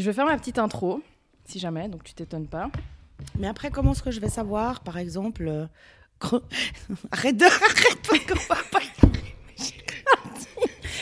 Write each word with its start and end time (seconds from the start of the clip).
Je 0.00 0.06
vais 0.06 0.14
faire 0.14 0.24
ma 0.24 0.38
petite 0.38 0.58
intro, 0.58 1.02
si 1.44 1.58
jamais, 1.58 1.86
donc 1.86 2.04
tu 2.04 2.14
t'étonnes 2.14 2.48
pas. 2.48 2.70
Mais 3.38 3.46
après, 3.46 3.70
comment 3.70 3.92
est-ce 3.92 4.02
que 4.02 4.10
je 4.10 4.18
vais 4.18 4.30
savoir, 4.30 4.80
par 4.80 4.96
exemple 4.96 5.46
euh, 5.46 5.66
Arrête 7.12 7.36
de... 7.36 7.44
Arrête 7.44 8.08
parce 8.08 8.20
qu'on 8.24 8.54
va 8.54 8.60
pas 8.72 8.78
y 8.80 9.06
arriver. 9.06 9.34
J'ai 9.58 9.74
rien 9.92 10.32
dit. 10.38 10.46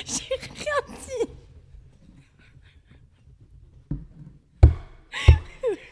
J'ai 0.04 0.34
rien 0.34 0.96
dit. 0.98 1.30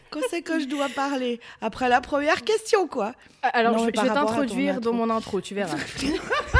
Quand 0.09 0.19
c'est 0.29 0.41
que 0.41 0.59
je 0.59 0.65
dois 0.65 0.89
parler 0.89 1.39
Après 1.61 1.87
la 1.87 2.01
première 2.01 2.41
question, 2.43 2.89
quoi. 2.89 3.13
Ah, 3.41 3.51
Alors, 3.53 3.71
Non, 3.71 3.79
je, 3.79 3.83
mais 3.85 3.91
je 3.91 3.95
par 3.95 4.03
vais 4.03 4.09
rapport 4.09 4.23
à 4.31 4.33
ton 4.35 4.41
t'introduire 4.41 4.81
dans 4.81 4.89
intro. 4.91 5.05
mon 5.05 5.09
intro, 5.15 5.39
tu 5.39 5.55
verras. 5.55 5.77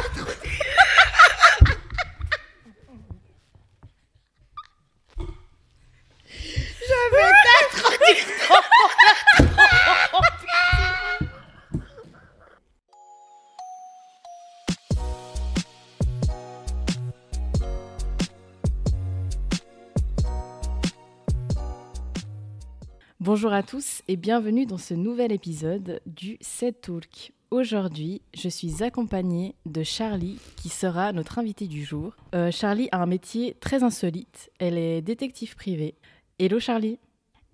Bonjour 23.38 23.54
à 23.54 23.62
tous 23.62 24.02
et 24.08 24.16
bienvenue 24.16 24.66
dans 24.66 24.80
ce 24.80 24.96
nouvel 24.96 25.32
épisode 25.32 26.02
du 26.08 26.40
Set 26.42 26.82
Talk. 26.82 27.34
Aujourd'hui, 27.52 28.24
je 28.34 28.50
suis 28.50 28.82
accompagnée 28.82 29.54
de 29.68 29.84
Charlie 29.84 30.40
qui 30.56 30.70
sera 30.70 31.14
notre 31.14 31.38
invitée 31.38 31.68
du 31.68 31.86
jour. 31.86 32.16
Euh, 32.34 32.50
Charlie 32.50 32.90
a 32.92 33.00
un 33.00 33.06
métier 33.06 33.56
très 33.60 33.84
insolite. 33.84 34.50
Elle 34.58 34.76
est 34.76 35.04
détective 35.04 35.56
privée. 35.56 35.94
Hello 36.40 36.60
Charlie, 36.60 36.98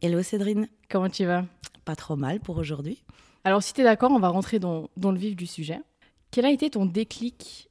Hello 0.02 0.24
Cédrine. 0.24 0.70
comment 0.90 1.10
tu 1.10 1.26
vas? 1.26 1.44
Pas 1.84 1.98
trop 1.98 2.16
mal 2.16 2.40
pour 2.40 2.56
aujourd'hui. 2.56 3.04
Alors 3.44 3.62
si 3.62 3.74
tu 3.74 3.82
es 3.82 3.84
d'accord, 3.84 4.12
on 4.12 4.20
va 4.20 4.30
rentrer 4.30 4.60
dans, 4.60 4.90
dans 4.96 5.12
le 5.12 5.20
vif 5.20 5.36
du 5.36 5.48
sujet. 5.48 5.82
Quel 6.32 6.46
a 6.46 6.52
été 6.52 6.70
ton 6.70 6.86
déclic 6.86 7.70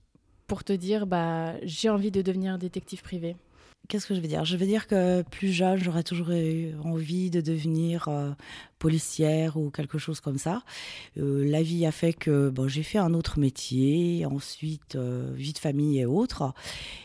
pour 0.49 0.65
te 0.65 0.75
dire 0.75 1.07
bah 1.07 1.55
j'ai 1.63 1.89
envie 1.89 2.11
de 2.11 2.21
devenir 2.21 2.59
détective 2.59 3.01
privé 3.01 3.37
Qu'est-ce 3.93 4.07
que 4.07 4.15
je 4.15 4.21
veux 4.23 4.27
dire? 4.27 4.47
Je 4.47 4.57
veux 4.57 4.65
dire 4.65 4.87
que 4.87 5.21
plus 5.21 5.53
jeune, 5.53 5.77
j'aurais 5.77 6.03
toujours 6.03 6.31
eu 6.31 6.73
envie 6.83 7.29
de 7.29 7.43
devenir 7.43 8.09
euh, 8.09 8.31
policière 8.79 9.59
ou 9.59 9.69
quelque 9.69 9.99
chose 9.99 10.19
comme 10.19 10.39
ça. 10.39 10.63
Euh, 11.19 11.45
la 11.45 11.63
vie 11.63 11.85
a 11.85 11.93
fait 11.93 12.15
que 12.15 12.49
bon, 12.49 12.69
j'ai 12.69 12.85
fait 12.85 12.97
un 12.97 13.13
autre 13.13 13.39
métier, 13.39 14.25
ensuite 14.25 14.97
euh, 14.97 15.31
vie 15.35 15.53
de 15.53 15.59
famille 15.59 15.99
et 15.99 16.07
autres. 16.07 16.55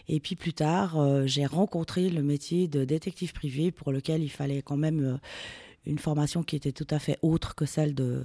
Et 0.08 0.21
puis 0.21 0.38
plus 0.38 0.53
tard, 0.53 1.27
j'ai 1.27 1.45
rencontré 1.45 2.09
le 2.09 2.23
métier 2.23 2.69
de 2.69 2.85
détective 2.85 3.33
privé 3.33 3.69
pour 3.73 3.91
lequel 3.91 4.23
il 4.23 4.31
fallait 4.31 4.61
quand 4.61 4.77
même 4.77 5.19
une 5.85 5.99
formation 5.99 6.41
qui 6.41 6.55
était 6.55 6.71
tout 6.71 6.88
à 6.89 6.99
fait 6.99 7.19
autre 7.21 7.53
que 7.53 7.65
celle 7.65 7.95
de, 7.95 8.23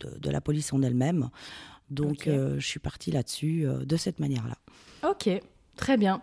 de, 0.00 0.18
de 0.18 0.30
la 0.30 0.40
police 0.40 0.72
en 0.72 0.80
elle-même. 0.80 1.28
Donc 1.90 2.22
je 2.24 2.66
suis 2.66 2.80
partie 2.80 3.10
là-dessus 3.10 3.66
de 3.84 3.96
cette 3.98 4.18
manière-là. 4.18 4.56
Ok, 5.06 5.28
très 5.76 5.98
bien. 5.98 6.22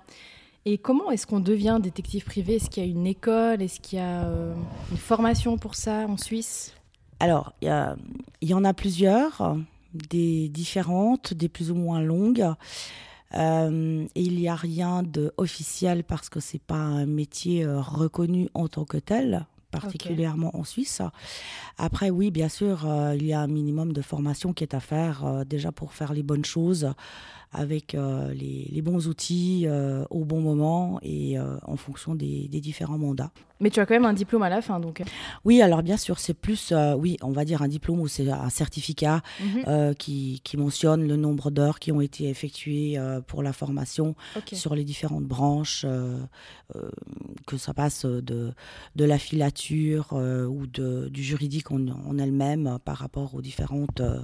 Et 0.65 0.77
comment 0.77 1.11
est-ce 1.11 1.27
qu'on 1.27 1.41
devient 1.41 1.79
détective 1.81 2.23
privé? 2.23 2.55
Est-ce 2.55 2.69
qu'il 2.69 2.83
y 2.83 2.87
a 2.87 2.89
une 2.89 3.05
école? 3.05 3.61
Est-ce 3.61 3.81
qu'il 3.81 3.99
y 3.99 4.01
a 4.01 4.23
euh, 4.23 4.53
une 4.91 4.97
formation 4.97 5.57
pour 5.57 5.75
ça 5.75 6.05
en 6.07 6.17
Suisse? 6.17 6.73
Alors, 7.19 7.53
il 7.61 7.69
y, 8.41 8.53
en 8.53 8.63
a 8.63 8.73
plusieurs, 8.73 9.57
des 9.93 10.49
différentes, 10.49 11.33
des 11.33 11.49
plus 11.49 11.71
ou 11.71 11.75
moins 11.75 12.01
longues. 12.01 12.47
Euh, 13.35 14.05
et 14.15 14.21
il 14.21 14.35
n'y 14.35 14.47
a 14.47 14.55
rien 14.55 15.03
de 15.03 15.33
officiel 15.37 16.03
parce 16.03 16.29
que 16.29 16.39
c'est 16.39 16.61
pas 16.61 16.75
un 16.75 17.05
métier 17.05 17.63
euh, 17.63 17.81
reconnu 17.81 18.49
en 18.53 18.67
tant 18.67 18.85
que 18.85 18.97
tel, 18.97 19.47
particulièrement 19.81 20.55
en 20.55 20.63
Suisse. 20.63 21.01
Après, 21.77 22.09
oui, 22.09 22.31
bien 22.31 22.49
sûr, 22.49 22.85
euh, 22.87 23.15
il 23.15 23.25
y 23.25 23.33
a 23.33 23.41
un 23.41 23.47
minimum 23.47 23.93
de 23.93 24.01
formation 24.01 24.53
qui 24.53 24.63
est 24.63 24.73
à 24.73 24.79
faire 24.79 25.25
euh, 25.25 25.43
déjà 25.43 25.71
pour 25.71 25.93
faire 25.93 26.13
les 26.13 26.23
bonnes 26.23 26.45
choses 26.45 26.91
avec 27.55 27.93
euh, 27.93 28.33
les, 28.33 28.67
les 28.71 28.81
bons 28.81 29.07
outils 29.07 29.67
au 30.09 30.25
bon 30.25 30.41
moment 30.41 30.97
et 31.03 31.35
en 31.39 31.77
fonction 31.77 32.15
des- 32.15 32.47
des 32.47 32.61
différents 32.61 32.97
mandats. 32.97 33.29
Mais 33.59 33.69
tu 33.69 33.79
as 33.79 33.85
quand 33.85 33.93
même 33.93 34.05
un 34.05 34.13
diplôme 34.13 34.41
à 34.41 34.49
la 34.49 34.61
fin, 34.63 34.79
donc. 34.79 35.03
Oui, 35.45 35.61
alors 35.61 35.83
bien 35.83 35.95
sûr, 35.95 36.17
c'est 36.19 36.33
plus, 36.33 36.73
oui, 36.97 37.15
on 37.21 37.31
va 37.31 37.45
dire 37.45 37.61
un 37.61 37.67
diplôme 37.67 37.99
ou 38.01 38.07
c'est 38.07 38.27
un 38.29 38.49
certificat 38.49 39.21
Mhm. 39.39 39.93
qui, 39.95 40.41
qui 40.43 40.57
mentionne 40.57 41.07
le 41.07 41.15
nombre 41.15 41.51
d'heures 41.51 41.77
qui 41.79 41.91
ont 41.91 42.01
été 42.01 42.27
effectuées 42.27 42.97
pour 43.27 43.43
la 43.43 43.53
formation 43.53 44.15
sur 44.57 44.73
les 44.75 44.83
différentes 44.83 45.23
branches, 45.25 45.85
que 47.45 47.57
ça 47.57 47.73
passe 47.73 48.05
de, 48.05 48.51
de 48.95 49.05
la 49.05 49.17
filature 49.19 49.53
euh, 49.71 50.45
ou 50.45 50.67
de, 50.67 51.09
du 51.09 51.23
juridique 51.23 51.71
en, 51.71 51.87
en 51.87 52.17
elle-même 52.17 52.67
euh, 52.67 52.77
par 52.79 52.97
rapport 52.97 53.35
aux 53.35 53.41
différentes 53.41 54.01
euh, 54.01 54.19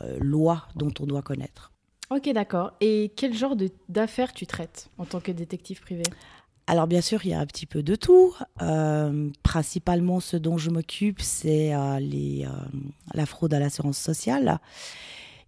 euh, 0.00 0.18
lois 0.20 0.68
dont 0.74 0.92
on 1.00 1.06
doit 1.06 1.22
connaître. 1.22 1.72
Ok, 2.10 2.28
d'accord. 2.32 2.72
Et 2.80 3.12
quel 3.16 3.34
genre 3.34 3.56
de- 3.56 3.70
d'affaires 3.88 4.32
tu 4.32 4.46
traites 4.46 4.90
en 4.98 5.04
tant 5.04 5.20
que 5.20 5.32
détective 5.32 5.80
privé? 5.80 6.02
Alors 6.66 6.86
bien 6.86 7.00
sûr, 7.00 7.24
il 7.24 7.30
y 7.30 7.34
a 7.34 7.40
un 7.40 7.46
petit 7.46 7.66
peu 7.66 7.82
de 7.82 7.94
tout. 7.94 8.34
Euh, 8.62 9.30
principalement, 9.42 10.20
ce 10.20 10.36
dont 10.36 10.56
je 10.56 10.70
m'occupe, 10.70 11.20
c'est 11.20 11.74
euh, 11.74 11.98
euh, 11.98 12.48
la 13.12 13.26
fraude 13.26 13.52
à 13.52 13.58
l'assurance 13.58 13.98
sociale. 13.98 14.58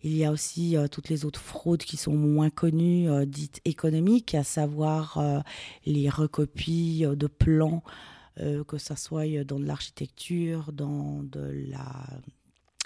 Il 0.02 0.16
y 0.16 0.24
a 0.24 0.30
aussi 0.30 0.76
toutes 0.92 1.08
les 1.08 1.24
autres 1.24 1.40
fraudes 1.40 1.82
qui 1.82 1.96
sont 1.96 2.12
moins 2.12 2.50
connues, 2.50 3.08
dites 3.26 3.60
économiques, 3.64 4.36
à 4.36 4.44
savoir 4.44 5.42
les 5.84 6.08
recopies 6.08 7.04
de 7.08 7.26
plans, 7.26 7.82
euh, 8.40 8.64
que 8.64 8.78
ça 8.78 8.96
soit 8.96 9.26
euh, 9.26 9.44
dans 9.44 9.58
de 9.58 9.66
l'architecture, 9.66 10.72
dans 10.72 11.22
de 11.22 11.66
la 11.70 12.06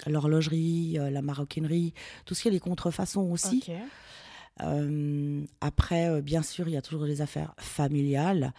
l'horlogerie, 0.07 0.97
euh, 0.97 1.09
la 1.11 1.21
maroquinerie, 1.21 1.93
tout 2.25 2.33
ce 2.33 2.43
qui 2.43 2.47
est 2.47 2.51
les 2.51 2.59
contrefaçons 2.59 3.31
aussi. 3.31 3.63
Euh, 4.61 5.43
après, 5.61 6.21
bien 6.21 6.41
sûr, 6.41 6.67
il 6.67 6.73
y 6.73 6.77
a 6.77 6.81
toujours 6.81 7.05
les 7.05 7.21
affaires 7.21 7.53
familiales. 7.57 8.53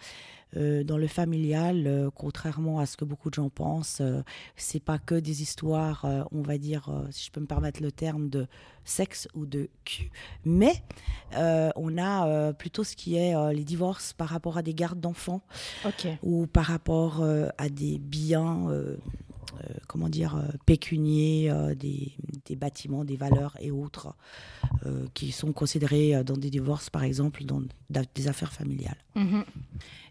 Euh, 0.57 0.83
dans 0.83 0.97
le 0.97 1.07
familial, 1.07 1.87
euh, 1.87 2.09
contrairement 2.13 2.79
à 2.79 2.85
ce 2.85 2.97
que 2.97 3.05
beaucoup 3.05 3.29
de 3.29 3.35
gens 3.35 3.49
pensent, 3.49 3.99
euh, 4.01 4.21
c'est 4.55 4.79
pas 4.81 4.99
que 4.99 5.15
des 5.15 5.41
histoires, 5.41 6.05
euh, 6.05 6.23
on 6.31 6.41
va 6.41 6.57
dire, 6.57 6.89
si 7.11 7.25
je 7.25 7.31
peux 7.31 7.41
me 7.41 7.45
permettre 7.45 7.81
le 7.81 7.91
terme, 7.91 8.29
de 8.29 8.47
sexe 8.85 9.27
ou 9.33 9.45
de 9.45 9.69
cul, 9.85 10.11
mais 10.45 10.73
on 11.75 11.97
a 11.97 12.53
plutôt 12.53 12.83
ce 12.83 12.95
qui 12.95 13.15
est 13.15 13.33
les 13.53 13.63
divorces 13.63 14.13
par 14.13 14.29
rapport 14.29 14.57
à 14.57 14.61
des 14.61 14.73
gardes 14.73 14.99
d'enfants 14.99 15.41
ou 16.21 16.47
par 16.47 16.65
rapport 16.65 17.23
à 17.57 17.69
des 17.69 17.99
biens, 17.99 18.67
comment 19.87 20.09
dire, 20.09 20.35
euh, 20.35 20.47
pécuniers, 20.65 21.49
euh, 21.49 21.75
des, 21.75 22.13
bâtiments, 22.55 23.03
des 23.03 23.15
valeurs 23.15 23.55
et 23.59 23.71
autres, 23.71 24.13
euh, 24.85 25.05
qui 25.13 25.31
sont 25.31 25.51
considérés 25.53 26.15
euh, 26.15 26.23
dans 26.23 26.37
des 26.37 26.49
divorces, 26.49 26.89
par 26.89 27.03
exemple, 27.03 27.43
dans 27.43 27.61
da- 27.89 28.03
des 28.15 28.27
affaires 28.27 28.53
familiales. 28.53 28.97
Mhm. 29.15 29.43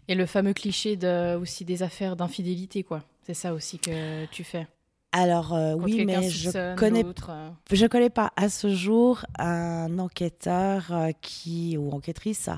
Et 0.07 0.15
le 0.15 0.25
fameux 0.25 0.53
cliché 0.53 0.97
aussi 1.39 1.65
des 1.65 1.83
affaires 1.83 2.15
d'infidélité, 2.15 2.83
quoi. 2.83 3.03
C'est 3.25 3.33
ça 3.33 3.53
aussi 3.53 3.79
que 3.79 4.25
tu 4.25 4.43
fais. 4.43 4.67
Alors 5.15 5.53
euh, 5.53 5.75
oui, 5.75 6.05
mais 6.05 6.27
je 6.27 6.75
connais 6.75 7.05
euh, 7.05 7.49
Je 7.71 7.85
connais 7.85 8.09
pas 8.09 8.33
à 8.35 8.49
ce 8.49 8.73
jour 8.73 9.23
un 9.37 9.99
enquêteur 9.99 10.87
euh, 10.91 11.11
qui 11.21 11.77
ou 11.77 11.91
enquêtrice 11.91 12.47
euh, 12.47 12.55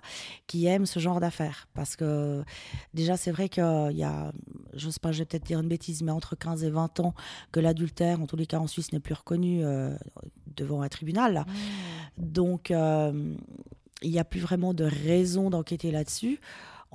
qui 0.47 0.66
aime 0.66 0.85
ce 0.85 0.99
genre 0.99 1.19
d'affaires. 1.19 1.67
Parce 1.73 1.97
que 1.97 2.43
déjà 2.93 3.17
c'est 3.17 3.31
vrai 3.31 3.49
qu'il 3.49 3.91
y 3.91 4.03
a 4.03 4.31
je 4.73 4.89
sais 4.89 5.01
pas 5.01 5.11
je 5.11 5.19
vais 5.19 5.25
peut-être 5.25 5.45
dire 5.45 5.59
une 5.59 5.67
bêtise 5.67 6.01
mais 6.01 6.13
entre 6.13 6.38
15 6.38 6.63
et 6.63 6.69
20 6.69 7.01
ans 7.01 7.13
que 7.51 7.59
l'adultère 7.59 8.21
en 8.21 8.25
tous 8.25 8.38
les 8.38 8.45
cas 8.45 8.59
en 8.59 8.67
Suisse 8.67 8.93
n'est 8.93 9.01
plus 9.01 9.16
reconnu 9.16 9.66
euh, 9.66 9.93
devant 10.55 10.81
un 10.81 10.87
tribunal. 10.87 11.45
Donc 12.17 12.72
euh, 12.72 13.35
il 14.01 14.11
n'y 14.11 14.19
a 14.19 14.23
plus 14.23 14.39
vraiment 14.39 14.73
de 14.73 14.85
raison 14.85 15.49
d'enquêter 15.49 15.91
là-dessus 15.91 16.39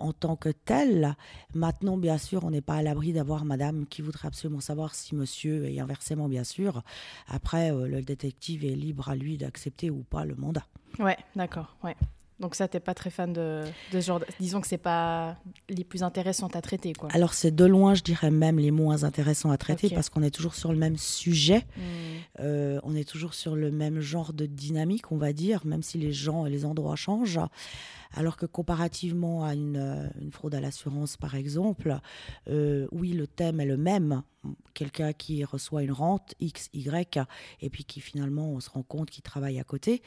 en 0.01 0.13
tant 0.13 0.37
que 0.37 0.49
tel. 0.49 1.17
Maintenant, 1.55 1.97
bien 1.97 2.19
sûr, 2.19 2.45
on 2.45 2.51
n'est 2.51 2.61
pas 2.61 2.75
à 2.75 2.83
l'abri 2.83 3.13
d'avoir 3.13 3.45
madame 3.45 3.87
qui 3.87 4.03
voudrait 4.03 4.29
absolument 4.29 4.61
savoir 4.61 4.95
si 4.95 5.15
monsieur, 5.15 5.67
et 5.67 5.81
inversement, 5.81 6.29
bien 6.29 6.45
sûr. 6.45 6.83
Après, 7.29 7.73
euh, 7.73 7.87
le 7.87 8.03
détective 8.03 8.65
est 8.65 8.75
libre 8.75 9.09
à 9.09 9.17
lui 9.17 9.39
d'accepter 9.39 9.91
ou 9.91 10.03
pas 10.03 10.25
le 10.25 10.35
mandat. 10.35 10.67
Ouais, 10.99 11.19
d'accord. 11.37 11.77
Ouais. 11.85 11.97
Donc 12.41 12.55
ça, 12.55 12.67
t'es 12.69 12.81
pas 12.81 12.95
très 12.95 13.11
fan 13.11 13.33
de, 13.33 13.63
de 13.93 14.01
ce 14.01 14.07
genre. 14.07 14.19
de- 14.21 14.27
Disons 14.41 14.61
que 14.63 14.67
c'est 14.67 14.79
pas 14.79 15.37
les 15.69 15.85
plus 15.85 16.03
intéressantes 16.03 16.57
à 16.57 16.63
traiter, 16.63 16.95
quoi. 16.95 17.11
Alors, 17.13 17.35
c'est 17.35 17.55
de 17.55 17.65
loin, 17.67 17.95
je 17.95 18.03
dirais 18.03 18.31
même, 18.31 18.59
les 18.59 18.71
moins 18.71 19.05
intéressants 19.05 19.51
à 19.51 19.59
traiter 19.59 19.91
parce 19.91 20.09
qu'on 20.09 20.23
est 20.23 20.31
toujours 20.31 20.55
sur 20.55 20.73
le 20.73 20.79
même 20.79 20.97
sujet. 20.97 21.67
Hmm. 21.77 21.81
Euh, 22.41 22.81
on 22.83 22.95
est 22.97 23.07
toujours 23.09 23.35
sur 23.35 23.57
le 23.57 23.71
même 23.71 24.01
genre 24.01 24.33
de 24.33 24.47
dynamique, 24.47 25.13
on 25.13 25.19
va 25.19 25.33
dire, 25.35 25.67
même 25.67 25.83
si 25.83 25.99
les 25.99 26.13
gens 26.13 26.47
et 26.47 26.51
les 26.51 26.65
endroits 26.65 26.97
changent. 26.97 27.41
Alors 28.15 28.37
que 28.37 28.47
comparativement 28.47 29.45
à 29.45 29.55
une, 29.55 29.77
euh, 29.77 30.09
une 30.21 30.33
fraude 30.33 30.55
à 30.55 30.61
l'assurance, 30.61 31.17
par 31.17 31.35
exemple, 31.37 31.97
euh, 32.49 32.89
oui, 32.91 33.13
le 33.13 33.27
thème 33.27 33.61
est 33.61 33.67
le 33.67 33.77
même. 33.77 34.23
Quelqu'un 34.73 35.13
qui 35.13 35.45
reçoit 35.45 35.83
une 35.83 35.93
rente 35.93 36.35
X, 36.41 36.71
Y, 36.73 37.19
et 37.61 37.69
puis 37.69 37.85
qui 37.85 38.01
finalement, 38.01 38.49
on 38.51 38.61
se 38.61 38.71
rend 38.71 38.83
compte 38.83 39.11
qu'il 39.11 39.23
travaille 39.23 39.59
à 39.61 39.65
côté. 39.65 40.03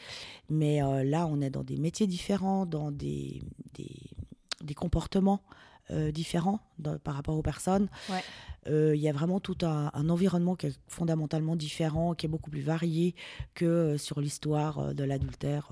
Mais 0.49 0.81
euh, 0.81 1.03
là, 1.03 1.27
on 1.27 1.39
est 1.41 1.51
dans 1.51 1.63
des 1.63 1.77
métiers 1.77 2.07
différents, 2.07 2.65
dans 2.65 2.89
des, 2.91 3.43
des, 3.75 3.95
des 4.63 4.73
comportements 4.73 5.41
euh, 5.91 6.11
différent 6.11 6.61
de- 6.79 6.97
par 6.97 7.13
rapport 7.13 7.37
aux 7.37 7.43
personnes. 7.43 7.89
Ouais. 8.09 8.23
Euh, 8.67 8.95
Il 8.95 9.01
y 9.01 9.07
a 9.09 9.11
vraiment 9.11 9.39
tout 9.39 9.57
un, 9.63 9.91
un 9.93 10.09
environnement 10.09 10.55
qui 10.55 10.67
est 10.67 10.79
fondamentalement 10.87 11.55
différent, 11.55 12.15
qui 12.15 12.25
est 12.25 12.29
beaucoup 12.29 12.49
plus 12.49 12.61
varié 12.61 13.13
que 13.53 13.97
sur 13.97 14.19
l'histoire 14.19 14.95
de 14.95 15.03
l'adultère 15.03 15.69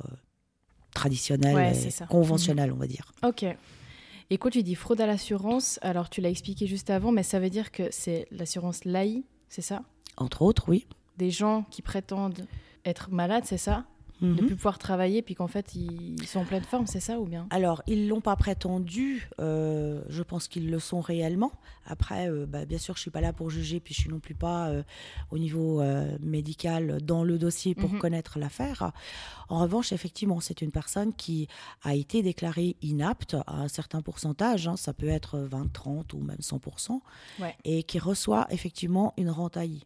traditionnel 0.93 1.55
Ouais, 1.55 1.87
et 1.87 2.05
conventionnel, 2.09 2.71
on 2.71 2.75
va 2.75 2.85
dire. 2.87 3.11
Ok. 3.23 3.45
Et 4.31 4.37
quand 4.37 4.49
tu 4.49 4.63
dis 4.63 4.75
fraude 4.75 5.01
à 5.01 5.05
l'assurance, 5.05 5.77
alors 5.81 6.09
tu 6.09 6.21
l'as 6.21 6.29
expliqué 6.29 6.65
juste 6.65 6.89
avant, 6.89 7.11
mais 7.11 7.21
ça 7.21 7.41
veut 7.41 7.49
dire 7.49 7.69
que 7.69 7.83
c'est 7.91 8.27
l'assurance 8.31 8.85
LAI, 8.85 9.25
c'est 9.49 9.61
ça? 9.61 9.83
Entre 10.15 10.41
autres, 10.41 10.69
oui. 10.69 10.87
Des 11.17 11.31
gens 11.31 11.65
qui 11.69 11.81
prétendent 11.81 12.47
être 12.85 13.11
malades, 13.11 13.43
c'est 13.45 13.57
ça? 13.57 13.83
Ne 14.21 14.27
Mhm. 14.33 14.45
plus 14.45 14.55
pouvoir 14.55 14.77
travailler, 14.77 15.23
puis 15.23 15.33
qu'en 15.33 15.47
fait 15.47 15.73
ils 15.73 16.21
ils 16.21 16.27
sont 16.27 16.41
en 16.41 16.45
pleine 16.45 16.63
forme, 16.63 16.85
c'est 16.85 16.99
ça 16.99 17.19
ou 17.19 17.25
bien? 17.25 17.47
Alors, 17.49 17.81
ils 17.87 18.07
l'ont 18.07 18.21
pas 18.21 18.35
prétendu. 18.35 19.29
euh, 19.39 20.03
je 20.09 20.21
pense 20.21 20.47
qu'ils 20.47 20.69
le 20.69 20.77
sont 20.79 21.01
réellement. 21.01 21.51
Après, 21.85 22.29
euh, 22.29 22.45
bah, 22.45 22.65
bien 22.65 22.77
sûr, 22.77 22.95
je 22.95 23.01
suis 23.01 23.09
pas 23.09 23.21
là 23.21 23.33
pour 23.33 23.49
juger, 23.49 23.79
puis 23.79 23.95
je 23.95 24.01
suis 24.01 24.09
non 24.11 24.19
plus 24.19 24.35
pas 24.35 24.69
euh, 24.69 24.83
au 25.31 25.39
niveau 25.39 25.81
médical 26.21 27.01
dans 27.01 27.23
le 27.23 27.39
dossier 27.39 27.73
pour 27.73 27.89
Mhm. 27.93 27.97
connaître 27.99 28.37
l'affaire. 28.37 28.91
En 29.49 29.59
revanche, 29.61 29.91
effectivement, 29.91 30.39
c'est 30.39 30.61
une 30.61 30.71
personne 30.71 31.13
qui 31.13 31.47
a 31.83 31.95
été 31.95 32.21
déclarée 32.21 32.77
inapte 32.83 33.33
à 33.47 33.55
un 33.61 33.67
certain 33.67 34.01
pourcentage. 34.03 34.67
hein, 34.67 34.77
ça 34.77 34.93
peut 34.93 35.07
être 35.09 35.39
20, 35.39 35.71
30 35.73 36.13
ou 36.13 36.19
même 36.19 36.41
100 36.41 37.01
Ouais. 37.39 37.55
et 37.63 37.81
qui 37.83 37.97
reçoit 37.97 38.45
effectivement 38.51 39.13
une 39.17 39.29
rente 39.31 39.57
AI. 39.57 39.79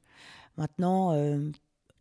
Maintenant, 0.58 1.14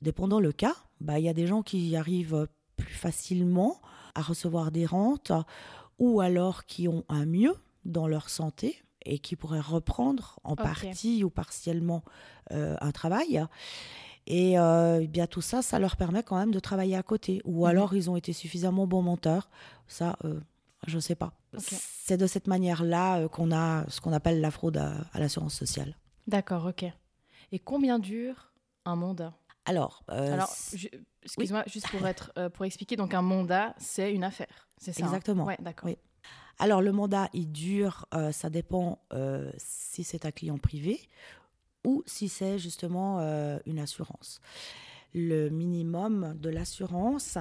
dépendant 0.02 0.40
le 0.40 0.52
cas, 0.52 0.74
bah, 1.04 1.18
il 1.18 1.24
y 1.24 1.28
a 1.28 1.34
des 1.34 1.46
gens 1.46 1.62
qui 1.62 1.94
arrivent 1.96 2.48
plus 2.76 2.92
facilement 2.94 3.80
à 4.14 4.22
recevoir 4.22 4.70
des 4.72 4.86
rentes 4.86 5.32
ou 5.98 6.20
alors 6.20 6.64
qui 6.64 6.88
ont 6.88 7.04
un 7.08 7.26
mieux 7.26 7.54
dans 7.84 8.06
leur 8.08 8.28
santé 8.28 8.82
et 9.04 9.18
qui 9.18 9.36
pourraient 9.36 9.60
reprendre 9.60 10.38
en 10.44 10.56
partie 10.56 11.22
ou 11.24 11.30
partiellement 11.30 12.02
euh, 12.52 12.76
un 12.80 12.90
travail. 12.90 13.44
Et 14.26 14.58
euh, 14.58 15.00
eh 15.02 15.06
bien 15.06 15.26
tout 15.26 15.42
ça, 15.42 15.60
ça 15.60 15.78
leur 15.78 15.96
permet 15.96 16.22
quand 16.22 16.36
même 16.36 16.50
de 16.52 16.58
travailler 16.60 16.96
à 16.96 17.02
côté. 17.02 17.42
Ou 17.44 17.64
Mhm. 17.64 17.70
alors 17.70 17.94
ils 17.94 18.08
ont 18.10 18.16
été 18.16 18.32
suffisamment 18.32 18.86
bons 18.86 19.02
menteurs. 19.02 19.50
Ça, 19.86 20.16
euh, 20.24 20.40
je 20.86 20.96
ne 20.96 21.00
sais 21.00 21.14
pas. 21.14 21.34
C'est 21.58 22.16
de 22.16 22.26
cette 22.26 22.46
manière-là 22.46 23.18
euh, 23.20 23.28
qu'on 23.28 23.52
a 23.52 23.84
ce 23.88 24.00
qu'on 24.00 24.12
appelle 24.14 24.40
la 24.40 24.50
fraude 24.50 24.78
à, 24.78 24.94
à 25.12 25.20
l'assurance 25.20 25.54
sociale. 25.54 25.96
D'accord, 26.26 26.64
ok. 26.66 26.86
Et 27.52 27.58
combien 27.58 27.98
dure 27.98 28.52
un 28.86 28.96
mandat? 28.96 29.34
Alors, 29.66 30.02
euh, 30.10 30.32
Alors, 30.32 30.54
excuse-moi, 31.22 31.64
juste 31.66 31.88
pour 31.88 32.06
être, 32.06 32.32
euh, 32.38 32.48
pour 32.50 32.64
expliquer, 32.64 32.96
donc 32.96 33.14
un 33.14 33.22
mandat, 33.22 33.74
c'est 33.78 34.12
une 34.12 34.24
affaire, 34.24 34.68
c'est 34.78 34.92
ça 34.92 35.04
hein? 35.04 35.08
Exactement. 35.08 35.44
Ouais, 35.44 35.56
d'accord. 35.60 35.88
Oui. 35.88 35.96
alors 36.58 36.82
le 36.82 36.92
mandat, 36.92 37.28
il 37.32 37.50
dure, 37.50 38.06
euh, 38.14 38.30
ça 38.32 38.50
dépend 38.50 38.98
si 39.56 40.04
c'est 40.04 40.26
un 40.26 40.30
client 40.30 40.58
privé 40.58 41.08
ou 41.84 42.02
si 42.06 42.28
c'est 42.28 42.58
justement 42.58 43.20
une 43.66 43.78
assurance. 43.78 44.40
Le 45.14 45.48
minimum 45.48 46.34
de 46.40 46.50
l'assurance, 46.50 47.38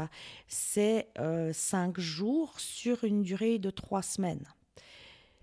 c'est 0.47 1.07
euh, 1.17 1.51
cinq 1.53 1.99
jours 1.99 2.59
sur 2.59 3.03
une 3.03 3.23
durée 3.23 3.57
de 3.57 3.71
trois 3.71 4.03
semaines. 4.03 4.45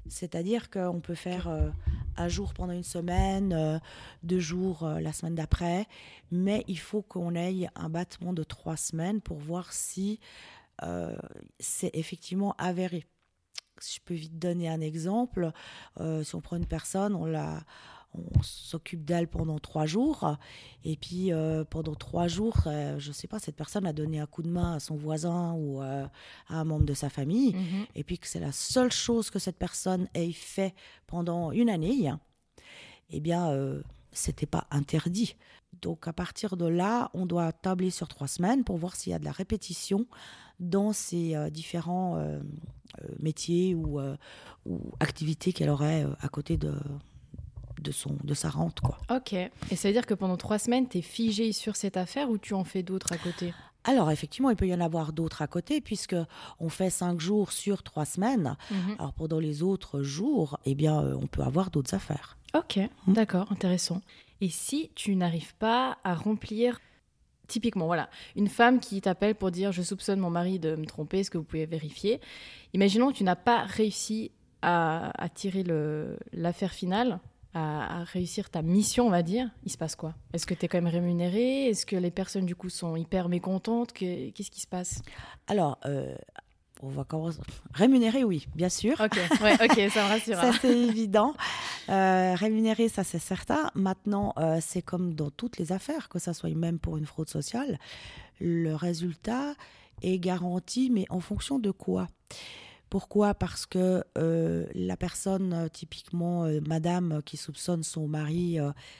C'est-à-dire 0.08 0.70
qu'on 0.70 1.00
peut 1.00 1.16
faire 1.16 1.48
un 2.16 2.28
jour 2.28 2.54
pendant 2.54 2.72
une 2.72 2.84
semaine, 2.84 3.52
euh, 3.52 3.78
deux 4.22 4.40
jours 4.40 4.84
euh, 4.84 5.00
la 5.00 5.12
semaine 5.12 5.34
d'après, 5.34 5.86
mais 6.30 6.64
il 6.68 6.78
faut 6.78 7.02
qu'on 7.02 7.34
ait 7.34 7.68
un 7.74 7.88
battement 7.88 8.32
de 8.32 8.42
trois 8.42 8.76
semaines 8.76 9.20
pour 9.20 9.38
voir 9.38 9.72
si 9.72 10.20
euh, 10.82 11.16
c'est 11.58 11.90
effectivement 11.94 12.54
avéré. 12.58 13.06
Si 13.80 13.96
je 13.96 14.00
peux 14.04 14.14
vite 14.14 14.38
donner 14.38 14.68
un 14.68 14.82
exemple, 14.82 15.52
si 16.22 16.34
on 16.34 16.42
prend 16.42 16.56
une 16.56 16.66
personne, 16.66 17.14
on 17.14 17.24
la, 17.24 17.62
on 18.14 18.42
s'occupe 18.42 19.04
d'elle 19.04 19.28
pendant 19.28 19.58
trois 19.58 19.86
jours, 19.86 20.36
et 20.84 20.96
puis 20.96 21.32
euh, 21.32 21.64
pendant 21.64 21.94
trois 21.94 22.26
jours, 22.26 22.56
euh, 22.66 22.98
je 22.98 23.08
ne 23.08 23.12
sais 23.14 23.28
pas, 23.28 23.38
cette 23.38 23.56
personne 23.56 23.86
a 23.86 23.92
donné 23.92 24.18
un 24.18 24.26
coup 24.26 24.42
de 24.42 24.50
main 24.50 24.74
à 24.74 24.80
son 24.80 24.96
voisin 24.96 25.52
ou 25.52 25.80
euh, 25.80 26.06
à 26.48 26.56
un 26.56 26.64
membre 26.64 26.86
de 26.86 26.94
sa 26.94 27.08
famille, 27.08 27.54
Mhm. 27.54 27.86
et 27.94 28.02
puis 28.04 28.18
que 28.18 28.26
c'est 28.26 28.40
la 28.40 28.52
seule 28.52 28.90
chose 28.92 29.30
que 29.30 29.38
cette 29.38 29.58
personne 29.58 30.08
ait 30.14 30.32
fait 30.32 30.74
pendant 31.06 31.52
une 31.52 31.70
année, 31.70 32.10
eh 33.10 33.20
bien, 33.20 33.54
c'était 34.12 34.46
pas 34.46 34.66
interdit. 34.70 35.36
Donc, 35.82 36.08
à 36.08 36.12
partir 36.12 36.56
de 36.56 36.66
là, 36.66 37.10
on 37.14 37.26
doit 37.26 37.52
tabler 37.52 37.90
sur 37.90 38.08
trois 38.08 38.26
semaines 38.26 38.64
pour 38.64 38.76
voir 38.76 38.96
s'il 38.96 39.12
y 39.12 39.14
a 39.14 39.18
de 39.20 39.24
la 39.24 39.32
répétition 39.32 40.06
dans 40.58 40.92
ces 40.92 41.34
euh, 41.36 41.48
différents 41.48 42.16
euh, 42.16 42.40
métiers 43.18 43.74
ou, 43.74 44.00
euh, 44.00 44.16
ou 44.66 44.80
activités 44.98 45.52
qu'elle 45.52 45.70
aurait 45.70 46.06
à 46.20 46.28
côté 46.28 46.56
de, 46.56 46.74
de, 47.80 47.92
son, 47.92 48.16
de 48.22 48.34
sa 48.34 48.48
rente, 48.50 48.80
quoi. 48.80 48.98
Ok. 49.14 49.32
Et 49.32 49.50
ça 49.76 49.88
veut 49.88 49.92
dire 49.94 50.06
que 50.06 50.14
pendant 50.14 50.36
trois 50.36 50.58
semaines, 50.58 50.88
tu 50.88 50.98
es 50.98 51.02
figé 51.02 51.52
sur 51.52 51.76
cette 51.76 51.96
affaire 51.96 52.30
ou 52.30 52.38
tu 52.38 52.54
en 52.54 52.64
fais 52.64 52.82
d'autres 52.82 53.12
à 53.12 53.16
côté? 53.18 53.52
Alors, 53.84 54.10
effectivement, 54.10 54.50
il 54.50 54.56
peut 54.56 54.66
y 54.68 54.74
en 54.74 54.80
avoir 54.80 55.12
d'autres 55.14 55.40
à 55.40 55.46
côté, 55.46 55.80
puisque 55.80 56.16
on 56.58 56.68
fait 56.68 56.90
cinq 56.90 57.18
jours 57.18 57.50
sur 57.50 57.82
trois 57.82 58.04
semaines. 58.04 58.56
Mhm. 58.70 58.96
Alors, 58.98 59.14
pendant 59.14 59.38
les 59.38 59.62
autres 59.62 60.02
jours, 60.02 60.58
eh 60.66 60.74
bien, 60.74 61.00
euh, 61.02 61.16
on 61.20 61.26
peut 61.26 61.42
avoir 61.42 61.70
d'autres 61.70 61.94
affaires. 61.94 62.36
Ok, 62.54 62.78
Hmm. 63.06 63.12
d'accord, 63.14 63.50
intéressant. 63.52 64.02
Et 64.42 64.50
si 64.50 64.90
tu 64.94 65.16
n'arrives 65.16 65.54
pas 65.54 65.96
à 66.04 66.14
remplir, 66.14 66.78
typiquement, 67.48 67.86
voilà, 67.86 68.10
une 68.36 68.48
femme 68.48 68.80
qui 68.80 69.00
t'appelle 69.00 69.34
pour 69.34 69.50
dire 69.50 69.72
je 69.72 69.82
soupçonne 69.82 70.18
mon 70.20 70.30
mari 70.30 70.58
de 70.58 70.76
me 70.76 70.84
tromper, 70.84 71.20
est-ce 71.20 71.30
que 71.30 71.38
vous 71.38 71.44
pouvez 71.44 71.66
vérifier? 71.66 72.20
Imaginons 72.74 73.12
que 73.12 73.16
tu 73.16 73.24
n'as 73.24 73.34
pas 73.36 73.62
réussi 73.64 74.30
à, 74.62 75.10
à 75.22 75.28
tirer 75.30 75.64
l'affaire 76.32 76.72
finale, 76.72 77.18
à, 77.54 78.00
à 78.00 78.04
réussir 78.04 78.50
ta 78.50 78.62
mission, 78.62 79.06
on 79.06 79.10
va 79.10 79.22
dire. 79.22 79.50
Il 79.64 79.70
se 79.72 79.78
passe 79.78 79.96
quoi? 79.96 80.14
Est-ce 80.32 80.46
que 80.46 80.54
tu 80.54 80.64
es 80.64 80.68
quand 80.68 80.78
même 80.80 80.92
rémunéré? 80.92 81.66
Est-ce 81.66 81.84
que 81.86 81.96
les 81.96 82.10
personnes 82.10 82.46
du 82.46 82.54
coup 82.54 82.68
sont 82.68 82.96
hyper 82.96 83.28
mécontentes? 83.28 83.92
Que- 83.92 84.30
Qu'est-ce 84.30 84.50
qui 84.50 84.60
se 84.60 84.66
passe? 84.66 85.02
Alors, 85.48 85.78
euh, 85.84 86.14
on 86.82 86.88
va 86.88 87.04
commencer. 87.04 87.40
Rémunéré, 87.74 88.24
oui, 88.24 88.46
bien 88.54 88.68
sûr. 88.68 89.00
Ok, 89.00 89.18
ouais, 89.42 89.54
ok, 89.54 89.90
ça 89.90 90.04
me 90.04 90.08
rassure. 90.10 90.36
Ça, 90.36 90.48
hein. 90.50 90.52
c'est 90.60 90.78
évident. 90.78 91.34
Euh, 91.88 92.34
rémunéré, 92.36 92.88
ça, 92.88 93.02
c'est 93.04 93.18
certain. 93.18 93.70
Maintenant, 93.74 94.32
euh, 94.38 94.58
c'est 94.60 94.82
comme 94.82 95.14
dans 95.14 95.30
toutes 95.30 95.58
les 95.58 95.72
affaires, 95.72 96.08
que 96.08 96.18
ça 96.18 96.32
soit 96.32 96.50
même 96.54 96.78
pour 96.78 96.96
une 96.96 97.06
fraude 97.06 97.28
sociale. 97.28 97.78
Le 98.40 98.74
résultat 98.74 99.54
est 100.02 100.18
garanti, 100.18 100.88
mais 100.90 101.04
en 101.10 101.20
fonction 101.20 101.58
de 101.58 101.70
quoi? 101.72 102.06
Pourquoi? 102.90 103.34
Parce 103.34 103.66
que 103.66 104.04
euh, 104.18 104.66
la 104.74 104.96
personne, 104.96 105.52
euh, 105.52 105.68
typiquement 105.68 106.44
euh, 106.44 106.60
madame 106.66 107.22
qui 107.24 107.36
soupçonne 107.36 107.84
son 107.84 108.08
mari 108.08 108.58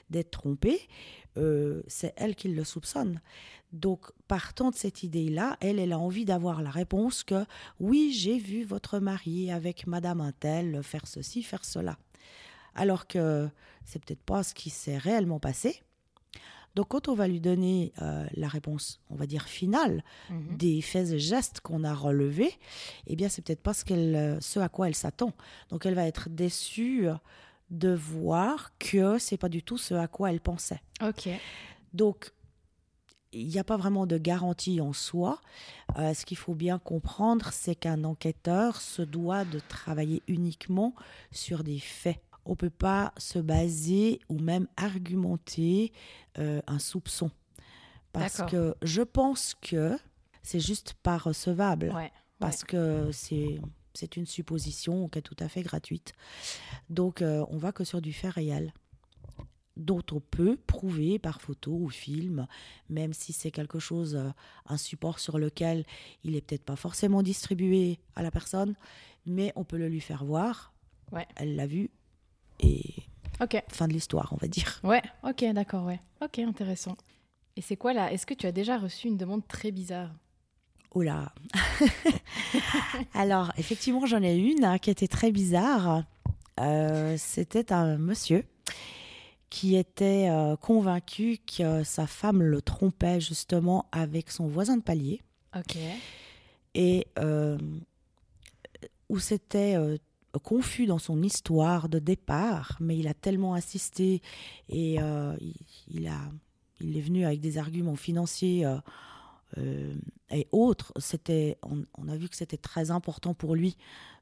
d'être 0.08 0.30
trompé, 0.30 0.88
c'est 1.88 2.12
elle 2.16 2.36
qui 2.36 2.48
le 2.48 2.64
soupçonne. 2.64 3.20
Donc, 3.72 4.10
partant 4.28 4.70
de 4.70 4.74
cette 4.74 5.02
idée-là, 5.02 5.56
elle, 5.60 5.78
elle 5.78 5.92
a 5.92 5.98
envie 5.98 6.24
d'avoir 6.24 6.60
la 6.60 6.70
réponse 6.70 7.24
que 7.24 7.44
oui, 7.78 8.12
j'ai 8.12 8.38
vu 8.38 8.62
votre 8.64 8.98
mari 8.98 9.50
avec 9.50 9.86
madame 9.86 10.20
Intel 10.20 10.82
faire 10.82 11.06
ceci, 11.06 11.42
faire 11.42 11.64
cela. 11.64 11.96
Alors 12.74 13.06
que 13.06 13.48
c'est 13.84 14.04
peut-être 14.04 14.22
pas 14.22 14.42
ce 14.42 14.54
qui 14.54 14.70
s'est 14.70 14.98
réellement 14.98 15.40
passé. 15.40 15.82
Donc, 16.76 16.88
quand 16.88 17.08
on 17.08 17.14
va 17.14 17.26
lui 17.26 17.40
donner 17.40 17.92
euh, 18.00 18.26
la 18.34 18.48
réponse, 18.48 19.00
on 19.10 19.16
va 19.16 19.26
dire 19.26 19.44
finale, 19.48 20.04
Mhm. 20.30 20.56
des 20.56 20.80
faits 20.82 21.10
et 21.10 21.18
gestes 21.18 21.60
qu'on 21.60 21.82
a 21.84 21.94
relevés, 21.94 22.52
eh 23.06 23.16
bien, 23.16 23.28
c'est 23.28 23.42
peut-être 23.42 23.62
pas 23.62 23.74
ce, 23.74 23.84
qu'elle, 23.84 24.14
euh, 24.14 24.40
ce 24.40 24.60
à 24.60 24.68
quoi 24.68 24.86
elle 24.88 24.94
s'attend. 24.94 25.32
Donc, 25.70 25.84
elle 25.86 25.94
va 25.94 26.06
être 26.06 26.28
déçue 26.28 27.08
de 27.70 27.92
voir 27.94 28.72
que 28.78 29.18
c'est 29.18 29.36
pas 29.36 29.48
du 29.48 29.62
tout 29.62 29.78
ce 29.78 29.94
à 29.94 30.06
quoi 30.08 30.30
elle 30.30 30.40
pensait. 30.40 30.80
Ok, 31.02 31.28
Donc, 31.92 32.32
il 33.32 33.46
n'y 33.46 33.58
a 33.60 33.64
pas 33.64 33.76
vraiment 33.76 34.06
de 34.06 34.18
garantie 34.18 34.80
en 34.80 34.92
soi. 34.92 35.40
Euh, 35.98 36.14
ce 36.14 36.24
qu'il 36.26 36.36
faut 36.36 36.54
bien 36.54 36.78
comprendre, 36.80 37.50
c'est 37.52 37.76
qu'un 37.76 38.02
enquêteur 38.02 38.80
se 38.80 39.02
doit 39.02 39.44
de 39.44 39.60
travailler 39.60 40.20
uniquement 40.26 40.94
sur 41.30 41.62
des 41.62 41.78
faits. 41.78 42.20
On 42.50 42.54
ne 42.54 42.56
peut 42.56 42.68
pas 42.68 43.14
se 43.16 43.38
baser 43.38 44.18
ou 44.28 44.40
même 44.40 44.66
argumenter 44.76 45.92
euh, 46.36 46.60
un 46.66 46.80
soupçon. 46.80 47.30
Parce 48.12 48.42
que 48.50 48.74
je 48.82 49.02
pense 49.02 49.54
que 49.54 49.96
c'est 50.42 50.58
juste 50.58 50.94
pas 50.94 51.16
recevable 51.16 51.92
ouais. 51.94 52.10
parce 52.40 52.64
que 52.64 53.12
c'est 53.12 53.60
c'est 53.94 54.16
une 54.16 54.26
supposition 54.26 55.08
qui 55.08 55.20
est 55.20 55.22
tout 55.22 55.36
à 55.38 55.48
fait 55.48 55.62
gratuite. 55.62 56.12
Donc 56.88 57.22
euh, 57.22 57.46
on 57.50 57.56
va 57.56 57.70
que 57.70 57.84
sur 57.84 58.02
du 58.02 58.12
fait 58.12 58.30
réel 58.30 58.74
dont 59.76 60.02
on 60.10 60.18
peut 60.18 60.58
prouver 60.66 61.20
par 61.20 61.40
photo 61.40 61.70
ou 61.70 61.88
film, 61.88 62.48
même 62.88 63.12
si 63.12 63.32
c'est 63.32 63.52
quelque 63.52 63.78
chose, 63.78 64.16
euh, 64.16 64.28
un 64.66 64.76
support 64.76 65.20
sur 65.20 65.38
lequel 65.38 65.84
il 66.24 66.34
est 66.34 66.40
peut-être 66.40 66.64
pas 66.64 66.74
forcément 66.74 67.22
distribué 67.22 68.00
à 68.16 68.24
la 68.24 68.32
personne, 68.32 68.74
mais 69.24 69.52
on 69.54 69.62
peut 69.62 69.78
le 69.78 69.88
lui 69.88 70.00
faire 70.00 70.24
voir. 70.24 70.74
Ouais. 71.12 71.28
Elle 71.36 71.54
l'a 71.54 71.68
vu 71.68 71.90
et 72.60 72.94
Ok. 73.40 73.62
fin 73.68 73.88
de 73.88 73.92
l'histoire, 73.92 74.32
on 74.32 74.36
va 74.36 74.48
dire. 74.48 74.80
Ouais, 74.84 75.02
ok, 75.22 75.44
d'accord, 75.52 75.86
ouais. 75.86 76.00
Ok, 76.22 76.38
intéressant. 76.40 76.96
Et 77.56 77.62
c'est 77.62 77.76
quoi 77.76 77.92
là? 77.92 78.12
Est-ce 78.12 78.26
que 78.26 78.34
tu 78.34 78.46
as 78.46 78.52
déjà 78.52 78.78
reçu 78.78 79.08
une 79.08 79.16
demande 79.16 79.46
très 79.48 79.70
bizarre? 79.70 80.10
Oh 80.92 81.02
là 81.02 81.32
Alors, 83.14 83.52
effectivement, 83.58 84.06
j'en 84.06 84.22
ai 84.22 84.36
une 84.36 84.64
hein, 84.64 84.78
qui 84.78 84.90
était 84.90 85.08
très 85.08 85.32
bizarre. 85.32 86.04
Euh, 86.58 87.16
c'était 87.18 87.72
un 87.72 87.96
monsieur 87.96 88.44
qui 89.48 89.76
était 89.76 90.28
euh, 90.30 90.56
convaincu 90.56 91.38
que 91.38 91.82
sa 91.82 92.06
femme 92.06 92.42
le 92.42 92.62
trompait 92.62 93.20
justement 93.20 93.86
avec 93.90 94.30
son 94.30 94.46
voisin 94.46 94.76
de 94.76 94.82
palier. 94.82 95.22
Ok. 95.56 95.76
Et 96.74 97.06
euh, 97.18 97.58
où 99.08 99.18
c'était 99.18 99.76
confus 100.38 100.86
dans 100.86 100.98
son 100.98 101.22
histoire 101.22 101.88
de 101.88 101.98
départ, 101.98 102.76
mais 102.80 102.96
il 102.96 103.08
a 103.08 103.14
tellement 103.14 103.54
insisté 103.54 104.22
et 104.68 104.94
il, 104.94 105.54
il, 105.88 106.06
a, 106.06 106.20
il 106.80 106.96
est 106.96 107.00
venu 107.00 107.24
avec 107.24 107.40
des 107.40 107.58
arguments 107.58 107.96
financiers 107.96 108.66
euh, 109.58 109.94
et 110.30 110.46
autres, 110.52 110.92
c'était, 110.98 111.58
on, 111.62 112.08
a 112.08 112.16
vu 112.16 112.28
que 112.28 112.36
c'était 112.36 112.56
très 112.56 112.90
important 112.90 113.34
pour 113.34 113.54
lui, 113.54 113.76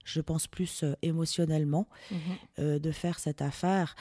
je 0.05 0.21
pense 0.21 0.47
plus 0.47 0.83
euh, 0.83 0.95
émotionnellement, 1.03 1.89
mhm. 2.11 2.19
euh, 2.59 2.79
de 2.79 2.91
faire 2.91 3.19
cette 3.19 3.43
affaire, 3.43 3.95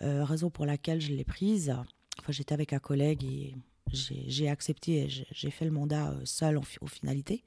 raison 0.00 0.50
pour 0.50 0.66
laquelle 0.66 1.00
je 1.00 1.14
l'ai 1.14 1.24
prise. 1.24 1.74
Enfin, 2.18 2.30
j'étais 2.30 2.52
avec 2.52 2.74
un 2.74 2.78
collègue 2.78 3.24
et 3.24 3.54
j'ai 3.90 4.50
accepté 4.50 5.04
et 5.04 5.08
j'ai 5.08 5.50
fait 5.50 5.64
le 5.64 5.70
mandat 5.70 6.14
seul 6.24 6.58
en, 6.58 6.62
aux 6.82 6.86
finalités. 6.86 7.42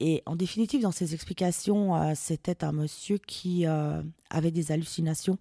Et 0.00 0.22
en 0.26 0.36
définitive, 0.36 0.82
dans 0.82 0.92
ses 0.92 1.14
explications, 1.14 2.14
c'était 2.14 2.64
un 2.64 2.72
monsieur 2.72 3.18
qui 3.18 3.64
avait 3.66 4.50
des 4.50 4.72
hallucinations 4.72 5.38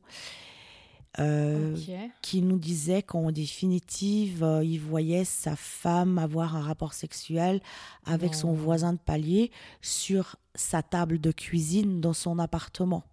euh, 1.20 1.78
qui 2.22 2.42
nous 2.42 2.58
disait 2.58 3.02
qu'en 3.02 3.32
définitive, 3.32 4.44
euh, 4.44 4.66
il 4.66 4.80
voyait 4.80 5.24
sa 5.24 5.56
femme 5.56 6.18
avoir 6.18 6.58
un 6.58 6.62
rapport 6.62 6.94
sexuel 6.94 7.62
avec 8.06 8.36
son 8.36 8.52
voisin 8.52 8.94
de 8.94 9.00
palier 9.00 9.52
sur 9.82 10.36
sa 10.56 10.84
table 10.84 11.20
de 11.20 11.32
cuisine 11.32 12.02
dans 12.02 12.12
son 12.12 12.38
appartement. 12.38 13.04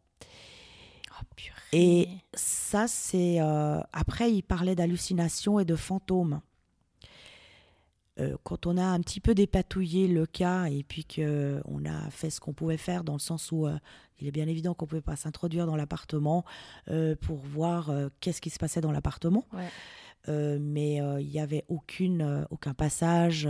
Oh, 1.12 1.24
et 1.72 2.08
ça, 2.34 2.88
c'est... 2.88 3.40
Euh, 3.40 3.80
après, 3.92 4.32
il 4.32 4.42
parlait 4.42 4.74
d'hallucinations 4.74 5.60
et 5.60 5.64
de 5.64 5.76
fantômes. 5.76 6.40
Quand 8.42 8.66
on 8.66 8.76
a 8.76 8.84
un 8.84 9.00
petit 9.00 9.20
peu 9.20 9.34
dépatouillé 9.34 10.08
le 10.08 10.26
cas 10.26 10.66
et 10.66 10.82
puis 10.82 11.04
qu'on 11.04 11.84
a 11.84 12.10
fait 12.10 12.30
ce 12.30 12.40
qu'on 12.40 12.52
pouvait 12.52 12.76
faire 12.76 13.04
dans 13.04 13.14
le 13.14 13.18
sens 13.18 13.52
où 13.52 13.66
il 14.22 14.28
est 14.28 14.32
bien 14.32 14.46
évident 14.46 14.72
qu'on 14.72 14.84
ne 14.84 14.88
pouvait 14.88 15.00
pas 15.02 15.16
s'introduire 15.16 15.66
dans 15.66 15.74
l'appartement 15.74 16.44
euh, 16.88 17.16
pour 17.20 17.38
voir 17.38 17.90
euh, 17.90 18.08
qu'est-ce 18.20 18.40
qui 18.40 18.50
se 18.50 18.58
passait 18.58 18.80
dans 18.80 18.92
l'appartement. 18.92 19.44
Euh, 20.28 20.58
mais 20.60 20.98
il 21.20 21.28
n'y 21.28 21.40
avait 21.40 21.64
aucune, 21.66 22.46
aucun 22.50 22.74
passage 22.74 23.48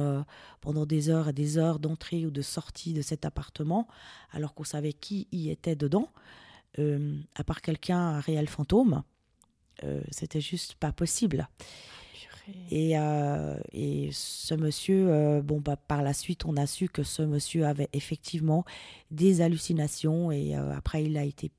pendant 0.63 0.87
des 0.87 1.11
heures 1.11 1.29
et 1.29 1.33
des 1.35 1.59
heures 1.59 1.79
d'entrée 1.79 2.25
ou 2.25 2.31
de 2.31 2.41
sortie 2.41 2.95
de 2.95 3.03
cet 3.03 3.27
appartement, 3.27 3.87
alors 4.31 4.55
qu'on 4.55 4.65
savait 4.65 4.95
qui 4.95 5.29
y 5.33 5.51
était 5.51 5.77
dedans, 5.77 6.09
à 6.79 7.45
part 7.45 7.61
quelqu'un, 7.61 7.99
un 7.99 8.21
réel 8.21 8.49
fantôme. 8.49 9.03
C'était 10.11 10.41
juste 10.41 10.75
pas 10.77 10.93
possible. 10.93 11.47
Et, 12.71 12.99
euh, 12.99 13.57
et, 13.73 14.11
ce 14.13 14.55
monsieur, 14.55 15.07
euh, 15.09 15.43
bon, 15.43 15.61
bah, 15.61 15.77
par 15.77 16.03
la 16.03 16.13
suite, 16.13 16.45
on 16.45 16.57
a 16.57 16.67
su 16.67 16.89
que 16.89 17.03
ce 17.03 17.23
monsieur 17.23 17.67
avait 17.67 17.89
effectivement 17.93 18.65
des 19.11 19.41
hallucinations 19.41 20.33
et 20.33 20.57
euh, 20.57 20.75
après, 20.75 21.05
il 21.05 21.17
a 21.17 21.25
été 21.25 21.53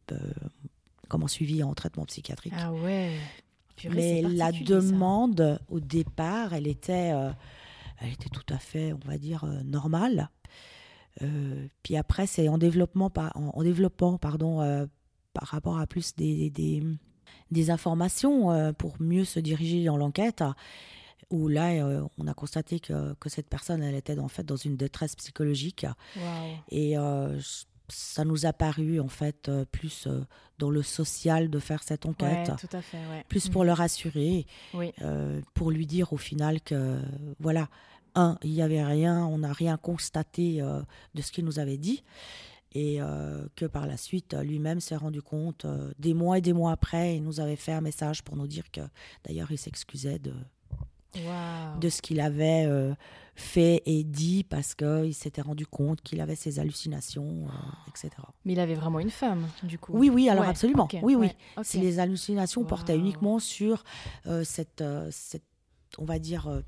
comment 1.07 1.27
suivi 1.27 1.63
en 1.63 1.73
traitement 1.73 2.05
psychiatrique. 2.05 2.53
Ah 2.57 2.73
ouais. 2.73 3.11
Mais 3.89 4.21
la 4.21 4.51
demande 4.51 5.59
au 5.69 5.79
départ, 5.79 6.53
elle 6.53 6.67
était, 6.67 7.11
elle 7.99 8.11
était 8.11 8.29
tout 8.29 8.45
à 8.53 8.57
fait, 8.57 8.93
on 8.93 9.07
va 9.07 9.17
dire, 9.17 9.45
normale. 9.65 10.29
puis 11.81 11.95
après, 11.95 12.27
c'est 12.27 12.47
en 12.49 12.57
développement, 12.57 13.11
en, 13.35 13.51
en 13.53 13.63
développant, 13.63 14.17
pardon, 14.17 14.87
par 15.33 15.47
rapport 15.47 15.79
à 15.79 15.87
plus 15.87 16.15
des, 16.15 16.49
des 16.49 16.81
des 16.81 16.83
informations 17.69 18.51
euh, 18.51 18.73
pour 18.73 18.95
mieux 18.99 19.25
se 19.25 19.39
diriger 19.39 19.85
dans 19.85 19.97
l'enquête 19.97 20.43
où 21.29 21.47
là, 21.47 21.71
euh, 21.71 22.03
on 22.19 22.27
a 22.27 22.33
constaté 22.33 22.79
que, 22.79 23.13
que, 23.15 23.29
cette 23.29 23.47
personne, 23.47 23.81
elle 23.81 23.95
était 23.95 24.19
en 24.19 24.27
fait 24.27 24.43
dans 24.43 24.55
une 24.55 24.75
détresse 24.75 25.15
psychologique. 25.15 25.85
Et 26.69 26.97
euh, 26.97 27.39
ça 27.87 28.23
nous 28.23 28.45
a 28.45 28.53
paru 28.53 28.99
en 28.99 29.07
fait 29.07 29.49
plus 29.71 30.07
dans 30.59 30.69
le 30.69 30.83
social 30.83 31.49
de 31.49 31.59
faire 31.59 31.81
cette 31.81 32.05
enquête. 32.05 32.51
tout 32.59 32.77
à 32.77 32.81
fait, 32.81 32.99
Plus 33.29 33.49
pour 33.49 33.63
mm. 33.63 33.67
le 33.67 33.73
rassurer, 33.73 34.45
pour 35.53 35.71
lui 35.71 35.87
dire 35.87 36.13
au 36.13 36.17
final 36.17 36.61
que, 36.61 36.99
voilà, 37.39 37.67
un, 38.15 38.37
il 38.43 38.51
n'y 38.51 38.61
avait 38.61 38.83
rien, 38.83 39.25
on 39.25 39.39
n'a 39.39 39.53
rien 39.53 39.77
constaté 39.77 40.61
de 41.15 41.21
ce 41.21 41.31
qu'il 41.31 41.45
nous 41.45 41.57
avait 41.57 41.77
dit 41.77 42.03
et 42.73 43.01
euh, 43.01 43.45
que 43.55 43.65
par 43.65 43.85
la 43.85 43.97
suite 43.97 44.35
lui-même 44.41 44.79
s'est 44.79 44.95
rendu 44.95 45.21
compte 45.21 45.65
euh, 45.65 45.91
des 45.99 46.13
mois 46.13 46.39
et 46.39 46.41
des 46.41 46.53
mois 46.53 46.71
après 46.71 47.15
il 47.15 47.23
nous 47.23 47.39
avait 47.39 47.55
fait 47.55 47.71
un 47.71 47.81
message 47.81 48.23
pour 48.23 48.35
nous 48.35 48.47
dire 48.47 48.71
que 48.71 48.81
d'ailleurs 49.23 49.51
il 49.51 49.57
s'excusait 49.57 50.19
de 50.19 50.33
de 51.79 51.89
ce 51.89 52.01
qu'il 52.01 52.19
avait 52.19 52.65
euh, 52.65 52.95
fait 53.35 53.83
et 53.85 54.03
dit 54.03 54.43
parce 54.43 54.73
qu'il 54.73 55.13
s'était 55.13 55.43
rendu 55.43 55.67
compte 55.67 56.01
qu'il 56.01 56.19
avait 56.21 56.35
ses 56.35 56.57
hallucinations 56.57 57.45
etc 57.87 58.09
mais 58.45 58.53
il 58.53 58.59
avait 58.59 58.73
vraiment 58.73 58.99
une 58.99 59.11
femme 59.11 59.47
du 59.61 59.77
coup. 59.77 59.91
Oui 59.95 60.09
oui 60.09 60.27
alors 60.27 60.45
absolument. 60.45 60.87
oui 61.03 61.13
oui. 61.15 61.29
si 61.61 61.79
les 61.79 61.99
hallucinations 61.99 62.63
portaient 62.63 62.97
uniquement 62.97 63.37
sur 63.37 63.83
cette, 64.43 64.83
cette 65.11 65.43
on 65.99 66.05
va 66.05 66.17
dire 66.17 66.63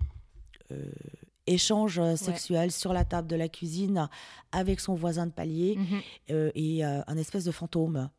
échange 1.48 2.00
euh, 2.00 2.16
sexuel 2.16 2.72
sur 2.72 2.94
la 2.94 3.06
table 3.06 3.28
de 3.28 3.36
la 3.36 3.50
cuisine 3.50 4.10
avec 4.52 4.80
son 4.80 4.96
voisin 4.96 5.28
de 5.28 5.32
palier 5.32 5.76
mhm. 5.78 6.02
euh, 6.32 6.52
et 6.56 6.86
euh, 6.86 7.02
un 7.08 7.18
espèce 7.18 7.44
de 7.44 7.52
fantôme. 7.52 8.10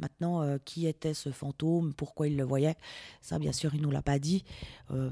Maintenant, 0.00 0.58
qui 0.64 0.86
était 0.86 1.12
ce 1.12 1.32
fantôme 1.32 1.92
Pourquoi 1.92 2.28
il 2.28 2.36
le 2.36 2.44
voyait 2.44 2.76
Ça, 3.20 3.40
bien 3.40 3.50
sûr, 3.50 3.74
il 3.74 3.82
nous 3.82 3.90
l'a 3.90 4.00
pas 4.00 4.20
dit. 4.20 4.44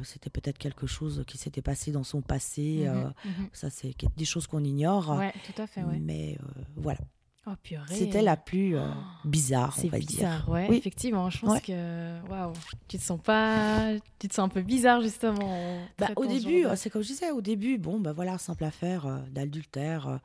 C'était 0.05 0.31
peut-être 0.31 0.59
quelque 0.59 0.87
chose 0.87 1.25
qui 1.27 1.39
s'était 1.39 1.61
passé 1.61 1.91
dans 1.91 2.05
son 2.05 2.23
passé. 2.23 2.85
Mhm, 2.87 3.13
mhm. 3.25 3.49
Ça, 3.53 3.69
c'est 3.69 3.97
des 4.17 4.25
choses 4.25 4.47
qu'on 4.47 4.63
ignore. 4.63 5.11
Ouais, 5.19 5.35
tout 5.45 5.61
à 5.61 5.67
fait. 5.67 5.83
Ouais. 5.83 5.99
Mais 5.99 6.39
voilà. 6.77 7.01
Oh, 7.49 7.53
C'était 7.91 8.23
la 8.23 8.37
plus 8.37 8.77
euh, 8.77 8.89
bizarre, 9.25 9.79
on 9.79 9.87
va 9.87 9.99
bizarre, 9.99 10.47
dire. 10.47 10.49
Ouais, 10.49 10.77
effectivement. 10.77 11.31
Je 11.31 11.39
pense 11.39 11.61
que 11.61 12.21
waouh, 12.29 12.53
tu 12.89 12.99
te 12.99 13.03
sens 13.03 13.21
pas, 13.23 13.93
tu 14.19 14.27
te 14.27 14.35
sens 14.35 14.47
un 14.47 14.49
peu 14.49 14.63
bizarre 14.63 15.01
justement. 15.01 15.79
Bah, 15.97 16.09
au 16.17 16.27
début, 16.27 16.65
c'est 16.75 16.91
comme 16.91 17.03
je 17.03 17.07
disais, 17.09 17.31
au 17.31 17.41
début, 17.41 17.79
bon, 17.79 18.01
bah 18.01 18.13
voilà, 18.13 18.37
simple 18.39 18.65
affaire 18.65 19.07
euh, 19.07 19.19
d'adultère. 19.31 20.09
Euh, 20.09 20.17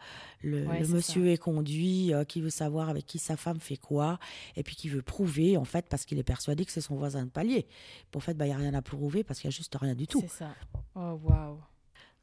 le, 0.41 0.65
monsieur 0.87 1.27
est 1.27 1.37
conduit, 1.37 2.11
qui 2.27 2.41
veut 2.41 2.49
savoir 2.49 2.89
avec 2.89 3.05
qui 3.05 3.19
sa 3.19 3.37
femme 3.37 3.59
fait 3.59 3.77
quoi, 3.77 4.17
et 4.55 4.63
puis 4.63 4.75
qui 4.75 4.89
veut 4.89 5.03
prouver 5.03 5.57
en 5.57 5.65
fait 5.65 5.85
parce 5.87 6.05
qu'il 6.05 6.17
est 6.17 6.23
persuadé 6.23 6.65
que 6.65 6.71
c'est 6.71 6.81
son 6.81 6.95
voisin 6.95 7.25
de 7.25 7.29
palier. 7.29 7.67
Pour 8.09 8.23
fait, 8.23 8.33
bah 8.33 8.47
il 8.47 8.49
y 8.49 8.53
a 8.53 8.57
rien 8.57 8.73
à 8.73 8.81
prouver 8.81 9.23
parce 9.23 9.39
qu'il 9.39 9.47
y 9.47 9.53
a 9.53 9.55
juste 9.55 9.77
rien 9.79 9.93
du 9.93 10.07
tout. 10.07 10.21
C'est 10.21 10.39
ça. 10.39 10.55
Oh 10.95 11.19
waouh. 11.23 11.59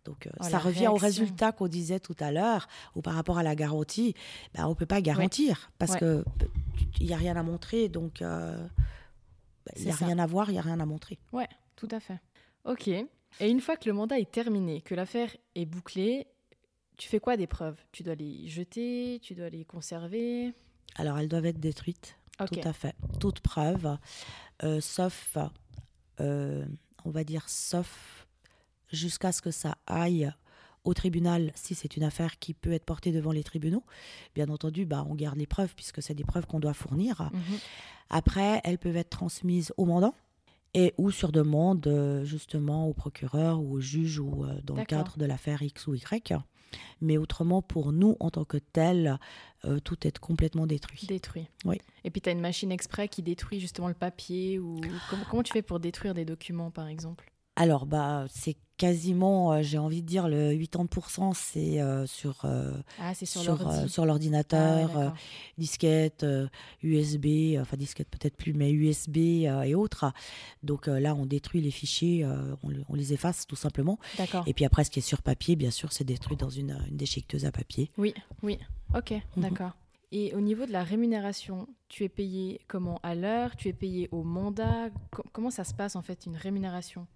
Donc 0.08 0.26
euh, 0.26 0.30
oh, 0.40 0.42
ça 0.42 0.58
revient 0.58 0.88
au 0.88 0.94
résultat 0.94 1.52
qu'on 1.52 1.68
disait 1.68 2.00
tout 2.00 2.16
à 2.18 2.32
l'heure, 2.32 2.66
ou 2.94 3.02
par 3.02 3.12
rapport 3.12 3.36
à 3.36 3.42
la 3.42 3.54
garantie, 3.54 4.14
ben, 4.54 4.64
on 4.64 4.70
ne 4.70 4.74
peut 4.74 4.86
pas 4.86 5.02
garantir, 5.02 5.70
parce 5.78 5.96
que 5.96 6.24
qu'il 6.94 7.06
n'y 7.06 7.12
a 7.12 7.18
rien 7.18 7.36
à 7.36 7.42
montrer, 7.42 7.90
donc 7.90 8.22
euh, 8.22 8.56
ben, 9.66 9.72
il 9.76 9.84
n'y 9.84 9.90
a 9.90 9.94
rien 9.94 10.18
à 10.18 10.26
voir, 10.26 10.48
il 10.48 10.54
n'y 10.54 10.58
a 10.58 10.62
rien 10.62 10.80
à 10.80 10.86
montrer. 10.86 11.18
Ouais, 11.32 11.48
tout 11.76 11.88
à 11.90 12.00
fait. 12.00 12.20
Ok. 12.64 12.88
Et 12.88 13.50
une 13.50 13.60
fois 13.60 13.76
que 13.76 13.86
le 13.86 13.92
mandat 13.92 14.18
est 14.18 14.30
terminé, 14.30 14.80
que 14.80 14.94
l'affaire 14.94 15.30
est 15.54 15.66
bouclée, 15.66 16.26
tu 16.96 17.06
fais 17.10 17.20
quoi 17.20 17.36
des 17.36 17.46
preuves? 17.46 17.76
Tu 17.92 18.02
dois 18.02 18.14
les 18.14 18.48
jeter, 18.48 19.20
tu 19.22 19.34
dois 19.34 19.50
les 19.50 19.66
conserver? 19.66 20.54
Alors 20.94 21.18
elles 21.18 21.28
doivent 21.28 21.46
être 21.46 21.60
détruites, 21.60 22.16
tout 22.38 22.60
à 22.64 22.72
fait. 22.72 22.96
Toute 23.20 23.40
preuve, 23.40 23.98
euh, 24.62 24.80
sauf, 24.80 25.36
on 26.18 27.10
va 27.10 27.24
dire, 27.24 27.46
sauf 27.46 28.17
jusqu'à 28.92 29.32
ce 29.32 29.42
que 29.42 29.50
ça 29.50 29.76
aille 29.86 30.32
au 30.84 30.94
tribunal 30.94 31.52
si 31.54 31.74
c'est 31.74 31.96
une 31.96 32.02
affaire 32.02 32.38
qui 32.38 32.54
peut 32.54 32.72
être 32.72 32.84
portée 32.84 33.12
devant 33.12 33.32
les 33.32 33.44
tribunaux. 33.44 33.84
Bien 34.34 34.48
entendu, 34.48 34.86
bah, 34.86 35.04
on 35.08 35.14
garde 35.14 35.38
les 35.38 35.46
preuves 35.46 35.74
puisque 35.74 36.02
c'est 36.02 36.14
des 36.14 36.24
preuves 36.24 36.46
qu'on 36.46 36.60
doit 36.60 36.74
fournir. 36.74 37.30
Mhm. 37.32 37.58
Après, 38.10 38.60
elles 38.64 38.78
peuvent 38.78 38.96
être 38.96 39.10
transmises 39.10 39.72
au 39.76 39.84
mandant 39.84 40.14
et 40.74 40.94
ou 40.98 41.10
sur 41.10 41.32
demande 41.32 41.86
euh, 41.86 42.24
justement 42.24 42.88
au 42.88 42.94
procureur 42.94 43.60
ou 43.60 43.74
au 43.74 43.80
juge 43.80 44.18
ou 44.18 44.44
euh, 44.44 44.60
dans 44.64 44.76
le 44.76 44.84
cadre 44.84 45.18
de 45.18 45.24
l'affaire 45.24 45.62
X 45.62 45.86
ou 45.86 45.94
Y. 45.94 46.34
Mais 47.00 47.16
autrement, 47.16 47.62
pour 47.62 47.92
nous, 47.92 48.16
en 48.20 48.30
tant 48.30 48.44
que 48.44 48.58
tel, 48.58 49.18
euh, 49.64 49.78
tout 49.80 50.06
est 50.06 50.18
complètement 50.18 50.66
détruit. 50.66 51.06
Détruit. 51.08 51.48
Oui. 51.64 51.80
Et 52.04 52.10
puis, 52.10 52.20
tu 52.20 52.28
as 52.28 52.32
une 52.32 52.42
machine 52.42 52.70
exprès 52.70 53.08
qui 53.08 53.22
détruit 53.22 53.58
justement 53.58 53.88
le 53.88 53.94
papier 53.94 54.58
ou 54.58 54.78
comment, 55.08 55.24
comment 55.30 55.42
tu 55.42 55.52
fais 55.54 55.62
pour 55.62 55.80
détruire 55.80 56.12
des 56.12 56.26
documents, 56.26 56.70
par 56.70 56.86
exemple? 56.86 57.32
Alors, 57.58 57.86
bah, 57.86 58.26
c'est 58.30 58.56
quasiment, 58.76 59.52
euh, 59.52 59.62
j'ai 59.62 59.78
envie 59.78 60.02
de 60.02 60.06
dire, 60.06 60.28
le 60.28 60.52
80% 60.52 61.34
c'est 61.34 61.80
euh, 61.80 62.06
sur, 62.06 62.44
euh, 62.44 62.70
ah, 63.00 63.12
sur, 63.14 63.88
sur 63.88 64.06
l'ordinateur, 64.06 64.90
ah 64.96 65.14
disquette, 65.58 66.24
USB, 66.84 67.58
enfin 67.60 67.76
disquette 67.76 68.08
peut-être 68.08 68.36
plus, 68.36 68.54
mais 68.54 68.70
USB 68.70 69.16
et 69.16 69.74
autres. 69.74 70.12
Donc 70.62 70.86
là, 70.86 71.16
on 71.16 71.26
détruit 71.26 71.60
les 71.60 71.72
fichiers, 71.72 72.24
on, 72.62 72.94
les 72.94 73.12
efface 73.12 73.46
tout 73.46 73.56
simplement. 73.56 73.98
Et 74.46 74.54
puis 74.54 74.64
après, 74.64 74.84
ce 74.84 74.90
qui 74.90 75.00
est 75.00 75.02
sur 75.02 75.22
papier, 75.22 75.56
bien 75.56 75.72
sûr, 75.72 75.92
c'est 75.92 76.04
détruit 76.04 76.36
dans 76.36 76.50
une, 76.50 76.78
une 76.88 76.96
déchiqueteuse 76.96 77.44
à 77.44 77.50
papier. 77.50 77.90
Oui, 77.98 78.14
oui, 78.44 78.58
ok, 78.94 79.10
mhm. 79.36 79.42
d'accord. 79.42 79.72
Et 80.10 80.34
au 80.34 80.40
niveau 80.40 80.64
de 80.64 80.72
la 80.72 80.84
rémunération, 80.84 81.68
tu 81.88 82.04
es 82.04 82.08
payé 82.08 82.60
comment 82.66 82.98
À 83.02 83.14
l'heure? 83.14 83.56
Tu 83.56 83.68
es 83.68 83.72
payé 83.74 84.08
au 84.10 84.22
mandat? 84.22 84.88
Comment 85.32 85.50
ça 85.50 85.64
se 85.64 85.74
passe 85.74 85.96
en 85.96 86.02
fait 86.02 86.24
une 86.24 86.36
rémunération? 86.36 87.06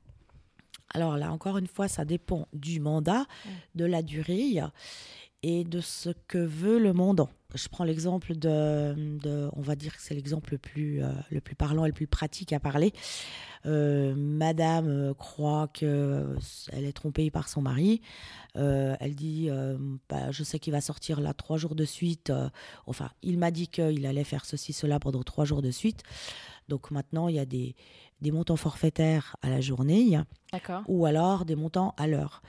Alors 0.95 1.17
là, 1.17 1.33
encore 1.33 1.59
une 1.59 1.67
fois, 1.67 1.89
ça 1.89 2.05
dépend 2.05 2.49
du 2.53 2.81
mandat, 2.81 3.27
de 3.75 3.85
la 3.85 4.03
durée 4.03 4.61
et 5.43 5.65
de 5.65 5.81
ce 5.81 6.11
que 6.29 6.39
veut 6.39 6.79
le 6.79 6.93
mandant. 6.93 7.29
Je 7.55 7.69
prends 7.69 7.85
l'exemple 7.85 8.35
de, 8.35 9.51
on 9.53 9.61
va 9.61 9.75
dire 9.75 9.95
que 9.97 10.03
c'est 10.03 10.15
l'exemple 10.15 10.53
le 10.53 10.59
plus, 10.59 11.03
euh, 11.03 11.11
le 11.31 11.41
plus 11.41 11.55
parlant 11.55 11.85
et 11.85 11.89
le 11.89 11.95
plus 11.95 12.07
pratique 12.07 12.53
à 12.53 12.61
parler. 12.61 12.93
Euh, 13.67 14.15
madame 14.17 14.89
euh, 14.89 15.15
croit 15.15 15.69
qu'elle 15.69 16.37
est 16.73 16.93
trompée 16.93 17.31
par 17.31 17.49
son 17.49 17.63
mari. 17.63 18.01
elle 18.55 19.15
dit 19.15 19.51
bah, 20.09 20.31
Je 20.31 20.45
sais 20.45 20.59
qu'il 20.59 20.73
va 20.73 20.81
sortir 20.81 21.21
là 21.21 21.35
trois 21.35 21.59
jours 21.59 21.75
de 21.75 21.85
suite. 21.85 22.33
enfin, 22.87 23.11
il 23.23 23.39
m'a 23.39 23.51
dit 23.51 23.69
qu'il 23.69 24.07
allait 24.07 24.25
faire 24.25 24.45
ceci, 24.45 24.73
cela 24.73 25.01
pendant 25.01 25.23
trois 25.23 25.45
jours 25.45 25.63
de 25.63 25.71
suite. 25.71 26.05
Donc 26.69 26.91
maintenant, 26.91 27.29
il 27.29 27.37
y 27.37 27.39
a 27.39 27.45
des, 27.45 27.75
des 28.21 28.31
montants 28.31 28.57
forfaitaires 28.57 29.37
à 29.43 29.51
la 29.51 29.61
journée 29.61 30.19
ou 30.87 31.07
alors 31.07 31.45
des 31.45 31.57
montants 31.57 31.95
à 31.97 32.07
l'heure. 32.07 32.43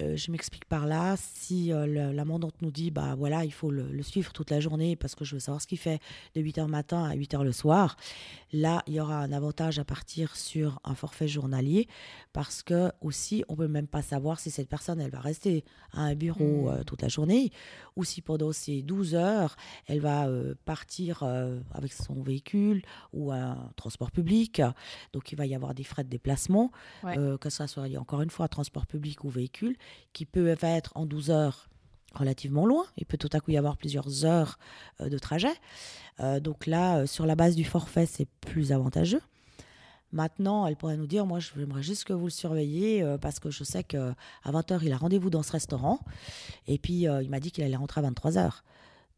Euh, 0.00 0.16
je 0.16 0.30
m'explique 0.30 0.64
par 0.64 0.86
là, 0.86 1.16
si 1.16 1.72
euh, 1.72 2.12
l'amendante 2.12 2.54
nous 2.62 2.70
dit, 2.70 2.90
bah 2.90 3.14
voilà, 3.16 3.44
il 3.44 3.52
faut 3.52 3.70
le, 3.70 4.02
suivre 4.02 4.32
toute 4.32 4.50
la 4.50 4.60
journée 4.60 4.96
parce 4.96 5.14
que 5.14 5.24
je 5.24 5.34
veux 5.34 5.40
savoir 5.40 5.60
ce 5.60 5.66
qu'il 5.66 5.78
fait 5.78 6.00
de 6.34 6.40
8h 6.40 6.66
matin 6.66 7.04
à 7.04 7.14
8h 7.14 7.42
le 7.42 7.52
soir, 7.52 7.96
là, 8.52 8.82
il 8.86 8.94
y 8.94 9.00
aura 9.00 9.18
un 9.18 9.32
avantage 9.32 9.78
à 9.78 9.84
partir 9.84 10.36
sur 10.36 10.80
un 10.84 10.94
forfait 10.94 11.28
journalier 11.28 11.86
parce 12.32 12.62
que 12.62 12.90
aussi, 13.00 13.44
on 13.48 13.56
peut 13.56 13.68
même 13.68 13.86
pas 13.86 14.02
savoir 14.02 14.40
si 14.40 14.50
cette 14.50 14.68
personne, 14.68 15.00
elle 15.00 15.10
va 15.10 15.20
rester 15.20 15.64
à 15.92 16.02
un 16.02 16.14
bureau 16.14 16.70
euh, 16.70 16.80
mmh. 16.80 16.84
toute 16.84 17.02
la 17.02 17.08
journée 17.08 17.50
ou 17.96 18.04
si 18.04 18.22
pendant 18.22 18.52
ces 18.52 18.82
12 18.82 19.14
heures, 19.14 19.56
elle 19.86 20.00
va 20.00 20.28
partir 20.64 21.22
avec 21.72 21.92
son 21.92 22.22
véhicule 22.22 22.82
ou 23.12 23.32
un 23.32 23.70
transport 23.76 24.10
public. 24.10 24.62
Donc, 25.12 25.32
il 25.32 25.36
va 25.36 25.46
y 25.46 25.54
avoir 25.54 25.74
des 25.74 25.84
frais 25.84 26.04
de 26.04 26.08
déplacement, 26.08 26.70
que 27.02 27.50
ce 27.50 27.66
soit, 27.66 27.86
encore 27.98 28.22
une 28.22 28.30
fois, 28.30 28.48
transport 28.48 28.86
public 28.86 29.24
ou 29.24 29.28
véhicule 29.28 29.76
qui 30.12 30.26
peut 30.26 30.56
être 30.60 30.92
en 30.94 31.06
12 31.06 31.30
heures 31.30 31.70
relativement 32.14 32.66
loin. 32.66 32.84
Il 32.96 33.06
peut 33.06 33.18
tout 33.18 33.28
à 33.32 33.40
coup 33.40 33.50
y 33.50 33.56
avoir 33.56 33.76
plusieurs 33.76 34.24
heures 34.24 34.58
euh, 35.00 35.08
de 35.08 35.18
trajet. 35.18 35.52
Euh, 36.20 36.40
donc 36.40 36.66
là, 36.66 36.98
euh, 36.98 37.06
sur 37.06 37.26
la 37.26 37.36
base 37.36 37.54
du 37.54 37.64
forfait, 37.64 38.06
c'est 38.06 38.28
plus 38.40 38.72
avantageux. 38.72 39.20
Maintenant, 40.12 40.66
elle 40.66 40.76
pourrait 40.76 40.96
nous 40.96 41.06
dire, 41.06 41.24
moi, 41.24 41.38
j'aimerais 41.38 41.84
juste 41.84 42.02
que 42.02 42.12
vous 42.12 42.26
le 42.26 42.32
surveillez 42.32 43.04
parce 43.20 43.38
que 43.38 43.48
je 43.48 43.62
sais 43.62 43.84
qu'à 43.84 44.16
20h, 44.44 44.80
il 44.82 44.92
a 44.92 44.96
rendez-vous 44.96 45.30
dans 45.30 45.44
ce 45.44 45.52
restaurant. 45.52 46.00
Et 46.66 46.78
puis, 46.78 47.02
il 47.02 47.30
m'a 47.30 47.38
dit 47.38 47.52
qu'il 47.52 47.62
allait 47.62 47.76
rentrer 47.76 48.00
à 48.04 48.10
23h. 48.10 48.62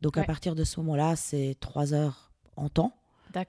Donc, 0.02 0.19
à 0.19 0.25
partir 0.25 0.55
de 0.55 0.64
ce 0.64 0.79
moment-là, 0.81 1.17
c'est 1.17 1.57
3 1.61 1.95
heures 1.95 2.31
en 2.57 2.69
temps. 2.69 2.95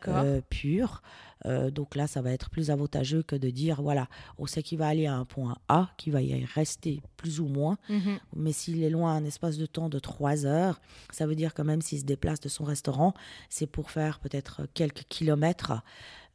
Euh, 0.08 0.42
pur. 0.50 1.02
Euh, 1.46 1.72
donc 1.72 1.96
là, 1.96 2.08
ça 2.08 2.22
va 2.22 2.32
être 2.32 2.50
plus 2.50 2.72
avantageux 2.72 3.22
que 3.24 3.36
de 3.36 3.50
dire, 3.50 3.82
voilà, 3.82 4.08
on 4.38 4.46
sait 4.46 4.64
qu'il 4.64 4.78
va 4.78 4.88
aller 4.88 5.08
à 5.08 5.16
un 5.16 5.26
point 5.26 5.58
A, 5.68 5.90
qu'il 5.98 6.14
va 6.14 6.22
y 6.22 6.46
rester 6.46 7.02
plus 7.18 7.40
ou 7.40 7.48
moins. 7.48 7.78
Mhm. 7.90 8.20
Mais 8.36 8.54
s'il 8.54 8.84
est 8.84 8.90
loin 8.90 9.14
un 9.14 9.26
espace 9.26 9.58
de 9.58 9.66
temps 9.66 9.90
de 9.90 10.00
trois 10.00 10.46
heures, 10.46 10.82
ça 11.12 11.28
veut 11.28 11.36
dire 11.36 11.54
que 11.54 11.62
même 11.62 11.82
s'il 11.82 12.00
se 12.00 12.06
déplace 12.06 12.40
de 12.40 12.50
son 12.50 12.64
restaurant, 12.64 13.14
c'est 13.50 13.68
pour 13.68 13.92
faire 13.92 14.20
peut-être 14.20 14.68
quelques 14.74 15.04
kilomètres. 15.10 15.74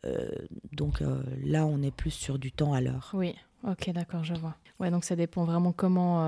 Euh, 0.04 0.28
donc 0.72 1.02
là, 1.42 1.66
on 1.66 1.82
est 1.82 1.90
plus 1.90 2.10
sur 2.10 2.38
du 2.38 2.52
temps 2.52 2.74
à 2.74 2.80
l'heure. 2.80 3.10
Oui, 3.14 3.34
ok, 3.66 3.90
d'accord, 3.90 4.24
je 4.24 4.34
vois. 4.34 4.56
Ouais, 4.78 4.90
donc 4.90 5.04
ça 5.04 5.16
dépend 5.16 5.44
vraiment 5.44 5.72
comment 5.72 6.22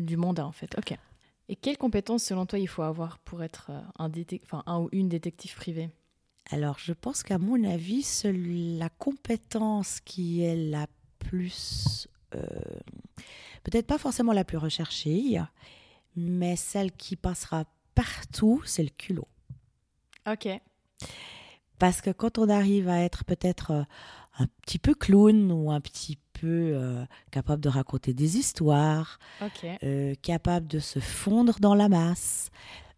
du 0.00 0.16
mandat 0.16 0.46
en 0.46 0.52
fait. 0.52 0.76
Ok. 0.78 0.96
Et 1.48 1.56
quelles 1.56 1.76
compétences, 1.76 2.22
selon 2.22 2.46
toi, 2.46 2.58
il 2.58 2.68
faut 2.68 2.82
avoir 2.82 3.18
pour 3.18 3.42
être 3.42 3.70
un, 3.98 4.10
enfin, 4.44 4.62
un 4.66 4.78
ou 4.78 4.88
une 4.92 5.08
détective 5.08 5.54
privée 5.54 5.90
alors, 6.52 6.78
je 6.78 6.92
pense 6.92 7.22
qu'à 7.22 7.38
mon 7.38 7.64
avis, 7.64 8.06
la 8.24 8.90
compétence 8.90 10.00
qui 10.00 10.42
est 10.42 10.54
la 10.54 10.86
plus, 11.18 12.08
euh, 12.34 12.40
peut-être 13.64 13.86
pas 13.86 13.96
forcément 13.96 14.34
la 14.34 14.44
plus 14.44 14.58
recherchée, 14.58 15.40
mais 16.14 16.56
celle 16.56 16.92
qui 16.92 17.16
passera 17.16 17.64
partout, 17.94 18.60
c'est 18.66 18.82
le 18.82 18.90
culot. 18.90 19.28
Ok. 20.30 20.46
Parce 21.78 22.02
que 22.02 22.10
quand 22.10 22.36
on 22.36 22.50
arrive 22.50 22.90
à 22.90 23.00
être 23.00 23.24
peut-être 23.24 23.70
euh, 23.70 23.82
un 24.38 24.46
petit 24.60 24.78
peu 24.78 24.94
clown 24.94 25.50
ou 25.50 25.72
un 25.72 25.80
petit 25.80 26.18
peu 26.34 26.72
euh, 26.74 27.06
capable 27.30 27.62
de 27.62 27.70
raconter 27.70 28.12
des 28.12 28.36
histoires, 28.36 29.18
capable 30.20 30.66
de 30.66 30.80
se 30.80 30.98
fondre 30.98 31.60
dans 31.60 31.74
la 31.74 31.88
masse, 31.88 32.50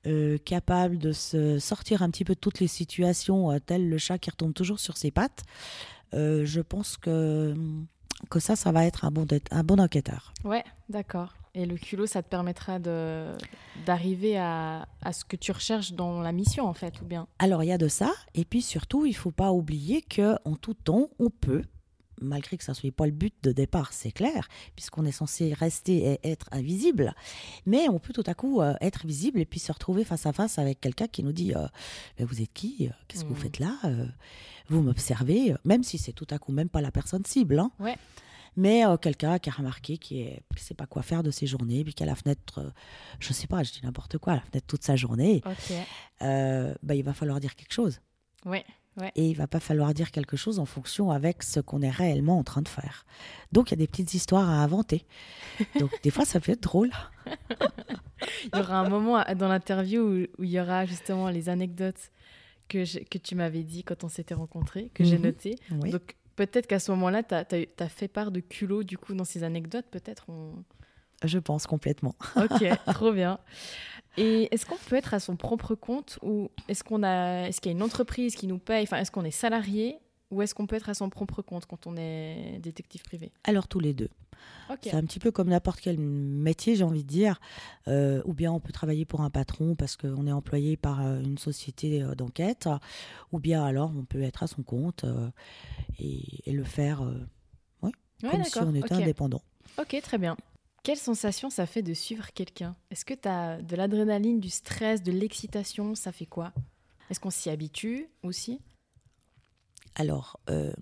euh, 0.06 0.38
capable 0.38 0.98
de 0.98 1.12
se 1.12 1.58
sortir 1.58 2.02
un 2.02 2.10
petit 2.10 2.24
peu 2.24 2.34
de 2.34 2.40
toutes 2.40 2.60
les 2.60 2.68
situations, 2.68 3.50
euh, 3.50 3.58
tel 3.58 3.88
le 3.88 3.98
chat 3.98 4.18
qui 4.18 4.30
retombe 4.30 4.52
toujours 4.52 4.78
sur 4.78 4.96
ses 4.96 5.10
pattes, 5.10 5.44
euh, 6.12 6.44
je 6.44 6.60
pense 6.60 6.96
que, 6.96 7.54
que 8.30 8.38
ça, 8.38 8.54
ça 8.56 8.70
va 8.72 8.84
être 8.84 9.04
un 9.04 9.10
bon, 9.10 9.26
un 9.50 9.64
bon 9.64 9.80
enquêteur. 9.80 10.34
Ouais, 10.44 10.64
d'accord. 10.88 11.34
Et 11.54 11.66
le 11.66 11.76
culot, 11.76 12.06
ça 12.06 12.22
te 12.22 12.28
permettra 12.28 12.78
d'arriver 12.78 14.36
à, 14.36 14.88
à, 15.00 15.12
ce 15.12 15.24
que 15.24 15.36
tu 15.36 15.52
recherches 15.52 15.92
dans 15.92 16.20
la 16.20 16.32
mission, 16.32 16.66
en 16.66 16.74
fait, 16.74 17.00
ou 17.00 17.04
bien? 17.04 17.28
Alors, 17.38 17.62
il 17.62 17.68
y 17.68 17.72
a 17.72 17.78
de 17.78 17.88
ça. 17.88 18.12
Et 18.34 18.44
puis 18.44 18.60
surtout, 18.60 19.06
il 19.06 19.10
ne 19.10 19.16
faut 19.16 19.30
pas 19.30 19.52
oublier 19.52 20.02
qu'en 20.02 20.56
tout 20.60 20.74
temps, 20.74 21.10
on 21.20 21.30
peut 21.30 21.62
malgré 22.24 22.56
que 22.56 22.64
ça 22.64 22.72
ne 22.72 22.76
soit 22.76 22.90
pas 22.94 23.06
le 23.06 23.12
but 23.12 23.34
de 23.42 23.52
départ, 23.52 23.92
c'est 23.92 24.12
clair, 24.12 24.48
puisqu'on 24.74 25.04
est 25.04 25.12
censé 25.12 25.52
rester 25.52 26.18
et 26.24 26.30
être 26.30 26.48
invisible. 26.52 27.14
Mais 27.66 27.88
on 27.88 27.98
peut 27.98 28.12
tout 28.12 28.24
à 28.26 28.34
coup 28.34 28.60
euh, 28.60 28.74
être 28.80 29.06
visible 29.06 29.40
et 29.40 29.44
puis 29.44 29.60
se 29.60 29.72
retrouver 29.72 30.04
face 30.04 30.26
à 30.26 30.32
face 30.32 30.58
avec 30.58 30.80
quelqu'un 30.80 31.06
qui 31.06 31.22
nous 31.22 31.32
dit 31.32 31.54
euh, 31.54 31.66
mais 32.18 32.24
Vous 32.24 32.40
êtes 32.42 32.52
qui 32.52 32.90
Qu'est-ce 33.08 33.24
que 33.24 33.28
vous 33.28 33.34
mmh. 33.34 33.38
faites 33.38 33.58
là 33.58 33.78
Vous 34.68 34.82
m'observez 34.82 35.54
Même 35.64 35.82
si 35.82 35.98
c'est 35.98 36.12
tout 36.12 36.26
à 36.30 36.38
coup 36.38 36.52
même 36.52 36.68
pas 36.68 36.80
la 36.80 36.90
personne 36.90 37.24
cible. 37.24 37.58
Hein. 37.58 37.70
Mais 38.56 38.86
euh, 38.86 38.96
quelqu'un 38.96 39.38
qui 39.38 39.50
a 39.50 39.52
remarqué 39.52 39.98
qui 39.98 40.24
ne 40.24 40.58
sait 40.58 40.74
pas 40.74 40.86
quoi 40.86 41.02
faire 41.02 41.22
de 41.22 41.30
ses 41.30 41.46
journées, 41.46 41.82
puis 41.82 41.92
qui 41.92 42.02
a 42.02 42.06
la 42.06 42.14
fenêtre, 42.14 42.72
je 43.18 43.30
ne 43.30 43.34
sais 43.34 43.48
pas, 43.48 43.62
je 43.62 43.72
dis 43.72 43.80
n'importe 43.82 44.18
quoi, 44.18 44.34
la 44.34 44.42
fenêtre 44.42 44.66
toute 44.66 44.84
sa 44.84 44.94
journée, 44.96 45.42
bah, 46.20 46.94
il 46.94 47.02
va 47.02 47.14
falloir 47.14 47.40
dire 47.40 47.56
quelque 47.56 47.72
chose. 47.72 48.00
Ouais. 49.00 49.10
Et 49.16 49.28
il 49.28 49.34
va 49.34 49.46
pas 49.46 49.60
falloir 49.60 49.92
dire 49.92 50.12
quelque 50.12 50.36
chose 50.36 50.58
en 50.58 50.66
fonction 50.66 51.10
avec 51.10 51.42
ce 51.42 51.58
qu'on 51.58 51.82
est 51.82 51.90
réellement 51.90 52.38
en 52.38 52.44
train 52.44 52.62
de 52.62 52.68
faire. 52.68 53.04
Donc 53.50 53.70
il 53.70 53.72
y 53.72 53.74
a 53.74 53.78
des 53.78 53.88
petites 53.88 54.14
histoires 54.14 54.48
à 54.48 54.62
inventer. 54.62 55.04
Donc 55.80 55.90
des 56.02 56.10
fois 56.10 56.24
ça 56.24 56.38
peut 56.38 56.52
être 56.52 56.62
drôle. 56.62 56.90
il 57.26 58.56
y 58.56 58.60
aura 58.60 58.78
un 58.78 58.88
moment 58.88 59.24
dans 59.36 59.48
l'interview 59.48 60.26
où, 60.38 60.44
il 60.44 60.50
y 60.50 60.60
aura 60.60 60.86
justement 60.86 61.28
les 61.28 61.48
anecdotes 61.48 62.10
que, 62.68 63.04
que 63.04 63.18
tu 63.18 63.34
m'avais 63.34 63.64
dit 63.64 63.82
quand 63.82 64.04
on 64.04 64.08
s'était 64.08 64.34
rencontrés, 64.34 64.90
que 64.94 65.02
j'ai 65.02 65.18
mhm. 65.18 65.24
notées. 65.24 65.58
Donc 65.70 66.16
peut-être 66.36 66.66
qu'à 66.66 66.78
ce 66.78 66.92
moment-là, 66.92 67.22
tu 67.22 67.34
as, 67.34 67.88
fait 67.88 68.08
part 68.08 68.30
de 68.30 68.40
culot 68.40 68.84
du 68.84 68.96
coup 68.96 69.14
dans 69.14 69.24
ces 69.24 69.42
anecdotes. 69.42 69.86
Peut-être 69.90 70.26
on... 70.28 70.52
Je 71.22 71.38
pense 71.38 71.66
complètement. 71.66 72.14
ok, 72.36 72.66
trop 72.86 73.12
bien. 73.12 73.38
Et 74.16 74.48
est-ce 74.54 74.64
qu'on 74.66 74.76
peut 74.76 74.96
être 74.96 75.14
à 75.14 75.20
son 75.20 75.36
propre 75.36 75.74
compte 75.74 76.18
ou 76.22 76.50
est-ce 76.68 76.84
qu'on 76.84 77.02
a, 77.02 77.48
est-ce 77.48 77.60
qu'il 77.60 77.72
y 77.72 77.74
a 77.74 77.76
une 77.76 77.82
entreprise 77.82 78.36
qui 78.36 78.46
nous 78.46 78.58
paye? 78.58 78.84
Enfin, 78.84 78.98
est-ce 78.98 79.10
qu'on 79.10 79.24
est 79.24 79.30
salarié 79.30 79.98
ou 80.30 80.42
est-ce 80.42 80.54
qu'on 80.54 80.66
peut 80.66 80.76
être 80.76 80.88
à 80.88 80.94
son 80.94 81.10
propre 81.10 81.42
compte 81.42 81.66
quand 81.66 81.86
on 81.86 81.96
est 81.96 82.58
détective 82.60 83.02
privé? 83.02 83.32
Alors 83.44 83.68
tous 83.68 83.80
les 83.80 83.92
deux. 83.92 84.08
C'est 84.82 84.94
un 84.94 85.02
petit 85.02 85.18
peu 85.18 85.30
comme 85.30 85.48
n'importe 85.48 85.80
quel 85.80 85.98
métier, 85.98 86.74
j'ai 86.74 86.84
envie 86.84 87.04
de 87.04 87.08
dire. 87.08 87.40
Euh, 87.88 88.22
ou 88.24 88.34
bien 88.34 88.52
on 88.52 88.60
peut 88.60 88.72
travailler 88.72 89.04
pour 89.04 89.20
un 89.20 89.30
patron 89.30 89.74
parce 89.74 89.96
qu'on 89.96 90.26
est 90.26 90.32
employé 90.32 90.76
par 90.76 91.04
euh, 91.04 91.20
une 91.20 91.38
société 91.38 92.02
euh, 92.02 92.14
d'enquête. 92.14 92.68
Ou 93.32 93.38
bien 93.38 93.64
alors 93.64 93.92
on 93.96 94.04
peut 94.04 94.22
être 94.22 94.42
à 94.42 94.46
son 94.46 94.62
compte 94.62 95.04
et, 95.98 96.52
le 96.52 96.64
faire 96.64 97.02
comme 98.20 98.44
si 98.44 98.58
on 98.58 98.74
était 98.74 98.94
indépendant. 98.94 99.42
Ok, 99.78 99.96
très 100.02 100.18
bien. 100.18 100.36
Quelle 100.84 100.98
sensation 100.98 101.48
ça 101.48 101.64
fait 101.64 101.80
de 101.80 101.94
suivre 101.94 102.30
quelqu'un? 102.34 102.76
Est-ce 102.90 103.06
que 103.06 103.14
tu 103.14 103.26
as 103.26 103.62
de 103.62 103.74
l'adrénaline, 103.74 104.38
du 104.38 104.50
stress, 104.50 105.02
de 105.02 105.12
l'excitation 105.12 105.94
Ça 105.94 106.12
fait 106.12 106.26
quoi? 106.26 106.52
Est-ce 107.08 107.18
qu'on 107.18 107.30
s'y 107.30 107.48
habitue 107.48 108.06
aussi? 108.22 108.60
Alors, 109.94 110.38
euh, 110.50 110.74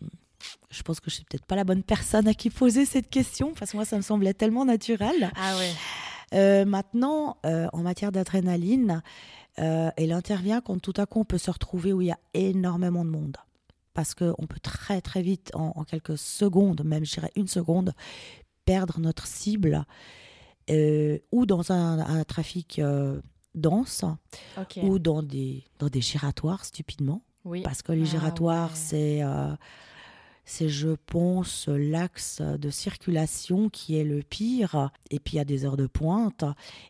je 0.71 0.83
pense 0.83 0.99
que 0.99 1.09
je 1.09 1.15
suis 1.15 1.25
peut-être 1.25 1.47
pas 1.47 1.55
la 1.55 1.62
bonne 1.62 1.85
personne 1.85 2.27
à 2.27 2.35
qui 2.35 2.51
poser 2.51 2.85
cette 2.85 3.11
question, 3.11 3.55
parce 3.55 3.71
que 3.71 3.77
moi, 3.77 3.85
ça 3.85 3.97
me 3.97 4.03
semblait 4.03 4.35
tellement 4.35 4.65
naturel. 4.65 5.31
Ah 5.37 5.57
ouais. 5.57 5.73
Euh, 6.35 6.65
maintenant, 6.65 7.37
euh, 7.47 7.69
en 7.73 7.83
matière 7.83 8.11
d'adrénaline, 8.11 9.03
elle 9.57 10.12
intervient 10.12 10.61
quand 10.61 10.81
tout 10.81 10.95
à 10.97 11.07
coup 11.07 11.21
on 11.21 11.25
peut 11.25 11.38
se 11.38 11.51
retrouver 11.51 11.93
où 11.93 12.01
il 12.01 12.09
y 12.09 12.11
a 12.11 12.19
énormément 12.35 13.05
de 13.05 13.11
monde 13.11 13.37
parce 13.95 14.15
qu'on 14.15 14.47
peut 14.49 14.59
très 14.62 15.03
très 15.03 15.21
vite, 15.21 15.51
en, 15.55 15.75
en, 15.77 15.85
quelques 15.85 16.17
secondes, 16.17 16.83
même 16.83 17.05
je 17.05 17.12
dirais 17.12 17.31
une 17.37 17.47
seconde, 17.47 17.93
perdre 18.64 19.01
notre 19.01 19.27
cible 19.27 19.85
euh, 20.70 21.18
ou 21.33 21.46
dans 21.46 21.72
un, 21.72 22.25
trafic 22.25 22.79
euh, 22.79 23.20
dense 23.55 24.05
ou 24.83 24.98
dans 24.98 25.22
des, 25.22 25.64
dans 25.79 25.88
des 25.88 26.01
giratoires 26.01 26.64
stupidement. 26.64 27.22
Parce 27.64 27.83
que 27.83 27.92
les 27.92 28.03
ah 28.03 28.11
giratoires, 28.11 28.77
c'est. 28.77 29.22
Euh, 29.22 29.55
c'est, 30.44 30.68
je 30.68 30.88
pense, 31.07 31.68
l'axe 31.68 32.42
de 32.42 32.68
circulation 32.68 33.68
qui 33.68 33.96
est 33.96 34.05
le 34.05 34.22
pire. 34.22 34.90
Et 35.11 35.20
puis, 35.20 35.35
il 35.35 35.37
y 35.37 35.40
a 35.40 35.44
des 35.44 35.64
heures 35.64 35.77
de 35.77 35.87
pointe. 35.87 36.44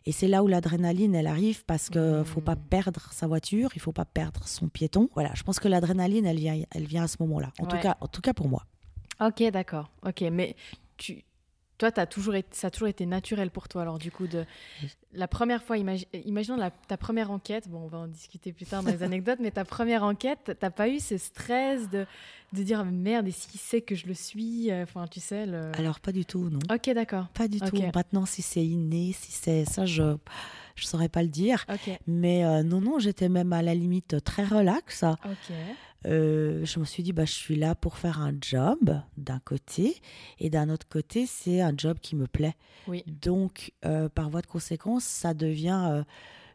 Et 0.07 0.11
c'est 0.11 0.27
là 0.27 0.43
où 0.43 0.47
l'adrénaline, 0.47 1.13
elle 1.13 1.27
arrive 1.27 1.63
parce 1.65 1.89
qu'il 1.89 2.01
ne 2.01 2.23
faut 2.23 2.41
pas 2.41 2.55
perdre 2.55 3.09
sa 3.11 3.27
voiture, 3.27 3.69
il 3.75 3.79
faut 3.79 3.91
pas 3.91 4.05
perdre 4.05 4.47
son 4.47 4.69
piéton. 4.69 5.07
Voilà, 5.13 5.31
je 5.35 5.43
pense 5.43 5.59
que 5.59 5.67
l'adrénaline, 5.67 6.25
elle 6.25 6.39
vient, 6.39 6.63
elle 6.71 6.85
vient 6.85 7.03
à 7.03 7.07
ce 7.07 7.17
moment-là. 7.19 7.51
En, 7.59 7.67
tout 7.67 7.77
cas, 7.77 7.95
en 8.01 8.07
tout 8.07 8.21
cas 8.21 8.33
pour 8.33 8.49
moi. 8.49 8.65
Ok, 9.21 9.43
d'accord. 9.51 9.91
Ok, 10.03 10.21
mais 10.31 10.55
tu, 10.97 11.23
toi, 11.77 11.89
as 11.97 12.05
toujours 12.05 12.35
été, 12.35 12.47
ça 12.51 12.67
a 12.67 12.71
toujours 12.71 12.87
été 12.87 13.05
naturel 13.05 13.49
pour 13.51 13.67
toi. 13.67 13.81
Alors, 13.81 13.97
du 13.99 14.11
coup, 14.11 14.27
de 14.27 14.45
la 15.13 15.27
première 15.27 15.61
fois, 15.63 15.77
imagi- 15.77 16.07
imaginons 16.25 16.57
la- 16.57 16.71
ta 16.71 16.97
première 16.97 17.31
enquête. 17.31 17.67
Bon, 17.69 17.79
on 17.83 17.87
va 17.87 17.97
en 17.99 18.07
discuter 18.07 18.53
plus 18.53 18.65
tard 18.65 18.83
dans 18.83 18.91
les 18.91 19.03
anecdotes, 19.03 19.39
mais 19.41 19.51
ta 19.51 19.65
première 19.65 20.03
enquête, 20.03 20.55
t'as 20.59 20.69
pas 20.69 20.87
eu 20.89 20.99
ce 20.99 21.17
stress 21.17 21.89
de, 21.89 22.05
de 22.53 22.63
dire 22.63 22.85
merde, 22.85 23.27
et 23.27 23.31
s'il 23.31 23.59
sait 23.59 23.81
que 23.81 23.95
je 23.95 24.07
le 24.07 24.13
suis? 24.13 24.71
Enfin, 24.73 25.07
tu 25.07 25.19
sais. 25.19 25.45
Le... 25.45 25.71
Alors, 25.77 25.99
pas 25.99 26.11
du 26.11 26.25
tout, 26.25 26.49
non. 26.49 26.59
Ok, 26.73 26.89
d'accord. 26.93 27.27
Pas 27.33 27.47
du 27.47 27.59
tout. 27.69 27.77
Maintenant, 27.93 28.25
si 28.25 28.41
c'est 28.41 28.65
inné, 28.65 29.13
si 29.13 29.31
c'est 29.31 29.65
ça, 29.65 29.85
je 29.85 30.15
je 30.75 30.87
saurais 30.87 31.09
pas 31.09 31.21
le 31.21 31.29
dire. 31.29 31.65
Ok. 31.71 31.91
Mais 32.07 32.43
euh, 32.45 32.63
non, 32.63 32.81
non, 32.81 32.97
j'étais 32.97 33.29
même 33.29 33.53
à 33.53 33.61
la 33.61 33.75
limite 33.75 34.23
très 34.23 34.43
relax. 34.43 35.03
Ok. 35.03 35.55
Euh, 36.05 36.65
je 36.65 36.79
me 36.79 36.85
suis 36.85 37.01
dit, 37.03 37.13
bah, 37.13 37.25
je 37.25 37.31
suis 37.31 37.55
là 37.55 37.75
pour 37.75 37.97
faire 37.97 38.19
un 38.19 38.33
job 38.41 38.99
d'un 39.17 39.39
côté, 39.39 39.95
et 40.39 40.49
d'un 40.49 40.69
autre 40.69 40.87
côté, 40.87 41.25
c'est 41.25 41.61
un 41.61 41.73
job 41.77 41.97
qui 42.01 42.15
me 42.15 42.27
plaît. 42.27 42.55
Oui. 42.87 43.03
Donc, 43.21 43.71
euh, 43.85 44.09
par 44.09 44.29
voie 44.29 44.41
de 44.41 44.47
conséquence, 44.47 45.03
ça 45.03 45.33
devient 45.33 45.81
euh, 45.91 46.03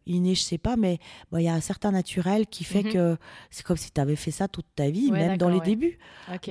inné, 0.06 0.34
je 0.34 0.40
sais 0.42 0.58
pas, 0.58 0.76
mais 0.76 0.98
bon, 1.30 1.38
il 1.38 1.44
y 1.44 1.48
a 1.48 1.54
un 1.54 1.60
certain 1.60 1.90
naturel 1.90 2.46
qui 2.46 2.64
fait 2.64 2.82
Mhm. 2.82 2.92
que 2.92 3.16
c'est 3.50 3.62
comme 3.64 3.76
si 3.76 3.90
tu 3.90 4.00
avais 4.00 4.16
fait 4.16 4.30
ça 4.30 4.48
toute 4.48 4.66
ta 4.74 4.90
vie, 4.90 5.10
Ouais, 5.10 5.18
même 5.28 5.38
dans 5.38 5.48
les 5.48 5.58
ouais. 5.58 5.64
débuts. 5.64 5.98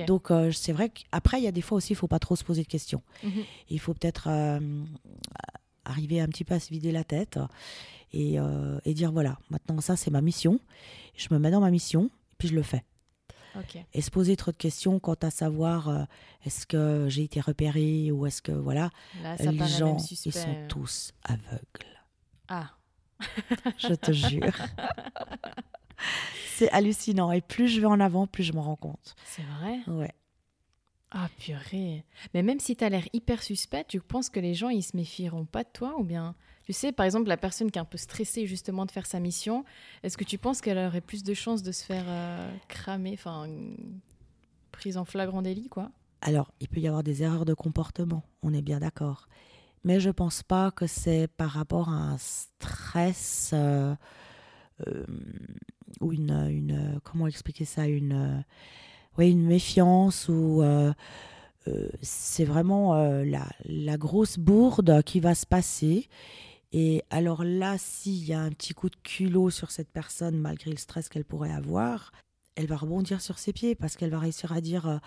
Donc, 0.06 0.30
euh, 0.30 0.50
c'est 0.52 0.72
vrai 0.72 0.90
qu'après, 0.90 1.38
il 1.40 1.44
y 1.44 1.48
a 1.48 1.52
des 1.52 1.62
fois 1.62 1.78
aussi, 1.78 1.92
il 1.92 1.96
faut 1.96 2.06
pas 2.08 2.18
trop 2.20 2.36
se 2.36 2.44
poser 2.44 2.62
de 2.62 2.68
questions. 2.68 3.02
Mhm. 3.22 3.42
Il 3.70 3.80
faut 3.80 3.94
peut-être 3.94 4.28
arriver 5.84 6.20
un 6.20 6.26
petit 6.26 6.44
peu 6.44 6.54
à 6.54 6.60
se 6.60 6.70
vider 6.70 6.92
la 6.92 7.04
tête 7.04 7.38
et, 8.12 8.38
euh, 8.38 8.78
et 8.84 8.94
dire 8.94 9.10
voilà, 9.12 9.38
maintenant 9.50 9.80
ça 9.80 9.96
c'est 9.96 10.10
ma 10.10 10.20
mission. 10.20 10.60
Je 11.16 11.28
me 11.30 11.38
mets 11.38 11.50
dans 11.50 11.60
ma 11.60 11.70
mission, 11.70 12.10
puis 12.38 12.48
je 12.48 12.54
le 12.54 12.62
fais. 12.62 12.84
Et 13.92 14.00
se 14.00 14.10
poser 14.10 14.36
trop 14.36 14.52
de 14.52 14.56
questions 14.56 15.00
quant 15.00 15.16
à 15.22 15.30
savoir 15.30 15.88
euh, 15.88 16.04
est-ce 16.44 16.66
que 16.66 17.06
j'ai 17.08 17.24
été 17.24 17.40
repéré 17.40 18.12
ou 18.12 18.26
est-ce 18.26 18.40
que 18.40 18.52
voilà, 18.52 18.90
Là, 19.22 19.36
les 19.36 19.66
gens 19.66 19.96
ils 20.24 20.32
sont 20.32 20.66
tous 20.68 21.12
aveugles. 21.24 21.98
Ah. 22.48 22.70
Je 23.78 23.94
te 23.94 24.12
jure. 24.12 24.46
c'est 26.54 26.70
hallucinant 26.70 27.32
et 27.32 27.40
plus 27.40 27.68
je 27.68 27.80
vais 27.80 27.86
en 27.86 27.98
avant, 27.98 28.28
plus 28.28 28.44
je 28.44 28.52
me 28.52 28.60
rends 28.60 28.76
compte. 28.76 29.16
C'est 29.24 29.42
vrai? 29.42 29.80
Ouais. 29.88 30.12
Ah, 31.10 31.28
purée. 31.38 32.04
Mais 32.34 32.42
même 32.42 32.60
si 32.60 32.76
tu 32.76 32.84
as 32.84 32.90
l'air 32.90 33.08
hyper 33.12 33.42
suspect, 33.42 33.84
tu 33.88 34.00
penses 34.00 34.28
que 34.28 34.40
les 34.40 34.54
gens, 34.54 34.68
ils 34.68 34.82
se 34.82 34.96
méfieront 34.96 35.46
pas 35.46 35.64
de 35.64 35.70
toi 35.72 35.94
ou 35.98 36.04
bien 36.04 36.34
Tu 36.68 36.74
sais, 36.74 36.92
par 36.92 37.06
exemple, 37.06 37.28
la 37.28 37.38
personne 37.38 37.70
qui 37.70 37.78
est 37.78 37.80
un 37.80 37.86
peu 37.86 37.96
stressée 37.96 38.44
justement 38.44 38.84
de 38.84 38.90
faire 38.90 39.06
sa 39.06 39.20
mission, 39.20 39.64
est-ce 40.02 40.18
que 40.18 40.24
tu 40.24 40.36
penses 40.36 40.60
qu'elle 40.60 40.76
aurait 40.76 41.00
plus 41.00 41.22
de 41.22 41.32
chances 41.32 41.62
de 41.62 41.72
se 41.72 41.82
faire 41.82 42.04
euh, 42.06 42.54
cramer, 42.68 43.14
enfin, 43.14 43.48
prise 44.70 44.98
en 44.98 45.06
flagrant 45.06 45.40
délit, 45.40 45.70
quoi? 45.70 45.90
Alors, 46.20 46.52
il 46.60 46.68
peut 46.68 46.80
y 46.80 46.86
avoir 46.86 47.02
des 47.02 47.22
erreurs 47.22 47.46
de 47.46 47.54
comportement, 47.54 48.22
on 48.42 48.52
est 48.52 48.60
bien 48.60 48.80
d'accord. 48.80 49.28
Mais 49.82 49.98
je 49.98 50.10
pense 50.10 50.42
pas 50.42 50.70
que 50.70 50.86
c'est 50.86 51.26
par 51.38 51.48
rapport 51.52 51.88
à 51.88 51.92
un 51.94 52.18
stress 52.18 53.52
euh, 53.54 53.94
euh, 54.86 55.06
ou 56.02 56.12
une, 56.12 56.32
une- 56.50 57.00
comment 57.02 57.28
expliquer 57.28 57.64
ça, 57.64 57.86
une, 57.86 58.44
ouais, 59.16 59.30
une 59.30 59.46
méfiance 59.46 60.28
ou 60.28 60.62
c'est 62.02 62.44
vraiment 62.44 62.94
la, 63.24 63.46
la 63.64 63.96
grosse 63.96 64.38
bourde 64.38 65.02
qui 65.04 65.20
va 65.20 65.34
se 65.34 65.46
passer. 65.46 66.10
Et 66.72 67.02
alors 67.10 67.44
là, 67.44 67.76
s'il 67.78 68.24
y 68.24 68.32
a 68.34 68.40
un 68.40 68.50
petit 68.50 68.74
coup 68.74 68.90
de 68.90 68.96
culot 68.96 69.50
sur 69.50 69.70
cette 69.70 69.90
personne, 69.90 70.36
malgré 70.38 70.70
le 70.70 70.76
stress 70.76 71.08
qu'elle 71.08 71.24
pourrait 71.24 71.52
avoir, 71.52 72.12
elle 72.56 72.66
va 72.66 72.76
rebondir 72.76 73.20
sur 73.20 73.38
ses 73.38 73.52
pieds 73.52 73.74
parce 73.74 73.96
qu'elle 73.96 74.10
va 74.10 74.18
réussir 74.18 74.52
à 74.52 74.60
dire 74.60 74.86
euh, 74.88 74.98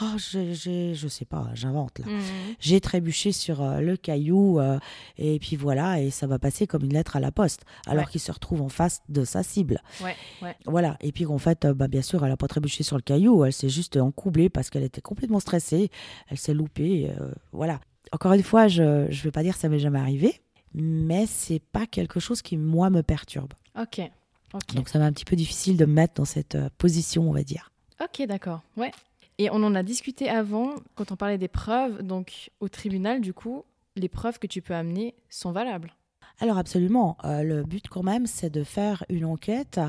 Ah, 0.00 0.16
j'ai, 0.16 0.54
j'ai- 0.54 0.94
je 0.96 1.06
sais 1.06 1.24
pas, 1.26 1.50
j'invente 1.54 2.00
là. 2.00 2.06
Mhm. 2.06 2.20
J'ai 2.58 2.80
trébuché 2.80 3.30
sur 3.30 3.62
euh, 3.62 3.78
le 3.80 3.96
caillou 3.96 4.58
euh, 4.58 4.80
et 5.18 5.38
puis 5.38 5.54
voilà, 5.54 6.00
et 6.00 6.10
ça 6.10 6.26
va 6.26 6.40
passer 6.40 6.66
comme 6.66 6.82
une 6.82 6.92
lettre 6.94 7.14
à 7.14 7.20
la 7.20 7.30
poste, 7.30 7.64
alors 7.86 8.06
Ouais. 8.06 8.10
qu'il 8.10 8.20
se 8.20 8.32
retrouve 8.32 8.60
en 8.62 8.68
face 8.68 9.02
de 9.08 9.24
sa 9.24 9.44
cible. 9.44 9.80
Ouais, 10.02 10.16
ouais. 10.42 10.56
Voilà, 10.66 10.96
et 11.00 11.12
puis 11.12 11.24
qu'en 11.26 11.38
fait, 11.38 11.64
euh, 11.64 11.74
bah, 11.74 11.86
bien 11.86 12.02
sûr, 12.02 12.24
elle 12.24 12.30
n'a 12.32 12.36
pas 12.36 12.48
trébuché 12.48 12.82
sur 12.82 12.96
le 12.96 13.02
caillou, 13.02 13.44
elle 13.44 13.52
s'est 13.52 13.68
juste 13.68 13.96
encoublée 13.96 14.48
parce 14.48 14.68
qu'elle 14.70 14.82
était 14.82 15.00
complètement 15.02 15.38
stressée, 15.40 15.90
elle 16.28 16.38
s'est 16.38 16.54
loupée, 16.54 17.12
euh, 17.20 17.30
voilà. 17.52 17.78
Encore 18.10 18.32
une 18.32 18.42
fois, 18.42 18.66
je 18.66 18.82
ne 18.82 19.22
vais 19.22 19.30
pas 19.30 19.42
dire 19.44 19.54
que 19.54 19.60
ça 19.60 19.68
m'est 19.68 19.78
jamais 19.78 20.00
arrivé, 20.00 20.40
mais 20.74 21.26
c'est 21.26 21.60
pas 21.60 21.86
quelque 21.86 22.20
chose 22.20 22.42
qui, 22.42 22.56
moi, 22.56 22.90
me 22.90 23.02
perturbe. 23.02 23.54
Ok. 23.80 24.00
Donc 24.74 24.88
ça 24.88 24.98
m'est 24.98 25.04
un 25.04 25.12
petit 25.12 25.24
peu 25.24 25.36
difficile 25.36 25.76
de 25.76 25.84
me 25.84 25.92
mettre 25.92 26.14
dans 26.14 26.24
cette 26.24 26.54
euh, 26.54 26.68
position, 26.78 27.28
on 27.28 27.32
va 27.32 27.42
dire. 27.42 27.72
Ok, 28.02 28.24
d'accord. 28.26 28.62
Ouais. 28.76 28.92
Et 29.38 29.50
on 29.50 29.56
en 29.56 29.74
a 29.74 29.82
discuté 29.82 30.28
avant, 30.28 30.74
quand 30.94 31.10
on 31.10 31.16
parlait 31.16 31.38
des 31.38 31.48
preuves. 31.48 32.02
Donc, 32.02 32.50
au 32.60 32.68
tribunal, 32.68 33.20
du 33.20 33.32
coup, 33.32 33.64
les 33.96 34.08
preuves 34.08 34.38
que 34.38 34.46
tu 34.46 34.62
peux 34.62 34.74
amener 34.74 35.14
sont 35.28 35.50
valables. 35.50 35.92
Alors 36.40 36.58
absolument, 36.58 37.16
euh, 37.24 37.42
le 37.42 37.62
but 37.62 37.88
quand 37.88 38.02
même, 38.02 38.26
c'est 38.26 38.50
de 38.50 38.64
faire 38.64 39.04
une 39.08 39.24
enquête 39.24 39.80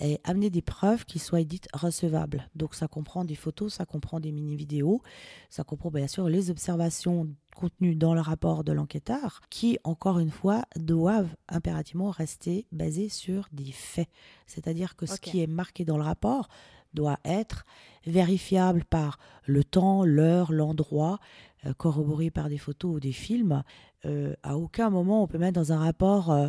et 0.00 0.20
amener 0.24 0.50
des 0.50 0.62
preuves 0.62 1.04
qui 1.04 1.18
soient 1.18 1.42
dites 1.42 1.68
recevables. 1.72 2.48
Donc 2.54 2.74
ça 2.74 2.88
comprend 2.88 3.24
des 3.24 3.34
photos, 3.34 3.74
ça 3.74 3.86
comprend 3.86 4.20
des 4.20 4.32
mini-vidéos, 4.32 5.02
ça 5.50 5.64
comprend 5.64 5.90
bien 5.90 6.06
sûr 6.06 6.28
les 6.28 6.50
observations 6.50 7.28
contenues 7.56 7.96
dans 7.96 8.14
le 8.14 8.20
rapport 8.20 8.62
de 8.62 8.72
l'enquêteur, 8.72 9.40
qui, 9.50 9.78
encore 9.82 10.20
une 10.20 10.30
fois, 10.30 10.64
doivent 10.76 11.34
impérativement 11.48 12.10
rester 12.10 12.66
basées 12.70 13.08
sur 13.08 13.48
des 13.52 13.72
faits. 13.72 14.08
C'est-à-dire 14.46 14.94
que 14.94 15.06
ce 15.06 15.20
qui 15.20 15.42
est 15.42 15.48
marqué 15.48 15.84
dans 15.84 15.98
le 15.98 16.04
rapport 16.04 16.48
doit 16.94 17.18
être 17.24 17.64
vérifiable 18.06 18.84
par 18.84 19.18
le 19.44 19.64
temps, 19.64 20.04
l'heure, 20.04 20.52
l'endroit, 20.52 21.18
euh, 21.66 21.74
corroboré 21.74 22.30
par 22.30 22.48
des 22.48 22.58
photos 22.58 22.96
ou 22.96 23.00
des 23.00 23.12
films. 23.12 23.62
Euh, 24.04 24.34
à 24.44 24.56
aucun 24.56 24.90
moment 24.90 25.24
on 25.24 25.26
peut 25.26 25.38
mettre 25.38 25.58
dans 25.60 25.72
un 25.72 25.78
rapport 25.78 26.30
euh, 26.30 26.48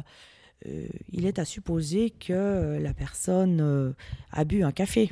euh, 0.68 0.88
il 1.12 1.26
est 1.26 1.40
à 1.40 1.46
supposer 1.46 2.10
que 2.10 2.78
la 2.82 2.94
personne 2.94 3.62
euh, 3.62 3.94
a 4.32 4.44
bu 4.46 4.64
un 4.64 4.72
café. 4.72 5.12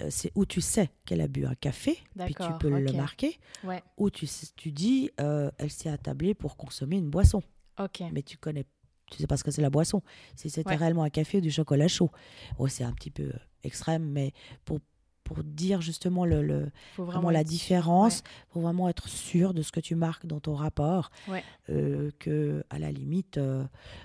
Euh, 0.00 0.08
c'est 0.10 0.32
où 0.34 0.44
tu 0.44 0.60
sais 0.60 0.90
qu'elle 1.04 1.20
a 1.20 1.28
bu 1.28 1.46
un 1.46 1.54
café, 1.54 1.98
puis 2.18 2.34
tu 2.34 2.52
peux 2.58 2.68
le 2.68 2.92
marquer, 2.92 3.38
Ouais. 3.62 3.82
ou 3.96 4.10
tu, 4.10 4.26
tu 4.56 4.72
dis 4.72 5.10
elle 5.18 5.70
s'est 5.70 5.88
attablée 5.90 6.34
pour 6.34 6.56
consommer 6.56 6.96
une 6.96 7.10
boisson, 7.10 7.42
Ok. 7.78 8.02
mais 8.12 8.22
tu 8.22 8.36
connais, 8.36 8.64
tu 9.10 9.18
sais 9.18 9.26
pas 9.28 9.36
ce 9.36 9.44
que 9.44 9.50
c'est 9.52 9.62
la 9.62 9.70
boisson. 9.70 10.02
Si 10.34 10.50
c'était 10.50 10.70
Ouais. 10.70 10.76
réellement 10.76 11.04
un 11.04 11.10
café 11.10 11.38
ou 11.38 11.40
du 11.40 11.50
chocolat 11.52 11.86
chaud, 11.88 12.10
oh, 12.58 12.66
c'est 12.66 12.82
un 12.84 12.92
petit 12.92 13.10
peu 13.12 13.30
extrême, 13.62 14.04
mais 14.04 14.32
pour 14.64 14.80
pour 15.24 15.42
dire 15.42 15.80
justement 15.80 16.24
le, 16.26 16.70
vraiment 16.98 17.30
la 17.30 17.42
différence, 17.44 18.22
faut 18.50 18.60
vraiment 18.60 18.88
être 18.88 19.08
sûr 19.08 19.54
de 19.54 19.62
ce 19.62 19.72
que 19.72 19.80
tu 19.80 19.94
marques 19.94 20.26
dans 20.26 20.38
ton 20.40 20.54
rapport, 20.54 21.10
Ouais. 21.28 21.42
euh, 21.70 22.10
que 22.18 22.62
à 22.70 22.78
la 22.78 22.92
limite 22.92 23.38
euh, 23.38 23.64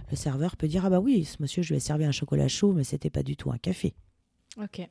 le 0.09 0.15
serveur 0.15 0.55
peut 0.57 0.67
dire 0.69 0.85
ah 0.85 0.89
bah 0.89 0.99
oui 1.01 1.25
ce 1.25 1.41
monsieur 1.41 1.61
je 1.61 1.69
lui 1.73 1.77
ai 1.77 1.79
servi 1.81 2.05
un 2.05 2.11
chocolat 2.11 2.47
chaud 2.47 2.71
mais 2.73 2.83
c'était 2.85 3.09
pas 3.09 3.21
du 3.23 3.35
tout 3.35 3.51
un 3.51 3.57
café. 3.57 3.93
Ok. 4.57 4.87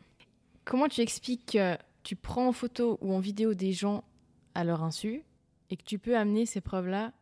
Comment 0.64 0.86
tu 0.88 1.00
expliques 1.00 1.52
que 1.52 1.76
tu 2.02 2.14
prends 2.14 2.48
en 2.48 2.52
photo 2.52 2.98
ou 3.00 3.12
en 3.14 3.20
vidéo 3.20 3.54
des 3.54 3.72
gens 3.72 4.04
à 4.54 4.64
leur 4.64 4.82
insu 4.84 5.24
et 5.70 5.76
que 5.76 5.82
tu 5.82 5.98
peux 5.98 6.16
amener 6.16 6.44
ces 6.46 6.60
preuves-là 6.60 7.12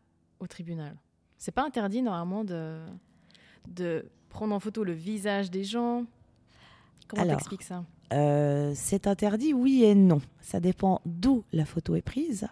au 0.41 0.47
tribunal? 0.49 0.97
C'est 1.39 1.53
pas 1.53 1.65
interdit 1.65 2.03
normalement 2.03 2.43
de, 2.45 2.85
de 3.69 4.09
prendre 4.31 4.55
en 4.55 4.59
photo 4.61 4.83
le 4.85 4.93
visage 4.93 5.51
des 5.51 5.63
gens? 5.65 6.07
Comment 7.09 7.23
t'expliques 7.29 7.63
ça? 7.63 7.85
Euh, 8.13 8.73
c'est 8.75 9.07
interdit 9.07 9.53
oui 9.53 9.85
et 9.85 9.95
non. 9.95 10.21
Ça 10.41 10.61
dépend 10.61 11.01
d'où 11.07 11.45
la 11.53 11.65
photo 11.65 11.95
est 11.97 12.03
prise 12.03 12.47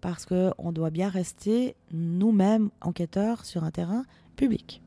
parce 0.00 0.26
que 0.26 0.52
on 0.58 0.72
doit 0.72 0.90
bien 0.90 1.08
rester 1.08 1.74
nous-mêmes 1.90 2.70
enquêteurs 2.80 3.44
sur 3.44 3.64
un 3.64 3.70
terrain 3.70 4.04
public. 4.36 4.82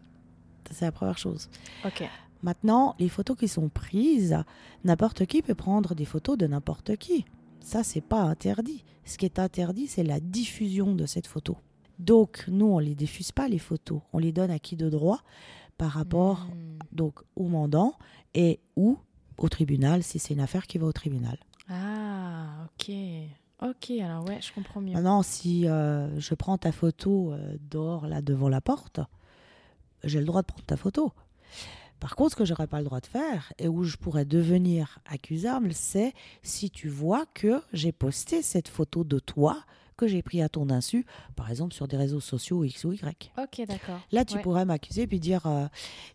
C'est 0.71 0.85
la 0.85 0.91
première 0.91 1.17
chose. 1.17 1.49
Ok. 1.85 2.03
Maintenant, 2.43 2.95
les 2.99 3.09
photos 3.09 3.35
qui 3.37 3.47
sont 3.47 3.69
prises, 3.69 4.37
n'importe 4.83 5.25
qui 5.25 5.41
peut 5.41 5.55
prendre 5.55 5.95
des 5.95 6.05
photos 6.05 6.37
de 6.37 6.47
n'importe 6.47 6.95
qui. 6.95 7.25
Ça, 7.59 7.83
c'est 7.83 8.01
pas 8.01 8.21
interdit. 8.21 8.85
Ce 9.03 9.17
qui 9.17 9.25
est 9.25 9.39
interdit, 9.39 9.87
c'est 9.87 10.03
la 10.03 10.19
diffusion 10.19 10.95
de 10.95 11.05
cette 11.05 11.27
photo. 11.27 11.57
Donc, 11.97 12.45
nous, 12.47 12.67
on 12.67 12.79
les 12.79 12.95
diffuse 12.95 13.31
pas 13.31 13.49
les 13.49 13.57
photos. 13.57 14.01
On 14.13 14.19
les 14.19 14.31
donne 14.31 14.51
à 14.51 14.59
qui 14.59 14.77
de 14.77 14.89
droit 14.89 15.21
par 15.77 15.91
rapport 15.91 16.47
Hmm. 16.47 16.77
donc 16.91 17.19
au 17.35 17.47
mandant 17.47 17.93
et 18.33 18.59
ou 18.75 18.97
au 19.39 19.49
tribunal 19.49 20.03
si 20.03 20.19
c'est 20.19 20.33
une 20.33 20.39
affaire 20.39 20.67
qui 20.67 20.77
va 20.77 20.87
au 20.87 20.91
tribunal. 20.91 21.37
Ah, 21.69 22.65
ok. 22.65 22.95
Ok, 23.61 23.91
alors 23.99 24.25
ouais, 24.25 24.39
je 24.41 24.53
comprends 24.53 24.79
mieux. 24.79 24.93
Maintenant, 24.93 25.21
si 25.21 25.67
euh, 25.67 26.17
je 26.19 26.33
prends 26.33 26.57
ta 26.57 26.71
photo 26.71 27.33
euh, 27.33 27.57
dehors 27.69 28.07
là 28.07 28.21
devant 28.21 28.47
la 28.47 28.61
porte, 28.61 29.01
j'ai 30.03 30.19
le 30.19 30.25
droit 30.25 30.41
de 30.41 30.47
prendre 30.47 30.65
ta 30.65 30.77
photo. 30.77 31.11
Par 31.99 32.15
contre, 32.15 32.31
ce 32.31 32.35
que 32.37 32.45
j'aurais 32.45 32.67
pas 32.67 32.79
le 32.79 32.85
droit 32.85 33.01
de 33.01 33.05
faire 33.05 33.51
et 33.57 33.67
où 33.67 33.83
je 33.83 33.97
pourrais 33.97 34.23
devenir 34.23 34.99
accusable, 35.05 35.73
c'est 35.73 36.13
si 36.41 36.69
tu 36.69 36.87
vois 36.87 37.25
que 37.33 37.61
j'ai 37.73 37.91
posté 37.91 38.41
cette 38.41 38.69
photo 38.69 39.03
de 39.03 39.19
toi 39.19 39.57
que 39.99 40.07
j'ai 40.07 40.21
pris 40.23 40.41
à 40.41 40.49
ton 40.49 40.69
insu, 40.69 41.05
par 41.35 41.49
exemple 41.51 41.73
sur 41.73 41.87
des 41.87 41.97
réseaux 41.97 42.19
sociaux 42.21 42.63
X 42.63 42.85
ou 42.85 42.93
Y. 42.93 43.31
Ok, 43.37 43.65
d'accord. 43.67 43.99
Là, 44.11 44.25
tu 44.25 44.35
Ouais. 44.35 44.41
pourrais 44.41 44.65
m'accuser 44.65 45.05
puis 45.07 45.19
dire 45.19 45.45
euh, 45.45 45.67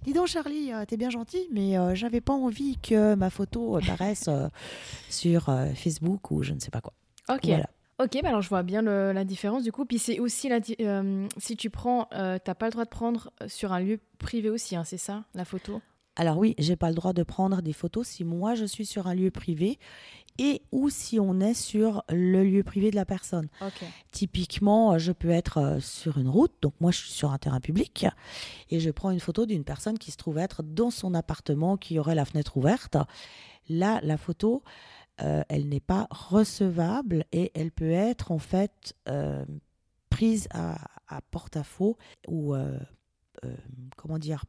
Dis 0.05 0.13
donc, 0.13 0.27
Charlie, 0.27 0.73
euh, 0.73 0.85
t'es 0.87 0.97
bien 0.97 1.11
gentil, 1.11 1.47
mais 1.53 1.79
euh, 1.79 1.95
j'avais 1.95 2.21
pas 2.21 2.33
envie 2.33 2.79
que 2.79 3.15
ma 3.15 3.31
photo 3.31 3.77
apparaisse 3.83 4.27
euh, 4.29 4.49
sur 5.09 5.49
euh, 5.49 5.67
Facebook 5.75 6.31
ou 6.31 6.43
je 6.43 6.53
ne 6.55 6.61
sais 6.61 6.71
pas 6.71 6.81
quoi. 6.81 6.93
Ok. 7.29 7.45
Voilà. 7.47 7.69
Ok, 8.01 8.19
bah 8.23 8.31
alors 8.31 8.43
je 8.43 8.49
vois 8.49 8.65
bien 8.65 8.83
le- 8.83 9.13
la 9.13 9.25
différence 9.25 9.63
du 9.63 9.71
coup. 9.71 9.85
Puis 9.85 9.99
c'est 10.01 10.19
aussi 10.19 10.49
la 10.49 10.59
si 11.39 11.57
tu 11.57 11.71
prends, 11.71 12.09
t'as 12.11 12.39
pas 12.55 12.67
le 12.67 12.73
droit 12.73 12.85
de 12.85 12.89
prendre 12.91 13.31
sur 13.47 13.73
un 13.73 13.79
lieu 13.79 14.01
privé 14.19 14.51
aussi, 14.51 14.75
hein, 14.75 14.83
c'est 14.83 14.99
ça, 14.99 15.25
la 15.35 15.45
photo? 15.45 15.81
Alors, 16.17 16.39
oui, 16.39 16.55
j'ai 16.59 16.77
pas 16.77 16.89
le 16.91 16.95
droit 16.95 17.13
de 17.13 17.23
prendre 17.25 17.61
des 17.63 17.73
photos 17.73 18.07
si 18.07 18.23
moi 18.25 18.55
je 18.57 18.65
suis 18.65 18.87
sur 18.87 19.07
un 19.09 19.15
lieu 19.15 19.31
privé 19.31 19.79
et 20.39 20.63
ou 20.73 20.91
si 20.91 21.21
on 21.21 21.41
est 21.41 21.55
sur 21.55 22.03
le 22.09 22.43
lieu 22.45 22.63
privé 22.63 22.91
de 22.91 22.97
la 22.97 23.05
personne. 23.05 23.49
Typiquement, 24.11 24.99
je 24.99 25.13
peux 25.13 25.31
être 25.31 25.59
euh, 25.59 25.81
sur 25.81 26.19
une 26.19 26.29
route, 26.29 26.53
donc 26.61 26.75
moi 26.81 26.91
je 26.91 26.99
suis 26.99 27.13
sur 27.13 27.33
un 27.33 27.39
terrain 27.39 27.61
public, 27.61 28.07
et 28.71 28.81
je 28.81 28.91
prends 28.91 29.11
une 29.11 29.21
photo 29.21 29.47
d'une 29.47 29.65
personne 29.65 29.99
qui 29.99 30.11
se 30.11 30.17
trouve 30.17 30.39
être 30.39 30.63
dans 30.63 30.91
son 30.91 31.15
appartement, 31.15 31.77
qui 31.77 31.99
aurait 31.99 32.15
la 32.15 32.25
fenêtre 32.25 32.57
ouverte. 32.57 32.97
Là, 33.69 34.01
la 34.03 34.17
photo, 34.17 34.63
euh, 35.23 35.43
elle 35.49 35.69
n'est 35.69 35.81
pas 35.81 36.09
recevable 36.11 37.25
et 37.31 37.53
elle 37.55 37.71
peut 37.71 37.93
être 37.93 38.33
en 38.33 38.41
fait 38.41 38.95
euh, 39.09 39.45
prise 40.11 40.49
à, 40.51 40.77
à 41.09 41.21
porte-à-faux 41.21 41.97
ou, 42.27 42.55
euh, 42.55 42.79
comment 43.97 44.19
dire, 44.19 44.45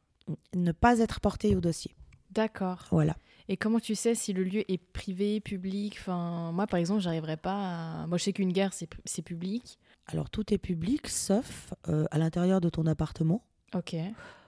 ne 0.55 0.71
pas 0.71 0.99
être 0.99 1.19
portée 1.19 1.55
au 1.55 1.61
dossier. 1.61 1.95
D'accord. 2.31 2.87
Voilà. 2.91 3.15
Et 3.47 3.57
comment 3.57 3.79
tu 3.79 3.93
sais 3.95 4.15
si 4.15 4.33
le 4.33 4.43
lieu 4.43 4.63
est 4.71 4.77
privé, 4.79 5.39
public? 5.39 5.97
Enfin, 5.99 6.51
moi 6.51 6.65
par 6.67 6.79
exemple, 6.79 7.01
j'arriverais 7.01 7.37
pas. 7.37 8.01
À... 8.03 8.07
Moi, 8.07 8.17
je 8.17 8.23
sais 8.23 8.33
qu'une 8.33 8.51
gare 8.51 8.71
c'est 8.73 9.21
public. 9.21 9.77
Alors 10.07 10.29
tout 10.29 10.53
est 10.53 10.57
public 10.57 11.07
sauf 11.07 11.73
euh, 11.89 12.05
à 12.11 12.17
l'intérieur 12.17 12.61
de 12.61 12.69
ton 12.69 12.85
appartement. 12.85 13.43
Ok. 13.73 13.95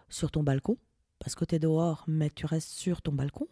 sur 0.10 0.32
ton 0.32 0.42
balcon, 0.42 0.78
parce 1.20 1.36
que 1.36 1.44
tu 1.44 1.56
es 1.56 1.60
dehors, 1.60 2.06
mais 2.08 2.30
tu 2.30 2.46
restes 2.46 2.70
sur 2.70 3.02
ton 3.02 3.12
balcon. 3.12 3.48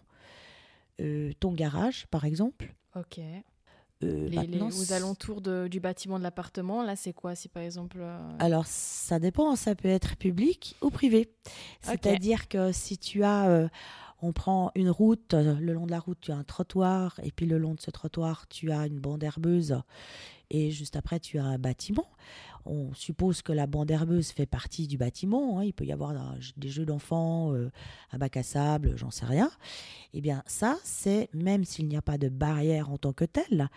Euh, 1.01 1.33
ton 1.41 1.51
garage, 1.51 2.07
par 2.07 2.23
exemple. 2.23 2.73
Ok. 2.95 3.19
Euh, 4.03 4.29
Les, 4.29 4.47
les- 4.47 4.61
aux 4.61 4.93
alentours 4.93 5.41
de- 5.41 5.67
du 5.67 5.79
bâtiment 5.81 6.17
de 6.17 6.23
l'appartement, 6.23 6.83
là, 6.83 6.95
c'est 6.95 7.11
quoi? 7.13 7.35
Si 7.35 7.49
par 7.49 7.63
exemple. 7.63 7.97
euh, 7.99 8.19
Alors, 8.39 8.65
ça 8.67 9.19
dépend, 9.19 9.55
ça 9.57 9.75
peut 9.75 9.89
être 9.89 10.15
public 10.15 10.75
ou 10.81 10.89
privé. 10.89 11.29
C'est-à-dire 11.81 12.47
que 12.47 12.71
si 12.71 12.97
tu 12.97 13.23
as, 13.23 13.49
euh, 13.49 13.67
on 14.21 14.31
prend 14.31 14.71
une 14.75 14.89
route, 14.89 15.33
euh, 15.33 15.55
le 15.59 15.73
long 15.73 15.85
de 15.85 15.91
la 15.91 15.99
route, 15.99 16.17
tu 16.21 16.31
as 16.31 16.35
un 16.35 16.43
trottoir, 16.43 17.19
et 17.23 17.31
puis 17.31 17.45
le 17.45 17.57
long 17.57 17.73
de 17.73 17.81
ce 17.81 17.91
trottoir, 17.91 18.47
tu 18.47 18.71
as 18.71 18.87
une 18.87 18.99
bande 18.99 19.23
herbeuse, 19.23 19.81
et 20.49 20.71
juste 20.71 20.95
après, 20.95 21.19
tu 21.19 21.37
as 21.39 21.45
un 21.45 21.57
bâtiment. 21.57 22.07
On 22.67 22.93
suppose 22.95 23.43
que 23.43 23.51
la 23.53 23.67
bande 23.67 23.91
herbeuse 23.91 24.31
fait 24.31 24.47
partie 24.47 24.87
du 24.87 24.97
bâtiment. 24.97 25.59
hein. 25.59 25.63
Il 25.63 25.73
peut 25.73 25.85
y 25.85 25.91
avoir 25.91 26.11
un- 26.11 26.37
des 26.57 26.69
jeux 26.69 26.85
d'enfants, 26.85 27.53
euh, 27.53 27.69
un 28.11 28.17
bac 28.17 28.37
à 28.37 28.43
sable, 28.43 28.97
j'en 28.97 29.11
sais 29.11 29.25
rien. 29.27 29.51
Eh 30.13 30.21
bien, 30.21 30.41
ça, 30.47 30.77
c'est 30.83 31.29
même 31.33 31.63
s'il 31.63 31.87
n'y 31.87 31.95
a 31.97 32.01
pas 32.01 32.17
de 32.17 32.27
barrière 32.27 32.89
en 32.89 32.97
tant 32.97 33.13
que 33.13 33.25
telle, 33.25 33.69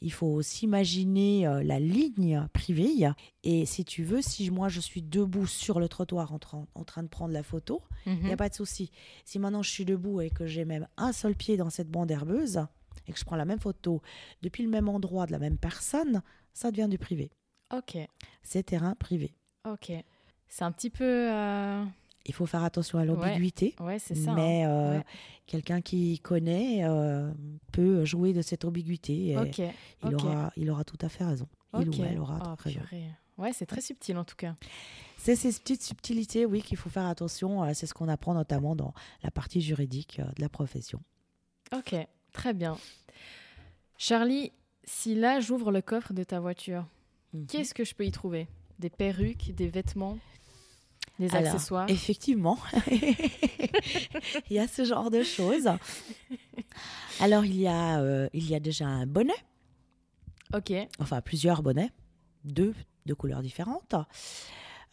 il 0.00 0.10
faut 0.12 0.40
s'imaginer 0.40 1.46
euh, 1.46 1.62
la 1.62 1.78
ligne 1.78 2.46
privée. 2.54 3.10
Et 3.44 3.66
si 3.66 3.84
tu 3.84 4.04
veux, 4.04 4.22
si 4.22 4.50
moi 4.50 4.70
je 4.70 4.80
suis 4.80 5.02
debout 5.02 5.46
sur 5.46 5.78
le 5.78 5.88
trottoir 5.88 6.32
en, 6.32 6.38
train- 6.38 6.66
en 6.74 6.84
train 6.84 7.02
de 7.02 7.08
prendre 7.08 7.34
la 7.34 7.42
photo, 7.42 7.82
il 8.06 8.14
mhm. 8.14 8.24
n'y 8.28 8.32
a 8.32 8.36
pas 8.38 8.48
de 8.48 8.54
souci. 8.54 8.90
Si 9.26 9.38
maintenant 9.38 9.62
je 9.62 9.70
suis 9.70 9.84
debout 9.84 10.22
et 10.22 10.30
que 10.30 10.46
j'ai 10.46 10.64
même 10.64 10.88
un 10.96 11.12
seul 11.12 11.34
pied 11.34 11.58
dans 11.58 11.68
cette 11.68 11.90
bande 11.90 12.10
herbeuse 12.10 12.64
et 13.10 13.12
que 13.12 13.18
je 13.18 13.24
prends 13.24 13.36
la 13.36 13.44
même 13.44 13.60
photo 13.60 14.00
depuis 14.42 14.62
le 14.62 14.70
même 14.70 14.88
endroit 14.88 15.26
de 15.26 15.32
la 15.32 15.38
même 15.38 15.58
personne, 15.58 16.22
ça 16.54 16.70
devient 16.70 16.88
du 16.88 16.98
privé. 16.98 17.30
Ok. 17.76 17.96
C'est 18.42 18.62
terrain 18.62 18.94
privé. 18.94 19.34
Ok. 19.68 19.92
C'est 20.48 20.64
un 20.64 20.72
petit 20.72 20.90
peu. 20.90 21.04
euh, 21.30 21.84
Il 22.26 22.34
faut 22.34 22.46
faire 22.46 22.64
attention 22.64 22.98
à 22.98 23.04
l'ambiguïté. 23.04 23.74
Ouais, 23.80 23.98
c'est 23.98 24.14
ça. 24.14 24.30
hein. 24.32 24.34
Mais 24.34 24.64
euh, 24.66 24.98
Ouais. 24.98 25.04
quelqu'un 25.46 25.80
qui 25.80 26.18
connaît 26.20 26.84
euh, 26.84 27.32
peut 27.72 28.04
jouer 28.04 28.32
de 28.32 28.42
cette 28.42 28.64
ambiguïté. 28.64 29.28
Et 29.28 29.38
Ok. 29.38 29.58
il, 30.04 30.14
aura, 30.14 30.52
il 30.56 30.70
aura 30.70 30.84
tout 30.84 30.98
à 31.02 31.08
fait 31.08 31.24
raison. 31.24 31.46
Il 31.78 31.88
Ok. 31.88 31.98
ou 31.98 32.04
elle 32.04 32.18
aura 32.18 32.38
Oh, 32.40 32.56
tout 32.56 32.64
raison. 32.64 32.80
purée. 32.80 33.04
Ouais, 33.38 33.52
c'est 33.52 33.66
très 33.66 33.80
subtil 33.80 34.16
en 34.18 34.24
tout 34.24 34.36
cas. 34.36 34.54
C'est 35.16 35.36
ces 35.36 35.52
petites 35.52 35.82
subtilités, 35.82 36.44
oui, 36.46 36.62
qu'il 36.62 36.76
faut 36.76 36.90
faire 36.90 37.06
attention. 37.06 37.72
C'est 37.74 37.86
ce 37.86 37.94
qu'on 37.94 38.08
apprend 38.08 38.34
notamment 38.34 38.74
dans 38.74 38.92
la 39.22 39.30
partie 39.30 39.60
juridique 39.60 40.20
de 40.20 40.40
la 40.42 40.48
profession. 40.48 41.00
Ok, 41.74 41.94
très 42.32 42.52
bien. 42.54 42.76
Charlie, 44.10 44.50
si 44.84 45.14
là 45.14 45.40
j'ouvre 45.40 45.70
le 45.70 45.82
coffre 45.82 46.14
de 46.14 46.24
ta 46.24 46.40
voiture, 46.40 46.86
Mhm. 47.34 47.46
qu'est-ce 47.46 47.74
que 47.74 47.84
je 47.84 47.94
peux 47.94 48.06
y 48.06 48.10
trouver? 48.10 48.48
Des 48.78 48.88
perruques, 48.88 49.54
des 49.54 49.68
vêtements, 49.68 50.16
des 51.18 51.34
Alors, 51.36 51.52
accessoires? 51.54 51.90
Effectivement, 51.90 52.56
il 52.90 54.56
y 54.56 54.58
a 54.58 54.66
ce 54.66 54.84
genre 54.86 55.10
de 55.10 55.22
choses. 55.22 55.68
Alors, 57.20 57.44
il 57.44 57.60
y 57.60 57.66
a, 57.66 58.00
euh, 58.00 58.26
il 58.32 58.48
y 58.48 58.54
a 58.54 58.60
déjà 58.60 58.86
un 58.86 59.06
bonnet, 59.06 59.34
Ok, 60.54 60.72
enfin 60.98 61.20
plusieurs 61.20 61.62
bonnets, 61.62 61.90
deux 62.44 62.74
de 63.04 63.12
couleurs 63.12 63.42
différentes. 63.42 63.94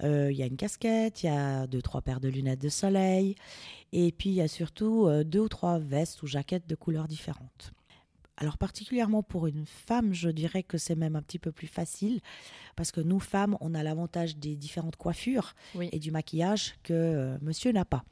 Euh, 0.03 0.29
il 0.33 0.37
y 0.37 0.43
a 0.43 0.47
une 0.47 0.57
casquette, 0.57 1.23
il 1.23 1.27
y 1.27 1.29
a 1.29 1.65
deux, 1.65 1.81
trois 1.81 2.01
paires 2.01 2.19
de 2.19 2.27
lunettes 2.27 2.61
de 2.61 2.67
soleil. 2.69 3.35
Et 3.93 4.11
puis, 4.11 4.29
il 4.31 4.35
y 4.35 4.41
a 4.41 4.49
surtout 4.49 5.07
euh, 5.07 5.23
deux 5.23 5.39
ou 5.39 5.47
trois 5.47 5.79
vestes 5.79 6.21
ou 6.23 6.27
jaquettes 6.27 6.67
de 6.67 6.75
couleurs 6.75 7.07
différentes. 7.07 7.71
Alors, 8.38 8.58
particulièrement 8.58 9.23
pour 9.23 9.47
une 9.47 9.65
femme, 9.65 10.13
je 10.13 10.30
dirais 10.30 10.62
que 10.63 10.78
c'est 10.78 10.95
même 10.95 11.15
un 11.15 11.21
petit 11.23 11.39
peu 11.39 11.52
plus 11.52 11.67
facile 11.67 12.21
parce 12.76 12.91
que 12.91 13.02
nous, 13.02 13.19
femmes, 13.19 13.58
on 13.62 13.73
a 13.73 13.82
l'avantage 13.82 14.38
des 14.38 14.56
différentes 14.56 14.95
coiffures 14.95 15.56
oui. 15.73 15.89
et 15.91 15.97
du 16.00 16.12
maquillage 16.12 16.76
que 16.84 16.93
euh, 16.93 17.38
monsieur 17.41 17.71
n'a 17.71 17.84
pas. 17.84 18.04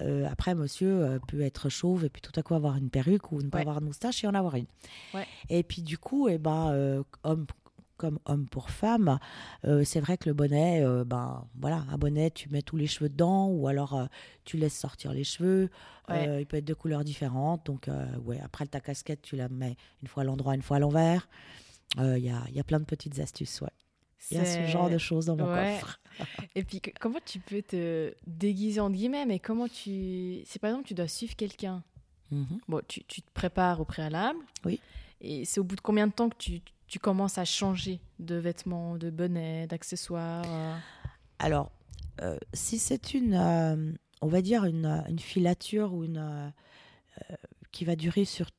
Euh, 0.00 0.26
après, 0.28 0.54
monsieur 0.54 0.88
euh, 1.04 1.18
peut 1.28 1.42
être 1.42 1.68
chauve 1.68 2.04
et 2.06 2.08
puis 2.08 2.22
tout 2.22 2.32
à 2.36 2.42
coup 2.42 2.54
avoir 2.54 2.76
une 2.76 2.88
perruque 2.90 3.30
ou 3.32 3.42
ne 3.42 3.48
pas 3.50 3.58
Ouais. 3.58 3.62
avoir 3.62 3.80
de 3.80 3.86
moustache 3.86 4.24
et 4.24 4.26
en 4.26 4.34
avoir 4.34 4.56
une. 4.56 4.66
Ouais. 5.12 5.26
Et 5.50 5.62
puis 5.62 5.82
du 5.82 5.98
coup, 5.98 6.28
eh 6.28 6.38
ben, 6.38 7.04
homme 7.22 7.46
comme 7.96 8.18
homme 8.26 8.46
pour 8.48 8.70
femme, 8.70 9.18
euh, 9.64 9.84
c'est 9.84 10.00
vrai 10.00 10.16
que 10.18 10.28
le 10.28 10.34
bonnet, 10.34 10.82
euh, 10.84 11.04
ben 11.04 11.46
voilà, 11.60 11.84
un 11.90 11.96
bonnet, 11.98 12.30
tu 12.30 12.48
mets 12.48 12.62
tous 12.62 12.76
les 12.76 12.86
cheveux 12.86 13.08
dedans 13.08 13.48
ou 13.48 13.68
alors 13.68 13.94
euh, 13.94 14.06
tu 14.44 14.56
laisses 14.56 14.78
sortir 14.78 15.12
les 15.12 15.24
cheveux. 15.24 15.70
Ouais. 16.08 16.40
Il 16.42 16.46
peut 16.46 16.56
être 16.58 16.64
de 16.64 16.74
couleurs 16.74 17.04
différentes. 17.04 17.64
Donc, 17.66 17.88
ouais, 18.24 18.40
après 18.40 18.66
ta 18.66 18.80
casquette, 18.80 19.22
tu 19.22 19.36
la 19.36 19.48
mets 19.48 19.76
une 20.02 20.08
fois 20.08 20.22
à 20.22 20.26
l'endroit, 20.26 20.54
une 20.54 20.62
fois 20.62 20.76
à 20.76 20.80
l'envers. 20.80 21.28
Il 21.98 22.18
y, 22.18 22.28
a, 22.30 22.42
il 22.48 22.54
y 22.54 22.60
a 22.60 22.64
plein 22.64 22.80
de 22.80 22.84
petites 22.84 23.18
astuces, 23.20 23.60
ouais. 23.62 23.70
Il 24.30 24.36
y 24.38 24.40
a 24.40 24.44
ce 24.44 24.52
C'est- 24.54 24.66
genre 24.68 24.88
de 24.90 24.98
choses 24.98 25.26
dans 25.26 25.36
mon 25.36 25.50
Ouais. 25.52 25.78
coffre. 25.80 26.00
Et 26.54 26.64
puis 26.64 26.80
comment 27.00 27.18
tu 27.24 27.38
peux 27.40 27.62
te 27.62 28.14
déguiser 28.26 28.80
en 28.80 28.90
guillemets, 28.90 29.26
mais 29.26 29.38
comment 29.38 29.68
tu... 29.68 30.40
Si 30.44 30.58
par 30.60 30.70
exemple 30.70 30.88
tu 30.88 30.94
dois 30.94 31.08
suivre 31.08 31.36
quelqu'un, 31.36 31.82
Mhm. 32.30 32.58
bon, 32.68 32.80
tu, 32.88 33.04
tu 33.04 33.20
te 33.22 33.30
prépares 33.32 33.80
au 33.80 33.84
préalable. 33.84 34.38
Oui. 34.64 34.80
Et 35.20 35.44
c'est 35.44 35.60
au 35.60 35.64
bout 35.64 35.76
de 35.76 35.80
combien 35.82 36.06
de 36.06 36.12
temps 36.12 36.28
que 36.30 36.36
tu, 36.38 36.60
tu 36.86 36.98
commences 36.98 37.38
à 37.38 37.44
changer 37.44 38.00
de 38.18 38.36
vêtements, 38.36 38.96
de 38.96 39.10
bonnets, 39.10 39.66
d'accessoires 39.66 40.44
euh 40.46 40.76
Alors, 41.38 41.72
euh, 42.20 42.38
si 42.52 42.78
c'est 42.78 43.14
une, 43.14 43.34
euh, 43.34 43.92
on 44.20 44.28
va 44.28 44.42
dire 44.42 44.64
une, 44.64 45.04
une 45.08 45.18
filature 45.18 45.92
ou 45.92 46.04
une 46.04 46.52
qui 47.70 47.84
va 47.84 47.96
durer 47.96 48.24
sur, 48.24 48.50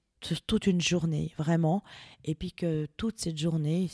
toute 0.48 0.66
une 0.66 0.82
journée, 0.82 1.34
vraiment, 1.38 1.84
et 2.24 2.36
puis 2.36 2.52
que 2.52 2.88
toute 2.98 3.20
cette 3.20 3.38
journée, 3.38 3.90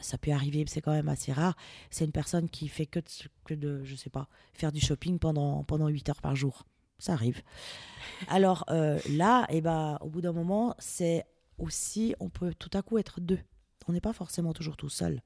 ça, 0.00 0.18
peut 0.18 0.32
arriver, 0.32 0.64
c'est 0.66 0.80
quand 0.80 0.92
même 0.92 1.08
assez 1.08 1.32
rare. 1.32 1.56
C'est 1.90 2.04
une 2.04 2.12
personne 2.12 2.48
qui 2.50 2.68
fait 2.68 2.86
que 2.86 2.98
de, 2.98 3.06
que 3.44 3.54
de, 3.54 3.82
je 3.84 3.94
sais 3.94 4.10
pas, 4.10 4.28
faire 4.52 4.72
du 4.72 4.80
shopping 4.80 5.18
pendant 5.18 5.64
pendant 5.64 5.88
8 5.88 6.10
heures 6.10 6.20
par 6.20 6.36
jour. 6.36 6.66
Ça 6.98 7.12
arrive. 7.12 7.42
Alors 8.28 8.64
là, 8.68 9.46
eh 9.48 9.60
ben, 9.60 9.98
au 10.00 10.08
bout 10.08 10.20
d'un 10.20 10.32
moment, 10.32 10.74
c'est 10.78 11.24
aussi, 11.58 12.14
on 12.20 12.28
peut 12.28 12.54
tout 12.54 12.70
à 12.74 12.82
coup 12.82 12.98
être 12.98 13.20
deux. 13.20 13.40
On 13.88 13.92
n'est 13.92 14.00
pas 14.00 14.12
forcément 14.12 14.52
toujours 14.52 14.76
tout 14.76 14.88
seul. 14.88 15.22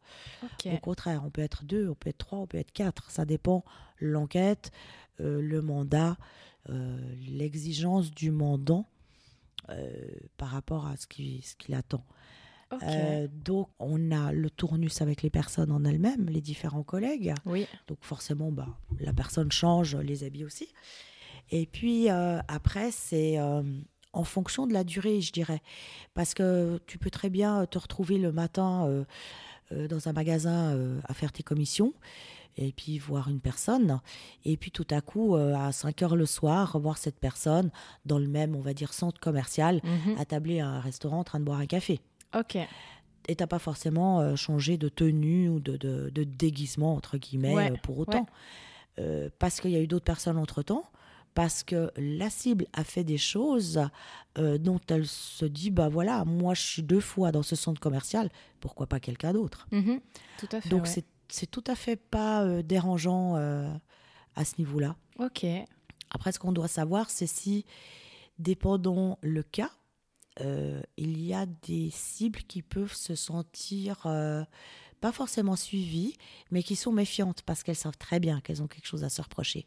Au 0.67 0.77
contraire, 0.79 1.23
on 1.25 1.31
peut 1.31 1.41
être 1.41 1.65
deux, 1.65 1.89
on 1.89 1.95
peut 1.95 2.11
être 2.11 2.19
trois, 2.19 2.39
on 2.39 2.47
peut 2.47 2.59
être 2.59 2.73
quatre. 2.73 3.11
Ça 3.11 3.25
dépend 3.25 3.65
l'enquête, 4.01 4.71
euh, 5.21 5.41
le 5.41 5.63
mandat, 5.63 6.19
euh, 6.69 6.99
l'exigence 7.27 8.11
du 8.11 8.31
mandant 8.31 8.87
euh, 9.71 9.91
par 10.37 10.49
rapport 10.49 10.87
à 10.87 10.97
ce 10.97 11.07
qu'il 11.07 11.43
ce 11.43 11.73
attend. 11.73 12.05
Euh, 12.83 13.27
donc, 13.33 13.69
on 13.79 14.13
a 14.13 14.33
le 14.33 14.49
tournus 14.49 15.01
avec 15.01 15.23
les 15.23 15.31
personnes 15.31 15.73
en 15.73 15.85
elles-mêmes, 15.85 16.29
les 16.29 16.41
différents 16.41 16.85
collègues. 16.85 17.35
Oui. 17.47 17.67
Donc, 17.89 17.99
forcément, 18.03 18.53
bah, 18.53 18.69
la 19.01 19.13
personne 19.13 19.51
change, 19.51 19.97
les 19.97 20.23
habits 20.23 20.45
aussi. 20.45 20.69
Et 21.51 21.67
puis, 21.67 22.11
euh, 22.11 22.39
après, 22.47 22.91
c'est 22.93 23.39
euh, 23.39 23.63
en 24.13 24.25
fonction 24.25 24.67
de 24.67 24.73
la 24.73 24.85
durée, 24.85 25.21
je 25.21 25.33
dirais. 25.33 25.63
Parce 26.15 26.35
que 26.35 26.81
tu 26.87 26.99
peux 26.99 27.11
très 27.11 27.31
bien 27.31 27.67
te 27.67 27.79
retrouver 27.79 28.19
le 28.19 28.33
matin 28.33 28.87
euh, 28.89 29.05
euh, 29.73 29.89
dans 29.89 30.09
un 30.09 30.13
magasin 30.13 30.75
euh, 30.75 31.01
à 31.05 31.15
faire 31.15 31.33
tes 31.33 31.43
commissions. 31.43 31.93
et 32.57 32.73
puis 32.73 32.99
voir 32.99 33.29
une 33.29 33.41
personne. 33.41 34.01
Et 34.45 34.57
puis 34.57 34.71
tout 34.73 34.87
à 34.91 35.01
coup, 35.01 35.37
euh, 35.37 35.55
à 35.55 35.71
5 35.73 36.03
heures 36.03 36.17
le 36.17 36.27
soir, 36.27 36.73
revoir 36.73 36.99
cette 36.99 37.19
personne 37.19 37.71
dans 38.05 38.19
le 38.19 38.27
même, 38.27 38.55
on 38.57 38.61
va 38.61 38.75
dire, 38.75 38.93
centre 38.93 39.21
commercial, 39.21 39.81
Mhm. 39.85 40.17
attablé 40.19 40.59
à 40.61 40.67
un 40.69 40.81
restaurant 40.81 41.21
en 41.21 41.25
train 41.25 41.39
de 41.41 41.45
boire 41.45 41.61
un 41.61 41.67
café. 41.67 42.01
Ok. 42.37 42.59
Et 43.29 43.37
t'as 43.37 43.47
pas 43.47 43.61
forcément 43.61 44.21
euh, 44.21 44.35
changé 44.35 44.77
de 44.77 44.89
tenue 44.89 45.49
ou 45.49 45.61
de, 45.61 45.77
de- 45.77 46.11
de 46.11 46.25
déguisement, 46.25 46.95
entre 46.97 47.17
guillemets, 47.17 47.55
Ouais, 47.55 47.71
euh, 47.71 47.77
pour 47.83 47.99
autant. 48.01 48.27
Euh, 48.99 49.31
parce 49.39 49.61
qu'il 49.61 49.71
y 49.71 49.77
a 49.77 49.81
eu 49.81 49.87
d'autres 49.87 50.05
personnes 50.05 50.37
entre-temps, 50.37 50.85
parce 51.35 51.63
que 51.63 51.91
la 51.97 52.31
cible 52.31 52.67
a 52.73 52.85
fait 52.85 53.05
des 53.05 53.19
choses 53.19 53.81
euh, 54.39 54.59
dont 54.59 54.81
elle 54.89 55.07
se 55.07 55.45
dit, 55.45 55.71
bah 55.71 55.89
voilà, 55.89 56.25
moi 56.25 56.55
je 56.55 56.63
suis 56.63 56.83
deux 56.83 57.01
fois 57.01 57.33
dans 57.33 57.43
ce 57.43 57.57
centre 57.57 57.81
commercial, 57.81 58.31
pourquoi 58.61 58.87
pas 58.87 59.01
quelqu'un 59.01 59.33
d'autre? 59.33 59.67
Mhm. 59.73 60.01
Tout 60.39 60.49
à 60.53 60.61
fait. 60.61 60.69
Donc 60.69 60.85
ouais. 60.85 61.05
c'est 61.29 61.51
tout 61.51 61.65
à 61.67 61.75
fait 61.75 61.97
pas 61.97 62.43
euh, 62.43 62.63
dérangeant 62.63 63.37
euh, 63.37 63.73
à 64.35 64.45
ce 64.45 64.55
niveau-là. 64.59 64.97
Ok. 65.19 65.47
Après, 66.11 66.33
ce 66.33 66.39
qu'on 66.39 66.53
doit 66.53 66.69
savoir, 66.69 67.09
c'est 67.09 67.29
si, 67.29 67.65
dépendant 68.39 69.19
le 69.23 69.43
cas, 69.43 69.71
il 70.97 71.23
y 71.23 71.35
a 71.35 71.45
des 71.45 71.91
cibles 71.91 72.41
qui 72.45 72.63
peuvent 72.63 72.95
se 72.95 73.15
sentir 73.15 74.07
pas 75.01 75.13
forcément 75.13 75.57
suivies, 75.57 76.17
mais 76.51 76.63
qui 76.63 76.77
sont 76.77 76.93
méfiantes 76.93 77.43
parce 77.43 77.63
qu'elles 77.63 77.77
savent 77.77 77.99
très 77.99 78.21
bien 78.21 78.41
qu'elles 78.41 78.63
ont 78.63 78.67
quelque 78.67 78.87
chose 78.87 79.05
à 79.05 79.09
se 79.09 79.21
reprocher. 79.21 79.67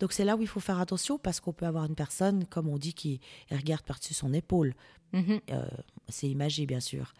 Donc 0.00 0.12
c'est 0.12 0.24
là 0.24 0.36
où 0.36 0.42
il 0.42 0.48
faut 0.48 0.60
faire 0.60 0.78
attention 0.78 1.18
parce 1.18 1.40
qu'on 1.40 1.52
peut 1.52 1.66
avoir 1.66 1.84
une 1.84 1.94
personne, 1.94 2.44
comme 2.46 2.68
on 2.68 2.78
dit, 2.78 2.94
qui 2.94 3.20
regarde 3.50 3.82
par-dessus 3.82 4.14
son 4.14 4.32
épaule. 4.32 4.74
Mhm. 5.12 5.40
Euh, 5.50 5.66
c'est 6.08 6.28
imagé, 6.28 6.66
bien 6.66 6.80
sûr. 6.80 7.14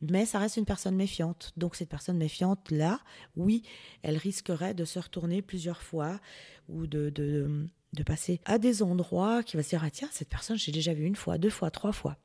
Mais 0.00 0.26
ça 0.26 0.38
reste 0.38 0.56
une 0.56 0.64
personne 0.64 0.96
méfiante. 0.96 1.52
Donc 1.56 1.76
cette 1.76 1.88
personne 1.88 2.18
méfiante-là, 2.18 3.00
oui, 3.36 3.62
elle 4.02 4.16
risquerait 4.16 4.74
de 4.74 4.84
se 4.84 4.98
retourner 4.98 5.40
plusieurs 5.42 5.82
fois 5.82 6.20
ou 6.68 6.86
de, 6.86 7.10
de, 7.10 7.68
de 7.92 8.02
passer 8.02 8.40
à 8.44 8.58
des 8.58 8.82
endroits 8.82 9.42
qui 9.42 9.56
va 9.56 9.62
se 9.62 9.70
dire, 9.70 9.82
ah 9.84 9.90
tiens, 9.90 10.08
cette 10.10 10.28
personne, 10.28 10.56
j'ai 10.56 10.72
déjà 10.72 10.92
vu 10.92 11.04
une 11.04 11.16
fois, 11.16 11.38
deux 11.38 11.50
fois, 11.50 11.70
trois 11.70 11.92
fois. 11.92 12.18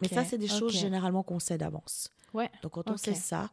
Mais 0.00 0.08
ça, 0.08 0.24
c'est 0.24 0.38
des 0.38 0.48
choses 0.48 0.76
généralement 0.76 1.22
qu'on 1.22 1.40
sait 1.40 1.58
d'avance. 1.58 2.08
Ouais. 2.34 2.50
Donc 2.62 2.72
quand 2.72 2.88
on 2.88 2.96
sait 2.96 3.14
ça, 3.14 3.50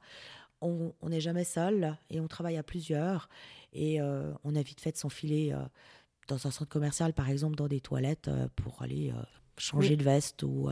on 0.61 0.93
n'est 1.09 1.21
jamais 1.21 1.43
seul 1.43 1.97
et 2.09 2.19
on 2.19 2.27
travaille 2.27 2.57
à 2.57 2.63
plusieurs 2.63 3.29
et 3.73 4.01
euh, 4.01 4.33
on 4.43 4.55
a 4.55 4.61
vite 4.61 4.81
fait 4.81 4.91
de 4.91 4.97
s'enfiler 4.97 5.51
euh, 5.53 5.59
dans 6.27 6.47
un 6.47 6.51
centre 6.51 6.69
commercial, 6.69 7.13
par 7.13 7.29
exemple, 7.29 7.55
dans 7.55 7.67
des 7.67 7.79
toilettes 7.81 8.27
euh, 8.27 8.47
pour 8.55 8.81
aller 8.81 9.13
changer 9.57 9.91
Oui. 9.91 9.97
de 9.97 10.03
veste 10.03 10.43
ou 10.43 10.69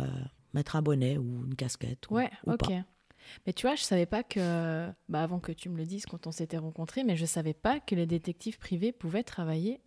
mettre 0.53 0.75
un 0.75 0.81
bonnet 0.81 1.17
ou 1.17 1.45
une 1.45 1.55
casquette. 1.55 2.09
ou- 2.09 2.15
Ouais, 2.15 2.29
ou 2.45 2.51
ok. 2.53 2.59
pas. 2.59 2.83
Mais 3.45 3.51
tu 3.53 3.67
vois, 3.67 3.75
je 3.75 3.81
savais 3.83 4.05
pas 4.05 4.23
que, 4.23 4.87
bah 5.09 5.21
avant 5.23 5.39
que 5.39 5.51
tu 5.51 5.67
me 5.69 5.75
le 5.77 5.85
dises 5.85 6.05
quand 6.05 6.27
on 6.27 6.31
s'était 6.31 6.57
rencontrés, 6.57 7.03
mais 7.03 7.17
je 7.17 7.25
savais 7.25 7.53
pas 7.53 7.79
que 7.81 7.93
les 7.95 8.05
détectives 8.05 8.57
privés 8.57 8.93
pouvaient 8.93 9.23
travailler 9.23 9.81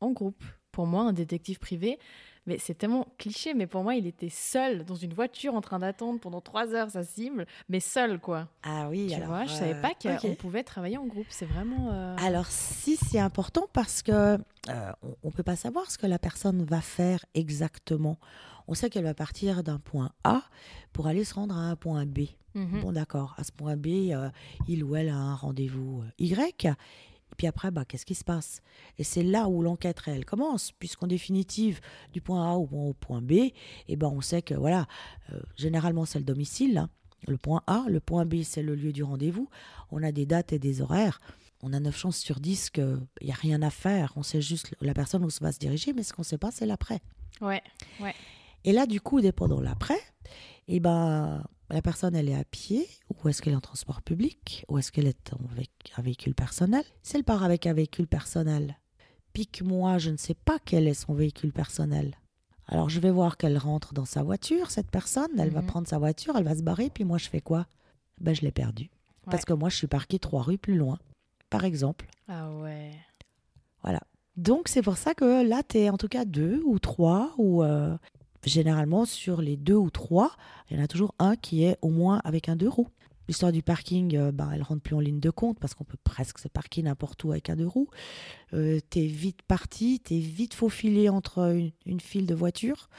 en 0.00 0.12
groupe. 0.12 0.44
Pour 0.70 0.86
moi, 0.86 1.02
un 1.02 1.12
détective 1.12 1.58
privé, 1.58 1.98
mais 2.46 2.58
c'est 2.58 2.74
tellement 2.74 3.06
cliché, 3.18 3.54
mais 3.54 3.66
pour 3.66 3.82
moi, 3.82 3.94
il 3.94 4.06
était 4.06 4.28
seul 4.28 4.84
dans 4.84 4.94
une 4.94 5.14
voiture 5.14 5.54
en 5.54 5.60
train 5.60 5.78
d'attendre 5.78 6.20
pendant 6.20 6.40
trois 6.40 6.74
heures 6.74 6.90
sa 6.90 7.02
cible, 7.02 7.46
mais 7.68 7.80
seul 7.80 8.18
quoi. 8.20 8.48
Ah 8.62 8.88
oui, 8.90 9.06
tu 9.08 9.14
alors, 9.14 9.28
vois, 9.28 9.44
je 9.46 9.52
savais 9.52 9.74
euh, 9.74 9.80
pas 9.80 9.92
qu'on 9.94 10.14
ok. 10.30 10.36
pouvait 10.36 10.62
travailler 10.62 10.98
en 10.98 11.06
groupe. 11.06 11.26
C'est 11.30 11.46
vraiment. 11.46 11.90
euh, 11.92 12.16
Alors 12.20 12.46
si 12.46 12.96
c'est 12.96 13.18
important 13.18 13.66
parce 13.72 14.02
que 14.02 14.12
euh, 14.70 14.92
on 15.22 15.28
ne 15.28 15.32
peut 15.32 15.42
pas 15.42 15.56
savoir 15.56 15.90
ce 15.90 15.98
que 15.98 16.06
la 16.06 16.18
personne 16.18 16.64
va 16.64 16.80
faire 16.80 17.24
exactement. 17.34 18.18
On 18.66 18.74
sait 18.74 18.88
qu'elle 18.88 19.04
va 19.04 19.14
partir 19.14 19.62
d'un 19.62 19.78
point 19.78 20.10
A 20.24 20.42
pour 20.92 21.06
aller 21.06 21.24
se 21.24 21.34
rendre 21.34 21.54
à 21.56 21.60
un 21.60 21.76
point 21.76 22.06
B. 22.06 22.20
mhm. 22.54 22.80
Bon 22.80 22.92
d'accord, 22.92 23.34
à 23.36 23.44
ce 23.44 23.52
point 23.52 23.76
B, 23.76 23.88
euh, 24.12 24.30
il 24.68 24.82
ou 24.84 24.96
elle 24.96 25.10
a 25.10 25.16
un 25.16 25.34
rendez-vous 25.34 26.02
euh, 26.02 26.10
Y. 26.18 26.68
Et 27.32 27.36
puis 27.36 27.46
après, 27.46 27.70
bah, 27.70 27.84
qu'est-ce 27.84 28.06
qui 28.06 28.14
se 28.14 28.24
passe? 28.24 28.60
Et 28.98 29.04
c'est 29.04 29.22
là 29.22 29.48
où 29.48 29.62
l'enquête 29.62 29.98
réelle 29.98 30.24
commence, 30.24 30.72
puisqu'en 30.72 31.06
définitive, 31.06 31.80
du 32.12 32.20
point 32.20 32.48
A 32.48 32.54
au 32.54 32.94
point, 32.94 33.20
B, 33.20 33.50
eh 33.88 33.96
ben, 33.96 34.08
on 34.08 34.20
sait 34.20 34.42
que 34.42 34.54
voilà, 34.54 34.86
euh, 35.32 35.40
généralement 35.56 36.04
c'est 36.04 36.18
le 36.18 36.24
domicile, 36.24 36.78
hein, 36.78 36.90
le 37.26 37.36
point 37.36 37.62
A, 37.66 37.84
le 37.88 38.00
point 38.00 38.24
B 38.24 38.42
c'est 38.42 38.62
le 38.62 38.74
lieu 38.74 38.92
du 38.92 39.02
rendez-vous. 39.02 39.48
On 39.90 40.02
a 40.02 40.12
des 40.12 40.26
dates 40.26 40.52
et 40.52 40.58
des 40.58 40.80
horaires. 40.80 41.20
On 41.62 41.72
a 41.72 41.80
9 41.80 41.96
chances 41.96 42.18
sur 42.18 42.40
10 42.40 42.70
qu'il 42.70 43.00
n'y 43.22 43.30
a 43.30 43.34
rien 43.34 43.62
à 43.62 43.70
faire. 43.70 44.12
On 44.16 44.22
sait 44.22 44.42
juste 44.42 44.74
la 44.80 44.92
personne 44.92 45.24
où 45.24 45.30
se 45.30 45.42
va 45.42 45.50
se 45.50 45.58
diriger, 45.58 45.94
mais 45.94 46.02
ce 46.02 46.12
qu'on 46.12 46.22
ne 46.22 46.26
sait 46.26 46.38
pas, 46.38 46.50
c'est 46.50 46.66
l'après. 46.66 47.00
Ouais. 48.00 48.14
Et 48.64 48.72
là, 48.72 48.86
du 48.86 49.00
coup, 49.00 49.20
dépendant 49.20 49.58
de 49.58 49.64
l'après, 49.64 49.98
eh 50.68 50.80
ben, 50.80 51.44
la 51.70 51.82
personne, 51.82 52.14
elle 52.14 52.28
est 52.28 52.34
à 52.34 52.44
pied, 52.44 52.86
ou 53.10 53.28
est-ce 53.28 53.42
qu'elle 53.42 53.52
est 53.52 53.56
en 53.56 53.60
transport 53.60 54.02
public, 54.02 54.64
ou 54.68 54.78
est-ce 54.78 54.90
qu'elle 54.92 55.06
est 55.06 55.32
en 55.32 55.38
avec 55.52 55.70
un 55.96 56.02
véhicule 56.02 56.34
personnel. 56.34 56.84
Si 57.02 57.16
elle 57.16 57.24
part 57.24 57.42
avec 57.44 57.66
un 57.66 57.74
véhicule 57.74 58.06
personnel, 58.06 58.78
pique-moi, 59.32 59.98
je 59.98 60.10
ne 60.10 60.16
sais 60.16 60.34
pas 60.34 60.58
quel 60.64 60.86
est 60.88 60.94
son 60.94 61.14
véhicule 61.14 61.52
personnel. 61.52 62.16
Alors, 62.66 62.88
je 62.88 63.00
vais 63.00 63.10
voir 63.10 63.36
qu'elle 63.36 63.58
rentre 63.58 63.92
dans 63.92 64.06
sa 64.06 64.22
voiture, 64.22 64.70
cette 64.70 64.90
personne, 64.90 65.28
elle 65.38 65.50
va 65.50 65.60
Mhm. 65.60 65.66
prendre 65.66 65.88
sa 65.88 65.98
voiture, 65.98 66.34
elle 66.36 66.44
va 66.44 66.56
se 66.56 66.62
barrer, 66.62 66.88
puis 66.88 67.04
moi, 67.04 67.18
je 67.18 67.28
fais 67.28 67.42
quoi? 67.42 67.66
Ben, 68.20 68.34
je 68.34 68.40
l'ai 68.42 68.52
perdue. 68.52 68.90
Parce 69.30 69.44
que 69.44 69.52
moi, 69.54 69.68
je 69.70 69.76
suis 69.76 69.86
parquée 69.86 70.18
trois 70.18 70.42
rues 70.42 70.58
plus 70.58 70.76
loin, 70.76 70.98
par 71.50 71.64
exemple. 71.64 72.06
Ah 72.28 72.50
ouais. 72.58 72.92
Voilà. 73.82 74.00
Donc 74.36 74.68
c'est 74.68 74.82
pour 74.82 74.96
ça 74.96 75.14
que 75.14 75.46
là, 75.46 75.62
tu 75.62 75.78
es 75.78 75.90
en 75.90 75.96
tout 75.96 76.08
cas 76.08 76.24
deux 76.24 76.60
ou 76.64 76.78
trois, 76.78 77.32
ou 77.38 77.62
euh, 77.62 77.96
généralement 78.44 79.04
sur 79.04 79.40
les 79.40 79.56
deux 79.56 79.74
ou 79.74 79.90
trois, 79.90 80.36
il 80.70 80.76
y 80.76 80.80
en 80.80 80.84
a 80.84 80.88
toujours 80.88 81.14
un 81.18 81.36
qui 81.36 81.64
est 81.64 81.78
au 81.82 81.90
moins 81.90 82.20
avec 82.24 82.48
un 82.48 82.56
deux 82.56 82.68
roues. 82.68 82.88
L'histoire 83.26 83.52
du 83.52 83.62
parking, 83.62 84.16
euh, 84.16 84.32
ben, 84.32 84.50
elle 84.52 84.62
rentre 84.62 84.82
plus 84.82 84.94
en 84.94 85.00
ligne 85.00 85.20
de 85.20 85.30
compte 85.30 85.58
parce 85.58 85.72
qu'on 85.74 85.84
peut 85.84 85.98
presque 86.04 86.38
se 86.38 86.48
parquer 86.48 86.82
n'importe 86.82 87.24
où 87.24 87.32
avec 87.32 87.48
un 87.48 87.56
deux 87.56 87.66
roues. 87.66 87.88
Euh, 88.52 88.80
tu 88.90 89.00
es 89.00 89.06
vite 89.06 89.42
parti, 89.42 90.00
tu 90.04 90.16
es 90.16 90.18
vite 90.18 90.52
faufilé 90.52 91.08
entre 91.08 91.54
une, 91.54 91.72
une 91.86 92.00
file 92.00 92.26
de 92.26 92.34
voitures. 92.34 92.90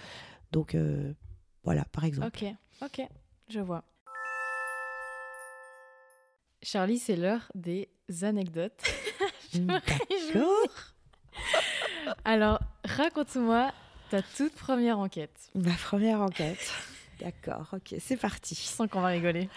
Donc 0.52 0.74
euh, 0.74 1.14
voilà, 1.64 1.86
par 1.86 2.06
exemple. 2.06 2.28
Ok, 2.28 2.56
ok, 2.82 3.08
je 3.50 3.60
vois. 3.60 3.84
Charlie, 6.64 6.98
c'est 6.98 7.16
l'heure 7.16 7.52
des 7.54 7.90
anecdotes. 8.24 8.82
Je 9.54 9.60
me 9.60 9.74
réjouis. 9.74 10.34
D'accord. 10.34 12.16
Alors, 12.24 12.60
raconte-moi 12.84 13.72
ta 14.16 14.22
toute 14.22 14.54
première 14.54 15.00
enquête. 15.00 15.52
Ma 15.56 15.74
première 15.74 16.22
enquête. 16.22 16.72
D'accord, 17.20 17.68
ok, 17.74 17.96
c'est 18.00 18.16
parti. 18.16 18.56
Je 18.56 18.62
sens 18.62 18.88
qu'on 18.90 19.02
va 19.02 19.08
rigoler. 19.08 19.50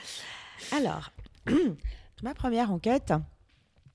Alors, 0.73 1.12
ma 2.25 2.35
première 2.35 2.73
enquête, 2.73 3.12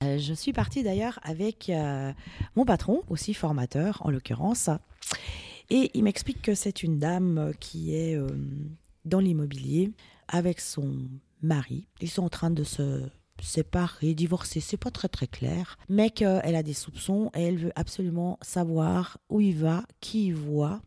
euh, 0.02 0.16
je 0.16 0.32
suis 0.32 0.54
partie 0.54 0.82
d'ailleurs 0.82 1.18
avec 1.22 1.68
euh, 1.68 2.14
mon 2.56 2.64
patron, 2.64 3.02
aussi 3.10 3.34
formateur 3.34 4.00
en 4.06 4.10
l'occurrence, 4.10 4.70
et 5.68 5.90
il 5.92 6.04
m'explique 6.04 6.40
que 6.40 6.54
c'est 6.54 6.82
une 6.82 6.98
dame 6.98 7.52
qui 7.60 7.94
est 7.94 8.16
euh, 8.16 8.26
dans 9.04 9.20
l'immobilier 9.20 9.92
avec 10.28 10.60
son 10.60 10.96
mari. 11.42 11.86
Ils 12.00 12.10
sont 12.10 12.24
en 12.24 12.30
train 12.30 12.50
de 12.50 12.64
se 12.64 13.02
séparer, 13.42 14.14
divorcer, 14.14 14.60
c'est 14.60 14.76
pas 14.76 14.90
très 14.90 15.08
très 15.08 15.26
clair, 15.26 15.76
mais 15.88 16.10
qu'elle 16.10 16.54
a 16.54 16.62
des 16.62 16.74
soupçons 16.74 17.30
et 17.34 17.42
elle 17.42 17.58
veut 17.58 17.72
absolument 17.74 18.38
savoir 18.42 19.18
où 19.28 19.40
il 19.40 19.56
va, 19.56 19.84
qui 20.00 20.26
il 20.26 20.34
voit, 20.34 20.80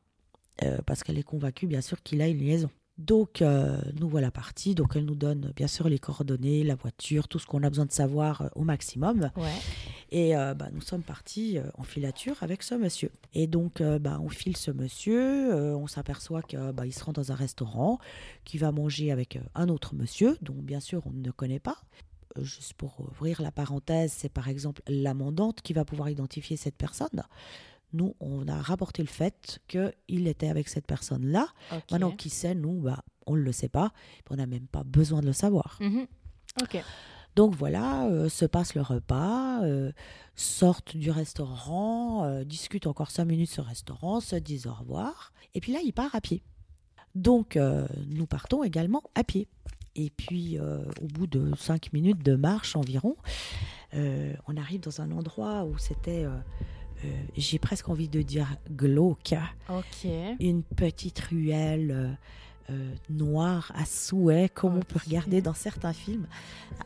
euh, 0.64 0.80
parce 0.86 1.04
qu'elle 1.04 1.18
est 1.18 1.24
convaincue 1.24 1.68
bien 1.68 1.82
sûr 1.82 2.02
qu'il 2.02 2.22
a 2.22 2.28
une 2.28 2.40
liaison. 2.40 2.70
Donc, 2.98 3.44
euh, 3.44 3.78
nous 4.00 4.10
voilà 4.10 4.32
partis. 4.32 4.74
Donc, 4.74 4.96
elle 4.96 5.06
nous 5.06 5.14
donne 5.14 5.54
bien 5.56 5.68
sûr 5.68 5.88
les 5.88 6.00
coordonnées, 6.00 6.64
la 6.64 6.74
voiture, 6.74 7.28
tout 7.28 7.38
ce 7.38 7.46
qu'on 7.46 7.62
a 7.62 7.70
besoin 7.70 7.86
de 7.86 7.92
savoir 7.92 8.42
euh, 8.42 8.48
au 8.56 8.64
maximum. 8.64 9.30
Ouais. 9.36 9.52
Et 10.10 10.36
euh, 10.36 10.56
bah, 10.56 10.70
nous 10.74 10.82
sommes 10.82 11.04
partis 11.04 11.60
euh, 11.60 11.70
en 11.76 11.84
filature 11.84 12.42
avec 12.42 12.64
ce 12.64 12.74
monsieur. 12.74 13.12
Et 13.36 13.46
donc, 13.46 13.82
euh, 13.82 14.00
bah, 14.00 14.20
on 14.20 14.30
file 14.30 14.58
ce 14.58 14.72
monsieur. 14.72 15.54
euh, 15.54 15.76
on 15.76 15.86
s'aperçoit 15.86 16.42
qu'il 16.42 16.58
bah, 16.74 16.90
se 16.90 17.04
rend 17.04 17.14
dans 17.14 17.32
un 17.32 17.36
restaurant, 17.36 18.00
qui 18.46 18.58
va 18.58 18.72
manger 18.72 19.12
avec 19.12 19.36
euh, 19.36 19.42
un 19.54 19.70
autre 19.70 19.94
monsieur, 19.94 20.36
dont 20.42 20.56
bien 20.56 20.80
sûr 20.80 21.04
on 21.06 21.12
ne 21.12 21.30
connaît 21.30 21.60
pas. 21.60 21.78
Juste 22.42 22.74
pour 22.74 23.00
ouvrir 23.00 23.42
la 23.42 23.52
parenthèse, 23.52 24.14
c'est 24.16 24.30
par 24.30 24.48
exemple 24.48 24.82
l'amendante 24.88 25.62
qui 25.62 25.74
va 25.74 25.86
pouvoir 25.86 26.10
identifier 26.10 26.58
cette 26.58 26.76
personne. 26.76 27.24
Nous, 27.94 28.16
on 28.20 28.48
a 28.48 28.62
rapporté 28.62 29.02
le 29.02 29.08
fait 29.08 29.60
qu'il 29.68 30.28
était 30.28 30.50
avec 30.50 30.68
cette 30.68 30.86
personne-là. 30.86 31.48
Maintenant, 31.92 32.12
qui 32.12 32.30
sait, 32.30 32.54
nous, 32.54 32.82
bah, 32.82 33.04
on 33.26 33.36
ne 33.36 33.42
le 33.42 33.52
sait 33.52 33.70
pas. 33.70 33.92
On 34.30 34.36
n'a 34.36 34.46
même 34.46 34.68
pas 34.68 34.84
besoin 34.84 35.22
de 35.22 35.28
le 35.28 35.34
savoir. 35.34 35.78
Mhm. 35.80 36.08
Ok. 36.62 36.84
Donc 37.38 37.54
voilà, 37.54 38.08
euh, 38.08 38.30
se 38.30 38.46
passe 38.46 38.74
le 38.74 38.82
repas, 38.82 39.62
euh, 39.62 39.92
sortent 40.36 40.98
du 40.98 41.12
restaurant, 41.12 42.24
euh, 42.24 42.44
discutent 42.44 42.88
encore 42.88 43.12
cinq 43.12 43.26
minutes 43.26 43.52
ce 43.52 43.62
restaurant, 43.62 44.22
se 44.22 44.36
disent 44.36 44.66
au 44.66 44.74
revoir. 44.74 45.32
Et 45.54 45.62
puis 45.62 45.72
là, 45.72 45.80
il 45.86 45.94
part 45.94 46.16
à 46.16 46.20
pied. 46.20 46.42
Donc 47.14 47.58
nous 48.08 48.28
partons 48.28 48.64
également 48.64 49.02
à 49.16 49.24
pied. 49.24 49.48
Et 49.98 50.12
puis 50.16 50.58
euh, 50.58 50.84
au 51.02 51.08
bout 51.08 51.28
de 51.28 51.52
cinq 51.58 51.92
minutes 51.92 52.24
de 52.24 52.36
marche 52.36 52.76
environ, 52.76 53.16
euh, 53.94 54.34
on 54.48 54.56
arrive 54.56 54.82
dans 54.82 55.02
un 55.02 55.12
endroit 55.12 55.66
où 55.66 55.78
c'était, 55.78 56.26
euh, 56.26 57.10
j'ai 57.36 57.60
presque 57.60 57.90
envie 57.90 58.08
de 58.08 58.22
dire 58.22 58.48
glauque 58.72 59.34
une 60.40 60.64
petite 60.64 61.20
ruelle 61.20 62.18
euh, 62.70 62.94
noir 63.10 63.72
à 63.76 63.86
souhait, 63.86 64.50
comme 64.54 64.76
on 64.76 64.82
peut 64.82 65.00
regarder 65.04 65.42
dans 65.42 65.54
certains 65.54 65.94
films. 65.94 66.28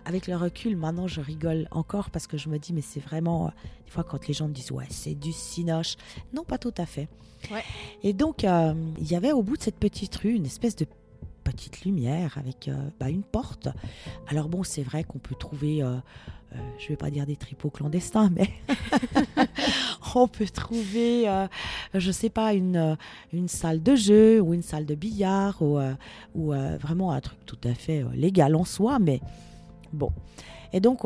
Avec 0.05 0.27
le 0.27 0.35
recul, 0.35 0.77
maintenant, 0.77 1.07
je 1.07 1.21
rigole 1.21 1.67
encore 1.71 2.11
parce 2.11 2.27
que 2.27 2.37
je 2.37 2.49
me 2.49 2.59
dis, 2.59 2.71
mais 2.71 2.81
c'est 2.81 2.99
vraiment, 2.99 3.47
euh, 3.47 3.49
des 3.85 3.91
fois, 3.91 4.03
quand 4.03 4.27
les 4.27 4.33
gens 4.35 4.47
me 4.47 4.53
disent, 4.53 4.71
ouais, 4.71 4.85
c'est 4.91 5.15
du 5.15 5.31
cinoche. 5.31 5.95
Non, 6.33 6.43
pas 6.43 6.59
tout 6.59 6.73
à 6.77 6.85
fait. 6.85 7.07
Ouais. 7.51 7.63
Et 8.03 8.13
donc, 8.13 8.43
euh, 8.43 8.75
il 8.99 9.11
y 9.11 9.15
avait 9.15 9.31
au 9.31 9.41
bout 9.41 9.57
de 9.57 9.63
cette 9.63 9.79
petite 9.79 10.15
rue 10.17 10.35
une 10.35 10.45
espèce 10.45 10.75
de 10.75 10.85
petite 11.41 11.83
lumière 11.83 12.37
avec 12.37 12.67
euh, 12.67 12.89
bah, 12.99 13.09
une 13.09 13.23
porte. 13.23 13.67
Alors 14.27 14.49
bon, 14.49 14.63
c'est 14.63 14.83
vrai 14.83 15.03
qu'on 15.03 15.19
peut 15.19 15.35
trouver, 15.35 15.83
euh, 15.83 15.97
euh, 16.53 16.57
je 16.79 16.87
vais 16.87 16.95
pas 16.95 17.09
dire 17.09 17.25
des 17.25 17.35
tripots 17.35 17.69
clandestins, 17.69 18.29
mais 18.29 18.49
on 20.15 20.27
peut 20.27 20.47
trouver, 20.47 21.25
je 21.93 22.11
sais 22.11 22.29
pas, 22.29 22.53
une, 22.53 22.97
une 23.33 23.47
salle 23.47 23.81
de 23.81 23.95
jeu 23.95 24.41
ou 24.41 24.53
une 24.53 24.61
salle 24.61 24.85
de 24.85 24.95
billard 24.95 25.61
ou, 25.61 25.79
ou 26.35 26.51
vraiment 26.79 27.11
un 27.11 27.21
truc 27.21 27.39
tout 27.45 27.59
à 27.63 27.73
fait 27.73 28.03
légal 28.13 28.55
en 28.55 28.65
soi, 28.65 28.99
mais 28.99 29.21
bon. 29.93 30.11
Et 30.73 30.79
donc, 30.79 31.01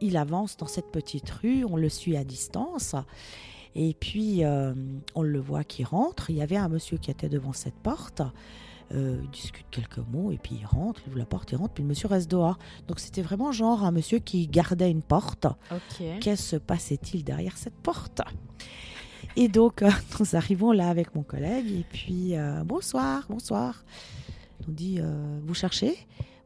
il 0.00 0.16
avance 0.16 0.56
dans 0.56 0.66
cette 0.66 0.90
petite 0.90 1.30
rue, 1.30 1.64
on 1.64 1.76
le 1.76 1.88
suit 1.88 2.16
à 2.16 2.24
distance. 2.24 2.96
Et 3.76 3.94
puis, 3.94 4.42
on 5.14 5.22
le 5.22 5.38
voit 5.38 5.62
qui 5.62 5.84
rentre. 5.84 6.30
Il 6.30 6.36
y 6.36 6.42
avait 6.42 6.56
un 6.56 6.68
monsieur 6.68 6.98
qui 6.98 7.12
était 7.12 7.28
devant 7.28 7.52
cette 7.52 7.74
porte. 7.74 8.22
Euh, 8.92 9.20
il 9.22 9.30
discute 9.30 9.66
quelques 9.70 9.98
mots 9.98 10.32
et 10.32 10.38
puis 10.38 10.58
il 10.60 10.66
rentre, 10.66 11.00
il 11.04 11.10
ouvre 11.10 11.18
la 11.18 11.24
porte, 11.24 11.52
il 11.52 11.56
rentre, 11.56 11.74
puis 11.74 11.82
le 11.82 11.88
monsieur 11.88 12.08
reste 12.08 12.30
dehors. 12.30 12.58
Donc 12.88 12.98
c'était 12.98 13.22
vraiment 13.22 13.52
genre 13.52 13.84
un 13.84 13.92
monsieur 13.92 14.18
qui 14.18 14.48
gardait 14.48 14.90
une 14.90 15.02
porte. 15.02 15.46
Qu'est-ce 16.20 16.42
se 16.42 16.56
passait-il 16.56 17.22
derrière 17.22 17.56
cette 17.56 17.74
porte? 17.74 18.20
Et 19.36 19.48
donc 19.48 19.82
euh, 19.82 19.90
nous 20.20 20.36
arrivons 20.36 20.72
là 20.72 20.88
avec 20.88 21.14
mon 21.14 21.22
collègue 21.22 21.70
et 21.70 21.84
puis 21.90 22.36
euh, 22.36 22.62
bonsoir, 22.64 23.26
bonsoir. 23.28 23.84
On 24.68 24.72
dit 24.72 24.98
euh, 25.00 25.38
vous 25.44 25.54
cherchez? 25.54 25.96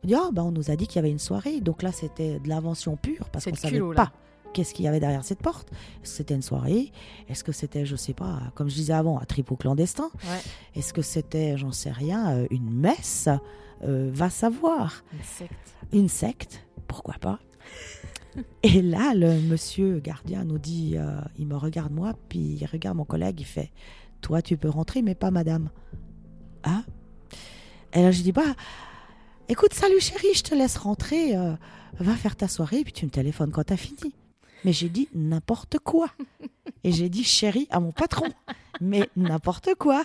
On 0.02 0.06
dit 0.06 0.14
ah 0.14 0.28
ben 0.32 0.42
on 0.42 0.52
nous 0.52 0.70
a 0.70 0.76
dit 0.76 0.86
qu'il 0.86 0.96
y 0.96 0.98
avait 0.98 1.10
une 1.10 1.18
soirée. 1.18 1.60
Donc 1.60 1.82
là 1.82 1.92
c'était 1.92 2.38
de 2.40 2.48
l'invention 2.48 2.96
pure 2.96 3.30
parce 3.30 3.44
qu'on 3.44 3.52
le 3.52 3.56
savait 3.56 3.78
là. 3.78 3.94
pas 3.94 4.12
qu'est-ce 4.54 4.72
qu'il 4.72 4.84
y 4.86 4.88
avait 4.88 5.00
derrière 5.00 5.24
cette 5.24 5.40
porte? 5.42 5.70
Est-ce 6.02 6.10
que 6.12 6.16
c'était 6.16 6.34
une 6.34 6.42
soirée? 6.42 6.92
Est-ce 7.28 7.44
que 7.44 7.52
c'était 7.52 7.84
je 7.84 7.96
sais 7.96 8.14
pas 8.14 8.40
comme 8.54 8.70
je 8.70 8.74
disais 8.76 8.92
avant 8.94 9.20
un 9.20 9.24
tripot 9.24 9.56
clandestin? 9.56 10.10
Ouais. 10.24 10.40
Est-ce 10.74 10.92
que 10.94 11.02
c'était 11.02 11.58
j'en 11.58 11.72
sais 11.72 11.90
rien 11.92 12.30
euh, 12.32 12.46
une 12.50 12.70
messe? 12.70 13.28
Euh, 13.82 14.08
Va 14.14 14.30
savoir 14.30 15.04
Une 15.12 15.22
secte. 15.22 15.74
une 15.92 16.08
secte, 16.08 16.66
pourquoi 16.88 17.14
pas? 17.20 17.38
Et 18.62 18.80
là, 18.82 19.12
le 19.14 19.40
monsieur 19.40 19.98
gardien 20.00 20.44
nous 20.44 20.58
dit, 20.58 20.94
euh, 20.96 21.20
il 21.38 21.46
me 21.46 21.56
regarde 21.56 21.92
moi, 21.92 22.14
puis 22.28 22.56
il 22.60 22.66
regarde 22.66 22.96
mon 22.96 23.04
collègue, 23.04 23.40
il 23.40 23.44
fait, 23.46 23.70
toi 24.22 24.40
tu 24.42 24.56
peux 24.56 24.68
rentrer, 24.70 25.02
mais 25.02 25.14
pas 25.14 25.30
madame. 25.30 25.68
Ah? 26.62 26.82
Et 27.92 28.02
là 28.02 28.10
je 28.10 28.22
dis, 28.22 28.32
bah, 28.32 28.54
écoute, 29.48 29.74
salut 29.74 30.00
chérie, 30.00 30.34
je 30.34 30.42
te 30.42 30.54
laisse 30.54 30.76
rentrer, 30.78 31.36
euh, 31.36 31.52
va 32.00 32.14
faire 32.14 32.36
ta 32.36 32.48
soirée, 32.48 32.82
puis 32.84 32.92
tu 32.92 33.04
me 33.04 33.10
téléphones 33.10 33.50
quand 33.50 33.64
t'as 33.64 33.76
fini. 33.76 34.14
Mais 34.64 34.72
j'ai 34.72 34.88
dit 34.88 35.08
n'importe 35.14 35.78
quoi. 35.78 36.08
Et 36.84 36.92
j'ai 36.92 37.08
dit 37.08 37.24
chérie 37.24 37.66
à 37.70 37.80
mon 37.80 37.92
patron. 37.92 38.28
Mais 38.80 39.08
n'importe 39.16 39.74
quoi. 39.74 40.04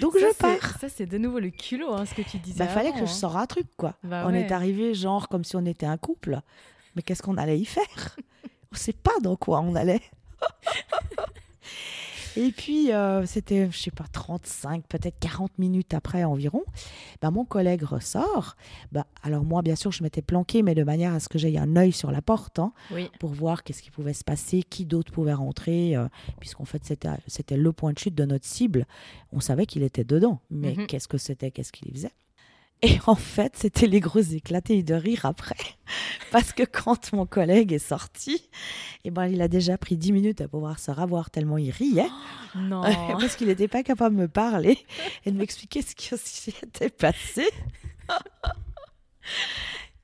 Donc 0.00 0.14
Ça, 0.14 0.18
je 0.20 0.36
pars. 0.36 0.78
Ça, 0.78 0.88
c'est 0.88 1.06
de 1.06 1.18
nouveau 1.18 1.38
le 1.38 1.50
culot, 1.50 1.92
hein, 1.92 2.06
ce 2.06 2.14
que 2.14 2.22
tu 2.22 2.38
disais. 2.38 2.58
Bah, 2.58 2.68
fallait 2.68 2.88
avant, 2.88 3.00
que 3.00 3.06
je 3.06 3.10
hein. 3.10 3.14
sorte 3.14 3.36
un 3.36 3.46
truc, 3.46 3.66
quoi. 3.76 3.94
Bah 4.02 4.24
on 4.26 4.32
ouais. 4.32 4.40
est 4.40 4.52
arrivé 4.52 4.94
genre 4.94 5.28
comme 5.28 5.44
si 5.44 5.56
on 5.56 5.66
était 5.66 5.86
un 5.86 5.98
couple. 5.98 6.40
Mais 6.96 7.02
qu'est-ce 7.02 7.22
qu'on 7.22 7.36
allait 7.36 7.58
y 7.58 7.64
faire? 7.64 8.16
On 8.72 8.76
sait 8.76 8.92
pas 8.92 9.18
dans 9.22 9.36
quoi 9.36 9.60
on 9.60 9.74
allait. 9.74 10.02
Et 12.36 12.52
puis, 12.52 12.92
euh, 12.92 13.26
c'était, 13.26 13.68
je 13.70 13.78
sais 13.78 13.90
pas, 13.90 14.04
35, 14.12 14.84
peut-être 14.88 15.18
40 15.20 15.58
minutes 15.58 15.94
après 15.94 16.24
environ, 16.24 16.62
bah, 17.20 17.30
mon 17.30 17.44
collègue 17.44 17.82
ressort. 17.82 18.56
Bah, 18.92 19.06
alors 19.22 19.44
moi, 19.44 19.62
bien 19.62 19.76
sûr, 19.76 19.90
je 19.92 20.02
m'étais 20.02 20.22
planqué, 20.22 20.62
mais 20.62 20.74
de 20.74 20.84
manière 20.84 21.12
à 21.14 21.20
ce 21.20 21.28
que 21.28 21.38
j'aie 21.38 21.56
un 21.58 21.76
œil 21.76 21.92
sur 21.92 22.10
la 22.10 22.22
porte, 22.22 22.58
hein, 22.58 22.72
Oui. 22.92 23.10
pour 23.18 23.30
voir 23.30 23.62
qu'est-ce 23.64 23.82
qui 23.82 23.90
pouvait 23.90 24.14
se 24.14 24.24
passer, 24.24 24.62
qui 24.62 24.84
d'autre 24.86 25.12
pouvait 25.12 25.34
rentrer, 25.34 25.96
euh, 25.96 26.06
puisqu'en 26.38 26.64
fait, 26.64 26.84
c'était, 26.84 27.08
c'était 27.26 27.56
le 27.56 27.72
point 27.72 27.92
de 27.92 27.98
chute 27.98 28.14
de 28.14 28.24
notre 28.24 28.46
cible. 28.46 28.86
On 29.32 29.40
savait 29.40 29.66
qu'il 29.66 29.82
était 29.82 30.04
dedans, 30.04 30.40
mais 30.50 30.74
Mhm. 30.76 30.86
qu'est-ce 30.86 31.08
que 31.08 31.18
c'était, 31.18 31.50
qu'est-ce 31.50 31.72
qu'il 31.72 31.88
y 31.88 31.92
faisait 31.92 32.12
et 32.82 32.98
en 33.06 33.14
fait, 33.14 33.56
c'était 33.56 33.86
les 33.86 34.00
gros 34.00 34.20
éclatés 34.20 34.82
de 34.82 34.94
rire 34.94 35.26
après. 35.26 35.56
Parce 36.30 36.52
que 36.52 36.62
quand 36.62 37.12
mon 37.12 37.26
collègue 37.26 37.72
est 37.72 37.78
sorti, 37.78 38.48
eh 39.04 39.10
ben, 39.10 39.26
il 39.26 39.42
a 39.42 39.48
déjà 39.48 39.76
pris 39.76 39.96
10 39.96 40.12
minutes 40.12 40.40
à 40.40 40.48
pouvoir 40.48 40.78
se 40.78 40.90
ravoir 40.90 41.30
tellement 41.30 41.58
il 41.58 41.70
riait. 41.70 42.08
Non. 42.56 42.82
Parce 43.20 43.36
qu'il 43.36 43.46
n'était 43.46 43.68
pas 43.68 43.84
capable 43.84 44.16
de 44.16 44.22
me 44.22 44.28
parler 44.28 44.78
et 45.24 45.30
de 45.30 45.38
m'expliquer 45.38 45.82
ce 45.82 45.94
qui 45.94 46.10
s'y 46.16 46.50
était 46.50 46.90
passé. 46.90 47.48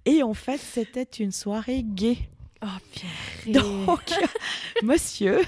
Et 0.05 0.23
en 0.23 0.33
fait, 0.33 0.59
c'était 0.59 1.03
une 1.03 1.33
soirée 1.33 1.83
gay. 1.83 2.19
oh, 2.63 2.67
purée. 2.93 3.53
Donc, 3.53 4.13
monsieur 4.85 5.41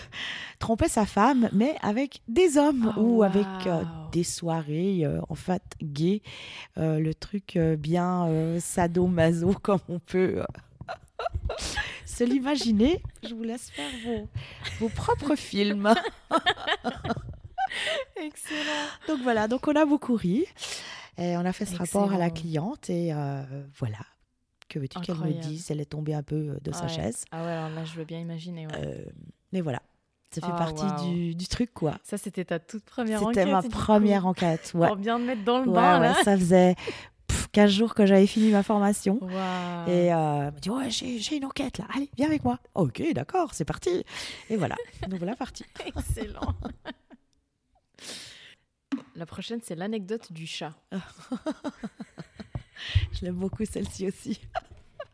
trompait 0.59 0.89
sa 0.89 1.07
femme, 1.07 1.49
mais 1.53 1.77
avec 1.83 2.23
des 2.29 2.59
hommes 2.59 2.93
Oh, 2.97 3.01
ou 3.01 3.23
avec 3.23 3.47
euh, 3.67 3.83
des 4.13 4.25
soirées, 4.25 5.05
euh, 5.05 5.21
en 5.29 5.35
fait, 5.35 5.63
gays. 5.83 6.23
Euh, 6.79 6.99
le 6.99 7.15
truc 7.15 7.57
bien 7.79 8.59
sado-maso, 8.61 9.53
comme 9.63 9.81
on 9.89 9.99
peut 9.99 10.43
se 12.07 12.25
l'imaginer. 12.25 13.03
Je 13.23 13.35
vous 13.35 13.43
laisse 13.45 13.71
faire 13.71 13.91
vos, 14.05 14.29
vos 14.81 14.89
propres 14.89 15.35
films. 15.37 15.95
Excellent. 18.17 18.87
Donc 19.07 19.21
voilà, 19.23 19.49
donc 19.49 19.67
on 19.69 19.77
a 19.77 19.85
beaucoup 19.85 20.15
ri. 20.17 20.45
Et 21.19 21.37
on 21.37 21.45
a 21.45 21.53
fait 21.53 21.67
ce 21.67 21.77
rapport 21.77 22.13
à 22.13 22.19
la 22.19 22.31
cliente 22.31 22.91
et 22.91 23.13
voilà. 23.79 23.99
Que 24.69 24.79
veux-tu 24.79 25.01
qu'elle 25.01 25.17
me 25.17 25.33
dise? 25.33 25.71
Elle 25.71 25.81
est 25.81 25.87
tombée 25.87 26.13
un 26.15 26.23
peu 26.23 26.59
de 26.63 26.73
sa 26.73 26.89
chaise. 26.89 27.25
Ah 27.33 27.43
ouais, 27.43 27.51
alors 27.51 27.71
là, 27.71 27.85
je 27.85 27.95
veux 27.95 28.05
bien 28.05 28.21
imaginer. 28.21 28.67
ouais. 28.67 28.73
Euh, 28.77 29.05
mais 29.53 29.63
voilà, 29.63 29.81
ça 30.31 30.41
fait 30.41 30.47
Ah, 30.53 30.57
partie 30.57 31.05
du, 31.05 31.35
du 31.35 31.47
truc 31.49 31.73
quoi. 31.73 31.99
Ça, 32.05 32.19
c'était 32.19 32.45
ta 32.45 32.59
toute 32.59 32.85
première 32.85 33.23
enquête. 33.23 33.35
C'était 33.39 33.51
ma 33.53 33.63
coup. 33.63 33.69
première 33.69 34.27
enquête. 34.27 34.73
Ouais. 34.75 34.87
Pour 34.89 34.97
bien 34.97 35.19
te 35.19 35.25
mettre 35.25 35.45
dans 35.45 35.59
le 35.61 35.69
Ouais, 35.69 35.75
bain, 35.75 36.01
ouais, 36.01 36.09
là. 36.09 36.15
ça 36.25 36.37
faisait 36.37 36.75
pff, 37.27 37.49
15 37.53 37.71
jours 37.71 37.95
que 37.95 38.05
j'avais 38.07 38.27
fini 38.27 38.51
ma 38.51 38.63
formation. 38.63 39.19
Et 39.87 40.13
euh, 40.13 40.49
elle 40.49 40.55
me 40.55 40.59
dit 40.61 40.71
Ouais, 40.71 40.91
j'ai 40.91 41.37
une 41.37 41.45
enquête 41.47 41.79
là. 41.79 41.87
Allez, 41.95 42.11
viens 42.17 42.27
avec 42.27 42.45
moi. 42.45 42.59
Ok, 42.75 43.03
d'accord, 43.15 43.55
c'est 43.55 43.65
parti. 43.65 44.05
Et 44.51 44.57
voilà. 44.57 44.77
Donc 45.09 45.19
voilà, 45.19 45.35
parti. 45.37 45.65
Excellent. 45.87 46.55
La 49.17 49.27
prochaine, 49.27 49.61
c'est 49.65 49.75
l'anecdote 49.75 50.33
du 50.33 50.47
chat. 50.47 50.73
Je 53.13 53.25
l'aime 53.25 53.35
beaucoup 53.35 53.65
celle-ci 53.65 54.07
aussi. 54.07 54.41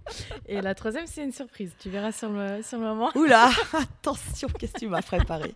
Et 0.46 0.60
la 0.60 0.74
troisième, 0.74 1.06
c'est 1.06 1.24
une 1.24 1.32
surprise. 1.32 1.72
Tu 1.78 1.88
verras 1.90 2.12
sur 2.12 2.30
le, 2.30 2.62
sur 2.62 2.78
le 2.78 2.84
moment. 2.84 3.10
Oula, 3.14 3.50
attention, 3.72 4.48
qu'est-ce 4.58 4.72
que 4.72 4.78
tu 4.80 4.88
m'as 4.88 5.02
préparé? 5.02 5.54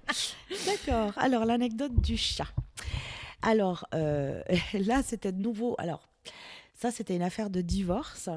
D'accord. 0.66 1.12
Alors, 1.16 1.44
l'anecdote 1.44 1.94
du 2.01 2.16
chat. 2.16 2.46
Alors, 3.42 3.86
euh, 3.94 4.42
là, 4.74 5.03
c'était 5.03 5.32
de 5.32 5.40
nouveau. 5.42 5.74
Alors, 5.78 6.09
ça, 6.74 6.90
c'était 6.90 7.14
une 7.16 7.22
affaire 7.22 7.51
de 7.51 7.61
divorce 7.61 8.28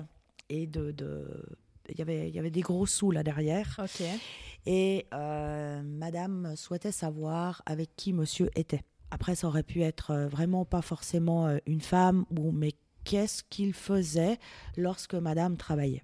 et 0.49 0.68
de. 0.68 0.91
de- 0.91 1.43
Il 1.89 1.97
y, 1.97 2.01
avait, 2.01 2.30
il 2.30 2.36
y 2.36 2.39
avait 2.39 2.51
des 2.51 2.62
gros 2.62 2.86
sous 2.86 3.12
là 3.12 3.24
derrière. 3.24 3.80
Ok. 3.82 4.05
Et 4.66 5.07
euh, 5.14 5.82
madame 5.84 6.55
souhaitait 6.55 6.91
savoir 6.91 7.62
avec 7.66 7.95
qui 7.95 8.14
monsieur 8.14 8.49
était. 8.55 8.82
Après, 9.09 9.36
ça 9.36 9.47
aurait 9.47 9.64
pu 9.64 9.82
être 9.82 10.12
euh, 10.12 10.28
vraiment 10.28 10.64
pas 10.66 10.82
forcément 10.82 11.49
une 11.66 11.82
femme, 11.82 12.26
ou, 12.38 12.51
mais 12.51 12.74
qu'est-ce 13.04 13.43
qu'il 13.49 13.74
faisait 13.74 14.38
lorsque 14.78 15.16
madame 15.16 15.58
travaillait. 15.58 16.04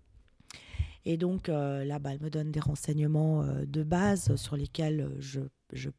Et 1.06 1.18
donc 1.18 1.48
euh, 1.48 1.86
là, 1.86 2.00
bah, 2.00 2.12
elle 2.14 2.22
me 2.22 2.30
donne 2.30 2.52
des 2.52 2.60
renseignements 2.60 3.42
euh, 3.44 3.66
de 3.66 3.84
base 3.84 4.36
sur 4.36 4.58
lesquels 4.58 5.02
euh, 5.02 5.16
je, 5.20 5.40
je 5.72 5.90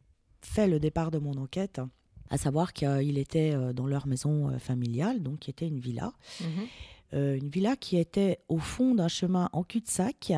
fais 0.43 0.69
le 0.69 0.79
départ 0.79 1.11
de 1.11 1.19
mon 1.19 1.33
enquête, 1.39 1.81
à 2.29 2.37
savoir 2.37 2.75
qu'il 2.75 3.17
était 3.17 3.57
dans 3.73 3.87
leur 3.87 4.07
maison 4.07 4.59
familiale, 4.59 5.23
donc 5.23 5.41
qui 5.41 5.51
était 5.51 5.67
une 5.67 5.81
villa. 5.81 6.13
Mhm. 6.43 6.67
Euh, 7.15 7.37
une 7.37 7.49
villa 7.49 7.77
qui 7.77 7.97
était 7.97 8.41
au 8.49 8.59
fond 8.59 8.95
d'un 8.95 9.09
chemin 9.09 9.49
en 9.53 9.63
cul-de-sac. 9.63 10.33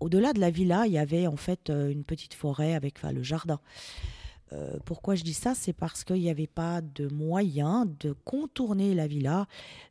Au-delà 0.00 0.32
de 0.32 0.40
la 0.40 0.50
villa, 0.50 0.86
il 0.86 0.92
y 0.92 0.98
avait 0.98 1.26
en 1.26 1.36
fait 1.36 1.70
une 1.70 2.04
petite 2.04 2.34
forêt 2.34 2.74
avec 2.74 2.98
enfin, 2.98 3.12
le 3.12 3.22
jardin. 3.22 3.58
Euh, 4.52 4.78
pourquoi 4.84 5.14
je 5.14 5.24
dis 5.24 5.34
ça? 5.34 5.54
C'est 5.54 5.72
parce 5.72 6.04
qu'il 6.04 6.16
n'y 6.20 6.30
avait 6.30 6.46
pas 6.46 6.80
de 6.80 7.08
moyen 7.08 7.86
de 8.00 8.12
contourner 8.24 8.94
la 8.94 9.06
villa 9.06 9.46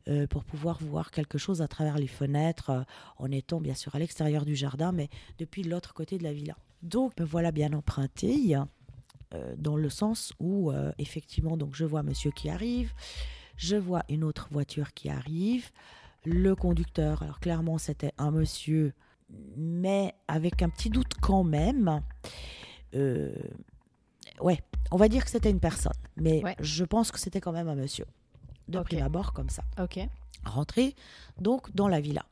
euh, 0.08 0.26
pour 0.26 0.44
pouvoir 0.44 0.78
voir 0.80 1.10
quelque 1.10 1.38
chose 1.38 1.62
à 1.62 1.68
travers 1.68 1.98
les 1.98 2.06
fenêtres, 2.06 2.70
euh, 2.70 2.82
en 3.18 3.30
étant 3.30 3.60
bien 3.60 3.74
sûr 3.74 3.94
à 3.94 3.98
l'extérieur 3.98 4.44
du 4.44 4.56
jardin, 4.56 4.92
mais 4.92 5.08
depuis 5.38 5.62
l'autre 5.62 5.94
côté 5.94 6.18
de 6.18 6.24
la 6.24 6.32
villa. 6.32 6.56
Donc 6.82 7.18
me 7.18 7.24
voilà 7.24 7.50
bien 7.52 7.72
emprunté, 7.72 8.54
dans 9.58 9.76
le 9.76 9.90
sens 9.90 10.32
où 10.38 10.72
effectivement, 10.96 11.56
donc 11.56 11.74
je 11.74 11.84
vois 11.84 12.04
monsieur 12.04 12.30
qui 12.30 12.48
arrive, 12.48 12.92
je 13.56 13.74
vois 13.74 14.04
une 14.08 14.22
autre 14.22 14.48
voiture 14.52 14.94
qui 14.94 15.10
arrive, 15.10 15.70
le 16.24 16.54
conducteur, 16.54 17.24
alors 17.24 17.40
clairement 17.40 17.78
c'était 17.78 18.12
un 18.16 18.30
monsieur, 18.30 18.92
mais 19.56 20.14
avec 20.28 20.62
un 20.62 20.68
petit 20.68 20.88
doute 20.88 21.14
quand 21.20 21.42
même. 21.42 22.00
Euh, 24.40 24.44
ouais, 24.44 24.60
on 24.90 24.96
va 24.96 25.08
dire 25.08 25.24
que 25.24 25.30
c'était 25.30 25.50
une 25.50 25.60
personne, 25.60 25.92
mais 26.16 26.42
Ouais. 26.44 26.56
je 26.60 26.84
pense 26.84 27.10
que 27.12 27.18
c'était 27.18 27.40
quand 27.40 27.52
même 27.52 27.68
un 27.68 27.74
monsieur. 27.74 28.06
de 28.68 28.78
Ok. 28.78 28.84
prime 28.86 29.02
abord 29.02 29.32
comme 29.32 29.48
ça. 29.48 29.62
Ok. 29.82 29.98
Rentrer 30.44 30.94
donc 31.40 31.74
dans 31.74 31.88
la 31.88 32.00
villa. 32.00 32.26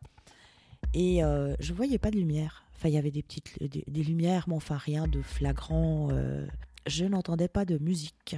Et 0.92 1.24
euh, 1.24 1.54
je 1.60 1.72
voyais 1.72 1.98
pas 1.98 2.10
de 2.10 2.16
lumière. 2.16 2.64
Enfin, 2.74 2.88
il 2.90 2.94
y 2.94 2.98
avait 2.98 3.10
des 3.10 3.22
petites 3.22 3.58
des, 3.62 3.84
des 3.86 4.02
lumières, 4.04 4.44
mais 4.48 4.54
enfin 4.54 4.76
rien 4.76 5.06
de 5.08 5.22
flagrant. 5.22 6.08
euh. 6.12 6.46
Je 6.86 7.04
n'entendais 7.06 7.48
pas 7.48 7.64
de 7.64 7.78
musique. 7.78 8.36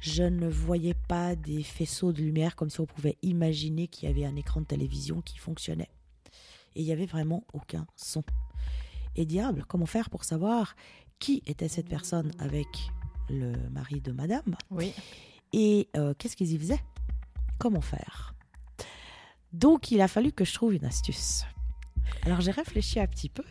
Je 0.00 0.22
ne 0.22 0.48
voyais 0.48 0.94
pas 1.08 1.36
des 1.36 1.62
faisceaux 1.62 2.12
de 2.12 2.22
lumière 2.22 2.56
comme 2.56 2.70
si 2.70 2.80
on 2.80 2.86
pouvait 2.86 3.16
imaginer 3.22 3.88
qu'il 3.88 4.08
y 4.08 4.12
avait 4.12 4.24
un 4.24 4.36
écran 4.36 4.60
de 4.60 4.66
télévision 4.66 5.20
qui 5.20 5.36
fonctionnait. 5.38 5.90
Et 6.74 6.80
il 6.80 6.86
y 6.86 6.92
avait 6.92 7.06
vraiment 7.06 7.44
aucun 7.52 7.86
son. 7.94 8.22
Et 9.16 9.24
diable, 9.26 9.64
comment 9.68 9.86
faire 9.86 10.08
pour 10.10 10.24
savoir? 10.24 10.74
Qui 11.18 11.42
était 11.46 11.68
cette 11.68 11.88
personne 11.88 12.30
avec 12.38 12.66
le 13.28 13.52
mari 13.70 14.00
de 14.00 14.12
madame 14.12 14.56
Oui. 14.70 14.92
et 15.52 15.88
euh, 15.96 16.14
qu'est-ce 16.18 16.36
qu'ils 16.36 16.52
y 16.52 16.58
faisaient? 16.58 16.82
Comment 17.58 17.80
faire? 17.80 18.34
Donc, 19.52 19.90
il 19.90 20.00
a 20.00 20.08
fallu 20.08 20.32
que 20.32 20.44
je 20.44 20.52
trouve 20.52 20.74
une 20.74 20.84
astuce. 20.84 21.44
Alors, 22.22 22.40
j'ai 22.40 22.50
réfléchi 22.50 23.00
un 23.00 23.06
petit 23.06 23.28
peu. 23.28 23.42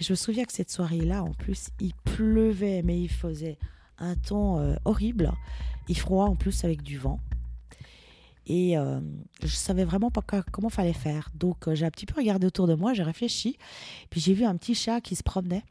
Je 0.00 0.12
me 0.12 0.16
souviens 0.16 0.44
que 0.44 0.52
cette 0.52 0.70
soirée-là, 0.70 1.22
en 1.22 1.32
plus, 1.32 1.68
il 1.80 1.94
pleuvait, 1.94 2.82
mais 2.82 3.00
il 3.00 3.10
faisait 3.10 3.58
un 3.98 4.16
temps 4.16 4.58
euh, 4.58 4.74
horrible. 4.84 5.32
Il 5.88 5.98
froid, 5.98 6.24
en 6.26 6.34
plus, 6.36 6.64
avec 6.64 6.82
du 6.82 6.98
vent. 6.98 7.20
Et 8.46 8.76
euh, 8.78 9.00
je 9.42 9.48
savais 9.54 9.84
vraiment 9.84 10.10
pas 10.10 10.22
co- 10.22 10.42
comment 10.52 10.70
fallait 10.70 10.92
faire. 10.92 11.30
Donc, 11.34 11.68
euh, 11.68 11.74
j'ai 11.74 11.84
un 11.86 11.90
petit 11.90 12.06
peu 12.06 12.14
regardé 12.16 12.46
autour 12.46 12.66
de 12.66 12.74
moi, 12.74 12.94
j'ai 12.94 13.02
réfléchi. 13.02 13.58
Puis, 14.10 14.20
j'ai 14.20 14.34
vu 14.34 14.44
un 14.44 14.56
petit 14.56 14.74
chat 14.74 15.00
qui 15.00 15.14
se 15.16 15.22
promenait. 15.22 15.62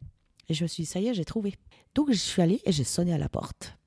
Et 0.50 0.54
je 0.54 0.64
me 0.64 0.68
suis 0.68 0.84
dit, 0.84 0.88
ça 0.88 1.00
y 1.00 1.08
est, 1.08 1.14
j'ai 1.14 1.26
trouvé. 1.26 1.56
Donc, 1.96 2.12
je 2.12 2.18
suis 2.18 2.42
allée 2.42 2.62
et 2.66 2.72
j'ai 2.72 2.84
sonné 2.84 3.14
à 3.14 3.18
la 3.18 3.30
porte. 3.30 3.78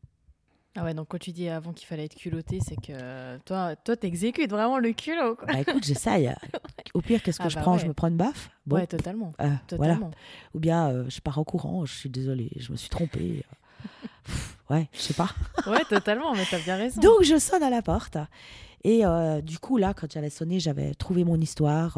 Ah 0.79 0.85
ouais, 0.85 0.93
donc 0.93 1.09
quand 1.09 1.19
tu 1.19 1.33
dis 1.33 1.49
avant 1.49 1.73
qu'il 1.73 1.87
fallait 1.87 2.05
être 2.05 2.15
culotté, 2.17 2.59
c'est 2.61 2.77
que 2.77 3.39
toi, 3.47 3.75
toi, 3.77 3.97
t'exécutes 3.97 4.51
vraiment 4.51 4.79
le 4.79 4.93
culot, 4.93 5.35
quoi. 5.35 5.47
Bah 5.47 5.61
écoute, 5.61 5.85
j'essaye. 5.85 6.31
Au 6.95 7.01
pire, 7.01 7.23
qu'est-ce 7.23 7.39
que 7.39 7.45
Ah 7.45 7.49
je 7.49 7.55
bah 7.55 7.63
prends? 7.63 7.73
Ouais. 7.75 7.79
Je 7.79 7.87
me 7.87 7.95
prends 7.95 8.09
une 8.09 8.19
baffe? 8.19 8.51
Bon, 8.67 8.77
Ouais, 8.77 8.87
totalement. 8.87 9.33
euh, 9.41 9.49
voilà. 9.77 9.95
Totalement. 9.95 10.11
Ou 10.55 10.61
bien 10.61 10.89
euh, 10.91 11.05
je 11.09 11.21
pars 11.23 11.39
au 11.39 11.45
courant, 11.45 11.87
je 11.87 11.95
suis 11.95 12.11
désolée, 12.11 12.51
je 12.57 12.73
me 12.73 12.77
suis 12.77 12.91
trompée. 12.91 13.43
Pff, 14.25 14.59
ouais, 14.69 14.89
je 14.93 15.01
sais 15.01 15.15
pas. 15.15 15.31
Ouais, 15.67 15.83
totalement, 15.89 16.35
mais 16.35 16.45
t'as 16.51 16.59
bien 16.61 16.77
raison. 16.77 17.01
Donc 17.01 17.23
je 17.23 17.39
sonne 17.39 17.63
à 17.63 17.71
la 17.71 17.81
porte. 17.81 18.19
Et 18.85 19.07
euh, 19.07 19.41
du 19.41 19.59
coup, 19.59 19.79
là, 19.79 19.95
quand 19.95 20.13
j'avais 20.13 20.29
sonné, 20.31 20.61
j'avais 20.61 20.93
trouvé 20.95 21.25
mon 21.25 21.41
histoire. 21.41 21.97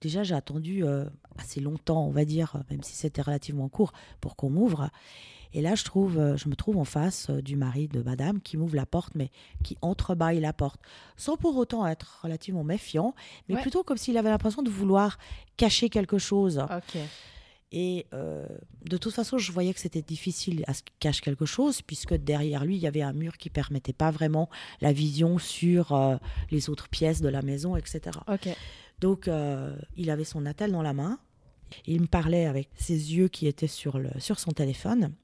Déjà, 0.00 0.22
j'ai 0.22 0.34
attendu 0.34 0.84
euh, 0.84 1.04
assez 1.38 1.60
longtemps, 1.60 2.06
on 2.06 2.10
va 2.10 2.24
dire, 2.24 2.52
euh, 2.56 2.60
même 2.70 2.82
si 2.82 2.94
c'était 2.96 3.22
relativement 3.22 3.68
court, 3.68 3.92
pour 4.20 4.34
qu'on 4.36 4.48
m'ouvre. 4.50 4.90
Et 5.52 5.60
là, 5.62 5.74
je, 5.74 5.84
trouve, 5.84 6.16
euh, 6.18 6.36
je 6.36 6.48
me 6.48 6.54
trouve 6.54 6.76
en 6.78 6.84
face 6.84 7.28
du 7.28 7.56
mari 7.56 7.88
de 7.88 8.02
madame 8.02 8.40
qui 8.40 8.56
m'ouvre 8.56 8.76
la 8.76 8.86
porte, 8.86 9.14
mais 9.14 9.30
qui 9.64 9.76
entrebâille 9.82 10.40
la 10.40 10.52
porte, 10.52 10.80
sans 11.16 11.36
pour 11.36 11.56
autant 11.56 11.86
être 11.86 12.20
relativement 12.22 12.64
méfiant, 12.64 13.14
mais 13.48 13.56
Ouais. 13.56 13.60
plutôt 13.62 13.82
comme 13.82 13.98
s'il 13.98 14.16
avait 14.16 14.30
l'impression 14.30 14.62
de 14.62 14.70
vouloir 14.70 15.18
cacher 15.56 15.90
quelque 15.90 16.18
chose. 16.18 16.58
Et 17.72 18.06
euh, 18.14 18.46
de 18.84 18.96
toute 18.96 19.12
façon, 19.14 19.38
je 19.38 19.52
voyais 19.52 19.72
que 19.72 19.78
c'était 19.80 20.02
difficile 20.02 20.64
à 20.66 20.74
ce 20.74 20.82
qu'il 20.82 20.92
cache 20.98 21.20
quelque 21.20 21.46
chose, 21.46 21.82
puisque 21.82 22.14
derrière 22.14 22.64
lui, 22.64 22.74
il 22.76 22.80
y 22.80 22.86
avait 22.88 23.02
un 23.02 23.12
mur 23.12 23.36
qui 23.36 23.48
permettait 23.48 23.92
pas 23.92 24.10
vraiment 24.10 24.48
la 24.80 24.92
vision 24.92 25.38
sur 25.38 25.92
euh, 25.92 26.16
les 26.50 26.68
autres 26.68 26.88
pièces 26.88 27.20
de 27.20 27.28
la 27.28 27.42
maison, 27.42 27.76
etc. 27.76 28.00
Donc, 29.00 29.28
euh, 29.28 29.74
il 29.96 30.10
avait 30.10 30.24
son 30.24 30.46
attel 30.46 30.72
dans 30.72 30.82
la 30.82 30.92
main. 30.92 31.18
Il 31.86 32.02
me 32.02 32.06
parlait 32.06 32.46
avec 32.46 32.68
ses 32.76 33.14
yeux 33.14 33.28
qui 33.28 33.46
étaient 33.46 33.66
sur, 33.66 33.98
le, 33.98 34.10
sur 34.18 34.38
son 34.38 34.50
téléphone. 34.50 35.14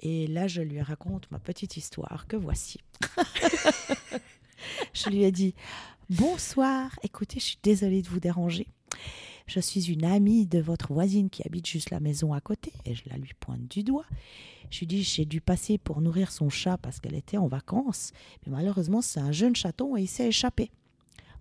Et 0.00 0.26
là, 0.26 0.46
je 0.46 0.60
lui 0.60 0.80
raconte 0.80 1.30
ma 1.30 1.38
petite 1.38 1.76
histoire 1.76 2.26
que 2.26 2.36
voici. 2.36 2.78
je 4.92 5.08
lui 5.08 5.24
ai 5.24 5.32
dit 5.32 5.54
Bonsoir, 6.10 6.98
écoutez, 7.02 7.40
je 7.40 7.46
suis 7.46 7.58
désolée 7.62 8.02
de 8.02 8.08
vous 8.08 8.20
déranger. 8.20 8.68
Je 9.46 9.60
suis 9.60 9.92
une 9.92 10.04
amie 10.04 10.46
de 10.46 10.58
votre 10.58 10.92
voisine 10.92 11.30
qui 11.30 11.42
habite 11.46 11.66
juste 11.66 11.90
la 11.90 12.00
maison 12.00 12.32
à 12.32 12.40
côté, 12.40 12.72
et 12.84 12.94
je 12.94 13.04
la 13.08 13.16
lui 13.16 13.32
pointe 13.38 13.66
du 13.68 13.84
doigt. 13.84 14.06
Je 14.70 14.80
lui 14.80 14.86
dis 14.86 15.02
J'ai 15.02 15.24
dû 15.24 15.40
passer 15.40 15.78
pour 15.78 16.00
nourrir 16.00 16.30
son 16.30 16.50
chat 16.50 16.76
parce 16.78 17.00
qu'elle 17.00 17.14
était 17.14 17.38
en 17.38 17.46
vacances, 17.46 18.12
mais 18.44 18.52
malheureusement, 18.52 19.00
c'est 19.00 19.20
un 19.20 19.32
jeune 19.32 19.56
chaton 19.56 19.96
et 19.96 20.02
il 20.02 20.08
s'est 20.08 20.28
échappé. 20.28 20.70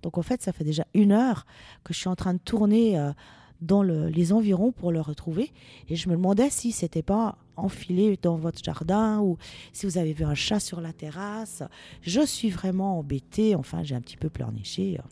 Donc 0.05 0.19
en 0.19 0.21
fait, 0.21 0.43
ça 0.43 0.53
fait 0.53 0.63
déjà 0.63 0.85
une 0.93 1.11
heure 1.11 1.47
que 1.83 1.91
je 1.91 1.97
suis 1.97 2.07
en 2.09 2.15
train 2.15 2.35
de 2.35 2.39
tourner 2.39 2.95
euh, 2.99 3.11
dans 3.59 3.81
le- 3.81 4.07
les 4.07 4.33
environs 4.33 4.71
pour 4.71 4.91
le 4.91 5.01
retrouver. 5.01 5.51
Et 5.89 5.95
je 5.95 6.07
me 6.09 6.13
demandais 6.15 6.51
si 6.51 6.71
c'était 6.71 7.01
pas 7.01 7.39
enfilé 7.55 8.19
dans 8.21 8.35
votre 8.37 8.63
jardin 8.63 9.19
ou 9.21 9.37
si 9.73 9.87
vous 9.87 9.97
avez 9.97 10.13
vu 10.13 10.23
un 10.23 10.35
chat 10.35 10.59
sur 10.59 10.79
la 10.79 10.93
terrasse. 10.93 11.63
Je 12.03 12.23
suis 12.23 12.51
vraiment 12.51 12.99
embêtée. 12.99 13.55
Enfin, 13.55 13.81
j'ai 13.83 13.95
un 13.95 14.01
petit 14.01 14.17
peu 14.17 14.29
pleurniché. 14.29 14.99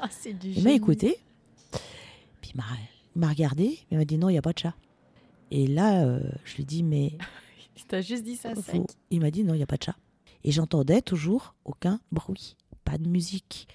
Ah, 0.00 0.08
c'est 0.10 0.32
du 0.32 0.48
Il 0.48 0.64
m'a 0.64 0.72
écouté. 0.72 1.18
Puis 2.40 2.52
il 2.54 2.56
m'a, 2.56 2.64
il 3.14 3.28
regardé. 3.28 3.78
Il 3.90 3.98
m'a 3.98 4.06
dit 4.06 4.16
non, 4.16 4.30
il 4.30 4.32
n'y 4.32 4.38
a 4.38 4.42
pas 4.42 4.54
de 4.54 4.58
chat. 4.58 4.74
Et 5.50 5.66
là, 5.66 6.04
euh, 6.06 6.20
je 6.46 6.56
lui 6.56 6.64
dis 6.64 6.82
mais 6.82 7.18
T'as 7.88 8.00
juste 8.00 8.24
dit 8.24 8.36
ça. 8.36 8.54
Il 9.10 9.20
m'a 9.20 9.30
dit 9.30 9.44
non, 9.44 9.52
il 9.52 9.58
n'y 9.58 9.62
a 9.62 9.66
pas 9.66 9.76
de 9.76 9.82
chat. 9.82 9.96
Et 10.42 10.52
j'entendais 10.52 11.02
toujours 11.02 11.54
aucun 11.66 12.00
bruit, 12.12 12.56
pas 12.84 12.98
de 12.98 13.08
musique, 13.08 13.68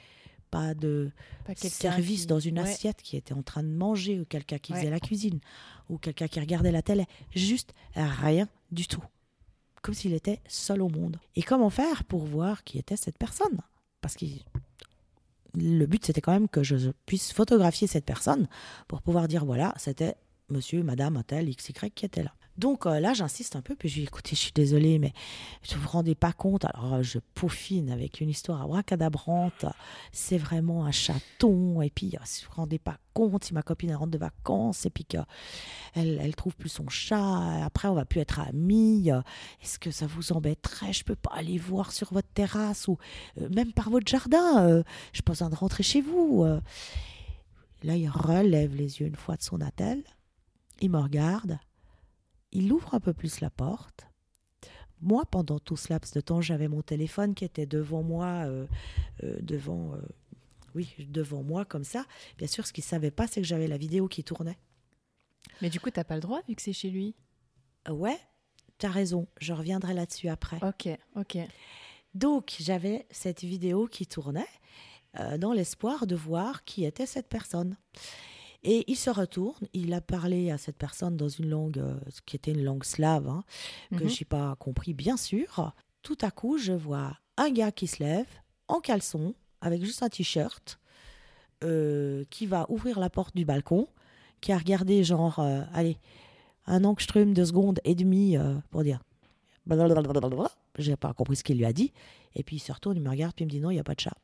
pas 0.51 0.74
de 0.74 1.12
Pas 1.45 1.55
service 1.55 2.22
qui- 2.22 2.28
dans 2.28 2.39
une 2.39 2.60
Ouais. 2.60 2.70
assiette 2.70 3.01
qui 3.01 3.18
était 3.18 3.34
en 3.34 3.43
train 3.43 3.64
de 3.64 3.70
manger, 3.70 4.20
ou 4.20 4.26
quelqu'un 4.26 4.57
qui 4.57 4.72
Ouais. 4.74 4.80
faisait 4.80 4.89
la 4.89 4.99
cuisine, 4.99 5.39
ou 5.89 5.97
quelqu'un 5.97 6.28
qui 6.28 6.39
regardait 6.39 6.72
la 6.72 6.82
télé. 6.82 7.05
Juste 7.36 7.74
rien 7.95 8.47
du 8.72 8.88
tout. 8.88 9.03
Comme 9.82 9.93
s'il 9.93 10.14
était 10.14 10.41
seul 10.47 10.82
au 10.82 10.89
monde. 10.89 11.18
Et 11.36 11.41
comment 11.43 11.70
faire 11.70 12.03
pour 12.03 12.26
voir 12.26 12.64
qui 12.64 12.78
était 12.80 12.97
cette 12.97 13.18
personne? 13.18 13.60
Parce 14.01 14.16
que 14.16 14.26
le 15.55 15.86
but, 15.86 16.05
c'était 16.05 16.22
quand 16.22 16.32
même 16.34 16.47
que 16.49 16.64
je 16.64 16.91
puisse 17.05 17.32
photographier 17.32 17.88
cette 17.88 18.05
personne 18.05 18.47
pour 18.88 19.01
pouvoir 19.01 19.28
dire 19.28 19.45
voilà, 19.45 19.74
c'était 19.78 20.16
monsieur, 20.49 20.84
madame, 20.84 21.16
un 21.18 21.24
tel, 21.24 21.49
XY 21.49 21.91
qui 21.91 22.05
était 22.05 22.24
là. 22.24 22.34
Donc 22.60 22.86
euh, 22.86 22.99
là, 22.99 23.14
j'insiste 23.14 23.55
un 23.55 23.62
peu, 23.62 23.74
puis 23.74 23.88
je 23.88 23.95
lui 23.95 24.01
dis 24.01 24.07
écoutez, 24.07 24.36
je 24.36 24.41
suis 24.41 24.51
désolée, 24.51 24.99
mais 24.99 25.14
je 25.64 25.76
ne 25.76 25.80
vous 25.80 25.88
rendez 25.88 26.14
pas 26.14 26.34
compte. 26.34 26.66
Alors, 26.66 26.95
euh, 26.95 27.03
je 27.03 27.20
peaufine 27.34 27.89
avec 27.89 28.20
une 28.20 28.30
histoire 28.30 28.62
abracadabrante. 28.62 29.66
C'est 30.12 30.38
vraiment 30.38 30.86
un 30.86 30.91
chaton. 30.91 31.82
Et 31.82 31.89
puis, 31.89 32.16
euh, 32.16 32.20
si 32.26 32.43
vous 32.43 32.49
ne 32.49 32.55
vous 32.55 32.62
rendez 32.62 32.78
pas 32.78 32.97
compte, 33.14 33.45
si 33.45 33.53
ma 33.53 33.62
copine 33.62 33.95
rentre 33.95 34.12
de 34.12 34.18
vacances 34.18 34.86
et 34.86 34.89
puis 34.89 35.05
qu'elle 35.05 35.26
elle 35.95 36.36
trouve 36.36 36.53
plus 36.57 36.68
son 36.68 36.89
chat, 36.89 37.64
après, 37.64 37.88
on 37.88 37.93
va 37.93 38.03
plus 38.03 38.20
être 38.20 38.41
amis. 38.41 39.10
Est-ce 39.64 39.80
que 39.80 39.89
ça 39.91 40.05
vous 40.05 40.34
embêterait? 40.34 40.91
Je 40.91 41.05
peux 41.05 41.16
pas 41.16 41.32
aller 41.34 41.57
voir 41.57 41.93
sur 41.93 42.14
votre 42.14 42.30
terrasse 42.34 42.89
ou 42.89 42.97
même 43.51 43.72
par 43.72 43.89
votre 43.89 44.07
jardin. 44.07 44.84
Je 45.14 45.22
pas 45.22 45.32
besoin 45.32 45.49
de 45.49 45.55
rentrer 45.55 45.84
chez 45.84 46.01
vous. 46.01 46.45
Là, 47.84 47.95
il 47.95 48.10
relève 48.10 48.76
les 48.76 48.99
yeux 48.99 49.07
une 49.07 49.16
fois 49.16 49.38
de 49.38 49.43
son 49.43 49.62
attel. 49.62 50.03
Il 50.82 50.89
me 50.89 50.99
regarde. 50.99 51.57
Il 52.51 52.71
ouvre 52.71 52.93
un 52.95 52.99
peu 52.99 53.13
plus 53.13 53.41
la 53.41 53.49
porte. 53.49 54.07
Moi, 55.01 55.23
pendant 55.25 55.59
tout 55.59 55.77
ce 55.77 55.91
laps 55.93 56.13
de 56.13 56.21
temps, 56.21 56.41
j'avais 56.41 56.67
mon 56.67 56.81
téléphone 56.81 57.33
qui 57.33 57.45
était 57.45 57.65
devant 57.65 58.03
moi, 58.03 58.43
euh, 58.45 58.65
euh, 59.23 59.37
devant, 59.41 59.93
euh, 59.93 60.01
oui, 60.75 60.93
devant 60.99 61.41
moi 61.41 61.63
comme 61.63 61.85
ça. 61.85 62.05
Bien 62.37 62.47
sûr, 62.47 62.67
ce 62.67 62.73
qu'il 62.73 62.83
savait 62.83 63.11
pas, 63.11 63.27
c'est 63.27 63.41
que 63.41 63.47
j'avais 63.47 63.67
la 63.67 63.77
vidéo 63.77 64.07
qui 64.07 64.23
tournait. 64.23 64.57
Mais 65.61 65.69
du 65.69 65.79
coup, 65.79 65.89
t'as 65.89 66.03
pas 66.03 66.15
le 66.15 66.21
droit 66.21 66.41
vu 66.47 66.55
que 66.55 66.61
c'est 66.61 66.73
chez 66.73 66.89
lui? 66.89 67.15
Ouais, 67.89 68.19
tu 68.77 68.85
as 68.85 68.91
raison. 68.91 69.27
Je 69.39 69.53
reviendrai 69.53 69.93
là-dessus 69.93 70.27
après. 70.27 70.57
Ok, 70.61 70.89
ok. 71.15 71.37
Donc, 72.13 72.55
j'avais 72.59 73.05
cette 73.09 73.43
vidéo 73.43 73.87
qui 73.87 74.05
tournait 74.05 74.47
dans 75.37 75.53
l'espoir 75.53 76.05
de 76.05 76.15
voir 76.15 76.63
qui 76.65 76.85
était 76.85 77.05
cette 77.05 77.29
personne. 77.29 77.77
Et 78.64 78.84
il 78.91 78.95
se 78.97 79.10
retourne, 79.10 79.68
il 79.74 79.93
a 79.93 80.01
parlé 80.01 80.51
à 80.51 80.57
cette 80.57 80.78
personne 80.78 81.16
dans 81.16 81.30
une 81.30 81.49
langue 81.49 81.78
euh, 81.80 81.95
qui 82.26 82.36
était 82.36 82.51
une 82.51 82.64
langue 82.64 82.84
slave, 82.84 83.28
hein, 83.30 83.43
que 83.97 84.03
Mhm. 84.03 84.10
j'ai 84.10 84.26
pas 84.26 84.55
compris 84.57 84.93
bien 84.93 85.16
sûr. 85.18 85.74
Tout 86.01 86.18
à 86.22 86.30
coup, 86.32 86.57
je 86.57 86.74
vois 86.74 87.18
un 87.38 87.49
gars 87.51 87.72
qui 87.72 87.88
se 87.88 88.03
lève 88.03 88.28
en 88.68 88.82
caleçon 88.82 89.34
avec 89.62 89.84
juste 89.84 90.03
un 90.03 90.10
t-shirt 90.10 90.80
euh, 91.64 92.24
qui 92.30 92.45
va 92.45 92.66
ouvrir 92.70 92.99
la 92.99 93.10
porte 93.10 93.36
du 93.36 93.45
balcon, 93.45 93.88
qui 94.41 94.51
a 94.51 94.57
regardé 94.57 95.03
genre 95.03 95.39
euh, 95.39 95.62
allez 95.74 95.97
un 96.66 96.84
angstrom 96.84 97.34
de 97.34 97.43
seconde 97.45 97.80
et 97.84 97.95
demie 97.95 98.38
euh, 98.38 98.55
pour 98.72 98.84
dire 98.84 99.01
j'ai 100.78 100.95
pas 100.95 101.14
compris 101.14 101.36
ce 101.36 101.43
qu'il 101.43 101.57
lui 101.57 101.66
a 101.66 101.74
dit 101.74 101.91
et 102.36 102.43
puis 102.43 102.55
il 102.57 102.60
se 102.60 102.72
retourne 102.72 102.95
il 102.95 103.03
me 103.03 103.10
regarde 103.10 103.34
puis 103.36 103.43
il 103.43 103.47
me 103.47 103.51
dit 103.51 103.60
non 103.60 103.72
il 103.72 103.76
y 103.76 103.80
a 103.80 103.84
pas 103.84 103.95
de 103.95 103.99
chat 103.99 104.16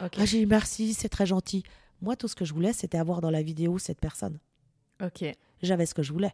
ah, 0.00 0.24
j'ai 0.26 0.40
dit 0.40 0.46
merci 0.46 0.92
c'est 0.92 1.08
très 1.08 1.24
gentil 1.24 1.62
moi 2.02 2.16
tout 2.16 2.28
ce 2.28 2.34
que 2.34 2.44
je 2.44 2.52
voulais 2.54 2.72
c'était 2.72 2.98
avoir 2.98 3.20
dans 3.20 3.30
la 3.30 3.42
vidéo 3.42 3.78
cette 3.78 4.00
personne 4.00 4.38
Ok. 5.02 5.24
j'avais 5.62 5.86
ce 5.86 5.94
que 5.94 6.02
je 6.02 6.12
voulais. 6.12 6.32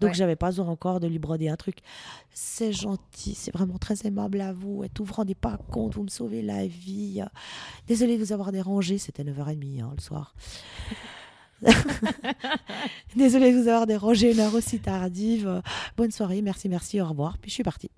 Donc 0.00 0.10
Ouais. 0.10 0.14
j'avais 0.16 0.34
pas 0.36 0.46
besoin 0.46 0.66
encore 0.68 0.98
de 0.98 1.06
lui 1.06 1.18
broder 1.18 1.48
un 1.50 1.56
truc. 1.56 1.80
C'est 2.32 2.72
gentil, 2.72 3.34
c'est 3.34 3.52
vraiment 3.52 3.76
très 3.76 4.06
aimable 4.06 4.40
à 4.40 4.50
vous. 4.54 4.82
Et 4.82 4.88
tout, 4.88 5.04
vous 5.04 5.12
rendez 5.12 5.34
pas 5.34 5.58
compte, 5.58 5.94
vous 5.94 6.04
me 6.04 6.08
sauvez 6.08 6.40
la 6.40 6.66
vie. 6.66 7.22
Désolée 7.86 8.16
de 8.16 8.24
vous 8.24 8.32
avoir 8.32 8.50
dérangé, 8.50 8.96
c'était 8.96 9.24
9h30 9.24 9.82
hein, 9.82 9.92
le 9.94 10.00
soir. 10.00 10.34
Désolée 13.16 13.52
de 13.52 13.58
vous 13.60 13.68
avoir 13.68 13.86
dérangé 13.86 14.32
une 14.32 14.40
heure 14.40 14.54
aussi 14.54 14.78
tardive. 14.80 15.62
Bonne 15.96 16.10
soirée, 16.10 16.40
merci, 16.42 16.68
merci, 16.68 17.00
au 17.00 17.06
revoir. 17.08 17.36
Puis 17.38 17.50
je 17.50 17.54
suis 17.54 17.62
partie. 17.64 17.90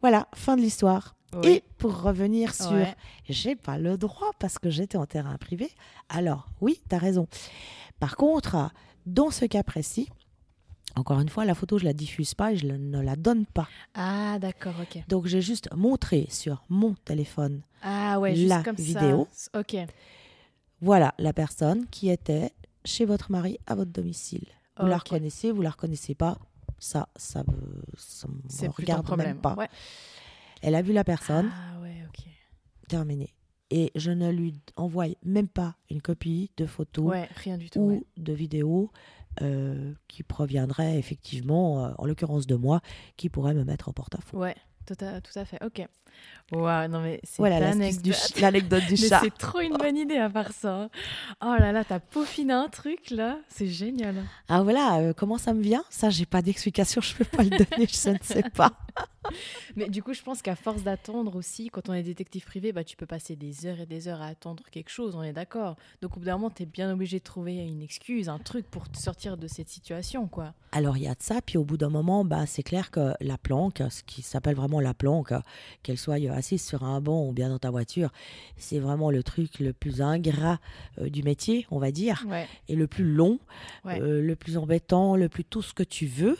Voilà, 0.00 0.28
fin 0.34 0.56
de 0.56 0.62
l'histoire. 0.62 1.14
Oui. 1.34 1.48
Et 1.48 1.64
pour 1.78 2.02
revenir 2.02 2.54
sur 2.54 2.72
Ouais. 2.72 2.94
j'ai 3.28 3.56
pas 3.56 3.78
le 3.78 3.96
droit 3.96 4.30
parce 4.38 4.58
que 4.58 4.68
j'étais 4.70 4.98
en 4.98 5.06
terrain 5.06 5.36
privé, 5.38 5.70
alors 6.08 6.46
oui, 6.60 6.80
tu 6.88 6.94
as 6.94 6.98
raison. 6.98 7.26
Par 7.98 8.16
contre, 8.16 8.70
dans 9.06 9.30
ce 9.30 9.44
cas 9.46 9.62
précis, 9.62 10.08
encore 10.94 11.20
une 11.20 11.30
fois, 11.30 11.46
la 11.46 11.54
photo, 11.54 11.78
je 11.78 11.84
la 11.84 11.94
diffuse 11.94 12.34
pas 12.34 12.52
et 12.52 12.56
je 12.58 12.66
ne 12.66 13.00
la 13.00 13.16
donne 13.16 13.46
pas. 13.46 13.66
Ah, 13.94 14.38
d'accord, 14.38 14.74
ok. 14.82 15.02
Donc 15.08 15.26
j'ai 15.26 15.40
juste 15.40 15.70
montré 15.74 16.26
sur 16.30 16.62
mon 16.68 16.94
téléphone, 17.04 17.62
Ah, 17.82 18.20
ouais, 18.20 18.34
juste 18.36 18.48
La 18.48 18.62
comme 18.62 18.76
vidéo. 18.76 19.26
ça. 19.32 19.58
Ok. 19.58 19.76
voilà 20.82 21.14
la 21.18 21.32
personne 21.32 21.86
qui 21.88 22.10
était 22.10 22.50
chez 22.84 23.04
votre 23.06 23.30
mari 23.30 23.58
à 23.66 23.74
votre 23.74 23.90
domicile. 23.92 24.44
Vous 24.80 24.86
la 24.86 24.98
reconnaissez, 24.98 25.50
vous 25.52 25.62
la 25.62 25.70
reconnaissez 25.70 26.14
pas, 26.14 26.36
ça, 26.78 27.08
ça, 27.16 27.44
ça 27.96 28.26
me 28.66 28.70
regarde 28.72 29.16
même 29.16 29.38
pas. 29.38 29.54
Ouais. 29.54 29.68
Elle 30.62 30.74
a 30.74 30.82
vu 30.82 30.92
la 30.92 31.04
personne, 31.04 31.50
Ah, 31.52 31.80
ouais, 31.80 31.96
ok. 32.08 32.24
terminé. 32.88 33.34
Et 33.70 33.90
je 33.94 34.10
ne 34.10 34.30
lui 34.30 34.54
envoie 34.76 35.06
même 35.24 35.48
pas 35.48 35.76
une 35.90 36.02
copie 36.02 36.50
de 36.56 36.66
photo 36.66 37.02
Ouais, 37.04 37.28
rien 37.36 37.56
du 37.58 37.70
tout. 37.70 37.80
ou 37.80 37.90
ouais. 37.92 38.02
de 38.18 38.32
vidéo 38.32 38.90
euh, 39.40 39.94
qui 40.08 40.22
proviendrait 40.22 40.98
effectivement, 40.98 41.86
euh, 41.86 41.90
en 41.98 42.04
l'occurrence 42.06 42.46
de 42.46 42.54
moi, 42.54 42.80
qui 43.16 43.28
pourrait 43.30 43.54
me 43.54 43.64
mettre 43.64 43.88
en 43.88 43.92
porte-à-faux. 43.92 44.36
Ouais, 44.38 44.54
tout 44.86 44.96
à, 45.02 45.22
tout 45.22 45.38
à 45.38 45.44
fait. 45.46 45.58
Ok. 45.64 45.86
Waouh, 46.52 46.88
non 46.88 47.00
mais 47.00 47.18
c'est 47.24 47.38
Voilà 47.38 47.58
l'anecdote. 47.60 48.02
du 48.04 48.96
chat. 48.98 49.20
c'est 49.24 49.34
trop 49.38 49.60
une 49.60 49.78
bonne 49.78 49.96
idée 49.96 50.18
à 50.18 50.28
part 50.28 50.52
ça. 50.52 50.90
Oh 51.42 51.54
là 51.58 51.72
là, 51.72 51.82
t'as 51.84 51.98
peaufiné 52.00 52.52
un 52.52 52.68
truc 52.68 53.08
là, 53.10 53.38
c'est 53.48 53.66
génial. 53.68 54.16
Ah 54.48 54.62
voilà, 54.62 54.98
euh, 54.98 55.12
comment 55.14 55.38
ça 55.38 55.54
me 55.54 55.62
vient? 55.62 55.82
Ça, 55.88 56.10
j'ai 56.10 56.26
pas 56.26 56.42
d'explication, 56.42 57.00
je 57.00 57.14
peux 57.14 57.24
pas 57.24 57.42
le 57.42 57.48
donner, 57.50 57.86
je 57.90 58.10
ne 58.10 58.18
sais 58.20 58.42
pas. 58.54 58.72
Mais 59.76 59.88
du 59.88 60.02
coup, 60.02 60.12
je 60.12 60.22
pense 60.22 60.42
qu'à 60.42 60.56
force 60.56 60.82
d'attendre 60.82 61.36
aussi, 61.36 61.68
quand 61.68 61.88
on 61.88 61.94
est 61.94 62.02
détective 62.02 62.44
privé, 62.44 62.72
bah, 62.72 62.84
tu 62.84 62.96
peux 62.96 63.06
passer 63.06 63.36
des 63.36 63.66
heures 63.66 63.80
et 63.80 63.86
des 63.86 64.08
heures 64.08 64.20
à 64.20 64.26
attendre 64.26 64.64
quelque 64.70 64.90
chose, 64.90 65.14
on 65.14 65.22
est 65.22 65.32
d'accord. 65.32 65.76
Donc 66.00 66.16
au 66.16 66.20
bout 66.20 66.26
d'un 66.26 66.34
moment, 66.36 66.50
tu 66.50 66.64
es 66.64 66.66
bien 66.66 66.92
obligé 66.92 67.18
de 67.18 67.24
trouver 67.24 67.56
une 67.56 67.82
excuse, 67.82 68.28
un 68.28 68.38
truc 68.38 68.66
pour 68.70 68.88
te 68.90 68.98
sortir 68.98 69.36
de 69.36 69.46
cette 69.46 69.68
situation, 69.68 70.26
quoi. 70.26 70.54
Alors 70.72 70.96
il 70.96 71.04
y 71.04 71.08
a 71.08 71.14
de 71.14 71.22
ça, 71.22 71.40
puis 71.44 71.58
au 71.58 71.64
bout 71.64 71.76
d'un 71.76 71.88
moment, 71.90 72.24
bah, 72.24 72.46
c'est 72.46 72.62
clair 72.62 72.90
que 72.90 73.12
la 73.20 73.38
planque, 73.38 73.82
ce 73.90 74.02
qui 74.02 74.22
s'appelle 74.22 74.54
vraiment 74.54 74.80
la 74.80 74.94
planque, 74.94 75.32
qu'elle 75.82 75.98
soit 75.98 76.16
assise 76.30 76.64
sur 76.64 76.82
un 76.84 77.00
banc 77.00 77.26
ou 77.26 77.32
bien 77.32 77.48
dans 77.48 77.58
ta 77.58 77.70
voiture, 77.70 78.10
c'est 78.56 78.78
vraiment 78.78 79.10
le 79.10 79.22
truc 79.22 79.60
le 79.60 79.72
plus 79.72 80.02
ingrat 80.02 80.58
euh, 80.98 81.08
du 81.08 81.22
métier, 81.22 81.66
on 81.70 81.78
va 81.78 81.90
dire, 81.90 82.24
Ouais, 82.28 82.46
et 82.68 82.74
le 82.74 82.86
plus 82.86 83.04
long, 83.04 83.38
Ouais. 83.84 84.00
euh, 84.00 84.20
le 84.22 84.36
plus 84.36 84.56
embêtant, 84.56 85.16
le 85.16 85.28
plus 85.28 85.44
tout 85.44 85.62
ce 85.62 85.74
que 85.74 85.82
tu 85.82 86.06
veux. 86.06 86.36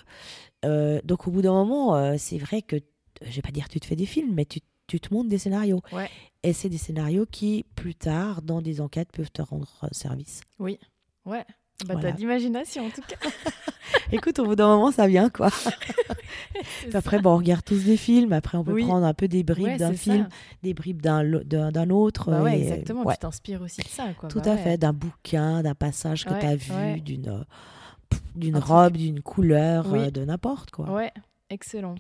Euh, 0.65 1.01
donc 1.05 1.27
au 1.27 1.31
bout 1.31 1.43
d'un 1.43 1.53
moment, 1.53 1.97
euh, 1.97 2.15
c'est 2.19 2.39
vrai 2.39 2.63
que, 2.63 2.77
je 3.25 3.31
vais 3.37 3.43
pas 3.43 3.51
dire 3.51 3.69
tu 3.69 3.81
te 3.81 3.87
fais 3.87 3.97
des 3.97 4.07
films, 4.07 4.33
mais 4.35 4.45
tu, 4.45 4.61
tu 4.87 5.01
te 5.01 5.13
montes 5.13 5.29
des 5.29 5.39
scénarios. 5.39 5.81
Ouais. 5.93 6.09
Et 6.43 6.53
c'est 6.53 6.69
des 6.69 6.79
scénarios 6.79 7.27
qui, 7.31 7.65
plus 7.77 7.95
tard, 7.95 8.43
dans 8.43 8.63
des 8.63 8.81
enquêtes, 8.81 9.11
peuvent 9.13 9.31
te 9.33 9.43
rendre 9.43 9.69
euh, 9.85 9.89
service. 9.93 10.41
oui, 10.59 10.79
ouais. 11.27 11.45
Bah, 11.87 11.95
Voilà. 11.95 12.11
t'as 12.13 12.17
d'imagination 12.17 12.87
en 12.87 12.91
tout 12.91 13.01
cas. 13.03 13.17
Écoute, 14.13 14.39
au 14.39 14.45
bout 14.45 14.55
d'un 14.55 14.69
moment, 14.69 14.93
ça 14.93 15.09
vient, 15.09 15.31
quoi. 15.31 15.49
Après, 16.95 17.19
bon, 17.21 17.33
on 17.33 17.37
regarde 17.39 17.65
tous 17.65 17.83
des 17.85 17.97
films. 17.97 18.33
Après, 18.33 18.57
on 18.59 18.63
peut 18.63 18.73
Oui. 18.73 18.85
prendre 18.85 19.05
un 19.05 19.15
peu 19.15 19.27
des 19.27 19.43
bribes 19.43 19.65
Ouais, 19.67 19.77
d'un 19.79 19.93
film, 19.95 20.29
ça. 20.31 20.37
des 20.63 20.75
bribes 20.75 21.01
d'un 21.03 21.91
autre. 21.91 22.31
Bah 22.31 22.43
ouais, 22.43 22.59
et, 22.59 22.63
exactement. 22.63 23.05
ouais, 23.05 23.15
Tu 23.15 23.21
t'inspires 23.21 23.63
aussi 23.63 23.81
de 23.83 23.89
ça, 23.89 24.13
quoi. 24.15 24.29
tout 24.29 24.41
Bah 24.41 24.53
à 24.53 24.57
fait, 24.57 24.77
d'un 24.79 24.93
bouquin, 24.93 25.63
d'un 25.63 25.75
passage 25.75 26.25
que 26.25 26.39
tu 26.39 26.47
as 26.47 26.57
vu, 26.57 27.01
d'une 27.01 27.29
euh, 27.29 27.43
d'une 28.35 28.59
robe, 28.59 28.97
d'une 28.97 29.21
couleur, 29.23 29.87
Oui. 29.91 29.99
euh, 30.01 30.11
de 30.11 30.25
n'importe 30.25 30.71
quoi. 30.71 30.91
Ouais, 30.91 31.13
excellent. 31.51 31.95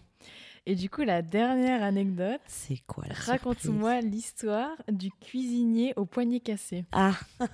Et 0.64 0.76
du 0.76 0.88
coup, 0.88 1.02
la 1.02 1.22
dernière 1.22 1.82
anecdote, 1.82 2.40
C'est 2.46 2.78
quoi 2.86 3.04
la 3.08 3.14
raconte-moi 3.14 4.00
l'histoire 4.00 4.70
du 4.90 5.10
cuisinier 5.10 5.92
au 5.96 6.06
poignet 6.06 6.40
cassé. 6.40 6.84
Ah 6.92 7.14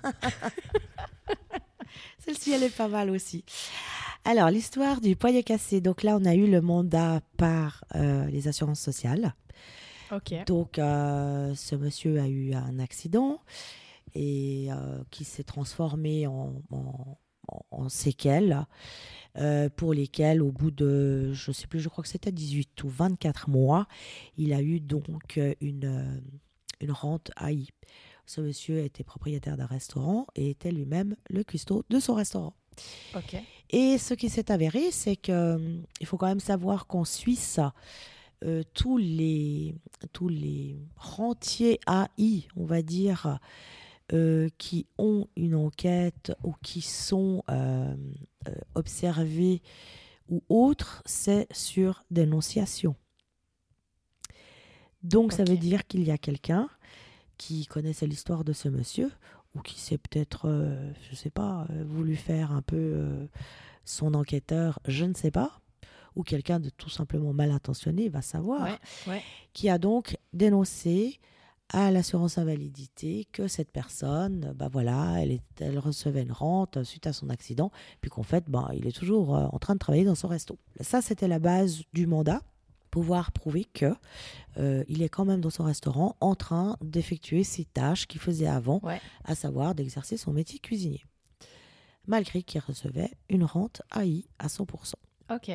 Celle-ci, 2.19 2.53
elle 2.53 2.63
est 2.65 2.77
pas 2.77 2.89
mal 2.89 3.11
aussi. 3.11 3.45
Alors, 4.25 4.51
l'histoire 4.51 5.01
du 5.01 5.17
poignet 5.17 5.43
cassé. 5.43 5.81
Donc 5.81 6.03
là, 6.03 6.17
on 6.21 6.25
a 6.27 6.35
eu 6.35 6.51
le 6.51 6.61
mandat 6.61 7.21
par 7.37 7.85
euh, 7.95 8.27
les 8.27 8.49
assurances 8.49 8.81
sociales. 8.81 9.35
Ok. 10.13 10.35
Donc, 10.47 10.79
euh, 10.79 11.55
ce 11.55 11.75
monsieur 11.77 12.21
a 12.21 12.29
eu 12.29 12.53
un 12.55 12.79
accident 12.79 13.41
et 14.15 14.69
euh, 14.71 15.03
qui 15.11 15.25
s'est 15.25 15.45
transformé 15.45 16.27
en, 16.27 16.63
en- 16.71 17.19
en- 17.70 17.88
séquelles 17.88 18.66
euh, 19.36 19.68
pour 19.68 19.94
lesquelles, 19.94 20.42
au 20.42 20.51
bout 20.51 20.70
de, 20.70 21.32
je 21.32 21.53
sais 21.53 21.66
plus, 21.66 21.80
je 21.80 21.88
crois 21.88 22.03
que 22.03 22.09
c'était 22.11 22.32
18 22.32 22.82
ou 22.82 22.88
24 22.88 23.49
mois, 23.49 23.86
il 24.36 24.53
a 24.53 24.61
eu 24.62 24.80
donc 24.80 25.38
euh, 25.38 25.55
une, 25.61 25.84
euh, 25.84 26.20
une 26.80 26.90
rente 26.92 27.30
AI. 27.40 27.66
Ce 28.26 28.40
monsieur 28.40 28.78
était 28.80 29.05
propriétaire 29.05 29.57
d'un 29.57 29.66
restaurant 29.66 30.26
et 30.34 30.51
était 30.51 30.72
lui-même 30.72 31.14
le 31.30 31.44
cuistot 31.44 31.84
de 31.88 32.01
son 32.01 32.14
restaurant. 32.14 32.55
Ok. 33.14 33.36
Et 33.70 33.99
ce 33.99 34.14
qui 34.14 34.28
s'est 34.28 34.51
avéré, 34.51 34.90
c'est 34.90 35.16
que 35.16 35.32
euh, 35.32 35.80
il 36.01 36.07
faut 36.07 36.16
quand 36.16 36.26
même 36.26 36.40
savoir 36.40 36.86
qu'en 36.86 37.05
Suisse, 37.05 37.61
euh, 38.44 38.62
tous 38.74 38.99
les 38.99 39.74
tous 40.12 40.28
les 40.28 40.76
rentiers 40.96 41.80
AI, 41.88 42.49
on 42.57 42.64
va 42.64 42.82
dire, 42.82 43.38
euh, 44.13 44.49
qui 44.59 44.87
ont 44.99 45.27
une 45.37 45.55
enquête 45.55 46.33
ou 46.43 46.55
qui 46.63 46.81
sont 46.81 47.43
euh, 47.51 47.95
euh, 48.49 48.55
observés 48.75 49.63
ou 50.29 50.43
autres, 50.49 51.03
c'est 51.07 51.47
sur 51.53 52.05
dénonciation. 52.11 52.95
Donc 55.03 55.33
ça 55.33 55.45
veut 55.45 55.57
dire 55.57 55.87
qu'il 55.87 56.03
y 56.05 56.11
a 56.11 56.19
quelqu'un 56.19 56.69
qui 57.37 57.67
connaissait 57.67 58.07
l'histoire 58.07 58.45
de 58.45 58.53
ce 58.53 58.69
monsieur 58.69 59.11
ou 59.55 59.61
qui 59.61 59.79
s'est 59.81 59.99
peut-être, 59.99 60.47
euh, 60.49 60.93
je 61.11 61.15
sais 61.17 61.31
pas, 61.31 61.67
voulu 61.87 62.17
faire 62.17 62.53
un 62.53 62.63
peu 62.63 63.29
son 63.85 64.13
enquêteur, 64.15 64.81
je 64.87 65.05
ne 65.05 65.15
sais 65.15 65.31
pas, 65.31 65.61
ou 66.17 66.23
quelqu'un 66.25 66.61
de 66.61 66.69
tout 66.69 66.91
simplement 66.91 67.33
mal 67.33 67.51
intentionné, 67.53 68.09
va 68.09 68.23
savoir, 68.23 68.65
Ouais, 68.65 69.13
ouais. 69.13 69.23
qui 69.53 69.69
a 69.71 69.79
donc 69.79 70.17
dénoncé 70.33 71.21
à 71.71 71.91
l'assurance 71.91 72.39
invalidité 72.39 73.27
que 73.33 73.47
cette 73.49 73.71
personne, 73.71 74.53
bah 74.57 74.69
voilà, 74.73 75.16
elle, 75.21 75.33
est- 75.33 75.61
elle 75.61 75.79
recevait 75.79 76.23
une 76.23 76.33
rente 76.33 76.83
suite 76.85 77.07
à 77.07 77.12
son 77.12 77.29
accident, 77.29 77.71
puis 78.01 78.11
qu'en 78.11 78.23
fait, 78.23 78.45
bah, 78.49 78.71
il 78.75 78.87
est 78.87 78.97
toujours 78.97 79.37
euh, 79.37 79.47
en 79.53 79.59
train 79.59 79.75
de 79.75 79.79
travailler 79.79 80.05
dans 80.05 80.14
son 80.14 80.29
resto. 80.29 80.59
Ça, 80.81 81.03
c'était 81.03 81.29
la 81.29 81.39
base 81.39 81.83
du 81.93 82.07
mandat, 82.07 82.41
pouvoir 82.91 83.33
prouver 83.33 83.64
que 83.66 83.95
euh, 84.57 84.83
il 84.89 85.03
est 85.03 85.11
quand 85.11 85.27
même 85.27 85.43
dans 85.43 85.51
son 85.51 85.64
restaurant 85.64 86.16
en 86.21 86.35
train 86.35 86.77
d'effectuer 86.83 87.45
ses 87.45 87.66
tâches 87.66 88.07
qu'il 88.07 88.21
faisait 88.21 88.47
avant, 88.47 88.81
Ouais. 88.83 89.01
à 89.25 89.35
savoir 89.35 89.75
d'exercer 89.75 90.16
son 90.16 90.33
métier 90.33 90.59
de 90.59 90.66
cuisinier, 90.66 91.05
malgré 92.07 92.43
qu'il 92.43 92.61
recevait 92.66 93.11
une 93.29 93.45
rente 93.45 93.83
AI 93.95 94.25
à 94.39 94.47
100%. 94.49 94.95
Ok. 95.31 95.51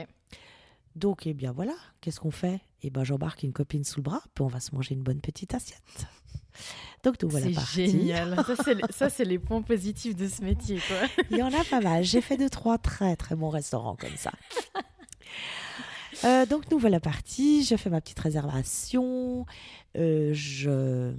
Donc, 0.95 1.25
eh 1.27 1.33
bien 1.33 1.51
voilà, 1.51 1.73
qu'est-ce 2.01 2.19
qu'on 2.19 2.31
fait? 2.31 2.61
Eh 2.83 2.89
bien, 2.89 3.03
j'embarque 3.03 3.43
une 3.43 3.53
copine 3.53 3.83
sous 3.83 3.99
le 3.99 4.03
bras, 4.03 4.21
puis 4.35 4.43
on 4.43 4.47
va 4.47 4.59
se 4.59 4.73
manger 4.75 4.93
une 4.93 5.03
bonne 5.03 5.21
petite 5.21 5.53
assiette. 5.53 6.07
Donc, 7.03 7.21
nous 7.23 7.29
voilà 7.29 7.47
c'est 7.47 7.53
partis. 7.53 7.89
génial. 7.89 8.35
Ça, 8.47 8.55
c'est 8.63 8.73
les- 8.75 8.83
Ça, 8.91 9.09
c'est 9.09 9.25
les 9.25 9.39
points 9.39 9.61
positifs 9.63 10.15
de 10.15 10.27
ce 10.27 10.41
métier, 10.43 10.79
quoi. 10.87 11.23
Il 11.31 11.37
y 11.37 11.41
en 11.43 11.51
a 11.51 11.63
pas 11.63 11.81
mal. 11.81 12.03
J'ai 12.03 12.21
fait 12.21 12.37
deux, 12.37 12.49
trois 12.49 12.77
très, 12.77 13.15
très 13.15 13.35
bons 13.35 13.49
restaurants 13.49 13.95
comme 13.95 14.15
ça. 14.17 14.31
Euh, 16.25 16.45
donc, 16.45 16.69
nous 16.71 16.77
voilà 16.79 16.99
partis. 17.01 17.63
Je 17.65 17.75
fais 17.75 17.89
ma 17.89 17.99
petite 17.99 18.19
réservation. 18.19 19.45
Euh, 19.97 20.29
je, 20.33 21.11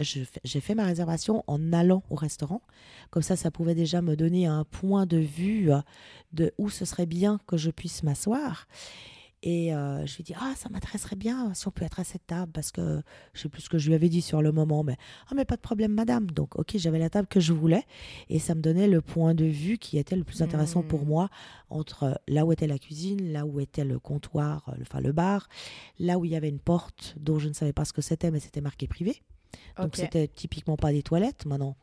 j'ai 0.00 0.60
fait 0.60 0.74
ma 0.74 0.84
réservation 0.84 1.44
en 1.46 1.72
allant 1.72 2.02
au 2.10 2.14
restaurant. 2.14 2.62
Comme 3.10 3.22
ça, 3.22 3.36
ça 3.36 3.50
pouvait 3.50 3.74
déjà 3.74 4.02
me 4.02 4.16
donner 4.16 4.46
un 4.46 4.64
point 4.64 5.06
de 5.06 5.18
vue 5.18 5.72
euh, 5.72 5.80
de 6.32 6.52
où 6.58 6.68
ce 6.70 6.84
serait 6.84 7.06
bien 7.06 7.40
que 7.46 7.56
je 7.56 7.70
puisse 7.70 8.02
m'asseoir. 8.02 8.66
Et 9.42 9.72
euh, 9.74 10.04
je 10.06 10.16
lui 10.16 10.22
ai 10.22 10.24
dit, 10.24 10.34
ah, 10.40 10.54
ça 10.56 10.68
m'intéresserait 10.70 11.14
bien 11.14 11.54
si 11.54 11.68
on 11.68 11.70
peut 11.70 11.84
être 11.84 12.00
à 12.00 12.04
cette 12.04 12.26
table, 12.26 12.50
parce 12.52 12.72
que 12.72 13.00
je 13.32 13.42
sais 13.42 13.48
plus 13.48 13.62
ce 13.62 13.68
que 13.68 13.78
je 13.78 13.86
lui 13.86 13.94
avais 13.94 14.08
dit 14.08 14.22
sur 14.22 14.42
le 14.42 14.50
moment, 14.50 14.82
mais, 14.82 14.96
ah, 15.28 15.34
mais 15.36 15.44
pas 15.44 15.56
de 15.56 15.60
problème, 15.60 15.92
madame. 15.92 16.28
Donc, 16.30 16.58
ok, 16.58 16.72
j'avais 16.76 16.98
la 16.98 17.10
table 17.10 17.28
que 17.28 17.38
je 17.38 17.52
voulais, 17.52 17.84
et 18.28 18.38
ça 18.38 18.54
me 18.54 18.60
donnait 18.60 18.88
le 18.88 19.02
point 19.02 19.34
de 19.34 19.44
vue 19.44 19.78
qui 19.78 19.98
était 19.98 20.16
le 20.16 20.24
plus 20.24 20.42
intéressant 20.42 20.82
pour 20.82 21.02
Hmm. 21.02 21.08
moi, 21.08 21.28
entre 21.68 22.20
là 22.26 22.44
où 22.44 22.52
était 22.52 22.66
la 22.66 22.78
cuisine, 22.78 23.30
là 23.32 23.46
où 23.46 23.60
était 23.60 23.84
le 23.84 23.98
comptoir, 24.00 24.68
euh, 24.70 24.78
enfin 24.82 25.00
le 25.00 25.12
bar, 25.12 25.48
là 26.00 26.18
où 26.18 26.24
il 26.24 26.32
y 26.32 26.36
avait 26.36 26.48
une 26.48 26.58
porte 26.58 27.14
dont 27.20 27.38
je 27.38 27.48
ne 27.48 27.52
savais 27.52 27.74
pas 27.74 27.84
ce 27.84 27.92
que 27.92 28.02
c'était, 28.02 28.30
mais 28.30 28.40
c'était 28.40 28.62
marqué 28.62 28.88
privé. 28.88 29.22
Donc, 29.78 29.96
c'était 29.96 30.28
typiquement 30.28 30.76
pas 30.76 30.92
des 30.92 31.02
toilettes. 31.02 31.44
Maintenant, 31.46 31.76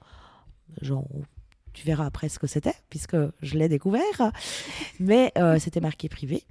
genre, 0.81 1.07
tu 1.73 1.85
verras 1.85 2.05
après 2.05 2.29
ce 2.29 2.39
que 2.39 2.47
c'était, 2.47 2.75
puisque 2.89 3.17
je 3.41 3.57
l'ai 3.57 3.69
découvert. 3.69 4.31
Mais 4.99 5.31
euh, 5.37 5.57
c'était 5.59 5.81
marqué 5.81 6.09
privé. 6.09 6.43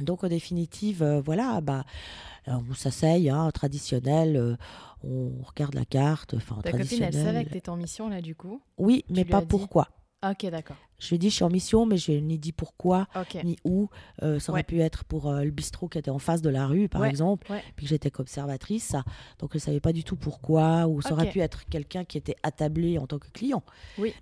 Donc, 0.00 0.24
en 0.24 0.28
définitive, 0.28 1.02
euh, 1.02 1.20
voilà, 1.20 1.60
bah, 1.60 1.84
alors, 2.46 2.62
on 2.68 2.74
s'asseye, 2.74 3.28
hein, 3.28 3.50
traditionnel, 3.52 4.36
euh, 4.36 4.56
on 5.04 5.30
regarde 5.42 5.74
la 5.74 5.84
carte, 5.84 6.34
Ta 6.62 6.72
copine, 6.72 7.02
elle 7.02 7.14
savait 7.14 7.44
que 7.44 7.50
t'étais 7.50 7.68
en 7.68 7.76
mission, 7.76 8.08
là, 8.08 8.20
du 8.20 8.34
coup. 8.34 8.60
Oui, 8.78 9.04
mais 9.10 9.24
pas 9.24 9.42
pourquoi. 9.42 9.88
Ok, 10.24 10.46
d'accord. 10.46 10.76
Je 11.02 11.08
lui 11.08 11.16
ai 11.16 11.18
dit, 11.18 11.30
je 11.30 11.34
suis 11.34 11.44
en 11.44 11.50
mission, 11.50 11.84
mais 11.84 11.96
je 11.96 12.12
n'ai 12.12 12.38
dit 12.38 12.52
pourquoi, 12.52 13.08
ni 13.42 13.56
où. 13.64 13.88
Euh, 14.22 14.38
ça 14.38 14.52
aurait 14.52 14.60
Ouais. 14.60 14.64
pu 14.64 14.80
être 14.80 15.02
pour 15.04 15.28
euh, 15.28 15.42
le 15.42 15.50
bistrot 15.50 15.88
qui 15.88 15.98
était 15.98 16.10
en 16.12 16.20
face 16.20 16.42
de 16.42 16.48
la 16.48 16.66
rue, 16.68 16.88
par 16.88 17.00
Ouais, 17.00 17.08
exemple, 17.10 17.50
ouais. 17.50 17.60
puis 17.74 17.86
que 17.86 17.90
j'étais 17.90 18.10
qu'observatrice. 18.12 18.94
Donc, 19.40 19.50
je 19.52 19.56
ne 19.56 19.60
savais 19.60 19.80
pas 19.80 19.92
du 19.92 20.04
tout 20.04 20.14
pourquoi, 20.14 20.86
ou 20.86 21.02
ça 21.02 21.12
aurait 21.12 21.28
pu 21.30 21.40
être 21.40 21.64
quelqu'un 21.68 22.04
qui 22.04 22.18
était 22.18 22.36
attablé 22.44 22.98
en 22.98 23.06
tant 23.08 23.18
que 23.18 23.28
client. 23.30 23.64
Oui. 23.98 24.14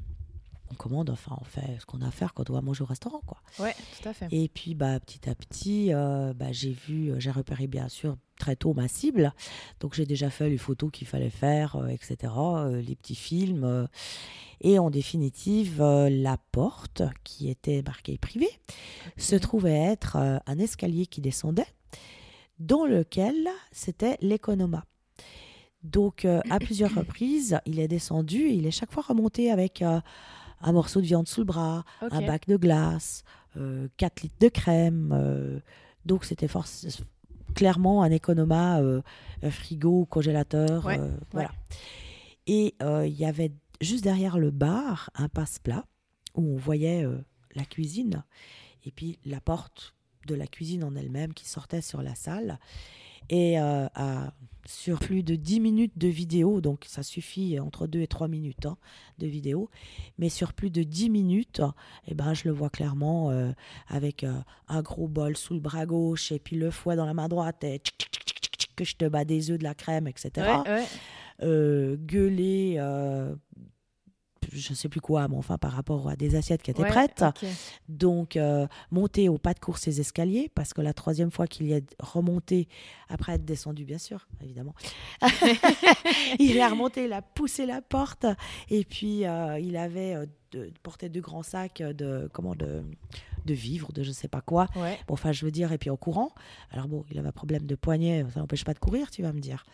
On 0.70 0.74
commande, 0.74 1.10
enfin, 1.10 1.36
on 1.40 1.44
fait 1.44 1.78
ce 1.80 1.86
qu'on 1.86 2.00
a 2.00 2.06
à 2.08 2.10
faire 2.10 2.32
quand 2.32 2.48
on 2.48 2.52
va 2.52 2.60
manger 2.60 2.82
au 2.82 2.86
restaurant, 2.86 3.20
quoi. 3.26 3.38
Ouais, 3.58 3.74
tout 4.00 4.08
à 4.08 4.12
fait. 4.12 4.28
Et 4.30 4.48
puis, 4.48 4.74
bah, 4.74 5.00
petit 5.00 5.28
à 5.28 5.34
petit, 5.34 5.92
euh, 5.92 6.32
bah, 6.34 6.52
j'ai 6.52 6.72
vu, 6.72 7.12
j'ai 7.18 7.30
repéré 7.30 7.66
bien 7.66 7.88
sûr 7.88 8.16
très 8.38 8.56
tôt 8.56 8.72
ma 8.72 8.86
cible. 8.88 9.34
Donc, 9.80 9.94
j'ai 9.94 10.06
déjà 10.06 10.30
fait 10.30 10.48
les 10.48 10.58
photos 10.58 10.90
qu'il 10.92 11.06
fallait 11.06 11.28
faire, 11.30 11.76
euh, 11.76 11.88
etc., 11.88 12.16
euh, 12.36 12.80
les 12.80 12.94
petits 12.96 13.14
films. 13.16 13.64
euh, 13.64 13.86
et 14.62 14.78
en 14.78 14.90
définitive, 14.90 15.80
euh, 15.80 16.10
la 16.10 16.36
porte, 16.52 17.02
qui 17.24 17.48
était 17.48 17.82
marquée 17.82 18.18
privée, 18.18 18.50
se 19.16 19.34
trouvait 19.36 19.72
être 19.76 20.16
euh, 20.16 20.38
un 20.46 20.58
escalier 20.58 21.06
qui 21.06 21.20
descendait, 21.20 21.66
dans 22.58 22.84
lequel 22.84 23.48
c'était 23.72 24.18
l'économa. 24.20 24.84
Donc, 25.82 26.26
euh, 26.26 26.40
à 26.50 26.58
plusieurs 26.58 26.94
reprises, 26.94 27.58
il 27.64 27.80
est 27.80 27.88
descendu 27.88 28.48
et 28.48 28.52
il 28.52 28.66
est 28.66 28.70
chaque 28.70 28.92
fois 28.92 29.02
remonté 29.02 29.50
avec 29.50 29.80
euh, 29.80 30.00
un 30.60 30.72
morceau 30.72 31.00
de 31.00 31.06
viande 31.06 31.28
sous 31.28 31.40
le 31.40 31.46
bras, 31.46 31.84
un 32.10 32.20
bac 32.26 32.46
de 32.48 32.56
glace, 32.56 33.24
euh, 33.56 33.88
4 33.96 34.22
litres 34.22 34.36
de 34.40 34.48
crème. 34.48 35.12
euh, 35.14 35.60
donc, 36.06 36.24
c'était 36.24 36.48
clairement 37.54 38.02
un 38.02 38.10
économa 38.10 38.80
euh, 38.80 39.02
un 39.42 39.50
frigo, 39.50 40.06
congélateur. 40.06 40.84
Ouais, 40.86 40.98
euh, 40.98 41.10
voilà. 41.32 41.50
Et 42.46 42.74
euh, 42.82 43.06
il 43.06 43.14
y 43.14 43.24
avait 43.26 43.52
juste 43.80 44.04
derrière 44.04 44.38
le 44.38 44.50
bar 44.50 45.10
un 45.14 45.28
passe-plat 45.28 45.84
où 46.34 46.42
on 46.42 46.56
voyait 46.56 47.04
euh, 47.04 47.18
la 47.54 47.64
cuisine 47.64 48.24
et 48.84 48.90
puis 48.90 49.18
la 49.24 49.40
porte 49.40 49.94
de 50.26 50.34
la 50.34 50.46
cuisine 50.46 50.84
en 50.84 50.94
elle-même 50.96 51.34
qui 51.34 51.48
sortait 51.48 51.82
sur 51.82 52.02
la 52.02 52.14
salle. 52.14 52.58
Et 53.28 53.60
euh, 53.60 53.86
à- 53.94 54.32
sur 54.66 54.98
plus 54.98 55.22
de 55.22 55.36
10 55.36 55.60
minutes 55.60 55.98
de 55.98 56.08
vidéo, 56.08 56.60
donc 56.60 56.84
ça 56.86 57.02
suffit 57.02 57.58
entre 57.58 57.86
2 57.86 58.00
et 58.00 58.06
3 58.06 58.28
minutes 58.28 58.66
hein, 58.66 58.76
de 59.18 59.26
vidéo, 59.26 59.70
mais 60.18 60.28
sur 60.28 60.52
plus 60.52 60.70
de 60.70 60.82
10 60.82 61.10
minutes, 61.10 61.62
eh 62.06 62.14
ben, 62.14 62.34
je 62.34 62.44
le 62.44 62.50
vois 62.50 62.70
clairement 62.70 63.30
euh, 63.30 63.52
avec 63.88 64.24
euh, 64.24 64.32
un 64.68 64.82
gros 64.82 65.08
bol 65.08 65.36
sous 65.36 65.54
le 65.54 65.60
bras 65.60 65.86
gauche 65.86 66.32
et 66.32 66.38
puis 66.38 66.56
le 66.56 66.70
fouet 66.70 66.96
dans 66.96 67.06
la 67.06 67.14
main 67.14 67.28
droite 67.28 67.64
et 67.64 67.78
tchic, 67.78 67.96
tchic, 67.98 68.24
tchic, 68.24 68.40
tchic, 68.40 68.58
tchic, 68.58 68.76
que 68.76 68.84
je 68.84 68.96
te 68.96 69.04
bats 69.06 69.24
des 69.24 69.50
œufs, 69.50 69.58
de 69.58 69.64
la 69.64 69.74
crème, 69.74 70.06
etc. 70.06 70.30
Ouais, 70.36 70.70
ouais. 70.70 70.84
Euh, 71.42 71.96
gueuler, 71.96 72.76
je 74.52 74.74
sais 74.74 74.88
plus 74.88 75.00
quoi, 75.00 75.28
mais 75.28 75.36
enfin 75.36 75.58
par 75.58 75.72
rapport 75.72 76.08
à 76.08 76.16
des 76.16 76.34
assiettes 76.34 76.62
qui 76.62 76.70
étaient 76.70 76.82
Ouais, 76.82 76.88
prêtes. 76.88 77.24
Donc, 77.88 78.36
euh, 78.36 78.66
monter 78.90 79.28
au 79.28 79.38
pas 79.38 79.54
de 79.54 79.58
course 79.58 79.82
ces 79.82 80.00
escaliers, 80.00 80.50
parce 80.54 80.72
que 80.72 80.80
la 80.80 80.92
troisième 80.92 81.30
fois 81.30 81.46
qu'il 81.46 81.66
y 81.66 81.72
est 81.72 81.96
remonté, 82.00 82.68
après 83.08 83.34
être 83.34 83.44
descendu, 83.44 83.84
bien 83.84 83.98
sûr, 83.98 84.26
évidemment, 84.42 84.74
il 86.38 86.56
est 86.56 86.66
remonté, 86.66 87.04
il 87.04 87.12
a 87.12 87.22
poussé 87.22 87.66
la 87.66 87.80
porte, 87.80 88.26
et 88.68 88.84
puis 88.84 89.26
euh, 89.26 89.58
il 89.58 89.76
avait 89.76 90.14
euh, 90.14 90.26
de, 90.52 90.70
porté 90.82 91.08
deux 91.08 91.20
grands 91.20 91.42
sacs 91.42 91.82
de, 91.82 92.28
comment, 92.32 92.54
de, 92.54 92.82
de 93.44 93.54
vivres, 93.54 93.92
de 93.92 94.02
je 94.02 94.12
sais 94.12 94.28
pas 94.28 94.40
quoi. 94.40 94.66
Ouais. 94.76 94.98
Bon, 95.08 95.14
enfin, 95.14 95.32
je 95.32 95.44
veux 95.44 95.50
dire, 95.50 95.72
et 95.72 95.78
puis 95.78 95.90
en 95.90 95.96
courant. 95.96 96.32
Alors 96.70 96.88
bon, 96.88 97.04
il 97.10 97.18
avait 97.18 97.28
un 97.28 97.32
problème 97.32 97.66
de 97.66 97.74
poignet, 97.74 98.24
ça 98.32 98.40
n'empêche 98.40 98.64
pas 98.64 98.74
de 98.74 98.78
courir, 98.78 99.10
tu 99.10 99.22
vas 99.22 99.32
me 99.32 99.40
dire. 99.40 99.64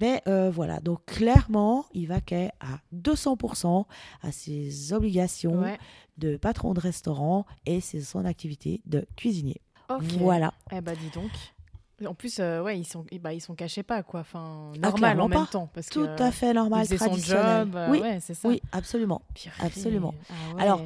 Mais 0.00 0.22
euh, 0.28 0.50
voilà, 0.50 0.78
donc 0.80 1.04
clairement, 1.06 1.86
il 1.92 2.06
va 2.06 2.20
qu'à 2.20 2.50
200% 2.94 3.84
à 4.22 4.32
ses 4.32 4.92
obligations 4.92 5.60
Ouais. 5.60 5.78
de 6.18 6.36
patron 6.36 6.74
de 6.74 6.80
restaurant 6.80 7.46
et 7.66 7.80
c'est 7.80 8.00
son 8.00 8.24
activité 8.24 8.80
de 8.86 9.06
cuisinier. 9.16 9.60
Voilà. 10.00 10.52
Eh 10.72 10.80
bah 10.80 10.92
dis 10.94 11.10
donc. 11.10 11.30
En 12.06 12.14
plus, 12.14 12.36
euh, 12.38 12.62
ouais, 12.62 12.78
ils 12.78 12.84
sont, 12.84 13.04
eh 13.10 13.18
bah, 13.18 13.32
ils 13.32 13.40
sont 13.40 13.56
cachés 13.56 13.82
pas 13.82 14.04
quoi. 14.04 14.20
Enfin, 14.20 14.70
Ah, 14.76 14.78
normal 14.78 14.94
clairement 15.00 15.24
en 15.24 15.28
même 15.28 15.38
pas. 15.40 15.46
temps, 15.46 15.68
parce 15.74 15.88
Tout 15.88 16.04
que 16.06 16.22
à 16.22 16.30
fait 16.30 16.52
normal, 16.52 16.84
faisait 16.84 16.98
son 16.98 17.06
traditionnel. 17.06 17.66
job. 17.66 17.74
euh, 17.76 17.88
oui, 17.90 17.98
ouais, 18.00 18.18
c'est 18.20 18.34
ça. 18.34 18.46
oui, 18.48 18.62
absolument. 18.70 19.20
Purée. 19.34 19.54
absolument. 19.58 20.14
Ah 20.30 20.54
ouais. 20.54 20.62
Alors, 20.62 20.80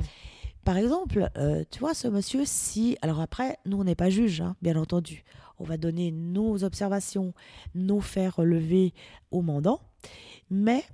Par 0.65 0.77
exemple, 0.77 1.29
euh, 1.37 1.65
tu 1.71 1.81
vois, 1.81 1.95
ce 1.95 2.07
monsieur, 2.09 2.43
si... 2.45 2.97
Alors 3.03 3.21
après, 3.21 3.59
nous, 3.67 3.79
on 3.81 3.85
n'est 3.85 3.95
pas 3.97 4.11
juge, 4.11 4.41
hein, 4.41 4.57
bien 4.63 4.77
entendu. 4.77 5.25
On 5.59 5.65
va 5.65 5.77
donner 5.77 6.11
nos 6.13 6.63
observations, 6.65 7.35
nos 7.75 8.01
faits 8.01 8.35
relevés 8.35 8.95
au 9.31 9.43
mandant. 9.43 9.81
Mais 10.51 10.85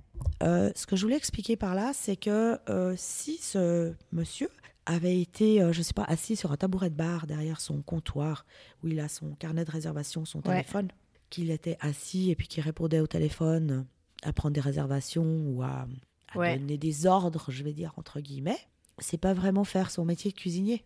euh, 0.43 0.71
ce 0.75 0.87
que 0.87 0.97
je 0.97 1.03
voulais 1.03 1.17
expliquer 1.17 1.57
par 1.57 1.75
là, 1.75 1.93
c'est 1.95 2.17
que 2.17 2.59
euh, 2.71 2.95
si 2.97 3.37
ce 3.39 3.93
monsieur 4.13 4.49
avait 4.87 5.21
été, 5.21 5.59
je 5.73 5.79
ne 5.79 5.83
sais 5.83 5.93
pas, 5.93 6.05
assis 6.05 6.35
sur 6.37 6.51
un 6.53 6.57
tabouret 6.57 6.89
de 6.89 6.95
bar 6.95 7.27
derrière 7.27 7.61
son 7.61 7.83
comptoir, 7.83 8.47
où 8.83 8.89
il 8.89 9.01
a 9.01 9.09
son 9.09 9.35
carnet 9.35 9.65
de 9.67 9.71
réservation, 9.71 10.25
son 10.25 10.39
Ouais. 10.39 10.45
téléphone, 10.63 10.89
qu'il 11.29 11.51
était 11.51 11.77
assis 11.81 12.31
et 12.31 12.37
puis 12.37 12.49
qu'il 12.49 12.63
répondait 12.63 13.01
au 13.01 13.07
téléphone 13.07 13.85
à 14.23 14.33
prendre 14.33 14.55
des 14.55 14.63
réservations 14.63 15.43
ou 15.47 15.63
à, 15.63 15.87
à 16.33 16.39
Ouais. 16.39 16.59
donner 16.59 16.79
des 16.79 17.05
ordres, 17.07 17.45
je 17.51 17.63
vais 17.65 17.75
dire, 17.75 17.93
entre 17.99 18.21
guillemets, 18.21 18.59
c'est 19.01 19.19
pas 19.19 19.35
vraiment 19.35 19.65
faire 19.65 19.91
son 19.91 20.05
métier 20.05 20.31
de 20.31 20.37
cuisinier, 20.37 20.85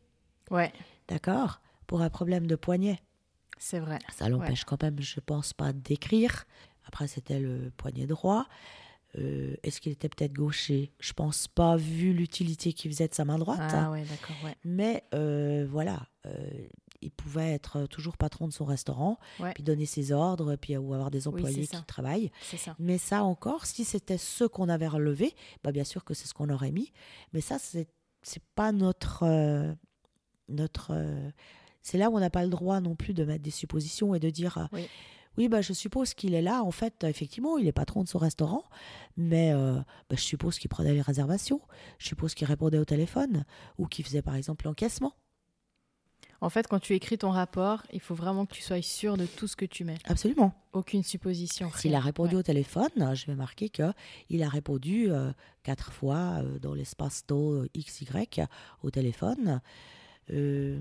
ouais, 0.50 0.72
d'accord? 1.08 1.60
Pour 1.86 2.02
un 2.02 2.10
problème 2.10 2.46
de 2.46 2.56
poignet. 2.56 3.00
c'est 3.58 3.78
vrai. 3.80 3.98
Ça 4.14 4.28
l'empêche 4.28 4.64
quand 4.64 4.82
même, 4.82 5.00
je 5.00 5.20
pense 5.20 5.52
pas, 5.52 5.72
d'écrire. 5.72 6.44
Après, 6.86 7.06
c'était 7.06 7.38
le 7.38 7.70
poignet 7.76 8.06
droit. 8.06 8.46
Euh, 9.18 9.54
Est-ce 9.62 9.80
qu'il 9.80 9.92
était 9.92 10.08
peut-être 10.08 10.32
gaucher? 10.32 10.90
Je 11.00 11.12
pense 11.12 11.46
pas, 11.48 11.76
vu 11.76 12.12
l'utilité 12.14 12.72
qu'il 12.72 12.90
faisait 12.90 13.08
de 13.08 13.14
sa 13.14 13.24
main 13.26 13.38
droite. 13.38 13.60
Ah 13.60 13.90
ouais, 13.90 14.04
d'accord, 14.04 14.36
ouais. 14.44 14.56
Mais 14.64 15.04
euh, 15.14 15.66
voilà, 15.70 16.06
euh, 16.26 16.32
il 17.02 17.10
pouvait 17.10 17.50
être 17.52 17.84
toujours 17.86 18.16
patron 18.16 18.48
de 18.48 18.52
son 18.54 18.64
restaurant, 18.64 19.18
Ouais. 19.38 19.52
puis 19.52 19.62
donner 19.62 19.84
ses 19.86 20.12
ordres, 20.12 20.56
puis 20.56 20.76
ou 20.78 20.94
avoir 20.94 21.10
des 21.10 21.28
employés 21.28 21.66
qui 21.66 21.84
travaillent. 21.84 22.30
Ça. 22.56 22.74
Mais 22.78 22.96
ça 22.96 23.22
encore, 23.22 23.66
si 23.66 23.84
c'était 23.84 24.18
ce 24.18 24.44
qu'on 24.44 24.68
avait 24.70 24.88
relevé, 24.88 25.34
bah 25.62 25.72
bien 25.72 25.84
sûr 25.84 26.04
que 26.04 26.14
c'est 26.14 26.26
ce 26.26 26.32
qu'on 26.32 26.48
aurait 26.48 26.72
mis. 26.72 26.90
Mais 27.34 27.42
ça, 27.42 27.58
c'est 27.58 27.88
c'est 28.22 28.42
pas 28.54 28.72
notre 28.72 29.24
euh, 29.24 29.72
notre. 30.48 30.92
euh, 30.94 31.30
c'est 31.82 31.98
là 31.98 32.10
où 32.10 32.16
on 32.16 32.20
n'a 32.20 32.30
pas 32.30 32.42
le 32.44 32.48
droit 32.50 32.80
non 32.80 32.94
plus 32.94 33.12
de 33.14 33.24
mettre 33.24 33.42
des 33.42 33.50
suppositions 33.50 34.14
et 34.14 34.20
de 34.20 34.30
dire. 34.30 34.58
euh, 34.58 34.66
Oui. 34.72 34.88
oui, 35.36 35.48
bah, 35.48 35.60
je 35.62 35.72
suppose 35.72 36.14
qu'il 36.14 36.34
est 36.34 36.42
là. 36.42 36.62
En 36.62 36.70
fait, 36.70 37.04
effectivement, 37.04 37.58
il 37.58 37.66
est 37.66 37.72
patron 37.72 38.02
de 38.04 38.08
son 38.08 38.18
restaurant, 38.18 38.62
mais 39.16 39.52
bah, 39.52 39.84
je 40.12 40.16
suppose 40.22 40.58
qu'il 40.58 40.68
prenait 40.68 40.92
les 40.94 41.00
réservations. 41.02 41.60
Je 41.98 42.06
suppose 42.06 42.34
qu'il 42.34 42.46
répondait 42.46 42.78
au 42.78 42.84
téléphone 42.84 43.44
ou 43.78 43.86
qu'il 43.86 44.04
faisait 44.04 44.22
par 44.22 44.36
exemple 44.36 44.64
l'encaissement. 44.66 45.14
En 46.42 46.50
fait, 46.50 46.66
quand 46.66 46.80
tu 46.80 46.92
écris 46.94 47.16
ton 47.18 47.30
rapport, 47.30 47.82
il 47.92 48.00
faut 48.00 48.14
vraiment 48.16 48.44
que 48.46 48.52
tu 48.54 48.62
sois 48.62 48.82
sûr 48.82 49.16
de 49.16 49.26
tout 49.26 49.46
ce 49.46 49.54
que 49.54 49.64
tu 49.64 49.84
mets. 49.84 49.98
Absolument. 50.04 50.52
Aucune 50.72 51.02
supposition. 51.04 51.70
S'il 51.76 51.94
a 51.94 52.00
répondu 52.00 52.34
Ouais. 52.34 52.40
au 52.40 52.42
téléphone, 52.42 52.90
je 53.14 53.26
vais 53.26 53.36
marquer 53.36 53.68
que 53.68 53.92
il 54.28 54.42
a 54.42 54.48
répondu 54.48 55.10
euh, 55.10 55.30
quatre 55.62 55.92
fois 55.92 56.40
euh, 56.42 56.58
dans 56.58 56.74
l'espace 56.74 57.24
taux 57.26 57.64
XY 57.78 58.06
au 58.82 58.90
téléphone, 58.90 59.60
euh, 60.30 60.80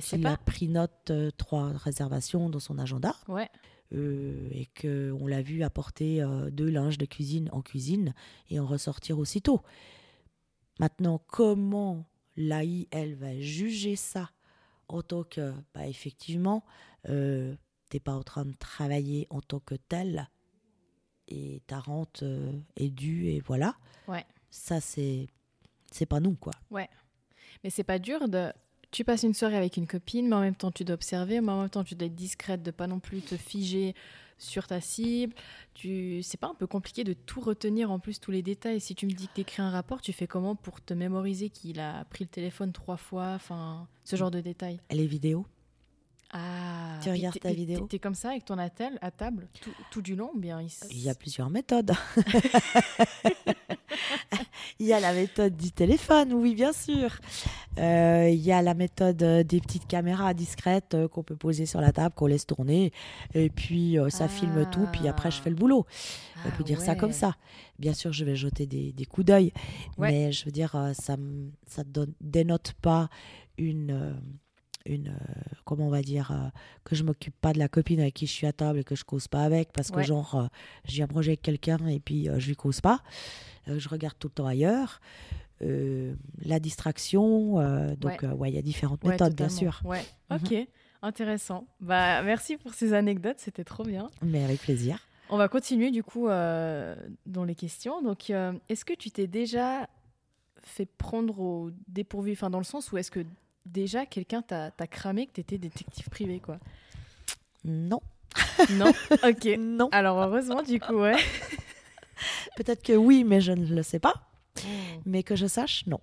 c'est 0.00 0.16
il 0.16 0.22
pas- 0.22 0.32
a 0.32 0.36
pris 0.36 0.68
note 0.68 1.10
euh, 1.10 1.30
trois 1.36 1.72
réservations 1.72 2.48
dans 2.48 2.60
son 2.60 2.78
agenda 2.78 3.16
Ouais, 3.26 3.48
euh, 3.92 4.48
et 4.52 4.66
que 4.66 5.12
on 5.20 5.26
l'a 5.26 5.42
vu 5.42 5.64
apporter 5.64 6.22
euh, 6.22 6.48
deux 6.50 6.68
linges 6.70 6.98
de 6.98 7.06
cuisine 7.06 7.48
en 7.52 7.60
cuisine 7.62 8.14
et 8.50 8.60
en 8.60 8.66
ressortir 8.66 9.18
aussitôt. 9.18 9.62
Maintenant, 10.78 11.20
comment 11.26 12.06
l'AI, 12.36 12.86
elle, 12.92 13.14
va 13.16 13.38
juger 13.40 13.96
ça 13.96 14.30
en 14.92 15.02
tant 15.02 15.24
que, 15.24 15.52
bah, 15.74 15.86
effectivement, 15.88 16.64
euh, 17.08 17.56
t'es 17.88 17.98
pas 17.98 18.12
en 18.12 18.22
train 18.22 18.44
de 18.44 18.54
travailler 18.54 19.26
en 19.30 19.40
tant 19.40 19.58
que 19.58 19.74
tel 19.74 20.28
et 21.28 21.62
ta 21.66 21.80
rente 21.80 22.22
euh, 22.22 22.52
est 22.76 22.90
due 22.90 23.28
et 23.28 23.40
voilà. 23.40 23.74
Ouais. 24.06 24.24
Ça, 24.50 24.80
c'est 24.80 25.28
c'est 25.90 26.06
pas 26.06 26.20
nous, 26.20 26.34
quoi. 26.34 26.52
mais 27.64 27.70
c'est 27.70 27.84
pas 27.84 27.98
dur 27.98 28.28
de. 28.28 28.52
Tu 28.90 29.04
passes 29.04 29.22
une 29.22 29.34
soirée 29.34 29.56
avec 29.56 29.78
une 29.78 29.86
copine, 29.86 30.28
mais 30.28 30.36
en 30.36 30.40
même 30.40 30.54
temps 30.54 30.70
tu 30.70 30.84
dois 30.84 30.94
observer, 30.94 31.40
mais 31.40 31.52
en 31.52 31.62
même 31.62 31.70
temps 31.70 31.84
tu 31.84 31.94
dois 31.94 32.06
être 32.06 32.14
discrète, 32.14 32.62
de 32.62 32.70
pas 32.70 32.86
non 32.86 33.00
plus 33.00 33.22
te 33.22 33.38
figer 33.38 33.94
sur 34.42 34.66
ta 34.66 34.80
cible. 34.80 35.34
Tu, 35.74 36.22
c'est 36.22 36.38
pas 36.38 36.48
un 36.48 36.54
peu 36.54 36.66
compliqué 36.66 37.04
de 37.04 37.12
tout 37.12 37.40
retenir 37.40 37.90
en 37.90 37.98
plus 37.98 38.20
tous 38.20 38.30
les 38.30 38.42
détails. 38.42 38.80
Si 38.80 38.94
tu 38.94 39.06
me 39.06 39.12
dis 39.12 39.28
que 39.28 39.34
t'écris 39.34 39.62
un 39.62 39.70
rapport, 39.70 40.00
tu 40.00 40.12
fais 40.12 40.26
comment 40.26 40.54
pour 40.54 40.80
te 40.80 40.94
mémoriser 40.94 41.48
qu'il 41.50 41.80
a 41.80 42.04
pris 42.06 42.24
le 42.24 42.30
téléphone 42.30 42.72
trois 42.72 42.96
fois, 42.96 43.32
enfin 43.34 43.88
ce 44.04 44.16
genre 44.16 44.30
de 44.30 44.40
détails. 44.40 44.80
Les 44.90 45.06
vidéos 45.06 45.46
Ah. 46.32 46.98
Tu 47.02 47.10
regardes 47.10 47.38
ta 47.38 47.52
vidéo 47.52 47.86
T'es 47.88 47.98
comme 47.98 48.14
ça 48.14 48.30
avec 48.30 48.44
ton 48.46 48.56
attel 48.58 48.98
à 49.02 49.10
table 49.10 49.48
tout, 49.60 49.70
tout 49.90 50.02
du 50.02 50.16
long, 50.16 50.30
bien 50.34 50.60
il 50.62 50.70
Il 50.90 51.00
y 51.02 51.10
a 51.10 51.14
plusieurs 51.14 51.50
méthodes. 51.50 51.92
Il 54.80 54.86
y 54.86 54.92
a 54.92 55.00
la 55.00 55.12
méthode 55.12 55.56
du 55.56 55.70
téléphone, 55.70 56.32
oui, 56.32 56.54
bien 56.54 56.72
sûr. 56.72 57.18
Euh, 57.78 58.28
Il 58.30 58.40
y 58.40 58.50
a 58.52 58.62
la 58.62 58.74
méthode 58.74 59.22
euh, 59.22 59.42
des 59.44 59.60
petites 59.60 59.86
caméras 59.86 60.34
discrètes 60.34 60.94
euh, 60.94 61.08
qu'on 61.08 61.22
peut 61.22 61.36
poser 61.36 61.66
sur 61.66 61.80
la 61.80 61.92
table, 61.92 62.14
qu'on 62.14 62.26
laisse 62.26 62.46
tourner. 62.46 62.92
Et 63.34 63.50
puis, 63.50 63.98
euh, 63.98 64.08
ça 64.08 64.28
filme 64.28 64.68
tout. 64.72 64.86
Puis 64.92 65.06
après, 65.08 65.30
je 65.30 65.40
fais 65.40 65.50
le 65.50 65.56
boulot. 65.56 65.86
On 66.44 66.48
Ah 66.48 66.56
peut 66.56 66.64
dire 66.64 66.80
ça 66.80 66.94
comme 66.96 67.12
ça. 67.12 67.36
Bien 67.78 67.92
sûr, 67.92 68.12
je 68.12 68.24
vais 68.24 68.34
jeter 68.34 68.66
des, 68.66 68.92
des 68.92 69.04
coups 69.04 69.26
d'œil. 69.26 69.52
Ouais. 69.98 70.10
Mais 70.10 70.32
je 70.32 70.44
veux 70.44 70.50
dire, 70.52 70.74
ça 70.94 71.16
ne 71.16 71.50
ça 71.66 71.82
dénote 72.20 72.72
pas 72.80 73.08
une. 73.58 74.16
Une 74.86 75.08
euh, 75.08 75.40
comment 75.64 75.86
on 75.86 75.90
va 75.90 76.02
dire 76.02 76.30
euh, 76.32 76.48
que 76.84 76.94
je 76.96 77.02
m'occupe 77.04 77.34
pas 77.40 77.52
de 77.52 77.58
la 77.58 77.68
copine 77.68 78.00
avec 78.00 78.14
qui 78.14 78.26
je 78.26 78.32
suis 78.32 78.46
à 78.46 78.52
table 78.52 78.80
et 78.80 78.84
que 78.84 78.94
je 78.94 79.04
cause 79.04 79.28
pas 79.28 79.42
avec 79.44 79.72
parce 79.72 79.90
que 79.90 79.96
Ouais. 79.98 80.04
genre 80.04 80.34
euh, 80.34 80.46
je 80.86 80.92
viens 80.94 81.06
manger 81.12 81.30
avec 81.32 81.42
quelqu'un 81.42 81.78
et 81.86 82.00
puis 82.00 82.28
euh, 82.28 82.38
je 82.38 82.48
lui 82.48 82.56
cause 82.56 82.80
pas 82.80 83.00
je 83.66 83.88
regarde 83.88 84.14
tout 84.18 84.28
le 84.28 84.32
temps 84.34 84.46
ailleurs 84.46 85.00
la 85.60 86.58
distraction 86.58 87.54
donc 87.96 88.22
Ouais. 88.22 88.28
ouais 88.28 88.50
il 88.50 88.54
y 88.54 88.58
a 88.58 88.62
différentes 88.62 89.04
méthodes 89.04 89.34
bien 89.36 89.48
sûr 89.48 89.80
Ouais, 89.84 90.04
Mhm. 90.30 90.38
ok, 90.44 90.68
intéressant. 91.02 91.66
Bah, 91.80 92.22
merci 92.22 92.56
pour 92.56 92.74
ces 92.74 92.92
anecdotes, 92.94 93.38
c'était 93.38 93.62
trop 93.64 93.84
bien. 93.84 94.10
mais 94.22 94.42
avec 94.42 94.60
plaisir 94.60 94.98
On 95.30 95.36
va 95.36 95.48
continuer 95.48 95.90
du 95.92 96.02
coup 96.02 96.26
dans 96.26 97.44
les 97.46 97.54
questions. 97.54 98.02
Donc, 98.02 98.30
est-ce 98.30 98.84
que 98.84 98.94
tu 98.94 99.10
t'es 99.12 99.26
déjà 99.28 99.88
fait 100.64 100.86
prendre 100.86 101.38
au 101.40 101.70
dépourvu, 101.88 102.32
enfin 102.32 102.50
dans 102.50 102.58
le 102.58 102.64
sens 102.64 102.90
où 102.92 102.98
est-ce 102.98 103.10
que 103.10 103.24
déjà 103.66 104.06
quelqu'un 104.06 104.42
t'a 104.42 104.70
t'a 104.70 104.86
cramé 104.86 105.26
que 105.26 105.32
t'étais 105.32 105.58
détective 105.58 106.08
privé, 106.10 106.40
quoi 106.40 106.58
non 107.64 108.00
Non? 108.70 108.92
Ok. 109.24 109.44
non 109.58 109.88
Alors 109.92 110.18
heureusement, 110.20 110.62
du 110.62 110.80
coup, 110.80 110.94
ouais. 110.94 111.16
peut-être 112.56 112.82
que 112.82 112.92
oui 112.94 113.24
mais 113.24 113.40
je 113.40 113.52
ne 113.52 113.66
le 113.66 113.82
sais 113.82 113.98
pas 113.98 114.14
mais 115.04 115.22
que 115.22 115.34
je 115.36 115.46
sache 115.46 115.84
non 115.86 116.00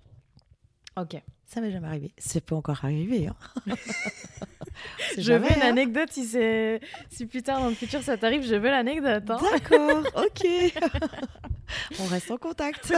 Ok. 0.96 1.16
ça 1.46 1.60
m'est 1.60 1.70
jamais 1.70 1.86
arrivé 1.86 2.12
ça 2.18 2.40
peut 2.40 2.54
encore 2.54 2.84
arriver 2.84 3.28
hein. 3.28 3.36
Je 5.18 5.32
veux 5.32 5.50
une 5.50 5.62
hein. 5.62 5.68
anecdote 5.70 6.10
si 6.12 6.24
c'est 6.24 6.80
si 7.10 7.26
plus 7.26 7.42
tard 7.42 7.60
dans 7.60 7.68
le 7.68 7.74
futur 7.74 8.02
ça 8.02 8.16
t'arrive, 8.18 8.42
je 8.42 8.54
veux 8.54 8.70
l'anecdote. 8.70 9.30
hein. 9.30 9.38
D'accord, 9.52 10.02
ok. 10.16 10.46
On 12.00 12.06
reste 12.06 12.30
en 12.30 12.36
contact. 12.38 12.92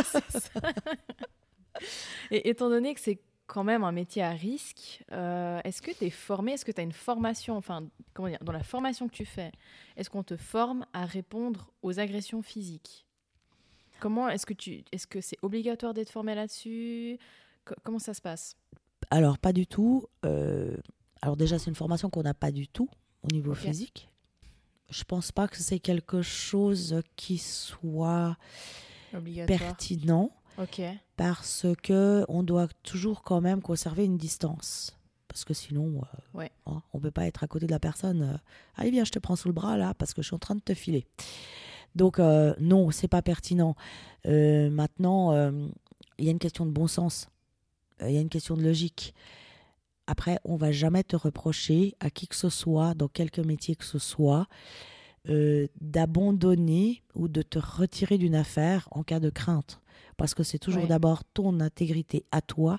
Et 2.30 2.48
étant 2.48 2.68
donné 2.68 2.94
que 2.94 3.00
c'est 3.00 3.18
quand 3.52 3.64
même 3.64 3.84
un 3.84 3.92
métier 3.92 4.22
à 4.22 4.30
risque, 4.30 5.04
euh, 5.12 5.60
est-ce 5.64 5.82
que 5.82 5.90
tu 5.90 6.06
es 6.06 6.10
formé, 6.10 6.52
est-ce 6.52 6.64
que 6.64 6.72
tu 6.72 6.80
as 6.80 6.84
une 6.84 6.92
formation, 6.92 7.54
enfin, 7.58 7.84
comment 8.14 8.28
dire, 8.30 8.38
dans 8.42 8.52
la 8.52 8.62
formation 8.62 9.08
que 9.08 9.14
tu 9.14 9.26
fais, 9.26 9.52
est-ce 9.96 10.08
qu'on 10.08 10.22
te 10.22 10.38
forme 10.38 10.86
à 10.94 11.04
répondre 11.04 11.70
aux 11.82 12.00
agressions 12.00 12.40
physiques? 12.40 13.04
Comment 14.00 14.30
est-ce 14.30 14.46
que 14.46 14.54
tu, 14.54 14.84
est-ce 14.90 15.06
que 15.06 15.20
c'est 15.20 15.36
obligatoire 15.42 15.92
d'être 15.92 16.10
formé 16.10 16.34
là-dessus? 16.34 17.18
Co- 17.66 17.74
Comment 17.84 17.98
ça 17.98 18.14
se 18.14 18.22
passe? 18.22 18.56
Alors, 19.10 19.36
pas 19.38 19.52
du 19.52 19.66
tout. 19.66 20.06
Euh, 20.24 20.74
alors 21.20 21.36
déjà, 21.36 21.58
c'est 21.58 21.68
une 21.68 21.76
formation 21.76 22.08
qu'on 22.08 22.22
n'a 22.22 22.32
pas 22.34 22.52
du 22.52 22.68
tout 22.68 22.88
au 23.22 23.28
niveau 23.34 23.52
physique. 23.68 24.08
Je 24.88 25.04
pense 25.04 25.30
pas 25.30 25.46
que 25.46 25.58
c'est 25.58 25.78
quelque 25.78 26.22
chose 26.22 27.02
qui 27.16 27.36
soit 27.36 28.36
pertinent 29.46 30.30
Ok. 30.58 30.80
parce 31.16 31.66
que 31.82 32.24
on 32.28 32.42
doit 32.42 32.68
toujours 32.82 33.22
quand 33.22 33.40
même 33.40 33.62
conserver 33.62 34.04
une 34.04 34.18
distance. 34.18 34.96
Parce 35.28 35.44
que 35.44 35.54
sinon, 35.54 36.02
euh, 36.02 36.38
Ouais. 36.38 36.50
hein, 36.66 36.82
on 36.92 37.00
peut 37.00 37.10
pas 37.10 37.26
être 37.26 37.42
à 37.42 37.46
côté 37.48 37.66
de 37.66 37.70
la 37.70 37.78
personne. 37.80 38.22
euh, 38.22 38.36
Allez, 38.76 38.90
viens, 38.90 39.04
je 39.04 39.12
te 39.12 39.18
prends 39.18 39.36
sous 39.36 39.48
le 39.48 39.54
bras 39.54 39.78
là 39.78 39.94
parce 39.94 40.12
que 40.12 40.20
je 40.20 40.26
suis 40.26 40.34
en 40.34 40.38
train 40.38 40.54
de 40.54 40.60
te 40.60 40.74
filer. 40.74 41.06
Donc 41.94 42.18
euh, 42.18 42.54
non, 42.60 42.90
c'est 42.90 43.08
pas 43.08 43.22
pertinent. 43.22 43.74
Euh, 44.26 44.68
maintenant, 44.70 45.32
euh, 45.32 45.50
il 46.18 46.26
y 46.26 46.28
a 46.28 46.32
une 46.32 46.38
question 46.38 46.66
de 46.66 46.70
bon 46.70 46.86
sens. 46.86 47.28
Il 48.00 48.10
y 48.10 48.18
a 48.18 48.20
une 48.20 48.28
question 48.28 48.56
de 48.56 48.62
logique. 48.62 49.14
Après, 50.06 50.38
on 50.44 50.56
va 50.56 50.72
jamais 50.72 51.04
te 51.04 51.16
reprocher 51.16 51.94
à 52.00 52.10
qui 52.10 52.26
que 52.26 52.34
ce 52.36 52.48
soit, 52.50 52.92
dans 52.94 53.08
quelque 53.08 53.40
métier 53.40 53.76
que 53.76 53.84
ce 53.84 53.98
soit, 54.00 54.48
euh, 55.28 55.68
d'abandonner 55.80 57.02
ou 57.14 57.28
de 57.28 57.42
te 57.42 57.58
retirer 57.58 58.18
d'une 58.18 58.34
affaire 58.34 58.88
en 58.90 59.02
cas 59.02 59.20
de 59.20 59.30
crainte. 59.30 59.80
Parce 60.16 60.34
que 60.34 60.42
c'est 60.42 60.58
toujours 60.58 60.82
Ouais. 60.82 60.88
d'abord 60.88 61.24
ton 61.24 61.60
intégrité 61.60 62.24
à 62.30 62.40
toi 62.42 62.78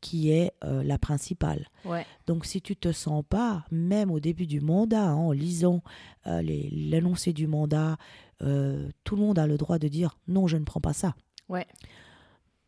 qui 0.00 0.30
est 0.30 0.52
euh, 0.64 0.82
la 0.82 0.98
principale. 0.98 1.68
Ouais. 1.84 2.06
Donc 2.26 2.46
si 2.46 2.60
tu 2.62 2.74
te 2.76 2.90
sens 2.92 3.22
pas, 3.28 3.64
même 3.70 4.10
au 4.10 4.18
début 4.20 4.46
du 4.46 4.60
mandat, 4.60 5.08
hein, 5.10 5.14
en 5.14 5.32
lisant 5.32 5.82
euh, 6.26 6.40
l'énoncé 6.42 7.32
du 7.32 7.46
mandat, 7.46 7.96
euh, 8.42 8.88
tout 9.04 9.14
le 9.16 9.22
monde 9.22 9.38
a 9.38 9.46
le 9.46 9.56
droit 9.58 9.78
de 9.78 9.88
dire 9.88 10.16
non, 10.26 10.46
je 10.46 10.56
ne 10.56 10.64
prends 10.64 10.80
pas 10.80 10.94
ça. 10.94 11.14
Ouais. 11.48 11.66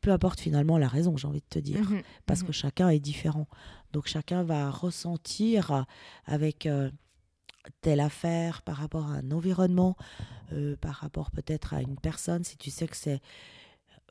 Peu 0.02 0.10
importe 0.10 0.40
finalement 0.40 0.78
la 0.78 0.88
raison, 0.88 1.16
j'ai 1.16 1.28
envie 1.28 1.40
de 1.40 1.46
te 1.48 1.58
dire 1.58 1.80
Mhm. 1.88 2.02
parce 2.26 2.40
Mhm. 2.42 2.46
que 2.48 2.52
chacun 2.52 2.88
est 2.90 3.00
différent. 3.00 3.46
Donc 3.92 4.08
chacun 4.08 4.42
va 4.42 4.70
ressentir 4.70 5.86
avec 6.26 6.66
euh, 6.66 6.90
telle 7.80 8.00
affaire 8.00 8.62
par 8.62 8.76
rapport 8.76 9.06
à 9.06 9.14
un 9.14 9.30
environnement, 9.30 9.96
par 10.80 10.96
rapport 10.96 11.30
peut-être 11.30 11.72
à 11.72 11.80
une 11.80 11.96
personne, 11.96 12.42
si 12.44 12.56
tu 12.58 12.70
sais 12.70 12.86
que 12.88 12.96
c'est... 12.96 13.20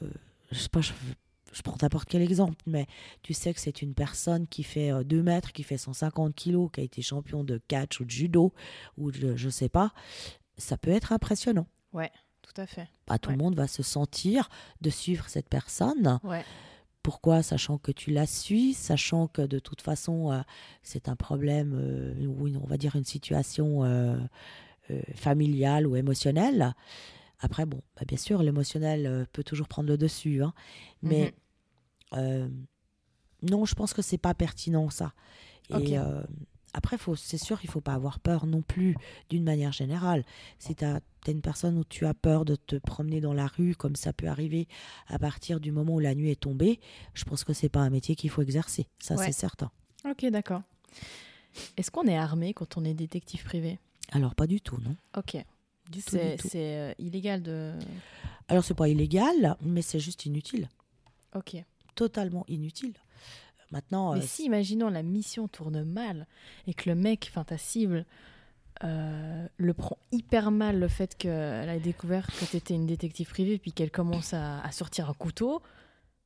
euh, 0.02 0.08
je 0.52 0.60
sais 0.60 0.70
pas, 0.70 0.82
je, 0.82 0.94
je 1.54 1.62
prends 1.62 1.76
n'importe 1.82 2.08
quel 2.10 2.22
exemple, 2.22 2.56
mais 2.66 2.88
tu 3.24 3.34
sais 3.34 3.54
que 3.54 3.60
c'est 3.60 3.82
une 3.82 3.94
personne 3.94 4.48
qui 4.48 4.64
fait 4.64 4.92
2 5.04 5.22
mètres, 5.24 5.52
qui 5.52 5.64
fait 5.64 5.78
150 5.78 6.34
kilos, 6.36 6.70
qui 6.72 6.82
a 6.82 6.84
été 6.84 7.02
champion 7.02 7.44
de 7.44 7.60
catch 7.68 8.00
ou 8.00 8.06
de 8.06 8.12
judo, 8.12 8.54
ou 8.98 9.12
de, 9.12 9.36
je 9.36 9.50
sais 9.50 9.70
pas, 9.70 9.94
ça 10.58 10.78
peut 10.78 10.92
être 10.92 11.12
impressionnant. 11.12 11.68
Tout 12.42 12.60
à 12.62 12.66
fait. 12.66 12.88
Pas 13.06 13.18
tout 13.18 13.30
Ouais. 13.30 13.36
le 13.38 13.42
monde 13.44 13.56
va 13.56 13.68
se 13.68 13.84
sentir 13.84 14.50
de 14.82 14.90
suivre 14.90 15.30
cette 15.30 15.48
personne 15.48 16.20
Ouais. 16.24 16.44
pourquoi? 17.04 17.44
Sachant 17.44 17.78
que 17.78 17.92
tu 17.92 18.12
la 18.12 18.26
suis, 18.26 18.74
sachant 18.74 19.28
que 19.28 19.42
de 19.44 19.60
toute 19.60 19.82
façon, 19.82 20.32
euh, 20.32 20.42
c'est 20.84 21.08
un 21.08 21.16
problème, 21.16 21.74
euh, 21.76 22.26
ou 22.26 22.48
on 22.62 22.68
va 22.68 22.78
dire 22.78 22.96
une 22.96 23.06
situation 23.06 23.84
euh, 23.86 24.18
euh, 24.90 25.02
familiale 25.16 25.88
ou 25.88 25.96
émotionnelle. 25.96 26.74
Après, 27.42 27.66
bon, 27.66 27.82
bah, 27.96 28.04
bien 28.08 28.18
sûr, 28.18 28.42
l'émotionnel 28.44 29.06
euh, 29.06 29.26
peut 29.34 29.44
toujours 29.44 29.68
prendre 29.68 29.90
le 29.90 29.98
dessus. 29.98 30.42
hein. 30.44 30.54
mais 31.02 31.34
euh, 32.14 32.48
non, 33.42 33.66
je 33.66 33.74
pense 33.76 33.94
que 33.94 34.02
c'est 34.02 34.18
pas 34.20 34.34
pertinent, 34.34 34.90
ça. 34.90 35.14
Et 35.70 35.76
Ok. 35.76 35.92
euh, 35.94 36.22
après, 36.74 36.98
faut, 36.98 37.16
c'est 37.16 37.38
sûr, 37.38 37.60
il 37.64 37.70
faut 37.70 37.82
pas 37.82 37.94
avoir 37.94 38.20
peur 38.20 38.46
non 38.46 38.62
plus, 38.62 38.96
d'une 39.30 39.44
manière 39.44 39.72
générale. 39.72 40.24
Si 40.60 40.76
tu 40.76 40.86
as 40.86 41.02
une 41.28 41.42
personne 41.42 41.78
où 41.78 41.84
tu 41.84 42.06
as 42.06 42.14
peur 42.14 42.46
de 42.46 42.56
te 42.56 42.76
promener 42.78 43.20
dans 43.22 43.34
la 43.34 43.48
rue, 43.48 43.76
comme 43.76 43.96
ça 43.96 44.14
peut 44.14 44.28
arriver 44.28 44.68
à 45.08 45.18
partir 45.20 45.60
du 45.60 45.72
moment 45.72 45.96
où 45.96 46.00
la 46.00 46.16
nuit 46.16 46.30
est 46.30 46.40
tombée, 46.40 46.80
je 47.14 47.24
pense 47.26 47.44
que 47.44 47.54
c'est 47.54 47.70
pas 47.70 47.82
un 47.82 47.90
métier 47.90 48.16
qu'il 48.16 48.30
faut 48.30 48.42
exercer. 48.42 48.88
Ça, 49.00 49.16
Ouais. 49.16 49.26
c'est 49.26 49.32
certain. 49.34 49.72
Ok, 50.10 50.26
d'accord. 50.28 50.62
Est-ce 51.78 51.92
qu'on 51.92 52.06
est 52.08 52.18
armé 52.18 52.54
quand 52.54 52.78
on 52.78 52.86
est 52.86 52.94
détective 52.94 53.44
privé? 53.44 53.80
Alors, 54.12 54.36
pas 54.36 54.48
du 54.48 54.62
tout, 54.62 54.78
non 54.82 54.96
Ok. 55.18 55.38
Du 55.92 56.02
tout, 56.02 56.12
C'est 56.12 56.40
euh, 56.56 56.94
illégal 57.00 57.42
de. 57.44 57.74
Alors, 58.48 58.64
c'est 58.64 58.74
pas 58.74 58.88
illégal, 58.88 59.58
mais 59.62 59.82
c'est 59.82 60.00
juste 60.00 60.26
inutile. 60.26 60.70
Ok. 61.36 61.56
Totalement 61.96 62.46
inutile. 62.48 62.94
Maintenant, 63.72 64.14
Mais 64.14 64.20
euh, 64.20 64.26
si, 64.26 64.46
imaginons, 64.46 64.90
la 64.90 65.04
mission 65.04 65.48
tourne 65.48 65.84
mal 65.84 66.28
et 66.68 66.74
que 66.74 66.90
le 66.90 66.96
mec, 66.96 67.28
enfin 67.30 67.44
ta 67.44 67.58
cible, 67.58 68.06
euh, 68.84 69.48
le 69.58 69.74
prend 69.74 69.98
hyper 70.12 70.52
mal 70.52 70.80
le 70.80 70.88
fait 70.88 71.16
qu'elle 71.16 71.70
a 71.70 71.80
découvert 71.80 72.28
que 72.28 72.46
tu 72.46 72.58
étais 72.58 72.74
une 72.74 72.88
détective 72.88 73.30
privée 73.30 73.58
puis 73.60 73.72
qu'elle 73.72 73.92
commence 73.92 74.34
à, 74.34 74.60
à 74.62 74.72
sortir 74.72 75.10
un 75.10 75.14
couteau, 75.14 75.62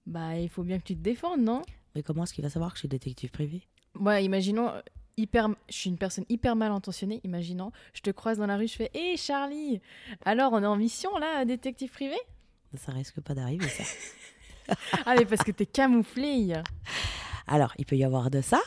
bah 0.05 0.37
il 0.39 0.49
faut 0.49 0.63
bien 0.63 0.79
que 0.79 0.83
tu 0.83 0.95
te 0.95 1.01
défendes, 1.01 1.41
non? 1.41 1.61
Mais 1.95 2.03
comment 2.03 2.23
est-ce 2.23 2.33
qu'il 2.33 2.43
va 2.43 2.49
savoir 2.49 2.71
que 2.71 2.77
je 2.77 2.81
suis 2.81 2.87
détective 2.87 3.29
privé 3.29 3.67
Moi, 3.93 4.21
imaginons, 4.21 4.71
hyper, 5.17 5.49
je 5.69 5.73
suis 5.73 5.89
une 5.89 5.97
personne 5.97 6.25
hyper 6.29 6.55
mal 6.55 6.71
intentionnée, 6.71 7.21
imaginons, 7.23 7.71
je 7.93 8.01
te 8.01 8.09
croise 8.09 8.37
dans 8.37 8.47
la 8.47 8.57
rue, 8.57 8.67
je 8.67 8.75
fais 8.75 8.91
Hé 8.93 9.17
Charlie, 9.17 9.81
alors 10.25 10.53
on 10.53 10.61
est 10.61 10.67
en 10.67 10.75
mission 10.75 11.17
là, 11.17 11.45
détective 11.45 11.91
privé? 11.91 12.15
Ça 12.75 12.91
risque 12.91 13.21
pas 13.21 13.33
d'arriver, 13.33 13.67
ça. 13.67 13.83
Ah, 15.05 15.13
mais 15.15 15.25
parce 15.25 15.43
que 15.43 15.51
t'es 15.51 15.67
camouflé 15.67 16.55
Alors, 17.45 17.73
il 17.77 17.85
peut 17.85 17.95
y 17.95 18.03
avoir 18.03 18.31
de 18.31 18.41
ça. 18.41 18.59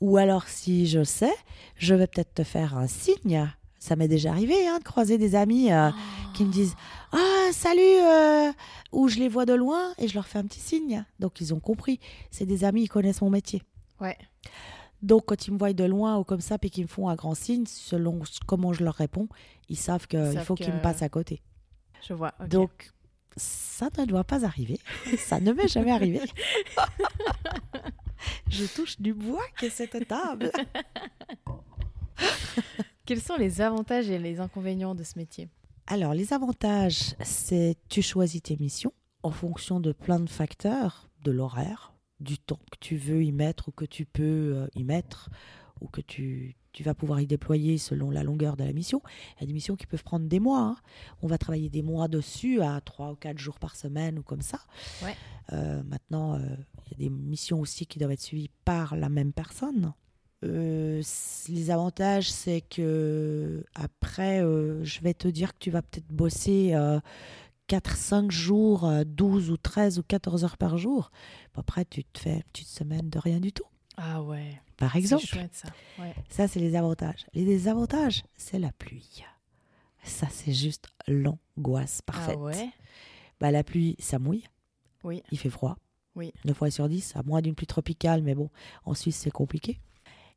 Ou 0.00 0.16
alors, 0.16 0.48
si 0.48 0.88
je 0.88 1.04
sais, 1.04 1.32
je 1.76 1.94
vais 1.94 2.08
peut-être 2.08 2.34
te 2.34 2.42
faire 2.42 2.76
un 2.76 2.88
signe. 2.88 3.48
Ça 3.78 3.94
m'est 3.94 4.08
déjà 4.08 4.30
arrivé 4.30 4.66
hein, 4.66 4.78
de 4.80 4.84
croiser 4.84 5.18
des 5.18 5.36
amis 5.36 5.72
euh, 5.72 5.90
qui 6.34 6.44
me 6.44 6.50
disent 6.50 6.74
Ah, 7.12 7.52
salut 7.52 7.80
euh, 7.80 8.52
Ou 8.90 9.06
je 9.06 9.20
les 9.20 9.28
vois 9.28 9.46
de 9.46 9.54
loin 9.54 9.92
et 9.98 10.08
je 10.08 10.14
leur 10.14 10.26
fais 10.26 10.40
un 10.40 10.46
petit 10.46 10.58
signe. 10.58 11.04
Donc, 11.20 11.40
ils 11.40 11.54
ont 11.54 11.60
compris. 11.60 12.00
C'est 12.32 12.46
des 12.46 12.64
amis, 12.64 12.82
ils 12.82 12.88
connaissent 12.88 13.22
mon 13.22 13.30
métier. 13.30 13.62
Ouais, 14.00 14.18
Donc, 15.06 15.26
quand 15.26 15.46
ils 15.46 15.52
me 15.52 15.58
voient 15.58 15.72
de 15.72 15.84
loin 15.84 16.18
ou 16.18 16.24
comme 16.24 16.40
ça, 16.40 16.58
puis 16.58 16.68
qu'ils 16.68 16.82
me 16.82 16.88
font 16.88 17.08
un 17.08 17.14
grand 17.14 17.36
signe, 17.36 17.64
selon 17.64 18.22
comment 18.44 18.72
je 18.72 18.82
leur 18.82 18.94
réponds, 18.94 19.28
ils 19.68 19.76
savent 19.76 20.08
qu'il 20.08 20.40
faut 20.40 20.56
qu'ils 20.56 20.74
me 20.74 20.82
passent 20.82 21.02
à 21.02 21.08
côté. 21.08 21.42
je 22.02 22.12
vois. 22.12 22.34
Donc, 22.48 22.90
ça 23.36 23.88
ne 23.98 24.04
doit 24.04 24.24
pas 24.24 24.44
arriver. 24.44 24.80
ça 25.18 25.38
ne 25.38 25.52
m'est 25.52 25.68
jamais 25.68 25.92
arrivé. 25.92 26.22
je 28.48 28.64
touche 28.64 29.00
du 29.00 29.14
bois 29.14 29.44
que 29.56 29.70
cette 29.70 30.08
table. 30.08 30.50
Quels 33.06 33.22
sont 33.22 33.36
les 33.36 33.60
avantages 33.60 34.10
et 34.10 34.18
les 34.18 34.40
inconvénients 34.40 34.96
de 34.96 35.04
ce 35.04 35.16
métier? 35.16 35.48
Alors, 35.86 36.14
les 36.14 36.32
avantages, 36.32 37.14
c'est 37.22 37.76
tu 37.88 38.02
choisis 38.02 38.42
tes 38.42 38.56
missions 38.56 38.92
en 39.22 39.30
fonction 39.30 39.78
de 39.78 39.92
plein 39.92 40.18
de 40.18 40.28
facteurs, 40.28 41.08
de 41.22 41.30
l'horaire, 41.30 41.92
du 42.20 42.38
temps 42.38 42.60
que 42.70 42.78
tu 42.80 42.96
veux 42.96 43.22
y 43.22 43.32
mettre 43.32 43.68
ou 43.68 43.72
que 43.72 43.84
tu 43.84 44.04
peux 44.06 44.52
euh, 44.54 44.66
y 44.74 44.84
mettre 44.84 45.30
ou 45.80 45.88
que 45.88 46.00
tu, 46.00 46.56
tu 46.72 46.82
vas 46.82 46.94
pouvoir 46.94 47.20
y 47.20 47.26
déployer 47.26 47.78
selon 47.78 48.10
la 48.10 48.22
longueur 48.22 48.56
de 48.56 48.64
la 48.64 48.72
mission. 48.72 49.02
Il 49.36 49.42
y 49.42 49.44
a 49.44 49.46
des 49.46 49.52
missions 49.52 49.76
qui 49.76 49.86
peuvent 49.86 50.04
prendre 50.04 50.26
des 50.26 50.40
mois. 50.40 50.60
hein. 50.60 50.76
On 51.22 51.26
va 51.26 51.38
travailler 51.38 51.68
des 51.68 51.82
mois 51.82 52.08
dessus 52.08 52.62
à 52.62 52.80
trois 52.80 53.12
ou 53.12 53.14
quatre 53.16 53.38
jours 53.38 53.58
par 53.58 53.76
semaine 53.76 54.18
ou 54.18 54.22
comme 54.22 54.42
ça. 54.42 54.60
Ouais. 55.02 55.14
Euh, 55.52 55.82
maintenant, 55.84 56.34
euh, 56.34 56.40
il 56.86 56.92
y 56.92 56.94
a 56.94 57.08
des 57.08 57.10
missions 57.10 57.60
aussi 57.60 57.86
qui 57.86 57.98
doivent 57.98 58.12
être 58.12 58.20
suivies 58.20 58.50
par 58.64 58.96
la 58.96 59.08
même 59.08 59.32
personne. 59.32 59.92
Euh, 60.44 61.02
les 61.48 61.70
avantages, 61.70 62.30
c'est 62.30 62.60
que 62.60 63.64
après, 63.74 64.40
je 64.40 65.00
vais 65.00 65.14
te 65.14 65.28
dire 65.28 65.52
que 65.52 65.58
tu 65.60 65.70
vas 65.70 65.82
peut-être 65.82 66.08
bosser 66.08 66.74
4-5 67.68 68.30
jours, 68.30 68.84
euh, 68.84 69.04
12 69.04 69.50
ou 69.50 69.56
13 69.56 69.98
ou 69.98 70.02
14 70.02 70.44
heures 70.44 70.56
par 70.56 70.78
jour. 70.78 71.10
Après, 71.56 71.84
tu 71.84 72.04
te 72.04 72.18
fais 72.20 72.34
une 72.36 72.42
petite 72.52 72.68
semaine 72.68 73.08
de 73.10 73.18
rien 73.18 73.40
du 73.40 73.52
tout, 73.52 73.64
Ah 73.96 74.22
ouais. 74.22 74.60
par 74.76 74.92
C'est 74.92 74.98
exemple. 74.98 75.26
chouette 75.26 75.54
ça. 75.54 75.68
Ouais. 75.98 76.14
Ça, 76.28 76.46
c'est 76.48 76.60
les 76.60 76.76
avantages. 76.76 77.26
Les 77.34 77.44
désavantages, 77.44 78.22
c'est 78.36 78.58
la 78.58 78.72
pluie. 78.72 79.24
Ça, 80.02 80.28
c'est 80.30 80.52
juste 80.52 80.88
l'angoisse 81.08 82.02
parfaite. 82.02 82.36
Ah 82.38 82.42
ouais. 82.42 82.70
Bah, 83.40 83.50
la 83.50 83.64
pluie, 83.64 83.96
ça 83.98 84.18
mouille. 84.18 84.44
Oui. 85.02 85.22
Il 85.32 85.38
fait 85.38 85.50
froid. 85.50 85.76
Oui. 86.14 86.32
9 86.44 86.56
fois 86.56 86.70
sur 86.70 86.88
10, 86.88 87.16
à 87.16 87.22
moins 87.24 87.42
d'une 87.42 87.54
pluie 87.54 87.66
tropicale, 87.66 88.22
mais 88.22 88.34
bon, 88.34 88.48
en 88.84 88.94
Suisse, 88.94 89.16
c'est 89.16 89.30
compliqué. 89.30 89.80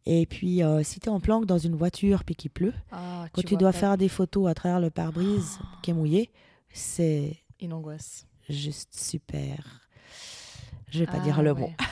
Et 0.05 0.25
puis, 0.25 0.63
euh, 0.63 0.81
si 0.83 0.99
tu 0.99 1.05
es 1.07 1.09
en 1.11 1.19
planque 1.19 1.45
dans 1.45 1.57
une 1.57 1.75
voiture 1.75 2.23
puis 2.23 2.35
qu'il 2.35 2.49
pleut, 2.49 2.73
Ah, 2.91 3.27
quand 3.33 3.43
tu, 3.43 3.55
dois 3.57 3.71
faire 3.71 3.97
des 3.97 4.09
photos 4.09 4.49
à 4.49 4.53
travers 4.53 4.79
le 4.79 4.89
pare-brise 4.89 5.59
qui 5.83 5.91
est 5.91 5.93
mouillé, 5.93 6.31
c'est 6.73 7.37
Une 7.61 7.73
angoisse. 7.73 8.25
juste 8.49 8.93
super. 8.95 9.81
Je 10.91 10.99
vais 10.99 11.05
pas 11.05 11.17
Ah 11.17 11.23
dire 11.23 11.41
le 11.41 11.51
ouais. 11.53 11.59
mot. 11.61 11.71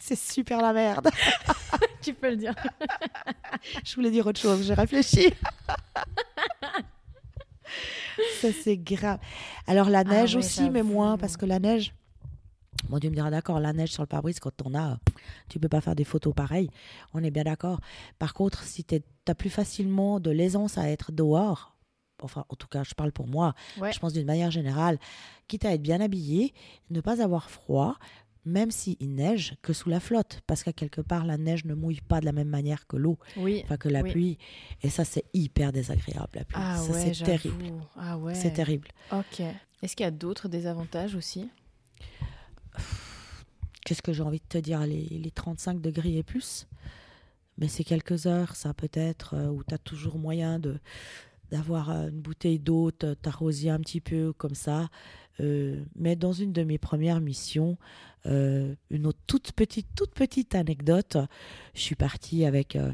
C'est 0.00 0.16
super 0.18 0.60
la 0.60 0.72
merde. 0.72 1.08
tu 2.02 2.12
peux 2.14 2.30
le 2.30 2.36
dire. 2.36 2.54
Je 3.84 3.94
voulais 3.94 4.10
dire 4.10 4.26
autre 4.26 4.40
chose, 4.40 4.66
j'ai 4.66 4.74
réfléchi. 4.74 5.32
Ça, 8.40 8.48
c'est 8.52 8.76
grave. 8.76 9.18
Alors, 9.66 9.88
la 9.88 10.00
Ah 10.00 10.04
neige 10.04 10.34
ouais, 10.34 10.40
aussi, 10.40 10.68
mais 10.70 10.82
moins, 10.82 11.16
parce 11.16 11.36
que 11.36 11.46
la 11.46 11.58
neige. 11.60 11.94
Bon, 12.88 12.98
tu 12.98 13.08
me 13.08 13.14
diras 13.14 13.30
d'accord, 13.30 13.60
la 13.60 13.72
neige 13.72 13.90
sur 13.92 14.02
le 14.02 14.08
pare-brise, 14.08 14.40
quand 14.40 14.50
on 14.64 14.74
a, 14.74 14.98
tu 15.48 15.58
peux 15.60 15.68
pas 15.68 15.80
faire 15.80 15.94
des 15.94 16.04
photos 16.04 16.34
pareilles. 16.34 16.70
On 17.14 17.22
est 17.22 17.30
bien 17.30 17.44
d'accord. 17.44 17.80
Par 18.18 18.34
contre, 18.34 18.64
si 18.64 18.82
tu 18.84 19.00
as 19.28 19.34
plus 19.34 19.50
facilement 19.50 20.18
de 20.20 20.30
l'aisance 20.30 20.78
à 20.78 20.88
être 20.90 21.12
dehors, 21.12 21.74
enfin, 22.22 22.44
en 22.48 22.54
tout 22.56 22.68
cas, 22.68 22.82
je 22.84 22.94
parle 22.94 23.12
pour 23.12 23.26
moi, 23.28 23.54
Ouais. 23.78 23.92
je 23.92 23.98
pense 23.98 24.12
d'une 24.12 24.26
manière 24.26 24.50
générale, 24.50 24.98
quitte 25.48 25.64
à 25.64 25.72
être 25.74 25.82
bien 25.82 26.00
habillé, 26.00 26.54
ne 26.90 27.00
pas 27.00 27.22
avoir 27.22 27.50
froid, 27.50 27.96
même 28.44 28.70
s'il 28.72 28.96
neige, 29.14 29.54
que 29.62 29.72
sous 29.72 29.88
la 29.88 30.00
flotte. 30.00 30.40
Parce 30.48 30.64
qu'à 30.64 30.72
quelque 30.72 31.00
part, 31.00 31.24
la 31.24 31.36
neige 31.38 31.64
ne 31.64 31.74
mouille 31.74 32.00
pas 32.00 32.18
de 32.20 32.24
la 32.24 32.32
même 32.32 32.48
manière 32.48 32.86
que 32.88 32.96
l'eau, 32.96 33.18
Oui. 33.36 33.60
enfin 33.64 33.76
que 33.76 33.88
la 33.88 34.02
Oui. 34.02 34.10
pluie. 34.10 34.38
Et 34.82 34.90
ça, 34.90 35.04
c'est 35.04 35.24
hyper 35.32 35.70
désagréable, 35.72 36.30
la 36.34 36.44
pluie. 36.44 36.60
Ah 36.60 36.76
ça, 36.78 36.92
ouais, 36.92 37.14
c'est 37.14 37.24
terrible. 37.24 37.72
Ah 37.96 38.18
ouais. 38.18 38.34
C'est 38.34 38.52
terrible. 38.52 38.88
Ok. 39.12 39.40
Est-ce 39.82 39.94
qu'il 39.96 40.04
y 40.04 40.06
a 40.08 40.10
d'autres 40.12 40.48
désavantages 40.48 41.14
aussi? 41.14 41.48
Qu'est-ce 43.84 44.02
que 44.02 44.12
j'ai 44.12 44.22
envie 44.22 44.38
de 44.38 44.44
te 44.48 44.58
dire? 44.58 44.80
Les, 44.86 45.04
les 45.08 45.30
35 45.30 45.80
degrés 45.80 46.16
et 46.16 46.22
plus? 46.22 46.66
Mais 47.58 47.68
c'est 47.68 47.84
quelques 47.84 48.26
heures, 48.26 48.56
ça 48.56 48.72
peut-être, 48.74 49.34
euh, 49.34 49.48
où 49.48 49.62
tu 49.64 49.74
as 49.74 49.78
toujours 49.78 50.18
moyen 50.18 50.58
de 50.58 50.78
d'avoir 51.52 51.90
euh, 51.90 52.08
une 52.08 52.20
bouteille 52.20 52.58
d'eau, 52.58 52.90
t'arroser 52.90 53.70
un 53.70 53.78
petit 53.78 54.00
peu 54.00 54.32
comme 54.32 54.54
ça. 54.56 54.88
Euh, 55.40 55.82
mais 55.94 56.16
dans 56.16 56.32
une 56.32 56.52
de 56.52 56.62
mes 56.64 56.78
premières 56.78 57.20
missions, 57.20 57.76
euh, 58.26 58.74
une 58.90 59.06
autre 59.06 59.18
toute 59.26 59.52
petite, 59.52 59.86
toute 59.94 60.12
petite 60.14 60.54
anecdote, 60.54 61.16
je 61.74 61.80
suis 61.80 61.94
partie 61.94 62.44
avec 62.44 62.74
euh, 62.74 62.92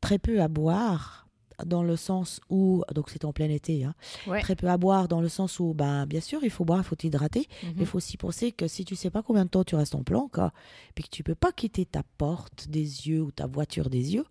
très 0.00 0.18
peu 0.18 0.42
à 0.42 0.48
boire, 0.48 1.20
dans 1.66 1.84
le 1.84 1.94
sens 1.96 2.40
où, 2.50 2.82
donc 2.92 3.08
c'était 3.10 3.24
en 3.26 3.32
plein 3.32 3.48
été, 3.48 3.84
hein, 3.84 3.94
Ouais. 4.26 4.40
très 4.40 4.56
peu 4.56 4.66
à 4.68 4.76
boire 4.78 5.06
dans 5.06 5.20
le 5.20 5.28
sens 5.28 5.60
où, 5.60 5.74
ben, 5.74 6.06
bien 6.06 6.20
sûr, 6.20 6.40
il 6.42 6.50
faut 6.50 6.64
boire, 6.64 6.80
il 6.80 6.84
faut 6.84 6.96
t'hydrater, 6.96 7.46
Mhm. 7.62 7.74
il 7.78 7.86
faut 7.86 7.98
aussi 7.98 8.16
penser 8.16 8.50
que 8.50 8.66
si 8.66 8.84
tu 8.84 8.96
sais 8.96 9.10
pas 9.10 9.22
combien 9.22 9.44
de 9.44 9.50
temps 9.50 9.62
tu 9.62 9.76
restes 9.76 9.94
en 9.94 10.02
planque, 10.02 10.38
hein, 10.38 10.50
puis 10.96 11.04
que 11.04 11.10
tu 11.10 11.22
peux 11.22 11.36
pas 11.36 11.52
quitter 11.52 11.84
ta 11.86 12.02
porte 12.18 12.68
des 12.68 13.06
yeux 13.08 13.22
ou 13.22 13.30
ta 13.30 13.46
voiture 13.46 13.90
des 13.90 14.14
yeux, 14.14 14.24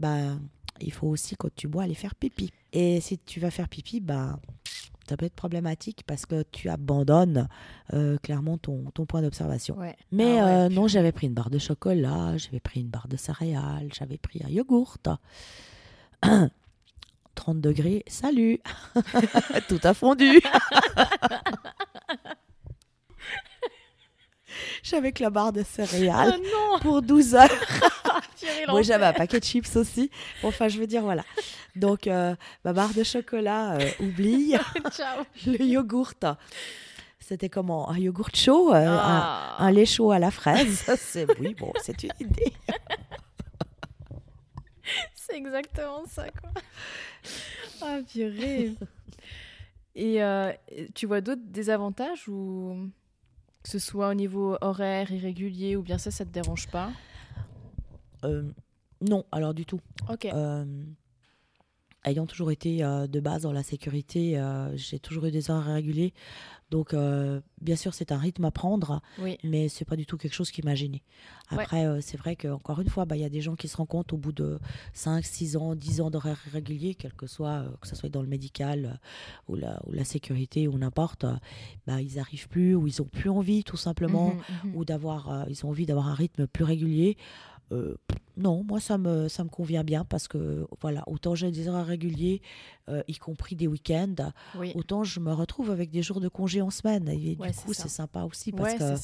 ben 0.00 0.40
il 0.80 0.92
faut 0.92 1.06
aussi 1.08 1.36
quand 1.36 1.54
tu 1.54 1.68
bois 1.68 1.84
aller 1.84 1.94
faire 1.94 2.14
pipi. 2.14 2.50
Et 2.72 3.00
si 3.00 3.18
tu 3.18 3.40
vas 3.40 3.50
faire 3.50 3.68
pipi, 3.68 4.00
ben 4.00 4.38
ça 5.08 5.16
peut 5.16 5.26
être 5.26 5.34
problématique 5.34 6.02
parce 6.06 6.24
que 6.26 6.44
tu 6.50 6.68
abandonnes 6.70 7.48
euh, 7.92 8.16
clairement 8.18 8.56
ton, 8.58 8.84
ton 8.94 9.04
point 9.06 9.22
d'observation. 9.22 9.76
Ouais. 9.78 9.96
Mais 10.12 10.38
Ah 10.38 10.44
ouais, 10.44 10.52
euh, 10.52 10.68
non, 10.68 10.88
j'avais 10.88 11.12
pris 11.12 11.26
une 11.26 11.34
barre 11.34 11.50
de 11.50 11.58
chocolat, 11.58 12.36
j'avais 12.36 12.60
pris 12.60 12.80
une 12.80 12.88
barre 12.88 13.08
de 13.08 13.16
céréales, 13.16 13.90
j'avais 13.92 14.18
pris 14.18 14.40
un 14.44 14.48
yogourt. 14.48 14.98
30 17.34 17.60
degrés, 17.60 18.04
salut 18.06 18.60
Tout 19.68 19.80
a 19.82 19.92
fondu 19.92 20.40
J'avais 24.84 25.12
que 25.12 25.22
la 25.22 25.30
barre 25.30 25.52
de 25.52 25.62
Oh 25.62 25.64
céréales 25.68 26.38
non 26.52 26.78
pour 26.80 27.00
12 27.02 27.34
heures. 27.34 27.48
Moi, 28.68 28.82
j'avais 28.82 29.06
un 29.06 29.12
paquet 29.14 29.40
de 29.40 29.44
chips 29.44 29.74
aussi. 29.76 30.10
Enfin, 30.42 30.68
je 30.68 30.78
veux 30.78 30.86
dire, 30.86 31.00
voilà. 31.02 31.24
Donc, 31.74 32.06
euh, 32.06 32.36
ma 32.66 32.72
barre 32.74 32.92
de 32.92 33.02
chocolat, 33.02 33.72
euh, 33.78 33.88
oublie. 34.00 34.54
Ciao. 34.92 35.24
Le 35.46 35.62
yogourt, 35.64 36.12
c'était 37.18 37.48
comment? 37.48 37.90
Un 37.90 37.98
yogourt 37.98 38.28
chaud 38.34 38.74
euh, 38.74 38.86
un- 38.86 38.98
Ah. 39.00 39.56
un 39.58 39.70
lait 39.70 39.86
chaud 39.86 40.10
à 40.10 40.18
la 40.18 40.30
fraise? 40.30 40.84
c'est 40.98 41.26
oui, 41.40 41.54
bon, 41.58 41.72
c'est 41.82 42.02
une 42.04 42.10
idée. 42.20 42.52
C'est 45.14 45.36
exactement 45.38 46.04
ça, 46.06 46.26
quoi. 46.28 46.50
Ah, 47.80 48.00
purée. 48.06 48.74
Et 49.96 50.20
tu 50.94 51.06
vois 51.06 51.22
d'autres 51.22 51.40
désavantages 51.46 52.28
ou 52.28 52.90
que 53.64 53.70
ce 53.70 53.78
soit 53.78 54.10
au 54.10 54.14
niveau 54.14 54.56
horaire, 54.60 55.10
irrégulier 55.10 55.74
ou 55.74 55.82
bien 55.82 55.96
ça, 55.96 56.10
ça 56.10 56.24
te 56.24 56.30
dérange 56.30 56.68
pas 56.68 56.92
Euh, 58.22 58.42
non, 59.00 59.24
alors 59.32 59.54
du 59.54 59.66
tout. 59.66 59.80
Ok. 60.08 60.26
Euh, 60.26 60.84
ayant 62.04 62.26
toujours 62.26 62.50
été 62.50 62.84
euh, 62.84 63.06
de 63.06 63.20
base 63.20 63.42
dans 63.42 63.52
la 63.52 63.62
sécurité, 63.62 64.40
j'ai 64.74 64.98
toujours 64.98 65.24
eu 65.26 65.30
des 65.30 65.50
horaires 65.50 65.74
réguliers. 65.74 66.12
Donc, 66.74 66.92
euh, 66.92 67.40
bien 67.60 67.76
sûr, 67.76 67.94
c'est 67.94 68.10
un 68.10 68.18
rythme 68.18 68.44
à 68.46 68.50
prendre, 68.50 69.00
Oui. 69.20 69.38
mais 69.44 69.68
c'est 69.68 69.84
pas 69.84 69.94
du 69.94 70.06
tout 70.06 70.16
quelque 70.16 70.32
chose 70.34 70.50
qui 70.50 70.60
m'a 70.62 70.74
gêné. 70.74 71.04
Ouais. 71.52 71.58
Après, 71.60 71.86
euh, 71.86 72.00
c'est 72.00 72.16
vrai 72.16 72.34
qu'encore 72.34 72.80
une 72.80 72.88
fois, 72.88 73.04
bah, 73.04 73.14
il 73.16 73.22
y 73.22 73.24
a 73.24 73.28
des 73.28 73.40
gens 73.42 73.54
qui 73.54 73.68
se 73.68 73.76
rendent 73.76 73.86
compte 73.86 74.12
au 74.12 74.16
bout 74.16 74.32
de 74.32 74.58
5, 74.92 75.24
6 75.24 75.56
ans, 75.56 75.76
10 75.76 76.00
ans 76.00 76.10
d'horaires 76.10 76.42
réguliers, 76.52 76.96
quel 76.96 77.12
que 77.12 77.28
soit, 77.28 77.62
euh, 77.62 77.68
que 77.80 77.86
ce 77.86 77.94
soit 77.94 78.08
dans 78.08 78.22
le 78.22 78.26
médical 78.26 78.98
ou, 79.46 79.54
la, 79.54 79.80
ou 79.86 79.92
la 79.92 80.02
sécurité 80.02 80.66
ou 80.66 80.76
n'importe, 80.76 81.24
bah, 81.86 82.00
ils 82.02 82.16
n'arrivent 82.16 82.48
plus 82.48 82.74
ou 82.74 82.88
ils 82.88 83.00
ont 83.00 83.04
plus 83.06 83.30
envie 83.30 83.62
tout 83.62 83.76
simplement 83.76 84.34
Mhm, 84.34 84.70
mhm. 84.72 84.76
ou 84.76 84.84
d'avoir 84.84 85.46
ils 85.48 85.64
ont 85.64 85.68
envie 85.68 85.86
d'avoir 85.86 86.08
un 86.08 86.14
rythme 86.14 86.48
plus 86.48 86.64
régulier 86.64 87.16
Euh, 87.72 87.96
non 88.36 88.62
moi 88.64 88.78
ça 88.80 88.98
me 88.98 89.28
ça 89.28 89.42
me 89.44 89.48
convient 89.48 89.84
bien 89.84 90.04
parce 90.04 90.28
que 90.28 90.66
voilà 90.80 91.02
autant 91.06 91.34
j'ai 91.34 91.50
des 91.50 91.68
horaires 91.68 91.86
réguliers 91.86 92.42
euh, 92.88 93.02
y 93.08 93.14
compris 93.16 93.54
des 93.56 93.66
week-ends 93.66 94.32
Oui. 94.56 94.72
autant 94.74 95.02
je 95.04 95.18
me 95.20 95.32
retrouve 95.32 95.70
avec 95.70 95.90
des 95.90 96.02
jours 96.02 96.20
de 96.20 96.28
congé 96.28 96.60
en 96.60 96.70
semaine 96.70 97.08
et 97.08 97.36
Ouais, 97.38 97.50
du 97.50 97.56
coup 97.56 97.72
c'est 97.72 97.88
sympa 97.88 98.24
aussi 98.24 98.52
parce 98.52 98.72
Ouais, 98.74 98.78
que 98.78 98.94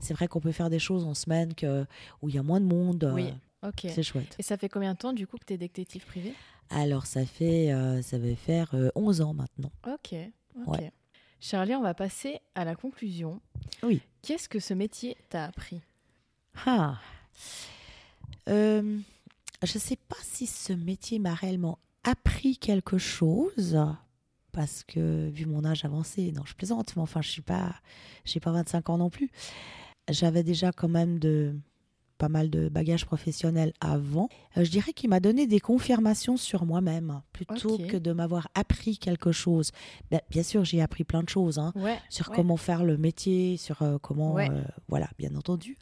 c'est 0.00 0.14
vrai 0.14 0.26
qu'on 0.26 0.40
peut 0.40 0.52
faire 0.52 0.68
des 0.70 0.78
choses 0.80 1.04
en 1.04 1.14
semaine 1.14 1.54
que 1.54 1.84
où 2.22 2.28
il 2.28 2.34
y 2.34 2.38
a 2.38 2.42
moins 2.42 2.60
de 2.60 2.66
monde 2.66 3.04
euh, 3.04 3.12
Oui. 3.12 3.32
Ok. 3.62 3.86
c'est 3.90 4.02
chouette 4.02 4.34
Et 4.38 4.42
ça 4.42 4.56
fait 4.56 4.68
combien 4.68 4.94
de 4.94 4.98
temps 4.98 5.12
du 5.12 5.26
coup 5.26 5.36
que 5.36 5.44
tu 5.44 5.52
es 5.52 5.58
détective 5.58 6.04
privé? 6.06 6.32
Alors 6.70 7.06
ça 7.06 7.24
fait 7.24 7.72
euh, 7.72 8.02
ça 8.02 8.18
va 8.18 8.34
faire 8.34 8.70
euh, 8.74 8.90
11 8.96 9.20
ans 9.20 9.34
maintenant 9.34 9.70
Ok. 9.86 10.14
ok. 10.66 10.66
Ouais. 10.78 10.92
Charlie, 11.40 11.74
on 11.76 11.82
va 11.82 11.94
passer 11.94 12.40
à 12.56 12.64
la 12.64 12.74
conclusion. 12.74 13.40
Oui. 13.84 14.00
Qu'est-ce 14.22 14.48
que 14.48 14.58
ce 14.58 14.74
métier 14.74 15.16
t'a 15.28 15.44
appris? 15.44 15.80
Ah. 16.66 16.98
Euh, 18.48 18.98
je 19.62 19.74
ne 19.74 19.80
sais 19.80 19.96
pas 19.96 20.16
si 20.22 20.46
ce 20.46 20.72
métier 20.72 21.18
m'a 21.18 21.34
réellement 21.34 21.78
appris 22.04 22.56
quelque 22.56 22.98
chose, 22.98 23.78
parce 24.52 24.84
que 24.84 25.28
vu 25.28 25.46
mon 25.46 25.64
âge 25.64 25.84
avancé, 25.84 26.32
non, 26.32 26.42
je 26.44 26.54
plaisante, 26.54 26.94
mais 26.96 27.02
enfin, 27.02 27.20
je 27.22 27.28
suis 27.28 27.42
pas, 27.42 27.74
j'ai 28.24 28.40
pas 28.40 28.52
25 28.52 28.90
ans 28.90 28.98
non 28.98 29.10
plus. 29.10 29.30
J'avais 30.10 30.42
déjà 30.42 30.72
quand 30.72 30.88
même 30.88 31.18
de 31.18 31.54
pas 32.16 32.28
mal 32.28 32.50
de 32.50 32.68
bagages 32.68 33.04
professionnels 33.06 33.72
avant. 33.80 34.28
Euh, 34.56 34.64
je 34.64 34.70
dirais 34.70 34.92
qu'il 34.92 35.08
m'a 35.08 35.20
donné 35.20 35.46
des 35.46 35.60
confirmations 35.60 36.36
sur 36.36 36.66
moi-même, 36.66 37.20
plutôt 37.32 37.78
que 37.78 37.96
de 37.96 38.10
m'avoir 38.12 38.48
appris 38.54 38.98
quelque 38.98 39.30
chose. 39.30 39.70
Ben, 40.10 40.20
bien 40.28 40.42
sûr, 40.42 40.64
j'ai 40.64 40.80
appris 40.82 41.04
plein 41.04 41.22
de 41.22 41.28
choses, 41.28 41.58
hein, 41.60 41.72
Ouais. 41.76 41.96
sur 42.08 42.28
ouais. 42.30 42.34
comment 42.34 42.56
faire 42.56 42.82
le 42.82 42.96
métier, 42.96 43.56
sur 43.56 43.82
euh, 43.82 43.98
comment, 44.02 44.32
Ouais. 44.34 44.50
euh, 44.50 44.64
voilà, 44.88 45.08
bien 45.16 45.36
entendu. 45.36 45.76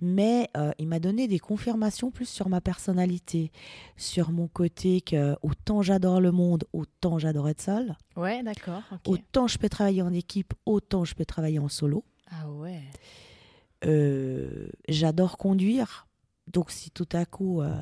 Mais 0.00 0.50
euh, 0.56 0.72
il 0.78 0.88
m'a 0.88 0.98
donné 1.00 1.26
des 1.26 1.38
confirmations 1.38 2.10
plus 2.10 2.28
sur 2.28 2.48
ma 2.50 2.60
personnalité, 2.60 3.50
sur 3.96 4.30
mon 4.30 4.46
côté 4.46 5.00
que 5.00 5.36
autant 5.42 5.80
j'adore 5.80 6.20
le 6.20 6.32
monde, 6.32 6.64
autant 6.74 7.18
j'adore 7.18 7.48
être 7.48 7.62
seule, 7.62 7.96
Ouais, 8.14 8.42
d'accord. 8.42 8.82
autant 9.06 9.46
je 9.46 9.56
peux 9.58 9.68
travailler 9.70 10.02
en 10.02 10.12
équipe, 10.12 10.52
autant 10.66 11.04
je 11.04 11.14
peux 11.14 11.24
travailler 11.24 11.58
en 11.58 11.68
solo. 11.68 12.04
Ah 12.30 12.50
ouais. 12.50 12.82
Euh, 13.84 14.68
j'adore 14.88 15.38
conduire. 15.38 16.06
Donc, 16.46 16.70
si 16.70 16.90
tout 16.90 17.08
à 17.12 17.24
coup, 17.24 17.60
euh, 17.62 17.74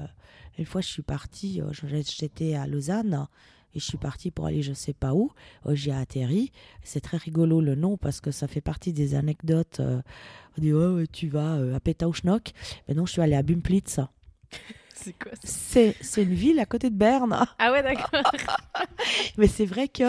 une 0.59 0.65
fois 0.67 0.81
je 0.81 0.89
suis 0.89 1.03
partie, 1.03 1.61
j'étais 1.73 2.55
à 2.55 2.67
Lausanne 2.67 3.27
et 3.75 3.81
je 3.81 3.85
suis 3.85 3.99
partie 3.99 4.31
pour 4.31 4.47
aller 4.47 4.62
je 4.62 4.72
sais 4.72 4.93
pas 4.93 5.14
où, 5.14 5.33
j'ai 5.70 5.93
atterri. 5.93 6.53
C'est 6.83 7.01
très 7.01 7.16
rigolo 7.16 7.61
le 7.61 7.75
nom 7.75 7.97
parce 7.97 8.20
que 8.20 8.31
ça 8.31 8.47
fait 8.47 8.61
partie 8.61 8.93
des 8.93 9.14
anecdotes. 9.14 9.81
on 9.81 10.61
dit, 10.61 10.72
tu 11.12 11.29
vas 11.29 11.55
à 11.75 11.81
Petauschnock. 11.81 12.53
Mais 12.89 12.95
non, 12.95 13.07
je 13.07 13.12
suis 13.12 13.22
allée 13.22 13.37
à 13.37 13.43
Bumplitz. 13.43 14.01
C'est 15.03 15.12
quoi 15.12 15.32
C'est 15.42 16.22
une 16.22 16.34
ville 16.34 16.61
à 16.61 16.66
côté 16.66 16.88
de 16.90 16.95
Berne. 16.95 17.45
Ah 17.59 17.72
ouais, 17.72 17.82
d'accord. 17.82 18.22
Mais 19.38 19.47
c'est 19.47 19.64
vrai 19.64 19.88
que 19.88 20.05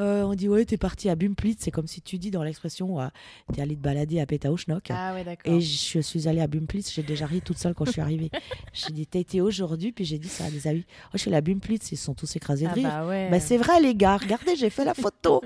euh, 0.00 0.22
on 0.22 0.34
dit 0.34 0.48
ouais, 0.48 0.64
t'es 0.64 0.76
parti 0.76 1.08
à 1.08 1.14
Bumplitz. 1.14 1.58
C'est 1.60 1.70
comme 1.70 1.86
si 1.86 2.00
tu 2.00 2.18
dis 2.18 2.30
dans 2.30 2.42
l'expression, 2.42 3.00
euh, 3.00 3.08
t'es 3.52 3.60
allé 3.60 3.76
te 3.76 3.80
balader 3.80 4.20
à 4.20 4.26
Petauschnock. 4.26 4.90
Ah 4.90 5.12
ouais, 5.12 5.24
d'accord. 5.24 5.52
Et 5.52 5.60
je 5.60 6.00
suis 6.00 6.28
allée 6.28 6.40
à 6.40 6.46
Bumplitz. 6.46 6.92
J'ai 6.92 7.02
déjà 7.02 7.26
ri 7.26 7.42
toute 7.42 7.58
seule 7.58 7.74
quand 7.74 7.84
je 7.84 7.92
suis 7.92 8.00
arrivée. 8.00 8.30
j'ai 8.72 8.92
dit 8.92 9.06
t'as 9.06 9.18
été 9.18 9.40
aujourd'hui, 9.40 9.92
puis 9.92 10.04
j'ai 10.04 10.18
dit 10.18 10.28
ça 10.28 10.46
à 10.46 10.50
des 10.50 10.66
amis. 10.66 10.84
Oh, 11.06 11.10
je 11.14 11.18
suis 11.18 11.28
allée 11.28 11.38
à 11.38 11.42
Bumplitz, 11.42 11.92
ils 11.92 11.96
sont 11.96 12.14
tous 12.14 12.36
écrasés 12.36 12.66
de 12.66 12.70
ah 12.70 12.74
rire. 12.74 12.88
Bah 12.88 13.06
ouais. 13.06 13.28
Bah, 13.30 13.40
c'est 13.40 13.58
vrai 13.58 13.80
les 13.80 13.94
gars, 13.94 14.16
regardez, 14.16 14.56
j'ai 14.56 14.70
fait 14.70 14.84
la 14.84 14.94
photo. 14.94 15.42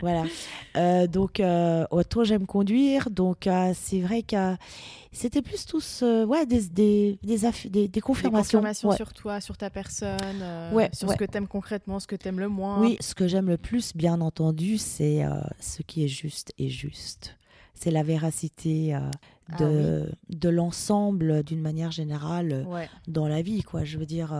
Voilà. 0.00 0.24
Euh, 0.76 1.06
donc, 1.06 1.40
euh, 1.40 1.84
toi, 2.08 2.24
j'aime 2.24 2.46
conduire. 2.46 3.10
Donc, 3.10 3.46
euh, 3.46 3.72
c'est 3.74 4.00
vrai 4.00 4.22
que 4.22 4.56
c'était 5.12 5.42
plus 5.42 5.66
tous 5.66 6.02
ouais, 6.02 6.46
des, 6.46 6.62
des, 6.68 7.18
des, 7.22 7.88
des, 7.88 8.00
confirmations. 8.00 8.62
sur 8.92 9.12
toi, 9.12 9.40
sur 9.40 9.56
ta 9.56 9.70
personne, 9.70 10.42
ouais, 10.72 10.90
sur 10.92 11.10
ce 11.10 11.16
que 11.16 11.24
tu 11.24 11.36
aimes 11.36 11.48
concrètement, 11.48 11.98
ce 11.98 12.06
que 12.06 12.16
tu 12.16 12.28
aimes 12.28 12.40
le 12.40 12.48
moins. 12.48 12.80
Oui, 12.80 12.96
ce 13.00 13.14
que 13.14 13.26
j'aime 13.26 13.48
le 13.48 13.56
plus, 13.56 13.96
bien 13.96 14.20
entendu, 14.20 14.78
c'est 14.78 15.24
ce 15.60 15.82
qui 15.82 16.04
est 16.04 16.08
juste 16.08 16.52
et 16.58 16.68
juste. 16.68 17.36
C'est 17.74 17.90
la 17.90 18.02
véracité 18.02 18.92
ah 18.92 19.56
de, 19.58 20.12
de 20.30 20.48
l'ensemble 20.48 21.42
d'une 21.42 21.60
manière 21.60 21.90
générale 21.90 22.66
dans 23.06 23.28
la 23.28 23.42
vie. 23.42 23.62
Quoi. 23.62 23.84
Je 23.84 23.98
veux 23.98 24.06
dire 24.06 24.34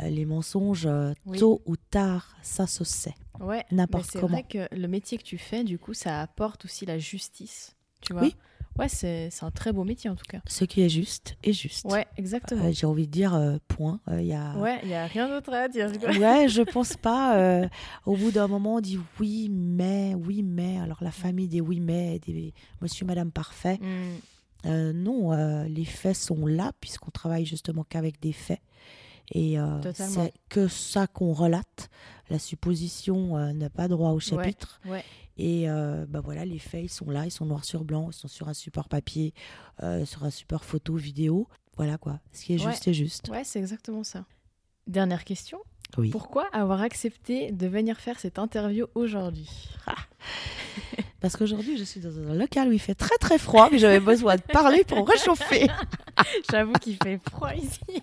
euh, 0.00 0.08
les 0.08 0.24
mensonges, 0.24 0.86
euh, 0.86 1.12
tôt 1.38 1.62
ou 1.66 1.76
tard, 1.76 2.36
ça 2.42 2.66
se 2.66 2.84
sait. 2.84 3.14
Ouais, 3.40 3.64
n'importe 3.70 4.10
comment. 4.12 4.28
C'est 4.28 4.32
vrai 4.32 4.42
que 4.44 4.74
le 4.74 4.88
métier 4.88 5.18
que 5.18 5.22
tu 5.22 5.38
fais, 5.38 5.64
du 5.64 5.78
coup, 5.78 5.94
ça 5.94 6.20
apporte 6.20 6.64
aussi 6.64 6.86
la 6.86 6.98
justice. 6.98 7.76
Tu 8.00 8.12
vois 8.12 8.22
Oui. 8.22 8.36
Ouais, 8.78 8.88
c'est 8.88 9.28
un 9.42 9.50
très 9.50 9.70
beau 9.70 9.84
métier 9.84 10.08
en 10.08 10.16
tout 10.16 10.24
cas. 10.26 10.40
Ce 10.46 10.64
qui 10.64 10.80
est 10.80 10.88
juste 10.88 11.36
est 11.42 11.52
juste. 11.52 11.84
Ouais, 11.84 12.06
exactement. 12.16 12.64
Euh, 12.64 12.72
j'ai 12.72 12.86
envie 12.86 13.06
de 13.06 13.12
dire 13.12 13.38
point. 13.68 14.00
Il 14.10 14.24
y 14.24 14.32
a... 14.32 14.56
Ouais, 14.56 14.80
il 14.82 14.88
n'y 14.88 14.94
a 14.94 15.04
rien 15.04 15.28
d'autre 15.28 15.52
à 15.52 15.68
dire. 15.68 15.90
ouais, 16.18 16.48
je 16.48 16.62
pense 16.62 16.96
pas. 17.02 17.68
au 18.06 18.16
bout 18.16 18.30
d'un 18.30 18.48
moment, 18.48 18.76
on 18.76 18.80
dit 18.80 18.98
oui, 19.20 19.50
mais, 19.50 20.14
oui, 20.14 20.42
mais. 20.42 20.78
Alors 20.78 21.04
la 21.04 21.10
famille 21.10 21.48
des 21.48 21.60
oui, 21.60 21.80
mais, 21.80 22.18
des 22.20 22.54
monsieur, 22.80 23.04
madame 23.04 23.30
parfait. 23.30 23.78
Hmm. 23.82 24.92
non, 24.92 25.66
les 25.66 25.84
faits 25.84 26.16
sont 26.16 26.46
là 26.46 26.72
puisqu'on 26.80 27.10
travaille 27.10 27.44
justement 27.44 27.84
qu'avec 27.84 28.20
des 28.20 28.32
faits. 28.32 28.60
Et 29.32 29.58
euh, 29.58 29.80
c'est 29.94 30.32
que 30.48 30.68
ça 30.68 31.06
qu'on 31.06 31.32
relate. 31.32 31.88
La 32.30 32.38
supposition 32.38 33.36
euh, 33.36 33.52
n'a 33.52 33.70
pas 33.70 33.88
droit 33.88 34.10
au 34.10 34.20
chapitre. 34.20 34.80
Et 35.38 35.68
euh, 35.68 36.04
bah 36.06 36.20
voilà, 36.20 36.44
les 36.44 36.58
faits, 36.58 36.84
ils 36.84 36.90
sont 36.90 37.10
là, 37.10 37.24
ils 37.24 37.30
sont 37.30 37.46
noir 37.46 37.64
sur 37.64 37.84
blanc, 37.84 38.08
ils 38.10 38.14
sont 38.14 38.28
sur 38.28 38.48
un 38.48 38.54
support 38.54 38.88
papier, 38.88 39.34
sur 40.04 40.24
un 40.24 40.30
support 40.30 40.64
photo, 40.64 40.94
vidéo. 40.94 41.48
Voilà 41.76 41.96
quoi. 41.96 42.20
Ce 42.32 42.44
qui 42.44 42.54
est 42.54 42.58
juste, 42.58 42.82
c'est 42.84 42.94
juste. 42.94 43.28
Ouais, 43.30 43.44
c'est 43.44 43.58
exactement 43.58 44.04
ça. 44.04 44.26
Dernière 44.86 45.24
question. 45.24 45.58
Oui. 45.96 46.10
Pourquoi 46.10 46.46
avoir 46.52 46.82
accepté 46.82 47.52
de 47.52 47.66
venir 47.66 47.98
faire 47.98 48.18
cette 48.18 48.38
interview 48.38 48.86
aujourd'hui? 48.94 49.48
Ah. 49.86 49.94
Parce 51.20 51.36
qu'aujourd'hui, 51.36 51.78
je 51.78 51.84
suis 51.84 52.00
dans 52.00 52.18
un 52.18 52.34
local 52.34 52.68
où 52.68 52.72
il 52.72 52.80
fait 52.80 52.96
très 52.96 53.16
très 53.18 53.38
froid, 53.38 53.68
mais 53.70 53.78
j'avais 53.78 54.00
besoin 54.00 54.36
de 54.36 54.42
parler 54.42 54.82
pour 54.84 55.08
réchauffer. 55.08 55.68
J'avoue 56.50 56.72
qu'il 56.72 56.96
fait 56.96 57.20
froid 57.30 57.54
ici. 57.54 57.80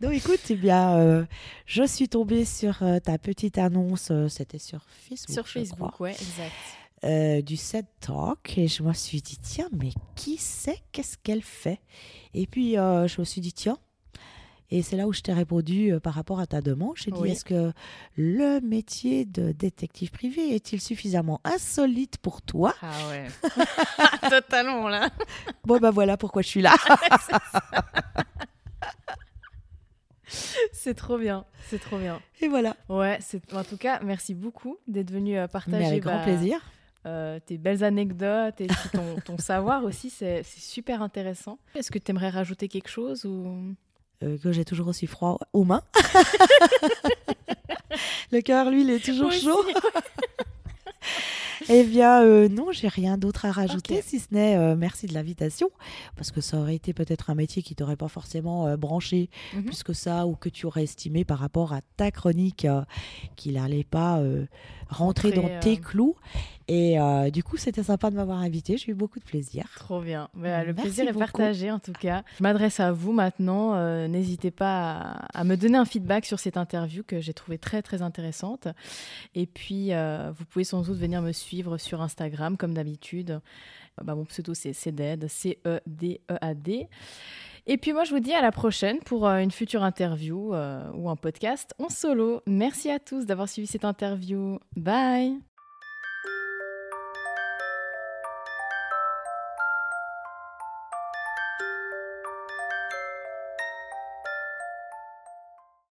Donc 0.00 0.12
écoute, 0.14 0.40
eh 0.48 0.54
bien, 0.54 0.96
euh, 0.96 1.24
je 1.66 1.82
suis 1.82 2.08
tombée 2.08 2.46
sur 2.46 2.82
euh, 2.82 3.00
ta 3.00 3.18
petite 3.18 3.58
annonce, 3.58 4.08
euh, 4.10 4.28
c'était 4.28 4.58
sur 4.58 4.80
Facebook. 4.88 5.34
Sur 5.34 5.46
Facebook, 5.46 6.00
ouais, 6.00 6.12
exact. 6.14 7.44
du 7.44 7.56
set 7.56 7.84
talk 8.00 8.56
et 8.56 8.66
je 8.66 8.82
me 8.82 8.94
suis 8.94 9.20
dit 9.20 9.36
tiens 9.36 9.68
mais 9.72 9.90
qui 10.16 10.38
sait 10.38 10.78
qu'est-ce 10.92 11.18
qu'elle 11.18 11.42
fait? 11.42 11.80
Et 12.32 12.46
puis 12.46 12.74
je 12.74 13.20
me 13.20 13.24
suis 13.24 13.42
dit 13.42 13.52
tiens 13.52 13.76
et 14.70 14.82
c'est 14.82 14.96
là 14.96 15.06
où 15.06 15.12
je 15.12 15.20
t'ai 15.20 15.32
répondu 15.32 15.92
par 16.02 16.14
rapport 16.14 16.40
à 16.40 16.46
ta 16.46 16.62
demande. 16.62 16.92
J'ai 16.96 17.10
dit 17.10 17.28
est-ce 17.28 17.44
que 17.44 17.72
le 18.16 18.60
métier 18.60 19.26
de 19.26 19.52
détective 19.52 20.10
privé 20.12 20.54
est-il 20.54 20.80
suffisamment 20.80 21.40
insolite 21.44 22.16
pour 22.18 22.40
toi? 22.40 22.74
Ah 22.80 22.92
ouais. 23.10 23.26
Totalement 24.30 24.88
là. 24.88 25.10
Bon 25.64 25.78
ben 25.78 25.90
voilà 25.90 26.16
pourquoi 26.16 26.40
je 26.40 26.48
suis 26.48 26.62
là. 26.62 26.74
c'est 30.72 30.94
trop 30.94 31.18
bien, 31.18 31.44
c'est 31.68 31.80
trop 31.80 31.98
bien. 31.98 32.20
Et 32.40 32.48
voilà. 32.48 32.76
Ouais, 32.88 33.18
c'est 33.20 33.52
en 33.54 33.64
tout 33.64 33.76
cas, 33.76 34.00
merci 34.02 34.34
beaucoup 34.34 34.78
d'être 34.86 35.10
venu 35.10 35.38
euh, 35.38 35.48
partager. 35.48 35.86
avec 35.86 36.02
grand 36.02 36.18
bah, 36.18 36.24
plaisir. 36.24 36.60
Euh, 37.06 37.40
tes 37.40 37.56
belles 37.56 37.82
anecdotes 37.82 38.60
et 38.60 38.66
ton, 39.24 39.38
savoir 39.38 39.84
aussi, 39.84 40.10
c'est 40.10 40.42
super 40.44 41.00
intéressant. 41.02 41.58
Est-ce 41.74 41.90
que 41.90 41.98
tu 41.98 42.10
aimerais 42.10 42.28
rajouter 42.28 42.68
quelque 42.68 42.88
chose 42.88 43.24
ou? 43.24 43.74
Euh, 44.22 44.36
Que 44.38 44.52
j'ai 44.52 44.66
toujours 44.66 44.88
aussi 44.88 45.06
froid 45.06 45.38
aux 45.52 45.64
mains. 45.64 45.82
Le 48.32 48.42
cœur, 48.42 48.70
lui, 48.70 48.82
il 48.82 48.90
est 48.90 49.04
toujours 49.04 49.32
chaud. 49.32 49.64
Eh 51.68 51.84
bien, 51.84 52.22
euh, 52.22 52.48
non, 52.48 52.72
j'ai 52.72 52.88
rien 52.88 53.18
d'autre 53.18 53.44
à 53.44 53.52
rajouter, 53.52 54.02
si 54.02 54.18
ce 54.18 54.26
n'est 54.32 54.56
euh, 54.56 54.76
merci 54.76 55.06
de 55.06 55.14
l'invitation, 55.14 55.70
parce 56.16 56.30
que 56.30 56.40
ça 56.40 56.58
aurait 56.58 56.74
été 56.74 56.92
peut-être 56.92 57.30
un 57.30 57.34
métier 57.34 57.62
qui 57.62 57.74
t'aurait 57.74 57.96
pas 57.96 58.08
forcément 58.08 58.66
euh, 58.66 58.76
branché 58.76 59.30
mhm. 59.54 59.64
plus 59.64 59.82
que 59.82 59.92
ça, 59.92 60.26
ou 60.26 60.34
que 60.34 60.48
tu 60.48 60.66
aurais 60.66 60.84
estimé 60.84 61.24
par 61.24 61.38
rapport 61.38 61.72
à 61.72 61.80
ta 61.96 62.10
chronique 62.10 62.66
qu'il 63.36 63.54
n'allait 63.54 63.84
pas 63.84 64.22
rentrer 64.90 65.32
dans 65.32 65.48
tes 65.60 65.78
clous. 65.78 66.16
Et 66.68 66.98
du 67.32 67.42
coup, 67.42 67.56
c'était 67.56 67.82
sympa 67.82 68.10
de 68.10 68.16
m'avoir 68.16 68.38
invité. 68.38 68.76
J'ai 68.76 68.92
eu 68.92 68.94
beaucoup 68.94 69.18
de 69.18 69.24
plaisir. 69.24 69.64
Trop 69.76 70.00
bien. 70.00 70.28
Bah, 70.34 70.62
le 70.62 70.72
plaisir 70.72 71.08
est 71.08 71.12
partagé 71.12 71.70
en 71.70 71.80
tout 71.80 71.92
cas. 71.92 72.22
Je 72.38 72.42
m'adresse 72.42 72.78
à 72.78 72.92
vous 72.92 73.12
maintenant. 73.12 73.76
N'hésitez 74.08 74.50
pas 74.50 75.26
à, 75.32 75.40
à, 75.40 75.44
me 75.44 75.56
donner 75.56 75.78
un 75.78 75.84
feedback 75.84 76.26
sur 76.26 76.38
cette 76.38 76.56
interview 76.56 77.02
que 77.02 77.20
j'ai 77.20 77.34
trouvée 77.34 77.58
très 77.58 77.82
très 77.82 78.02
intéressante. 78.02 78.68
Et 79.34 79.46
puis, 79.46 79.90
vous 79.90 80.44
pouvez 80.50 80.64
sans 80.64 80.82
doute 80.82 80.98
venir 80.98 81.22
me 81.22 81.32
suivre 81.32 81.76
sur 81.78 82.02
Instagram 82.02 82.56
comme 82.56 82.74
d'habitude. 82.74 83.40
Bah, 84.02 84.14
mon 84.14 84.24
pseudo 84.24 84.54
c'est 84.54 84.72
CEDED, 84.72 85.28
C-E-D-E-A-D. 85.28 86.88
Et 87.66 87.76
puis 87.76 87.92
moi 87.92 88.04
je 88.04 88.10
vous 88.10 88.20
dis 88.20 88.32
à 88.32 88.42
la 88.42 88.52
prochaine 88.52 88.98
pour 89.00 89.26
euh, 89.26 89.38
une 89.38 89.50
future 89.50 89.82
interview 89.82 90.54
euh, 90.54 90.90
ou 90.94 91.10
un 91.10 91.16
podcast 91.16 91.74
en 91.78 91.88
solo. 91.88 92.42
Merci 92.46 92.90
à 92.90 92.98
tous 92.98 93.26
d'avoir 93.26 93.48
suivi 93.48 93.66
cette 93.66 93.84
interview. 93.84 94.58
Bye 94.76 95.49